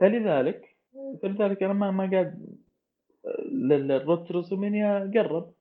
[0.00, 0.76] فلذلك
[1.22, 2.56] فلذلك أنا ما ما قاعد
[3.72, 5.52] ال road to WrestleMania قرب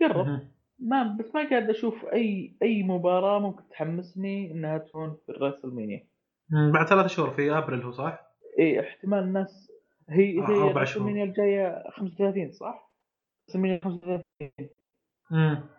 [0.00, 0.40] قرب.
[0.78, 6.06] ما بس ما قاعد أشوف اي أي مباراة ممكن تحمسني إنها تكون في الرسلمانيا
[6.50, 6.72] مم.
[6.72, 8.26] بعد ثلاث شهور في أبريل هو صح؟
[8.58, 9.72] اي احتمال الناس
[10.08, 12.92] هي آه، هي الجاية 35 صح؟
[13.48, 14.22] رسلمانيا 35
[15.30, 15.75] مم.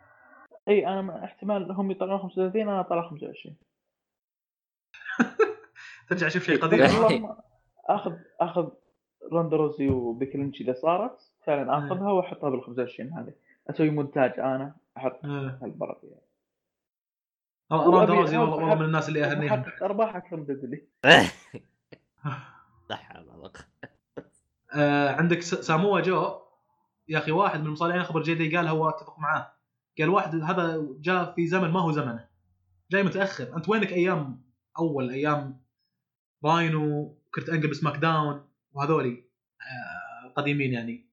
[0.67, 3.55] إي أنا ما- احتمال هم يطلعون 35 أنا أطلع 25
[6.09, 6.79] ترجع تشوف شيء قديم.
[7.03, 7.37] والله
[7.85, 8.69] أخذ أخذ
[9.31, 13.33] روندا روزي وبيكي لينش إذا صارت فعلا آخذها وأحطها بال 25 هذه.
[13.69, 15.59] أسوي مونتاج أنا أحط إيه.
[15.61, 16.17] هالمباراه فيها
[17.71, 19.63] روندا وأبي- روزي والله من الناس اللي أهنيهم.
[19.81, 20.81] ارباح أكثر من قوة.
[24.75, 26.39] آه عندك ساموا جو.
[27.07, 29.53] يا أخي واحد من المصارعين خبر جيدي قال هو أتفق معاه.
[29.99, 32.27] قال واحد هذا جاء في زمن ما هو زمنه.
[32.91, 33.57] جاي متأخر.
[33.57, 34.43] أنت وينك أيام
[34.79, 35.63] أول؟ أيام
[36.45, 39.23] راينو كرت انجل ب SmackDown وهذولي
[39.61, 41.09] آه قديمين يعني.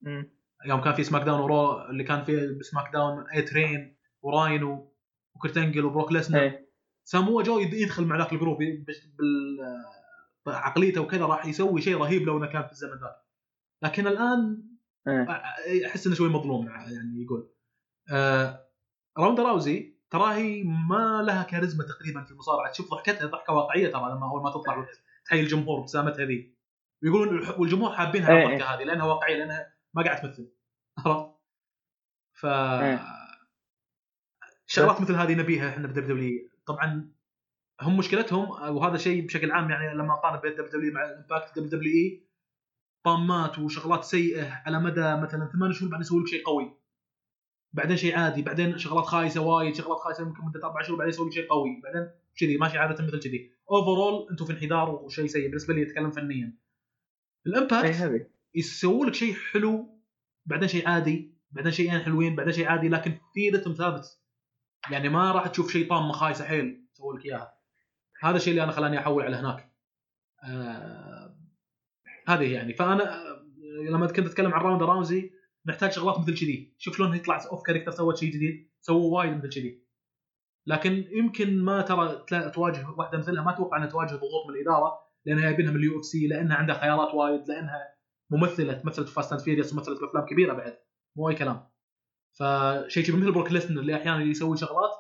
[0.67, 4.93] يوم كان في SmackDown و Raw اللي كان فيه ب SmackDown A-Train وراينو
[5.35, 6.41] وكرتنجل وبروك ليسنر.
[6.41, 6.71] إيه.
[7.05, 8.59] ساموا جو يد- يدخل مع ذاك ال group
[10.47, 13.17] بعقليته وكذا راح يسوي شيء رهيب لو إنه كان في الزمن ذاك.
[13.83, 14.63] لكن الآن
[15.09, 15.87] إيه.
[15.87, 17.51] أحس إنه شوي مظلوم يعني يقول.
[18.13, 18.64] آه
[19.19, 22.73] راوندا راوزي تراهي ما لها كاريزما تقريبا في المصارعة.
[22.73, 24.87] تشوف ضحكتها ضحكة واقعية ترى لما أول ما تطلع
[25.27, 26.55] تحيي الجمهور ابتسامتها ذي.
[27.03, 30.53] ويقولون والجمهور حابينها إيه، الضحكة هذه لأنها واقعية لأنها ما قاعد تمثل.
[30.99, 31.35] عرفت؟
[32.33, 33.01] ف إيه.
[34.67, 37.13] شغلات مثل هذه نبيها إحنا ب WWE طبعا
[37.81, 41.71] هم مشكلتهم وهذا شيء بشكل عام يعني لما أقارن بين دبليو دبليو مع الامباكت دبليو
[41.71, 42.27] دبليو إي
[43.05, 46.84] طامات وشغلات سيئة على مدى مثلا ثمان شهور بعدين يسوي لك شيء قوي.
[47.75, 51.33] بعدين شيء عادي بعدين شغلات خايسة وايد شغلات خايسة يمكن مدة أربع شهور بعدين يسوي
[51.33, 53.51] شيء قوي بعدين كذي ماشي عادة مثل كذي.
[53.71, 56.59] overall أنتم في انحدار وشيء سيء بالنسبة لي أتكلم فنيا.
[57.47, 60.01] ال Impact يسووا لك شيء حلو
[60.47, 64.05] بعدين شيء عادي بعدين شيئين حلوين بعدين شيء عادي لكن في رتم ثابت
[64.91, 67.55] يعني ما راح تشوف شيء طامة خايسة حيل يسوي لك إياها.
[68.21, 69.73] هذا الشيء اللي أنا خلاني احول على هناك.
[70.45, 71.37] آه
[72.29, 72.75] هذه يعني.
[72.75, 73.45] فأنا آه،
[73.91, 75.33] لما كنت أتكلم عن راوند راوزي
[75.67, 76.75] نحتاج شغلات مثل كذي.
[76.79, 79.85] شوف شلون يطلع off character سوت شيء جديد سووا وايد مثل كذي.
[80.67, 85.43] لكن يمكن ما ترى تواجه واحدة مثلها ما أتوقع إنها تواجه ضغوط من الإدارة لأنها
[85.43, 87.95] جايبينها من ال UFC لأنها عندها خيارات وايد لأنها
[88.31, 90.79] ممثلة مثلت Fast and Furious ومثلت بافلام كبيرة بعد.
[91.17, 91.67] مو اي كلام.
[92.39, 94.91] فشيء مثل بروك ليسنر اللي أحيانا يسوي شغلات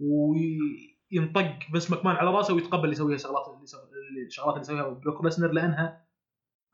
[0.00, 3.44] وينطق Vince McMahon على راسه ويتقبل يسوي شغلات
[4.26, 6.06] الشغلات اللي يسويها بروك ليسنر لأنها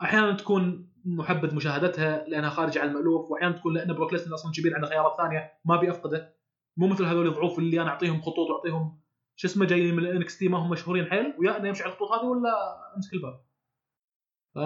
[0.02, 4.74] أحيانا تكون محبذ مشاهدتها لأنها خارجه عن المألوف وأحيانا تكون لأن بروك ليسنر أصلا كبير
[4.74, 6.36] عنده خيارات ثانية ما بيفقده
[6.76, 9.00] مو مثل هذول الضعوف اللي أنا أعطيهم خطوط وأعطيهم
[9.36, 12.12] شو اسمه جايين من ال NXT ما هم مشهورين حيل ويا إنه يمشي على الخطوط
[12.12, 12.50] هذه ولا
[12.96, 13.40] أمسك الباب.
[14.54, 14.58] ف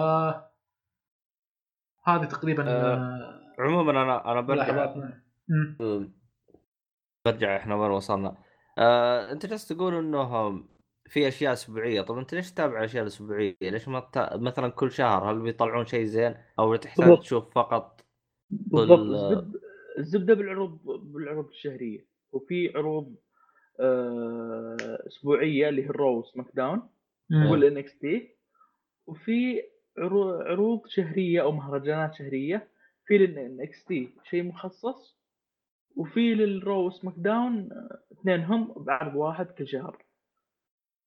[2.03, 4.95] هذه تقريبا آه، عموما أنا أنا برجع.
[5.49, 6.13] مم.
[7.25, 8.37] برجع إحنا وين وصلنا
[8.77, 10.63] آه، أنت جالس تقول إنه
[11.11, 12.01] في أشياء أسبوعية.
[12.01, 14.37] طب أنت ليش تتابع الاشياء الاسبوعيه؟ ليش ما تتا...
[14.37, 17.23] مثلا كل شهر هل بيطلعون شيء زين؟ أو تحتاج بالضبط.
[17.23, 18.05] تشوف فقط
[18.49, 18.99] بالضبط.
[18.99, 19.59] كل-
[19.97, 22.05] الزبدة بالعروض بالعروض الشهرية.
[22.31, 23.15] وفي عروض
[23.79, 24.77] آه،
[25.07, 26.89] أسبوعية اللي هي الرو سماك داون
[27.29, 27.51] مم.
[27.51, 28.35] وال NXT.
[29.07, 29.61] وفي
[29.97, 32.67] عرو- عروض شهرية أو مهرجانات شهرية.
[33.05, 35.17] في لل NXT شيء مخصص.
[35.95, 40.03] وفي للرو سماك داون آه، اثنينهم بعرض واحد كل شهر.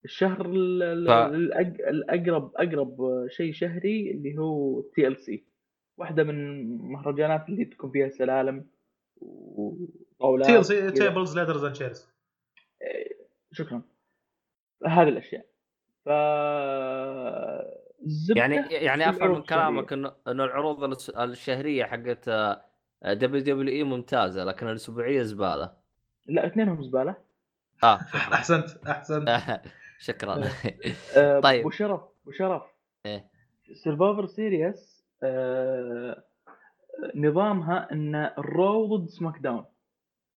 [0.04, 5.44] الشهر ال- ال- ف- الأق- الأقرب أقرب شيء شهري اللي هو TLC
[5.98, 8.66] واحدة من المهرجانات اللي تكون فيها سلالم
[9.20, 10.90] وطاولات تي ال سي.
[10.90, 12.08] تيبلز ليدرز اند شيرز
[13.52, 13.82] شكرا.
[14.86, 15.46] هذه الأشياء.
[16.04, 16.08] ف
[18.36, 19.92] يعني يعني أفهم من كلامك.
[19.92, 22.28] إنه إنه العروض الشهرية حقت
[23.04, 25.72] WWE ممتازة لكن الأسبوعية زبالة.
[26.26, 27.16] لا اثنينهم زبالة.
[27.84, 27.94] آه
[28.34, 29.28] أحسنت أحسنت.
[29.98, 30.42] شكرا.
[31.16, 31.60] آه، طيب.
[31.60, 32.62] ابو شرف ابو شرف
[33.06, 33.30] إيه.
[33.84, 35.04] سرفايفر سيريز
[37.14, 39.64] نظامها إن الرو ضد سماك داون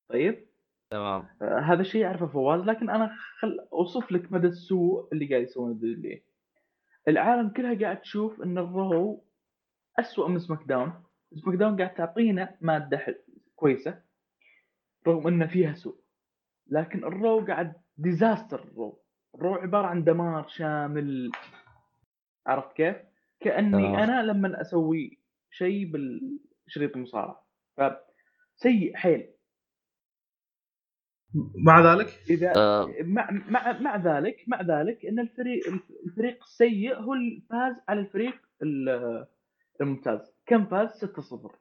[0.10, 0.48] طيب؟
[0.92, 1.28] تمام.
[1.42, 5.74] آه، هذا الشيء يعرفه فواز لكن أنا خل أوصف لك مدى السوء اللي قاعد يسوونه
[5.74, 6.20] W
[7.08, 9.24] العالم كلها قاعد تشوف إن الرو
[10.00, 11.04] اسوء من سماك داون
[11.44, 13.24] سماك داون قاعد تعطينا مادة حل-
[13.56, 14.02] كويسة
[15.08, 16.00] رغم ان فيها سوء.
[16.68, 19.00] لكن الرو قاعد disaster الرو.
[19.38, 21.32] الرو عبارة عن دمار شامل.
[22.48, 22.96] عرفت كيف؟
[23.40, 23.96] كأني تمام.
[23.96, 25.20] أنا لما أسوي
[25.52, 27.48] شيء بالشريط المصارعه
[27.78, 29.34] فسيء حيل.
[31.66, 35.64] مع ذلك؟ إذا آه، مع مع مع ذلك مع ذلك إن الفريق
[36.06, 39.28] الفريق السيء هو اللي فاز على الفريق ال-
[39.82, 40.34] الممتاز.
[40.46, 41.56] كم فاز؟ 6-0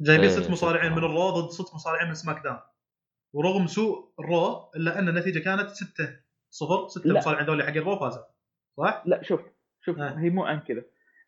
[0.00, 2.58] جايبين إيه، ست مصارعين من الرو ضد ست مصارعين من سماك داون.
[3.34, 6.08] ورغم سوء الرو إلا أن النتيجة كانت 6
[6.50, 7.18] 0 6 لا.
[7.18, 8.22] مصارعين ذول حق الرو فازوا
[8.76, 9.40] صح؟ لا شوف
[9.80, 10.18] شوف آه.
[10.18, 10.82] هي مو عن كذا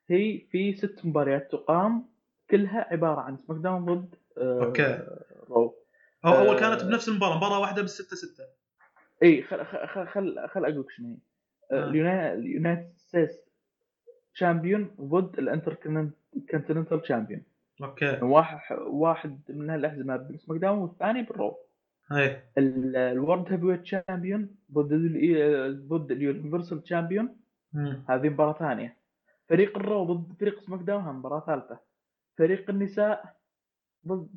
[0.08, 2.08] هي في ست مباريات تقام
[2.50, 4.98] كلها عبارة عن سماك داون ضد آه، okay.
[5.50, 5.74] رو
[6.24, 6.60] أول آه.
[6.60, 8.44] كانت بنفس المباراة مباراة واحدة بس 6 6
[9.22, 11.08] إي خل خل خل, خل أقول لك شنو
[11.72, 11.84] هي آه.
[11.90, 13.36] اليونا- ال United States
[14.34, 15.74] champion ضد ال
[16.50, 17.42] Intercontinental champion
[17.82, 21.56] okay واحد واحد من الاحزمه بالسماك داون والثاني بالرو
[22.58, 27.36] ال world heavyweight champion ضد ال- ضد ال universal champion
[27.72, 28.04] مم.
[28.08, 28.96] هذه مباراة ثانية.
[29.48, 31.78] فريق الرو ضد فريق سماك داون مباراة ثالثة.
[32.38, 33.36] فريق النساء
[34.08, 34.28] ضد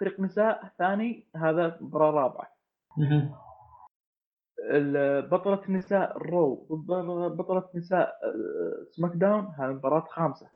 [0.00, 2.52] فريق نساء ثاني هذا مباراة رابعة.
[5.28, 8.14] بطلة نساء الرو ضد بطلة نساء
[8.90, 10.50] سماك داون هذه مباراة خامسة.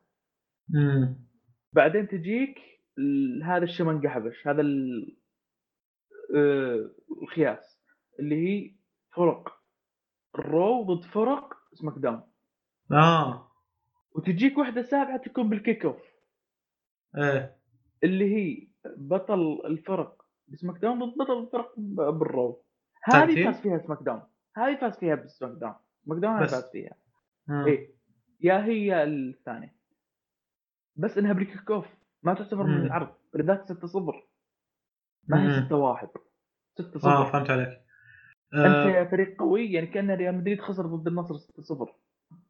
[1.73, 2.59] بعدين تجيك
[3.45, 5.17] هذا الشمن قحبش هذا ال-
[6.35, 6.91] آه،
[7.23, 7.81] الخياس
[8.21, 8.75] اللي هي
[9.15, 9.57] فرق.
[10.35, 12.23] الرو ضد فرق سماك داون
[12.93, 13.53] آه.
[14.11, 16.03] وتجيك واحدة سابعة تكون بال kickoff
[17.17, 17.57] إيه.
[18.05, 22.65] اللي هي بطل الفرق بسماك داون ضد بطل الفرق بالرو.
[23.03, 24.23] هذه؟ فاز فيها سماك داون
[24.57, 25.75] هذه فاز فيها بسماك داون
[26.05, 26.47] سماك داون.
[26.47, 26.95] فاز فيها.
[27.51, 27.65] آه.
[27.67, 27.95] إيه.
[28.41, 29.77] يا هي الثانية.
[30.97, 31.87] بس إنها بال kickoff
[32.23, 32.87] ما تعتبر من.
[32.87, 33.15] العرض.
[33.35, 34.26] لذلك 6 0
[35.29, 35.67] ما هي مم.
[35.67, 36.09] 6 1
[36.79, 37.69] 6 آه 0 فهمت عليك.
[38.55, 38.89] أنت آه.
[38.89, 41.95] يا فريق قوي يعني كأن ريال مدريد خسر ضد النصر 6 0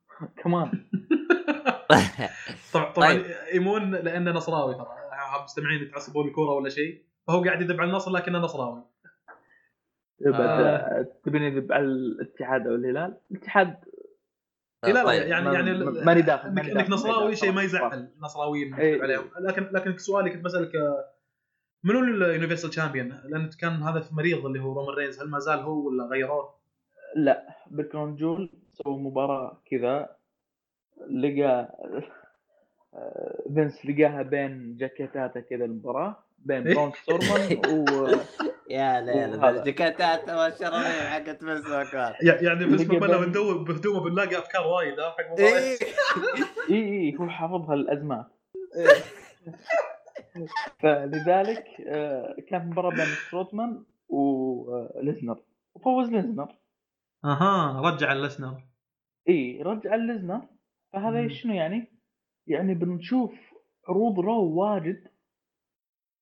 [0.42, 0.70] كمان.
[2.72, 3.24] طبعا طبعا طيب.
[3.52, 4.86] إيمون لأنه نصراوي ترى.
[5.44, 7.04] مستمعين يتعصبون الكوره ولا شيء.
[7.26, 8.84] فهو قاعد يذب على النصر لكنه نصراوي.
[10.20, 13.76] بعد تبيني يذب على الاتحاد أو الهلال؟ الاتحاد.
[14.84, 15.22] لا لا طيب.
[15.22, 17.62] يعني يعني ماني داخل، إنك نصراوي شيء ما.
[17.62, 18.10] يزعل.
[18.16, 19.02] النصراويين إيه.
[19.02, 19.30] عليهم.
[19.40, 21.04] لكن لكن سؤالي كنت بسألك آه،
[21.86, 25.58] منو اليونيفرسال شامبيون؟ لأن كان هذا في مريض اللي هو رومان رينز هل ما زال
[25.58, 26.54] هو ولا غيروه؟
[27.16, 30.08] لا بيركون جول سووا مباراة كذا
[31.10, 31.76] لقى
[32.94, 36.74] آه، فينس لقاها بين جاكيتاته كذا المباراة بين إيه.
[36.74, 37.58] برون ستورمان
[37.88, 38.08] و
[38.70, 39.44] يا ليل.
[39.44, 41.42] الجاكيتات والشرايين حقت
[42.22, 45.78] يع- يعني كنا قبل- بندور بهدومه بنلاقي أفكار وايد ها حق مباريات إيه
[46.70, 48.26] اي اي هو حافظها الازمات
[50.78, 55.42] فلذلك آه، كانت مباراة بين سترومان وليزنر
[55.74, 56.56] وفوز ليزنر.
[57.24, 58.62] أها رجع ليسنر
[59.28, 60.48] إي رجع ليزنر.
[60.92, 61.28] فهذا.
[61.28, 61.92] شنو يعني؟
[62.46, 63.32] يعني بنشوف
[63.88, 65.08] عروض رو واجد.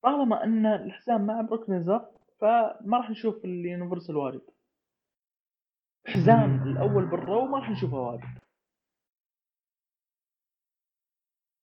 [0.03, 2.11] طالما أن الحزام مع بروك ليزنر
[2.41, 4.43] فما راح نشوف ال universal واجد.
[6.07, 6.63] حزام مم.
[6.63, 8.39] الأول بالرو ما راح نشوفه واجد.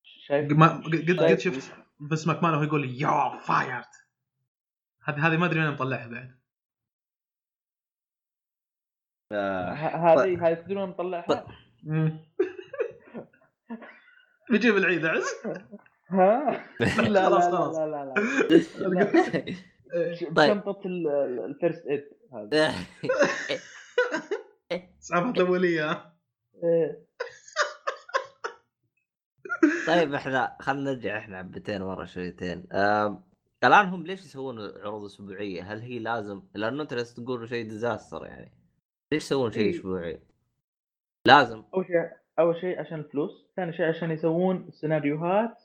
[0.03, 3.85] شايف؟ ما قد قد شفت؟ فينس ماكمان وهو يقول you're fired
[5.03, 6.37] هذه هذه ما أدري وين مطلعها بعد.
[9.31, 11.47] آه، هذه هذه تدرون نطلعها
[14.51, 15.25] بيجيب العيد عز.
[16.09, 16.65] ها؟
[16.99, 17.77] لا لا خلاص، لا خلاص.
[17.77, 18.13] لا لا
[20.35, 20.53] طيب.
[20.53, 22.71] شنطة ال- ال- ال first aid هذا؟
[25.01, 25.91] اسعافات الأولية.
[25.91, 26.15] ها؟
[26.63, 27.05] إيه.
[29.87, 32.63] طيب إحنا خلينا نرجع إحنا حبتين ورا شويتين
[33.63, 38.51] الان هم ليش يسوون عروض اسبوعيه؟ هل هي لازم؟ لأنه أنت تقول شيء ديزاستر يعني
[39.13, 39.69] ليش يسوون شيء إيه.
[39.69, 40.19] أسبوعي؟
[41.27, 45.63] لازم أول شيء أول شيء عشان الفلوس ثاني شيء عشان يسوون السيناريوهات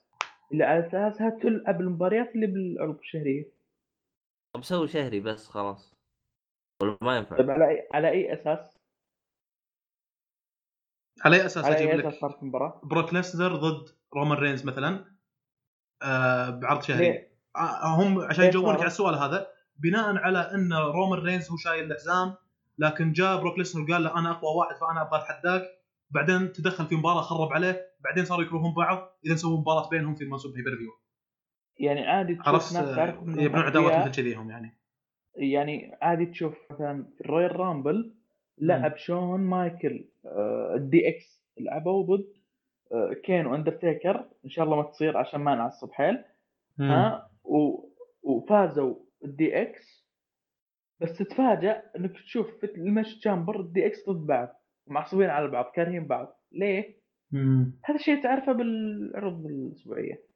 [0.53, 3.45] اللي على اساسها تلعب المباريات اللي بالعروض الشهرية
[4.55, 5.95] طب سوي شهري بس خلاص
[6.83, 8.76] ولا ما ينفع؟ طيب على اي على أي أساس
[11.27, 15.05] على أي أساس على أجيب لك صارت المباراة بروك ليسنر ضد رومان رينز مثلا
[16.03, 19.47] آه بعرض شهري ليه؟ آه هم عشان يجاوبونك؟ على السؤال هذا
[19.79, 22.35] بناء على إن رومان رينز هو شايل الحزام
[22.79, 25.63] لكن جاء بروك ليسنر قال له أنا أقوى واحد فأنا أبغى اتحداك
[26.11, 30.25] بعدين تدخل في مباراة خرب عليه بعدين صاروا يكرهون بعض إذا سووا مباراة بينهم في
[30.25, 30.91] منصب هيبر فيو
[31.79, 34.09] يعني عادي تشوف عرفت ناس تعرف آه، إنهم يبنون عداوات.
[34.09, 34.79] مثل كذي هم يعني
[35.35, 38.15] يعني عادي تشوف مثلا في ال Royal Rumble
[38.59, 42.33] لعب شون مايكل آه، ال DX لعبوا ضد
[42.93, 44.29] آه، كين وأندرتيكر.
[44.45, 46.25] إن شاء الله ما تصير عشان ما نعصب حيل.
[46.81, 47.89] ها؟ و...
[48.23, 50.07] وفازوا ال DX.
[51.01, 55.73] بس تتفاجأ إنك تشوف في ال Elimination Chamber ال DX ضد بعض معصبين على بعض
[55.75, 56.41] كارهين بعض.
[56.53, 56.97] ليه؟
[57.33, 57.73] مم.
[57.85, 60.27] هذا الشيء تعرفه بالعروض الأسبوعية.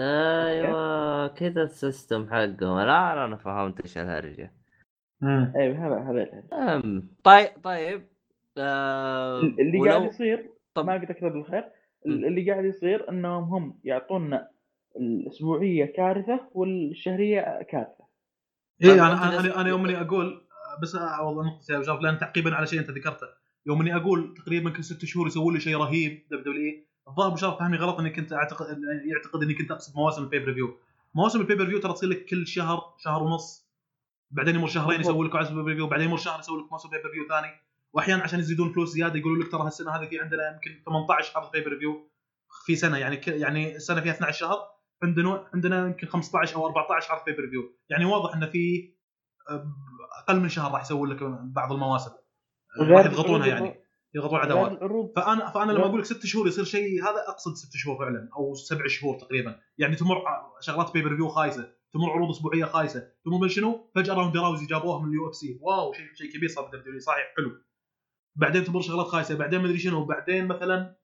[0.00, 2.78] أيوه كذا ال system حقهم.
[2.78, 4.52] الان أنا فهمت إيش الهرجة.
[5.56, 8.02] أيوه هذا هذا طيب طيب
[8.58, 11.64] آه اللي ولو- قاعد يصير طب- ما قلت أكثر بالخير
[12.06, 14.48] اللي قاعد يصير إنهم هم يعطونا
[14.96, 18.04] الأسبوعية كارثة والشهرية كارثة.
[18.82, 20.40] طيب، أنا أنا أنا, أنا يوم اني أقول
[20.82, 23.26] بس اوضح نقطه يا وجاف لأن تعقيبا على شيء أنت ذكرته.
[23.66, 26.74] يوم اني أقول تقريبا كل ست شهور يسوون لي شيء رهيب WW
[27.08, 28.66] الظاهر ابو شرف فهمني غلط إني كنت اعتقد
[29.06, 30.76] يعتقد إني كنت أقصد مواسم ال pay-per-view
[31.14, 33.63] مواسم ال pay-per-view ترى تصير لك كل شهر شهر ونص
[34.30, 35.00] بعدين يمر شهرين.
[35.00, 37.52] يسوي لك عرض pay-per-view بعدين يمر شهر يسوي لك موسم pay-per-view ثاني.
[37.92, 41.52] وأحيانا عشان يزيدون فلوس زيادة يقولوا لك ترى هالسنة هذه في عندنا يمكن 18 عرض
[41.52, 42.10] pay-per-view
[42.66, 42.98] في سنة.
[42.98, 43.28] يعني ك...
[43.28, 44.58] يعني السنة فيها 12 شهر
[45.02, 48.94] عندنا عندنا يمكن 15 أو 14 عرض pay-per-view يعني واضح انه في
[49.50, 49.66] أه،
[50.22, 52.10] أقل من شهر راح يسوون لك بعض المواسم.
[52.80, 53.84] راح يضغطونها يعني.
[54.14, 55.86] يضغطون العروض فانا فأنا لما.
[55.86, 59.60] أقول لك ست شهور يصير شيء هذا أقصد ست شهور فعلا أو سبع شهور تقريبا.
[59.78, 60.16] يعني تمر
[60.60, 61.72] شغلات pay-per-view خايسة.
[61.94, 63.12] تمر عروض أسبوعية خايسة.
[63.26, 65.58] من شنو؟ فجأة روندا راوزي جابوها من ال UFC.
[65.62, 67.60] واو شيء شيء كبير صار بال W صحيح حلو.
[68.36, 69.34] بعدين تمر شغلات خايسة.
[69.34, 70.04] بعدين ما أدري شنو.
[70.04, 70.96] بعدين مثلا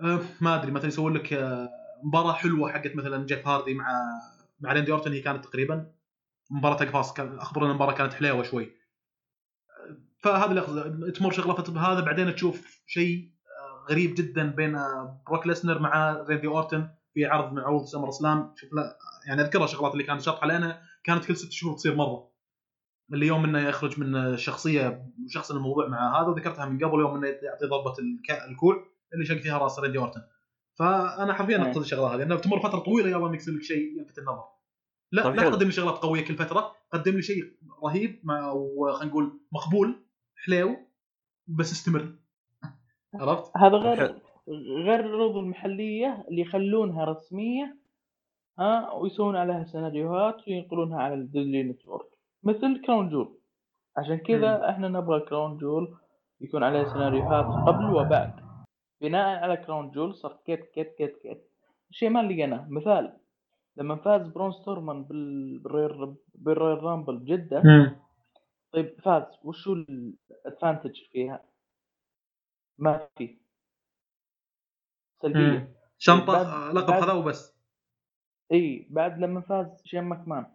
[0.00, 1.68] آه ما أدري مثلا يسوون لك آه
[2.04, 4.02] مباراة حلوة حقت مثلا جيف هاردي مع
[4.60, 5.92] مع ريندي اورتون هي كانت تقريبا
[6.50, 8.72] مباراة اقفاص كان اخبر إن المباراة كانت حليوة شوي.
[10.18, 11.10] فهذا اللي أقصده.
[11.10, 12.00] تمر شغلة هذا.
[12.00, 17.52] بعدين تشوف شيء آه، غريب جدا بين آه، بروك ليسنر مع ريندي اورتون في عرض
[17.52, 21.52] من عروض SummerSlam شوف لا يعني اذكرها شغلات اللي كانت شاطحه لانها كانت كل ست
[21.52, 22.32] شهور تصير مرة
[23.12, 27.26] اللي يوم إنه يخرج من الشخصيه شخص الموضوع مع هذا وذكرتها من قبل يوم إنه
[27.28, 28.84] يعطي ضربة الك- الكوع
[29.14, 30.22] اللي شق فيها رأس ريندي اورتون
[30.78, 31.62] فأنا حرفيا.
[31.68, 34.44] اقصد الشغله هذه انه تمر فترة طويلة يلا انك يصير لك شيء يلفت النظر
[35.12, 35.50] لا طيب لا.
[35.50, 37.44] تقدم لي شغلات قوية كل فترة قدم لي شيء
[37.84, 40.04] رهيب مع وخلينا نقول مقبول
[40.36, 40.76] حليو
[41.46, 42.14] بس استمر
[43.14, 44.18] عرفت؟ هذا غير.
[44.48, 47.76] غير العروض المحلية اللي يخلونها رسمية
[48.58, 52.06] ها ويسوون عليها سيناريوهات وينقلونها على ال Disney Network
[52.42, 53.38] مثل Crown Jewel.
[53.96, 55.96] عشان كذا إحنا نبغى Crown Jewel
[56.40, 58.32] يكون عليه سيناريوهات قبل وبعد.
[59.00, 61.50] بناء على Crown Jewel صار كيت كيت كيت كيت.
[61.90, 62.66] شيء ما لقيناه.
[62.70, 63.16] مثال
[63.76, 67.62] لما فاز برون ستورمان بال- بال Royal بال Royal Rumble بجده
[68.72, 69.22] طيب فاز.
[69.44, 71.42] وشو ال advantage فيها؟
[72.78, 73.41] ما في.
[75.22, 75.74] سلبية.
[75.98, 77.56] شنطة آه، لقب هذا وبس.
[78.52, 80.46] إي بعد لما فاز شين ماكمان.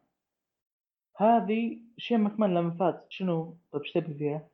[1.18, 2.96] هذه شين ماكمان لما فاز.
[3.10, 4.48] شنو؟ طيب إيش تبي فيها؟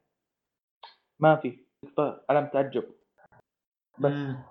[1.20, 1.60] ما في.
[1.98, 2.84] طيب، علامة تعجب
[4.00, 4.12] بس.
[4.12, 4.44] مم.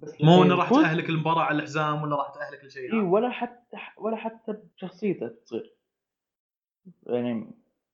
[0.00, 3.76] بس مو إنه راح تأهلك المباراة على الحزام ولا راح تأهلك لشيء إي ولا حتى
[3.96, 5.76] ولا حتى بشخصيته تصير.
[7.06, 7.50] يعني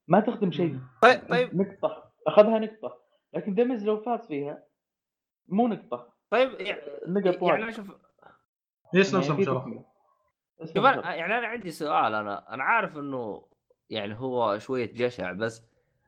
[0.08, 1.56] ما تخدم شيء طيب طيب.
[1.56, 2.12] نقطة.
[2.26, 2.98] أخذها نقطة.
[3.34, 4.64] لكن ديمز لو فاز فيها
[5.48, 6.11] مو نقطة.
[6.32, 7.86] طيب يعني نقط يعني واحد شوف
[8.94, 9.84] يسلم يعني سم في شرف تكملة.
[10.60, 10.84] بس شوف.
[11.04, 13.46] يعني أنا عندي سؤال أنا أنا عارف إنه
[13.90, 15.66] يعني هو شوية جشع بس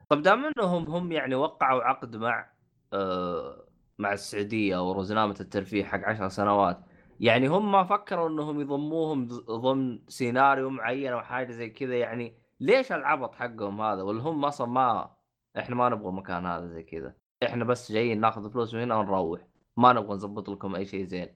[0.08, 2.50] طب دام إنهم هم يعني وقعوا عقد مع
[2.92, 6.80] آه مع السعودية أو رزنامة الترفيه حق عشر سنوات
[7.20, 12.92] يعني هم ما فكروا إنهم يضموهم ضمن سيناريو معين أو حاجة زي كذا يعني ليش
[12.92, 15.14] العبط حقهم هذا ولا هم أصلا ما
[15.58, 19.53] إحنا ما نبغى مكان هذا زي كذا إحنا بس جايين ناخذ فلوس من هنا ونروح
[19.76, 21.28] ما نبغى نظبط لكم أي شيء زين.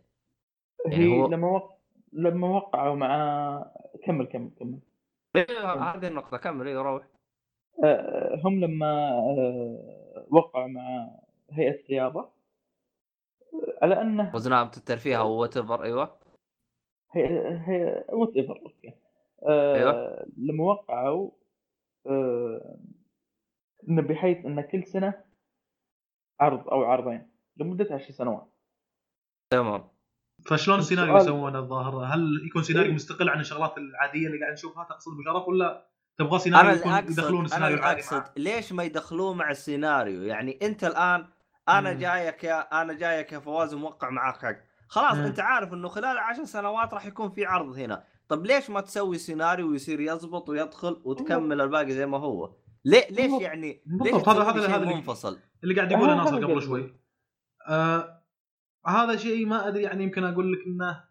[0.86, 1.78] يعني هي هو- لما وق...
[2.12, 3.72] لما وقعوا مع
[4.06, 4.78] كمل كمل كمل.
[5.36, 7.06] إيه، هذه النقطة كمل إيه روح.
[7.84, 11.10] آه، هم لما آه، وقعوا مع
[11.50, 12.28] هيئة الرياضة
[13.82, 16.18] على أنه وزنامة الترفيه أو whatever أيوه.
[17.12, 17.24] هي
[17.66, 18.94] هي whatever okay.
[19.48, 20.26] آه، أيوة.
[20.36, 21.30] لما وقعوا
[22.06, 22.76] آه،
[23.88, 25.24] إنه بحيث إن كل سنة
[26.40, 27.28] عرض أو عرضين.
[27.58, 28.54] لمدة عشر سنوات
[29.50, 29.88] تمام
[30.46, 32.94] فشلون السيناريو يسوونه الظاهر هل يكون سيناريو إيه.
[32.94, 35.88] مستقل عن الشغلات العاديه اللي قاعد نشوفها تقصد ابو شرف ولا
[36.18, 40.84] تبغى سيناريو يكون يدخلون اقصد أنا السيناريو العادي؟ ليش ما يدخلوه مع السيناريو يعني أنت
[40.84, 41.26] الآن
[41.68, 41.98] أنا مم.
[41.98, 44.56] جايك يا أنا جايك يا فواز موقع معاك حق
[44.88, 45.24] خلاص مم.
[45.24, 49.18] أنت عارف إنه خلال عشر سنوات راح يكون في عرض هنا طب ليش ما تسوي
[49.18, 52.54] سيناريو ويصير يزبط ويدخل وتكمل الباقي زي ما هو
[52.84, 53.42] ليه ليش.
[53.42, 56.62] يعني ليش هذا هذا شيء هذا اللي منفصل اللي قاعد يقوله ناصر قبل.
[56.62, 56.94] شوي
[57.68, 58.24] آه
[58.86, 61.04] هذا شيء ما أدري يعني يمكن أقول لك إنه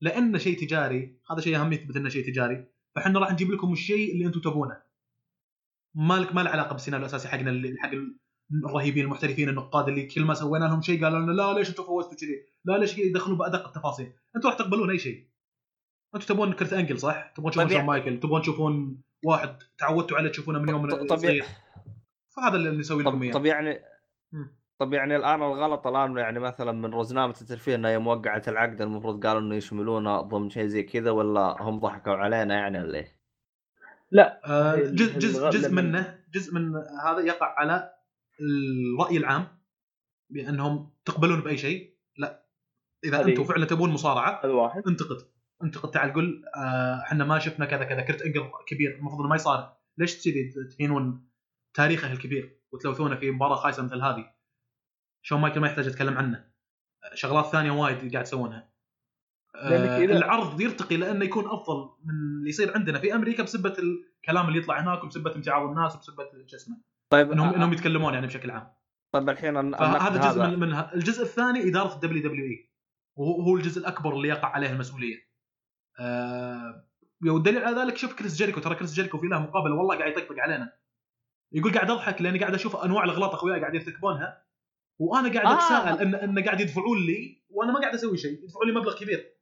[0.00, 4.12] لأنه شيء تجاري هذا شيء أهم يثبت إنه شيء تجاري فإحنا راح نجيب لكم الشيء
[4.12, 4.82] اللي أنتم تبونه
[5.94, 7.90] مالك ما له علاقة بالسيناريو الأساسي حقنا اللي حق
[8.64, 12.16] الرهيبين المحترفين النقاد اللي كل ما سوينا لهم شيء قالوا لنا لا ليش أنتم فوزتوا
[12.16, 15.28] كذي؟ لا ليش يدخلون بأدق التفاصيل؟ أنتم راح تقبلون أي شيء.
[16.14, 20.58] أنتم تبون كرت أنجل صح؟ تبون تشوفون شون مايكل، تبون تشوفون واحد تعودتوا عليه تشوفونه
[20.58, 21.44] من يوم طب- طب- صغير.
[22.36, 23.32] فهذا اللي نسوي لكم إياه.
[23.32, 23.78] طب يعني.
[24.82, 29.26] طب يعني الآن الغلط الآن يعني مثلا من رزنامه الترفيه إنها يوم وقعت العقد المفروض
[29.26, 33.08] قالوا إنه يشملونه ضمن شيء زي كذا ولا هم ضحكوا علينا يعني ولا إيش؟
[34.10, 36.74] لا آه، جزء جزء جزء منه جزء من
[37.06, 37.92] هذا يقع على
[38.40, 39.46] الرأي العام
[40.30, 41.96] بأنهم تقبلون بأي شيء.
[42.18, 42.46] لا
[43.04, 44.82] إذا أنتم فعلا تبون مصارعة هذا واحد.
[44.88, 45.16] انتقد.
[45.62, 49.36] انتقد تعال قل آه، إحنا ما شفنا كذا كذا كرت انجل كبير المفروض إنه ما
[49.36, 49.76] يصارع.
[49.98, 50.34] ليش تصير
[50.78, 51.28] تهينون
[51.74, 54.41] تاريخه الكبير وتلوثونه في مباراة خايسة مثل هذه؟
[55.22, 56.44] شون مايكل ما يحتاج اتكلم عنه.
[57.14, 58.72] شغلات ثانية وايد قاعد تسوونها
[59.54, 63.74] لأنك آه، إذا- العرض يرتقي لأنه يكون أفضل من اللي يصير عندنا في أمريكا بسبة
[64.18, 66.76] الكلام اللي يطلع هناك وبسبة امتعاض الناس وبسبة شو اسمه.
[67.12, 68.72] طيب انهم آه، إنهم يتكلمون يعني بشكل عام.
[69.14, 70.46] طيب الحين النقد جزء هذا.
[70.48, 72.70] من منها الجزء الثاني إدارة ال WWE.
[73.18, 75.16] وهو هو الجزء الأكبر اللي يقع عليه المسؤولية.
[76.00, 76.88] آه
[77.28, 78.60] والدليل على ذلك شوف كريس جيريكو.
[78.60, 80.72] ترى كريس جيريكو في له مقابلة والله قاعد يطقطق علينا.
[81.52, 84.42] يقول قاعد أضحك لأني قاعد أشوف أنواع الاغلاط أخوياي قاعد يرتكبونها.
[85.00, 85.54] وأنا قاعد آه.
[85.54, 89.32] أتساءل ان إن قاعد يدفعون لي وأنا ما قاعد أسوي شيء يدفعون لي مبلغ كبير.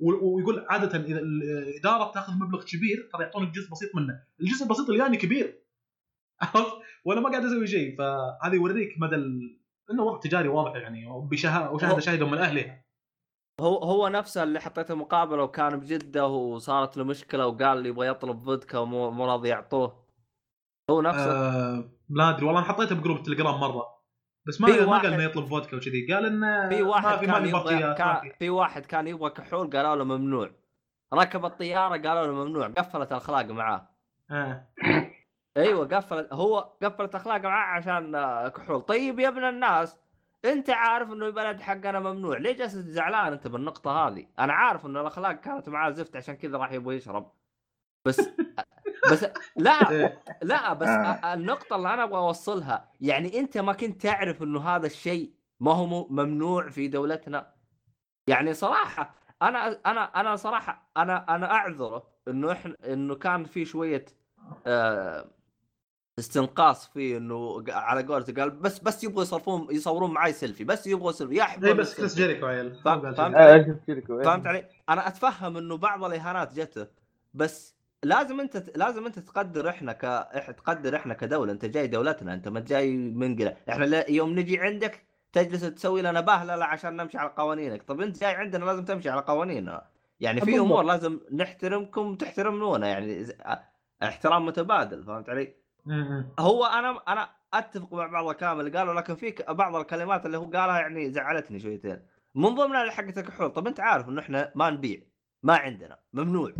[0.00, 4.22] ويقول عادة إذا الإدارة بتاخذ مبلغ كبير ترى يعطونك جزء بسيط منه.
[4.40, 5.64] الجزء البسيط اللي يعني كبير.
[6.42, 6.72] عرفت؟
[7.04, 7.98] وأنا ما قاعد أسوي شيء.
[7.98, 9.60] فهذا يوريك مدى ال...
[9.90, 12.84] إنه وضع تجاري واضح يعني وشهاده هو- شاهده من أهلها.
[13.60, 18.38] هو هو نفسه اللي حطيته مقابله وكان بجدة وصارت له مشكلة وقال لي يبغى يطلب
[18.38, 20.04] فودكا ومو مو راضي يعطوه.
[20.90, 21.30] هو نفسه.
[21.32, 23.93] آه لا أدري والله أنا حطيته بجروب التليجرام مرة.
[24.46, 26.12] بس ما ما واحد- قال إنه يطلب فودكا وكذي.
[26.14, 28.50] قال إنه في ما واحد في ما كان في يبغى بطيئات ما كان في.
[28.50, 30.50] واحد كان يبغى كحول قالوا له ممنوع.
[31.14, 32.66] ركب الطيارة قالوا له ممنوع.
[32.68, 33.88] قفلت الأخلاق معاه.
[34.30, 34.68] آه.
[35.56, 36.32] أيوه قفلت.
[36.32, 38.80] هو قفلت اخلاقه معاه عشان آه، كحول.
[38.82, 39.96] طيب يا ابن الناس
[40.44, 42.38] أنت عارف إنه البلد حقنا ممنوع.
[42.38, 46.58] ليه جالس زعلان أنت بالنقطة هذه؟ أنا عارف انه الأخلاق كانت معاه زفت عشان كذا
[46.58, 47.32] راح يبغى يشرب.
[48.06, 48.20] بس
[49.12, 49.26] بس
[49.56, 50.22] لا إيه.
[50.42, 51.34] لا بس آه.
[51.34, 56.08] النقطة اللي أنا أبغى أوصلها يعني أنت ما كنت تعرف إنه هذا الشيء ما هو
[56.08, 57.54] ممنوع في دولتنا
[58.26, 64.04] يعني صراحة أنا أنا أنا صراحة أنا أنا أعذره إنه إحنا إنه كان في شوية
[64.66, 65.30] آه
[66.18, 70.86] استنقاص فيه إنه ق- على قولته قال بس بس يبغوا يصرفون يصورون معي سيلفي بس
[70.86, 72.74] يبغوا سيلفي يا حبيبي إيه، بس كريس جيريكو عيل؟
[73.34, 73.34] كذي.
[73.36, 74.22] آه،.
[74.24, 76.86] فهمت علي؟ أنا أتفهم إنه بعض الإهانات جته
[77.34, 77.73] بس
[78.04, 80.00] لازم انت لازم انت تقدر إحنا ك
[80.56, 81.52] تقدر إحنا كدولة.
[81.52, 86.20] انت جاي دولتنا انت ما جاي منقله إحنا لا- يوم نجي عندك تجلس تسوي لنا
[86.20, 87.82] بهدلة عشان نمشي على قوانينك.
[87.82, 89.86] طب انت جاي عندنا لازم تمشي على قوانيننا.
[90.20, 90.58] يعني في.
[90.58, 92.86] أمور لازم نحترمكم وتحترمونا.
[92.88, 93.26] يعني
[94.02, 95.54] احترام متبادل فهمت علي؟
[96.38, 100.44] هو أنا أنا أتفق مع بعض الكلام اللي قاله لكن في بعض الكلمات اللي هو
[100.44, 102.02] قالها يعني زعلتني شويتين.
[102.34, 105.00] من ضمنها اللي حقت الكحول طب انت عارف إنه إحنا ما نبيع
[105.42, 106.52] ما عندنا ممنوع.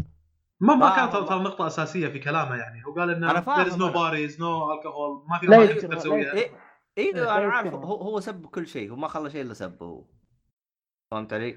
[0.60, 2.84] ما ما كانت ترى نقطة أساسية في كلامه يعني.
[2.86, 5.96] هو قال إنه أنا فاهم there is no bars no alcohol ما في ما تقدر
[5.96, 6.50] تسويها إيه
[6.98, 7.74] أيوه لا أنا عارف.
[7.74, 10.04] هو هو سب كل شيء هو ما خلى شيء إلا سبه هو.
[11.10, 11.56] فهمت علي؟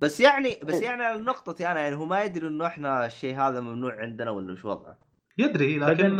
[0.00, 4.00] بس يعني بس يعني نقطتي أنا يعني هو ما يدري إنه إحنا الشيء هذا ممنوع
[4.00, 4.98] عندنا ولا وش وضعه.
[5.38, 6.16] يدري لكن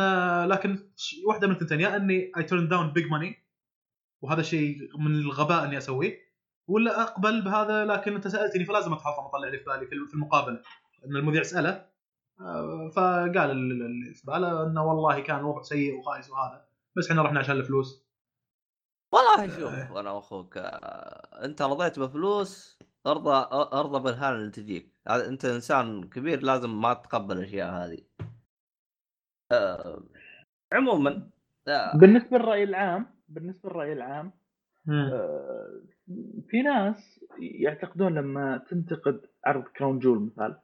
[0.49, 0.79] لكن
[1.27, 3.47] واحدة من الثنتين يا إني I turn down big money
[4.23, 6.19] وهذا شيء من الغباء إني أسويه
[6.69, 10.63] ولا أقبل بهذا لكن أنت سألتني فلازم اتحطم أطلع اللي في بالي في المقابلة.
[11.07, 11.94] إن المذيع سأله
[12.97, 16.65] فقال ال- ال- اللي في باله إنه والله كان الوضع سيء وخايس وهذا.
[16.97, 18.05] بس إحنا رحنا عشان الفلوس.
[19.13, 24.95] والله شوف أنا وأخوك آه، أنت رضيت بفلوس أرضى أرضى بالهان اللي تجيك.
[25.11, 27.99] أنت إنسان كبير لازم ما تتقبل الأشياء هذه.
[29.53, 30.03] آه،
[30.73, 31.31] عموما
[31.69, 34.33] آه، بالنسبة للرأي العام بالنسبة للرأي العام.
[34.89, 35.81] آه،
[36.49, 40.59] في ناس يعتقدون لما تنتقد عرض Crown Jewel مثال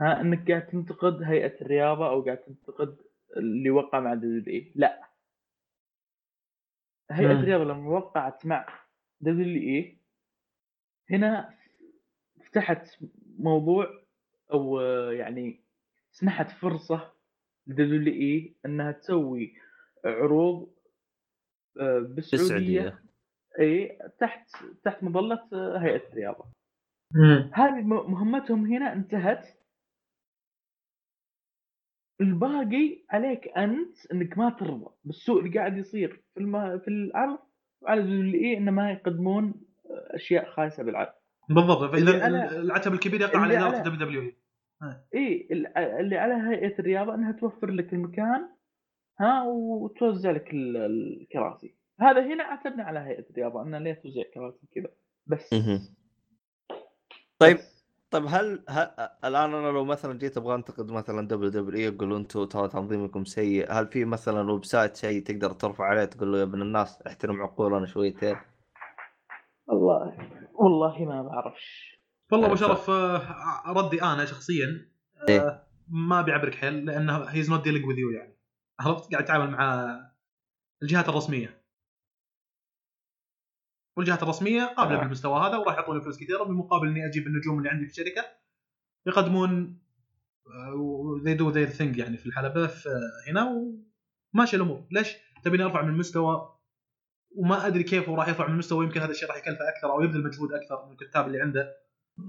[0.00, 2.96] ها إنك قاعد تنتقد هيئة الرياضة أو قاعد تنتقد
[3.36, 4.72] اللي وقع مع WE.
[4.74, 5.08] لا.
[7.10, 7.32] هيئة.
[7.32, 8.66] الرياضة لما وقعت مع
[9.20, 9.98] WE
[11.10, 11.54] هنا
[12.46, 12.86] فتحت
[13.38, 14.04] موضوع
[14.52, 15.60] أو يعني
[16.12, 17.12] سمحت فرصة
[17.66, 19.54] لدبليو إي إنها تسوي
[20.04, 20.74] عروض
[21.80, 22.98] آه، بالسعودية.
[23.60, 24.50] إي تحت
[24.84, 25.48] تحت مظلة
[25.82, 26.44] هيئة الرياضة.
[27.52, 29.63] هذه مهمتهم هنا انتهت.
[32.20, 34.90] الباقي عليك أنت إنك ما ترضى.
[35.04, 36.78] بالسوء اللي قاعد يصير في الم...
[36.78, 37.38] في العرض
[37.82, 39.54] وعلى الايه إنه ما يقدمون
[40.10, 41.12] أشياء خايسة بالعرض
[41.50, 41.90] بالضبط.
[41.92, 44.34] فإذا على- العتب الكبير يقع على اداره على- دبليو دبليو إي.
[45.14, 48.48] إي ال- اللي على هيئة الرياضة إنها توفر لك المكان
[49.20, 51.74] ها وتوزع لك ال- الكراسي.
[52.00, 54.88] هذا هنا عتبنا على هيئة الرياضة انها ليه توزع كراسي كذا
[55.26, 55.54] بس.
[57.38, 57.73] طيب بس.
[58.14, 58.90] طيب هل, هل
[59.24, 63.86] الآن أنا لو مثلا جيت أبغى أنتقد مثلا WWE أقول أنتم ترى تنظيمكم سيء هل
[63.86, 68.36] في مثلا website شيء تقدر ترفع عليه تقول له يا ابن الناس احترم عقولنا شويتين؟
[69.66, 71.98] والله والله ما بعرفش.
[72.32, 73.22] والله أبو شرف آه،
[73.66, 74.90] ردي أنا شخصيا
[75.28, 75.40] إيه.
[75.40, 78.36] آه، ما بيعبرك حيل لأنه he's not dealing with you يعني.
[78.80, 79.90] عرفت؟ قاعد يتعامل مع
[80.82, 81.63] الجهات الرسمية.
[83.96, 85.00] والجهات الرسمية قابلة آه.
[85.00, 88.24] بالمستوى هذا وراح يعطوني فلوس كثيرة بالمقابل إني أجيب النجوم اللي عندي في الشركة.
[89.06, 89.80] يقدمون
[91.24, 92.88] they do their thing يعني في الحلبة في
[93.28, 93.72] هنا
[94.34, 94.86] وماشي الأمور.
[94.90, 96.54] ليش؟ تبيني ارفع من المستوى
[97.36, 100.02] وما أدري كيف هو راح يرفع من المستوى يمكن هذا الشيء راح يكلفه أكثر أو
[100.02, 101.76] يبذل مجهود أكثر من الكتاب اللي عنده.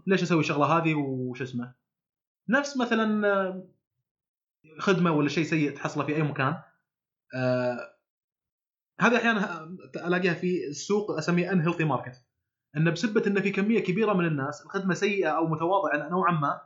[0.08, 1.76] ليش أسوي الشغلة هذه؟ وش اسمه؟
[2.50, 3.69] نفس مثلا آه،
[4.80, 6.61] خدمة ولا شيء سيء تحصله في أي مكان.
[7.35, 7.94] آه
[8.99, 12.25] هذه أحيانا ألاقيها في السوق اسميها unhealthy market
[12.77, 16.61] انه بسبة انه في كمية كبيرة من الناس الخدمة سيئة أو متواضعة نوعا ما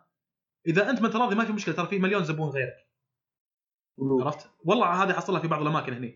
[0.68, 2.90] إذا أنت ما انت راضي ما في مشكلة ترى في مليون زبون غيرك.
[4.02, 6.12] عرفت؟ والله هذه حصلها في بعض الأماكن هنا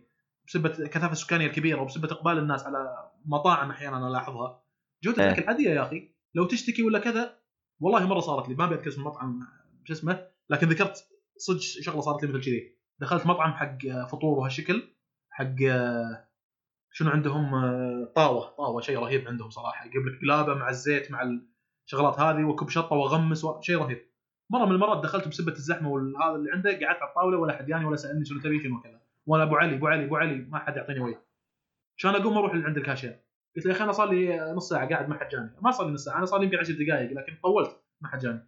[0.48, 4.64] بسبة الكثافه السكانية الكبيرة وبسبة إقبال الناس على مطاعم أحيانا أنا الاحظها
[5.03, 5.30] جوده إيه.
[5.30, 7.40] الاكل عاديه يا أخي لو تشتكي ولا كذا
[7.80, 8.56] والله مرة صارت لي.
[8.56, 9.40] ما بذكر اسم المطعم
[9.83, 12.77] شو اسمه لكن ذكرت صدق شغلة صارت لي مثل كذي.
[13.00, 13.77] دخلت مطعم حق
[14.11, 14.92] فطور وهالشكل.
[15.34, 15.56] حق
[16.92, 17.52] شنو عندهم؟
[18.16, 18.50] طاوة.
[18.58, 19.86] طاوة شيء رهيب عندهم صراحة.
[19.86, 21.48] يجيب لك قلابه مع الزيت مع ال...
[21.86, 23.62] شغلات هذه واكب شطة واغمس و...
[23.62, 24.02] شيء رهيب.
[24.50, 27.86] مرة من المرات دخلت بسبة الزحمة والهذا اللي عنده قعدت على الطاولة ولا حد ياني
[27.86, 29.02] ولا سألني شنو تبي شنو كذا.
[29.26, 31.22] وأنا أبو علي أبو علي أبو علي ما حد يعطيني وجه
[31.98, 33.20] عشان أقوم أروح عند الكاشير.
[33.56, 35.50] قلت له يا أخي أنا صار لي نص ساعة قاعد ما حد جاني.
[35.62, 38.20] ما صار لي نص ساعة أنا صار لي يمكن 10 دقائق لكن طولت ما حد
[38.20, 38.48] جاني.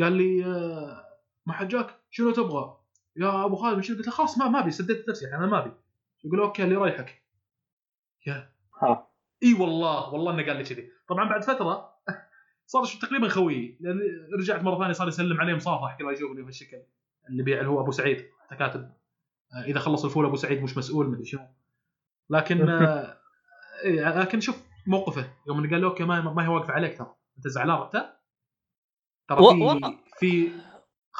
[0.00, 1.04] قال لي آه،
[1.46, 2.76] ما حد جاك؟ شنو تبغى؟
[3.16, 5.58] يا أبو خالد شنو؟ قلت له خلاص ما ما أبي سددت نفسي يعني أنا ما
[5.58, 5.72] أبي.
[6.24, 7.22] يقول okay اللي يريحك.
[8.26, 8.52] يا.
[8.82, 9.08] ها.
[9.42, 10.90] إي والله والله إنه قال لي كذي.
[11.08, 11.94] طبعا بعد فترة
[12.66, 14.00] صار تقريبا خويي لأن
[14.38, 16.82] رجعت مرة ثانية صار يسلم عليه مصافح كذا يشوفني بهالشكل.
[17.28, 18.92] اللي بيع اللي هو أبو سعيد حتى كاتب.
[19.54, 21.46] آه، إذا خلص الفول أبو سعيد مش مسؤول مدري شنو.
[22.30, 23.16] لكن آه،
[23.84, 25.32] لكن شوف موقفه.
[25.48, 27.14] يوم إنه قال له أوكي ما, ما هي واقفة عليك ترى.
[27.36, 28.14] أنت زعلان انت
[29.28, 30.02] ترى في.
[30.18, 30.52] في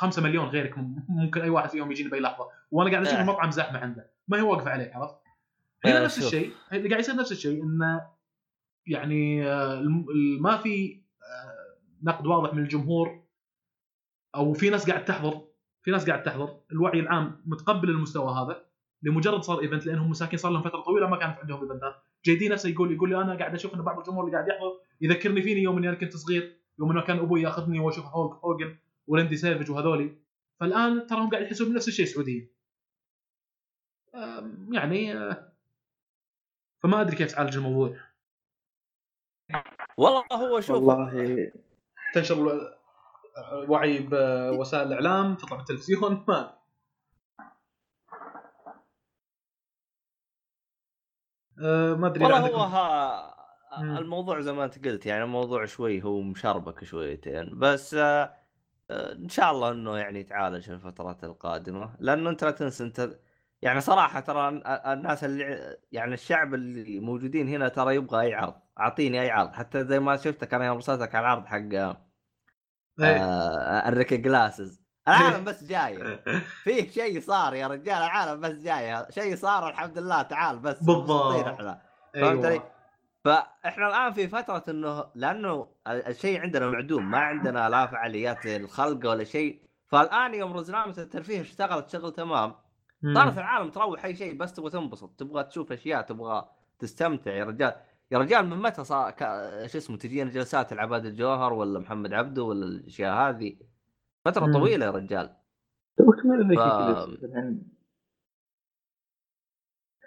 [0.01, 3.23] 5 مليون غيرك مم- ممكن أي واحد فيهم يجيني بأي لحظة وأنا قاعد أشوف إيه.
[3.23, 5.15] المطعم زحمه عنده ما هي واقفة عليك عرفت؟
[5.85, 6.19] هنا آه، نفس.
[6.19, 8.07] الشيء اللي قاعد يصير نفس الشيء إنه
[8.87, 9.83] يعني آه،
[10.41, 13.23] ما في آه، نقد واضح من الجمهور
[14.35, 15.41] أو في ناس قاعد تحضر
[15.83, 18.65] في ناس قاعد تحضر الوعي العام متقبل المستوى هذا
[19.03, 21.95] لمجرد صار event لأنهم مساكين صار لهم فترة طويلة ما كانت عندهم event ات
[22.25, 25.43] JD نفسه يقول يقول لي أنا قاعد أشوف إن بعض الجمهور اللي قاعد يحضر يذكرني
[25.43, 28.77] فيني يوم إني أنا كنت صغير يوم إنه كان أبوي ياخذني وأشوف Hulk Hogan
[29.07, 30.17] و Randy Savage وهذولي.
[30.61, 32.51] فالآن تراهم قاعد يحسون بنفس الشيء
[34.15, 35.53] آم، يعني آه،
[36.83, 37.97] فما أدري كيف تعالج الموضوع.
[39.97, 41.53] والله هو شوف والله.
[42.15, 42.71] تنشر
[43.69, 46.61] وعي بوسائل الإعلام تطلع بالتلفزيون ما.
[51.65, 53.99] آه، ما أدري والله عندكم هو ها.
[53.99, 57.59] الموضوع زي ما أنت قلت يعني الموضوع شوي هو مشربك شويتين.
[57.59, 58.40] بس آه،
[58.91, 63.11] إن شاء الله إنه يعني يتعالج في الفترات القادمة لأنه أنت لا تنسى أنت
[63.63, 68.55] يعني صراحة ترى ال- الناس اللي يعني الشعب اللي موجودين هنا ترى يبغى أي عرض
[68.81, 71.97] أعطيني أي عرض حتى زي ما شفتك أنا يوم رسلتك على العرض حق
[73.01, 76.19] آه، الريك جلاسز العالم بس جاي.
[76.65, 79.07] فيه شيء صار يا رجال العالم بس جاي.
[79.11, 81.35] شيء صار الحمد لله تعال بس بالضبط.
[82.15, 82.63] فهمت علي؟
[83.27, 88.47] أيوه فاحنا الان في فتره انه لأنه ال- الشيء عندنا معدوم ما عندنا لا فعاليات
[88.47, 92.55] الخلق ولا شيء فالان يوم رزنامه الترفيه اشتغلت شغل تمام.
[93.15, 97.73] صارت العالم تروح اي شيء بس تبغى تنبسط تبغى تشوف اشياء تبغى تستمتع يا رجال
[98.11, 99.19] يا رجال من متى صار ك...
[99.67, 103.57] شو اسمه تجينا جلسات العباد الجوهر ولا محمد عبده ولا الاشياء هذه
[104.25, 104.53] فتره مم.
[104.53, 105.37] طويله يا رجال
[106.57, 107.09] ف-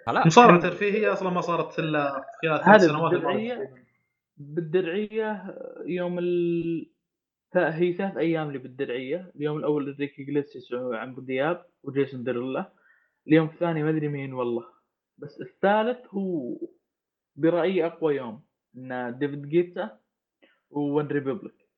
[0.08, 3.74] مصارعة ترفيهية أصلا ما صارت إلا خلال سنوات بالدرعية
[4.36, 6.90] بالدرعية يوم ال
[7.56, 9.32] هي ثلاث أيام اللي بالدرعية.
[9.36, 12.72] اليوم الأول ريكي جليسيس وعمرو دياب وجيسون ديرلا
[13.28, 14.64] اليوم الثاني ما أدري مين والله.
[15.18, 16.56] بس الثالث هو
[17.36, 18.42] برأيي أقوى يوم
[18.76, 19.98] إن David Guetta
[20.70, 21.68] و OneRepublic.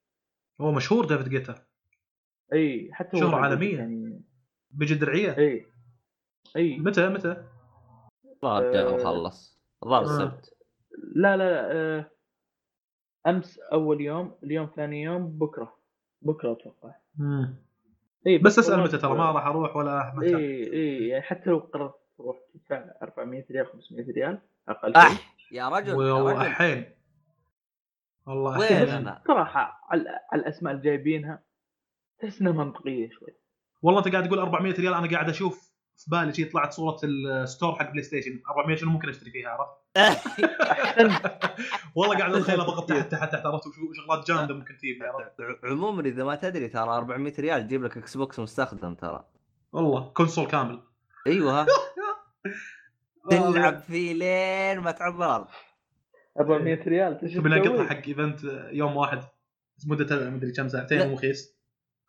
[0.61, 1.55] هو مشهور David Guetta.
[2.53, 3.79] إي حتى شهرة عالمية.
[3.79, 4.23] يعني
[4.71, 5.67] بيجي درعيه إي
[6.57, 6.79] إي.
[6.79, 7.45] متى متى؟
[8.37, 9.59] الظاهر جاء آه، وخلص.
[9.83, 10.07] الظاهر آه.
[10.07, 10.55] السبت
[11.15, 12.11] لا لا لا آه،
[13.27, 15.77] أمس أول يوم اليوم ثاني يوم بكرة.
[16.23, 16.95] بكرة أتوقع.
[17.19, 17.55] مم.
[18.27, 21.59] اي بس أسأل متى ترى؟ ما راح أروح ولا اي متى اي يعني حتى لو
[21.59, 25.03] قررت تروح تدفع 400 ريال 500 ريال أقل شيء.
[25.03, 26.23] اح يا رجل يا رجل.
[26.23, 26.85] واحين
[28.27, 28.89] والله وين.
[28.89, 31.43] أنا؟ صراحة على على الأسماء اللي جايبينها
[32.19, 33.35] تحس إنها منطقية شوي.
[33.83, 35.66] والله أنت قاعد تقول 400 ريال أنا قاعد أشوف
[35.97, 39.73] في بالي شي طلعت صورة ال store حق PlayStation 400 شنو ممكن أشتري فيها عرفت؟
[41.97, 43.63] والله قاعد اتخيل ضغط تحت تحت تحت عرفت؟
[43.97, 44.99] شغلات جامدة ممكن تجيب
[45.65, 49.25] عموما إذا ما تدري ترى 400 ريال تجيب لك Xbox مستخدم ترى.
[49.73, 50.81] والله console كامل.
[51.27, 51.61] أيوه.
[53.33, 55.47] آه، تلعب فيه لين ما تعض الأرض
[56.41, 58.41] 400 ريال تشوف تبي نقطها حق event
[58.73, 59.21] يوم واحد.
[59.87, 61.01] مدته مدري كم ساعتين.
[61.01, 61.56] ومخيس.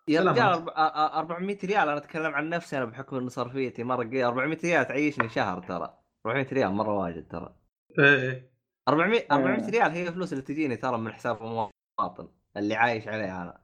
[0.07, 0.21] يا.
[0.21, 4.03] رجال أرب- أ- أ- 400 ريال أنا أتكلم عن نفسي أنا بحكم ان صرفيتي مرة
[4.03, 7.55] قليل 400 ريال تعيشني شهر ترى 400 ريال مرة واجد ترى
[7.99, 8.51] إيه إيه.
[8.87, 9.69] 400 400 آه.
[9.69, 12.27] ريال هي الفلوس اللي تجيني ترى من حساب المواطن
[12.57, 13.61] اللي عايش عليه أنا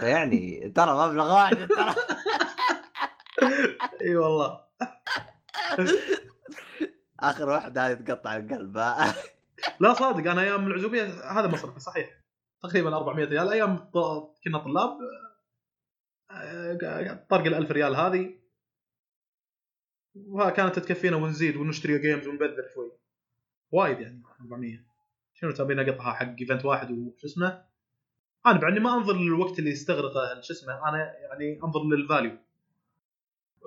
[0.00, 1.94] فيعني ترى مبلغ واجد ترى
[4.02, 4.60] إي والله
[7.20, 8.76] آخر واحدة هذه تقطع القلب.
[9.80, 12.10] لا صادق أنا أيام العزوبية هذا مصرفي صحيح
[12.62, 13.90] تقريبا 400 ريال أيام
[14.44, 14.98] كنا طلاب
[17.30, 18.34] طرق ال 1000 ريال هذه.
[20.14, 22.92] وكانت تكفينا ونزيد ونشتري games ونبذر شوي.
[23.72, 24.78] وايد يعني 400
[25.34, 27.62] شنو تبين اقطها حق event واحد وشو اسمه؟
[28.46, 32.36] أنا بعدني ما أنظر للوقت اللي يستغرقه شو اسمه أنا يعني أنظر لل value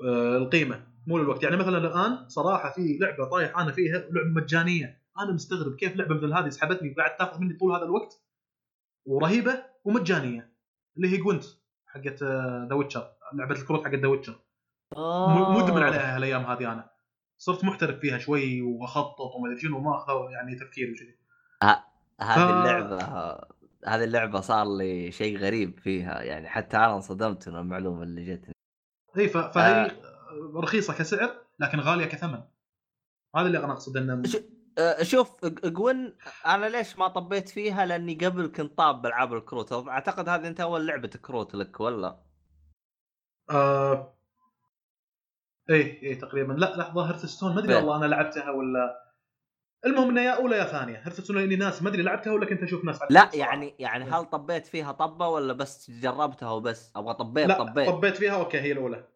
[0.03, 1.43] آه، القيمة مو للوقت.
[1.43, 5.01] يعني مثلا الآن صراحة في لعبة طايح أنا فيها لعبة مجانية.
[5.19, 8.21] أنا مستغرب كيف لعبة مثل هذه سحبتني وقاعد تاخذ مني طول هذا الوقت.
[9.05, 10.49] ورهيبة ومجانية
[10.97, 11.43] اللي هي Gwent
[11.89, 12.23] حقت
[12.69, 14.35] The Witcher لعبة الكروت حقت The Witcher
[14.97, 15.63] آه.
[15.63, 16.89] مدمن عليها هالأيام هذه أنا.
[17.37, 21.19] صرت محترف فيها شوي وأخطط وما أدري شنو ما أخذ يعني تفكير وكذي.
[22.21, 22.97] هذه اللعبة
[23.85, 28.53] هذه اللعبة صار لي شيء غريب فيها يعني حتى أنا انصدمت من المعلومة اللي جتني.
[29.17, 29.91] إي فهي
[30.55, 32.41] رخيصة كسعر لكن غالية كثمن.
[33.35, 34.23] هذا اللي أنا أقصد انه
[35.01, 39.87] شوف ج- جوين أنا ليش ما طبيت فيها؟ لأني قبل كنت طاب بألعاب الكروت.
[39.87, 42.19] أعتقد هذه أنت أول لعبة كروت لك ولا؟
[43.49, 44.15] آه...
[45.69, 46.53] إيه إيه تقريبا.
[46.53, 47.75] لا لحظة Hearthstone ما أدري بيه.
[47.75, 49.05] والله أنا لعبتها ولا
[49.85, 50.97] المهم إنها يا أولى يا ثانية.
[50.97, 53.29] Hearthstone لأني ناس ما أدري لعبتها ولا كنت أشوف ناس لا.
[53.33, 57.89] يعني يعني هل طبيت فيها طبة ولا بس جربتها وبس؟ أبغى طبيت لا طبيت.
[57.89, 59.07] طبيت فيها أوكي هي الأولى.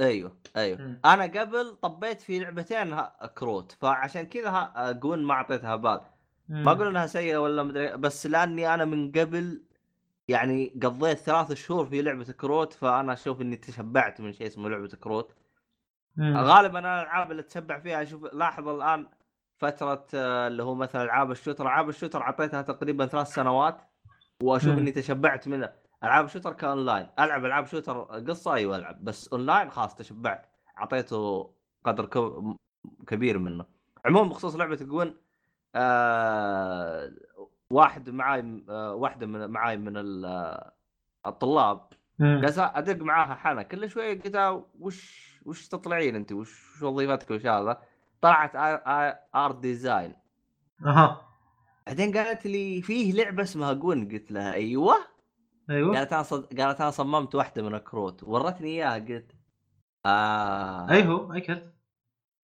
[0.00, 1.00] أيوه أيوه مم.
[1.04, 3.00] أنا قبل طبيت في لعبتين
[3.34, 6.00] كروت فعشان كذا جوين ما أعطيتها بال
[6.48, 9.62] ما أقول إنها سيئة ولا مدري بس لأني أنا من قبل
[10.28, 14.88] يعني قضيت ثلاث شهور في لعبة كروت فأنا أشوف إني تشبعت من شيء اسمه لعبة
[14.88, 15.34] كروت
[16.16, 16.36] مم.
[16.36, 19.06] غالبا أنا الألعاب اللي تشبع فيها أشوف لاحظ الآن
[19.58, 23.80] فترة آه، اللي هو مثلا ألعاب ال shooter ألعاب ال shooter أعطيتها تقريبا ثلاث سنوات
[24.42, 24.78] وأشوف مم.
[24.78, 29.04] إني تشبعت منها ألعاب ال shooter ك online ألعب ألعاب shooter قصة أيوه ألعب.
[29.04, 30.46] بس أونلاين خلاص تشبعت.
[30.78, 31.50] أعطيته
[31.84, 32.06] قدر
[33.06, 33.64] كبير منه.
[34.04, 35.16] عموما بخصوص لعبة جوين
[35.74, 37.12] آه
[37.70, 40.72] واحد معاي آه واحدة من معاي من آه،
[41.26, 41.88] الطلاب.
[42.20, 47.82] جالس أدق معاها حنا كل شوية قلت وش وش تطلعين أنت؟ وش وظيفتك وش هذا؟
[48.20, 48.52] طلعت
[49.34, 50.14] art design
[50.86, 51.20] أها.
[51.86, 55.15] بعدين قالت لي فيه لعبة اسمها جوين قلت لها أيوه.
[55.70, 55.96] أيوه.
[55.96, 56.60] قالت أنا صد...
[56.60, 59.32] قالت أنا صممت واحدة من الكروت ورتني إياها قلت
[60.06, 60.90] آه.
[60.90, 61.74] ايهو أي كرت.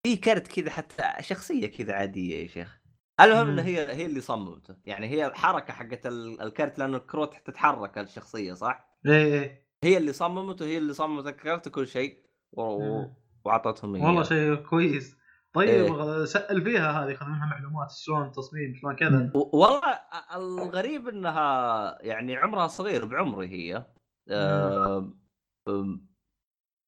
[0.07, 2.81] في كرت كذا حتى شخصية كذا عادية يا شيخ.
[3.21, 3.49] المهم.
[3.49, 4.77] إنه هي هي اللي صممته.
[4.87, 10.13] يعني هي الحركة حقت ال- الكرت لأنه الكروت تتحرك الشخصية صح؟ اي اي هي اللي
[10.13, 12.19] صممته هي اللي صممت الكرت وكل شيء
[12.53, 13.03] و...
[13.45, 15.18] وأعطتهم اياه والله شيء كويس.
[15.55, 16.25] طيب إيه.
[16.25, 19.33] سأل فيها هذه خذ منها معلومات شلون تصميم شلون كذا.
[19.35, 19.81] والله
[20.35, 23.87] الغريب إنها يعني عمرها صغير بعمري هي.
[24.31, 25.13] آه،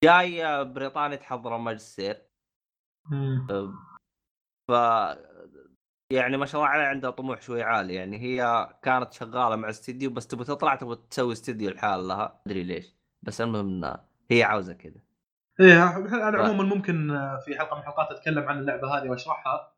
[0.05, 2.23] جاية بريطانيا تحضر ماجستير.
[3.11, 3.47] مم.
[4.71, 4.73] ف
[6.13, 7.95] يعني ما شاء الله عليها عندها طموح شوي عالي.
[7.95, 12.63] يعني هي كانت شغالة مع استديو بس تبغى تطلع تبغى تسوي استديو لحال لها أدري
[12.63, 13.97] ليش بس المهم
[14.31, 15.01] هي عاوزة كذا.
[15.61, 15.97] إيه
[16.29, 19.73] أنا عموما ممكن آه، في حلقة من الحلقات أتكلم عن اللعبة هذه وأشرحها.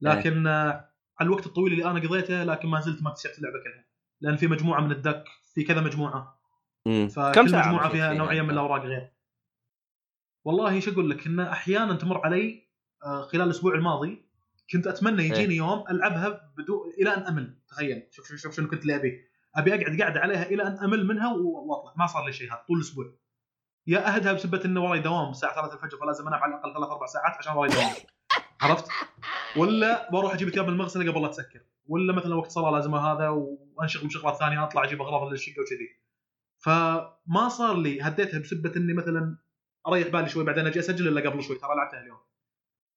[0.00, 3.84] لكن آه، على الوقت الطويل اللي أنا قضيته لكن ما زلت ما اكتشفت اللعبة كلها.
[4.20, 6.40] لأن في مجموعة من الدك في كذا مجموعة.
[6.86, 7.08] مم.
[7.08, 9.12] فكل ساعة مجموعة فيها نوعية من؟ الأوراق غير.
[10.44, 12.68] والله إيش أقول لك إن أحيانا تمر علي
[13.04, 14.24] آه، خلال الأسبوع الماضي
[14.72, 17.58] كنت أتمنى يجيني يوم ألعبها بدون إلى أن أمل.
[17.68, 18.02] تخيل.
[18.10, 19.24] شوف شوف شوف شنو كنت اللي أبي
[19.56, 21.94] ابي أقعد قاعدة عليها إلى أن أمل منها وأطلع.
[21.96, 23.14] ما صار لي شيء هذا طول الأسبوع.
[23.86, 27.06] يا أهدها بسبة إنه وراي دوام الساعة 3 الفجر فلازم انام على الأقل ثلاث أربع
[27.06, 27.90] ساعات عشان وراي دوام
[28.60, 28.88] عرفت؟
[29.56, 31.60] ولا بروح أجيب ثياب من المغسله قبل لا تسكر.
[31.86, 35.88] ولا مثلا وقت صلاة لازم هذا وأنشغل بشغلات ثانية أطلع أجيب أغراض للشقه وكذي.
[36.58, 39.38] فما صار لي هديتها بسبة إني مثلا
[39.86, 41.56] أريح بالي شوي بعدين أجي أسجل إلا قبل شوي.
[41.56, 42.18] ترى لعبتها اليوم.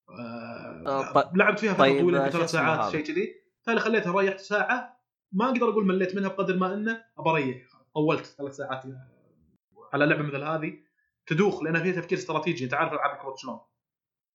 [0.10, 3.28] آه، آه طيب- لعبت فيها فترة طيب، طويلة ثلاث ساعات؟ شيء كذي.
[3.62, 5.00] فاللي خليتها ريحت ساعة.
[5.32, 7.58] ما أقدر أقول مليت منها بقدر ما إنه أبى أريح.
[7.96, 8.84] طولت ثلاث ساعات.
[9.94, 10.74] على لعبة مثل هذه
[11.26, 12.66] تدوخ لأن فيها تفكير استراتيجي.
[12.66, 13.60] أنت عارف ألعاب الكروت شلون.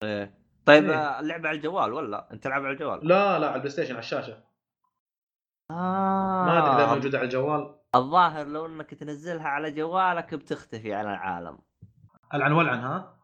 [0.02, 0.42] إيه.
[0.66, 0.96] طيب إيه.
[0.96, 3.98] آه، اللعبة على الجوال ولا؟ أنت تلعب على الجوال؟ لا لا على ال PlayStation على
[3.98, 4.44] الشاشة.
[5.70, 6.44] آه.
[6.44, 7.74] ما أدري إذا موجودة على الجوال.
[7.94, 11.58] الظاهر لو إنك تنزلها على جوالك بتختفي عن العالم.
[12.34, 13.16] العن ولعن ها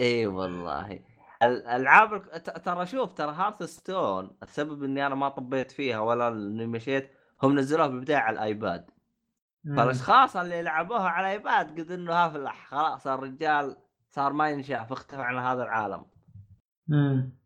[0.00, 1.00] إي والله.
[1.42, 2.22] الالعاب
[2.64, 7.10] ترى شوف ترى Hearthstone السبب إني أنا ما طبيت فيها ولا إني مشيت
[7.42, 8.90] هم نزلوها بالبدايه على ال iPad.
[9.76, 13.76] فالاشخاص اللي لعبوها على ال iPad قد إنه ها فلح خلاص الرجال
[14.10, 16.06] صار ما ينشاف اختفى عن هذا العالم.
[16.88, 17.38] مم.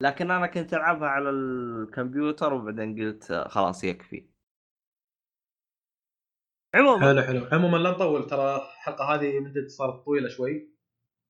[0.00, 4.28] لكن أنا كنت ألعبها على الكمبيوتر وبعدين قلت خلاص يكفي.
[6.74, 7.48] عموما حلو حلو.
[7.52, 10.72] عموما لا نطول ترى الحلقة هذه مدة صارت طويلة شوي.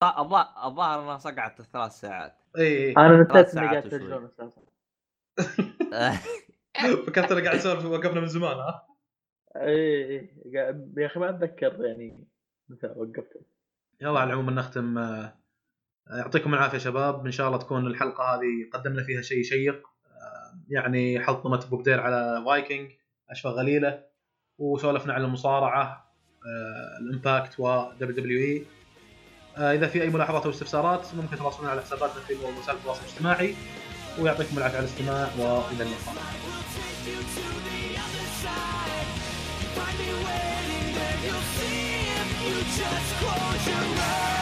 [0.04, 2.38] الظا- الظاهر إنها صقعت ثلاث ساعات.
[2.58, 4.62] إي أنا نسيت اني ساعات قاعد أساسا.
[7.06, 8.91] فكرت أنا قاعد اسولف وقفنا من زمان ها؟
[9.56, 12.28] اي اي قاعد- يا أخي ما أتذكر يعني
[12.68, 13.40] متى وقفت
[14.00, 15.38] يلا على العموم نختم آه،
[16.10, 17.26] يعطيكم العافية شباب.
[17.26, 19.86] إن شاء الله تكون الحلقة هذه قدمنا فيها شيء شيق.
[20.06, 22.90] آه، يعني حطمت ابو بدير على فايكنج
[23.30, 24.04] اشفى غليلة
[24.58, 26.12] وسولفنا عن المصارعة
[26.46, 28.66] آه، ال Impact و WWE
[29.58, 33.54] إذا في أي ملاحظات أو استفسارات ممكن تواصلون على حساباتنا في وسائل التواصل الاجتماعي.
[34.20, 37.61] ويعطيكم العافية على الاستماع وإلى اللقاء.
[42.76, 44.41] Just close your eyes.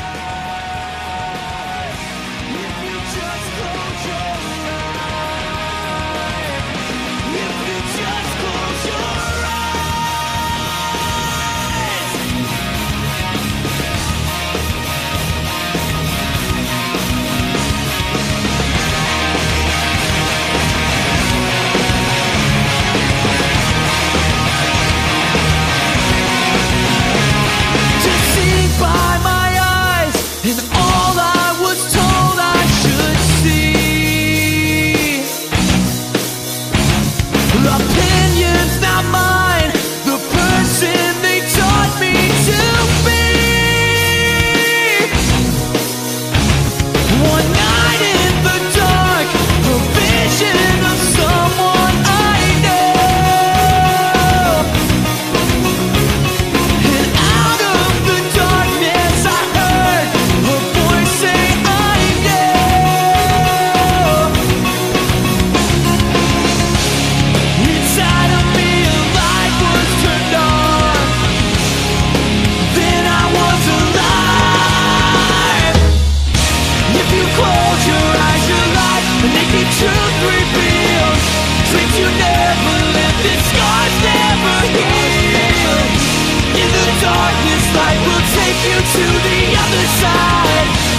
[88.64, 90.89] You to the other side.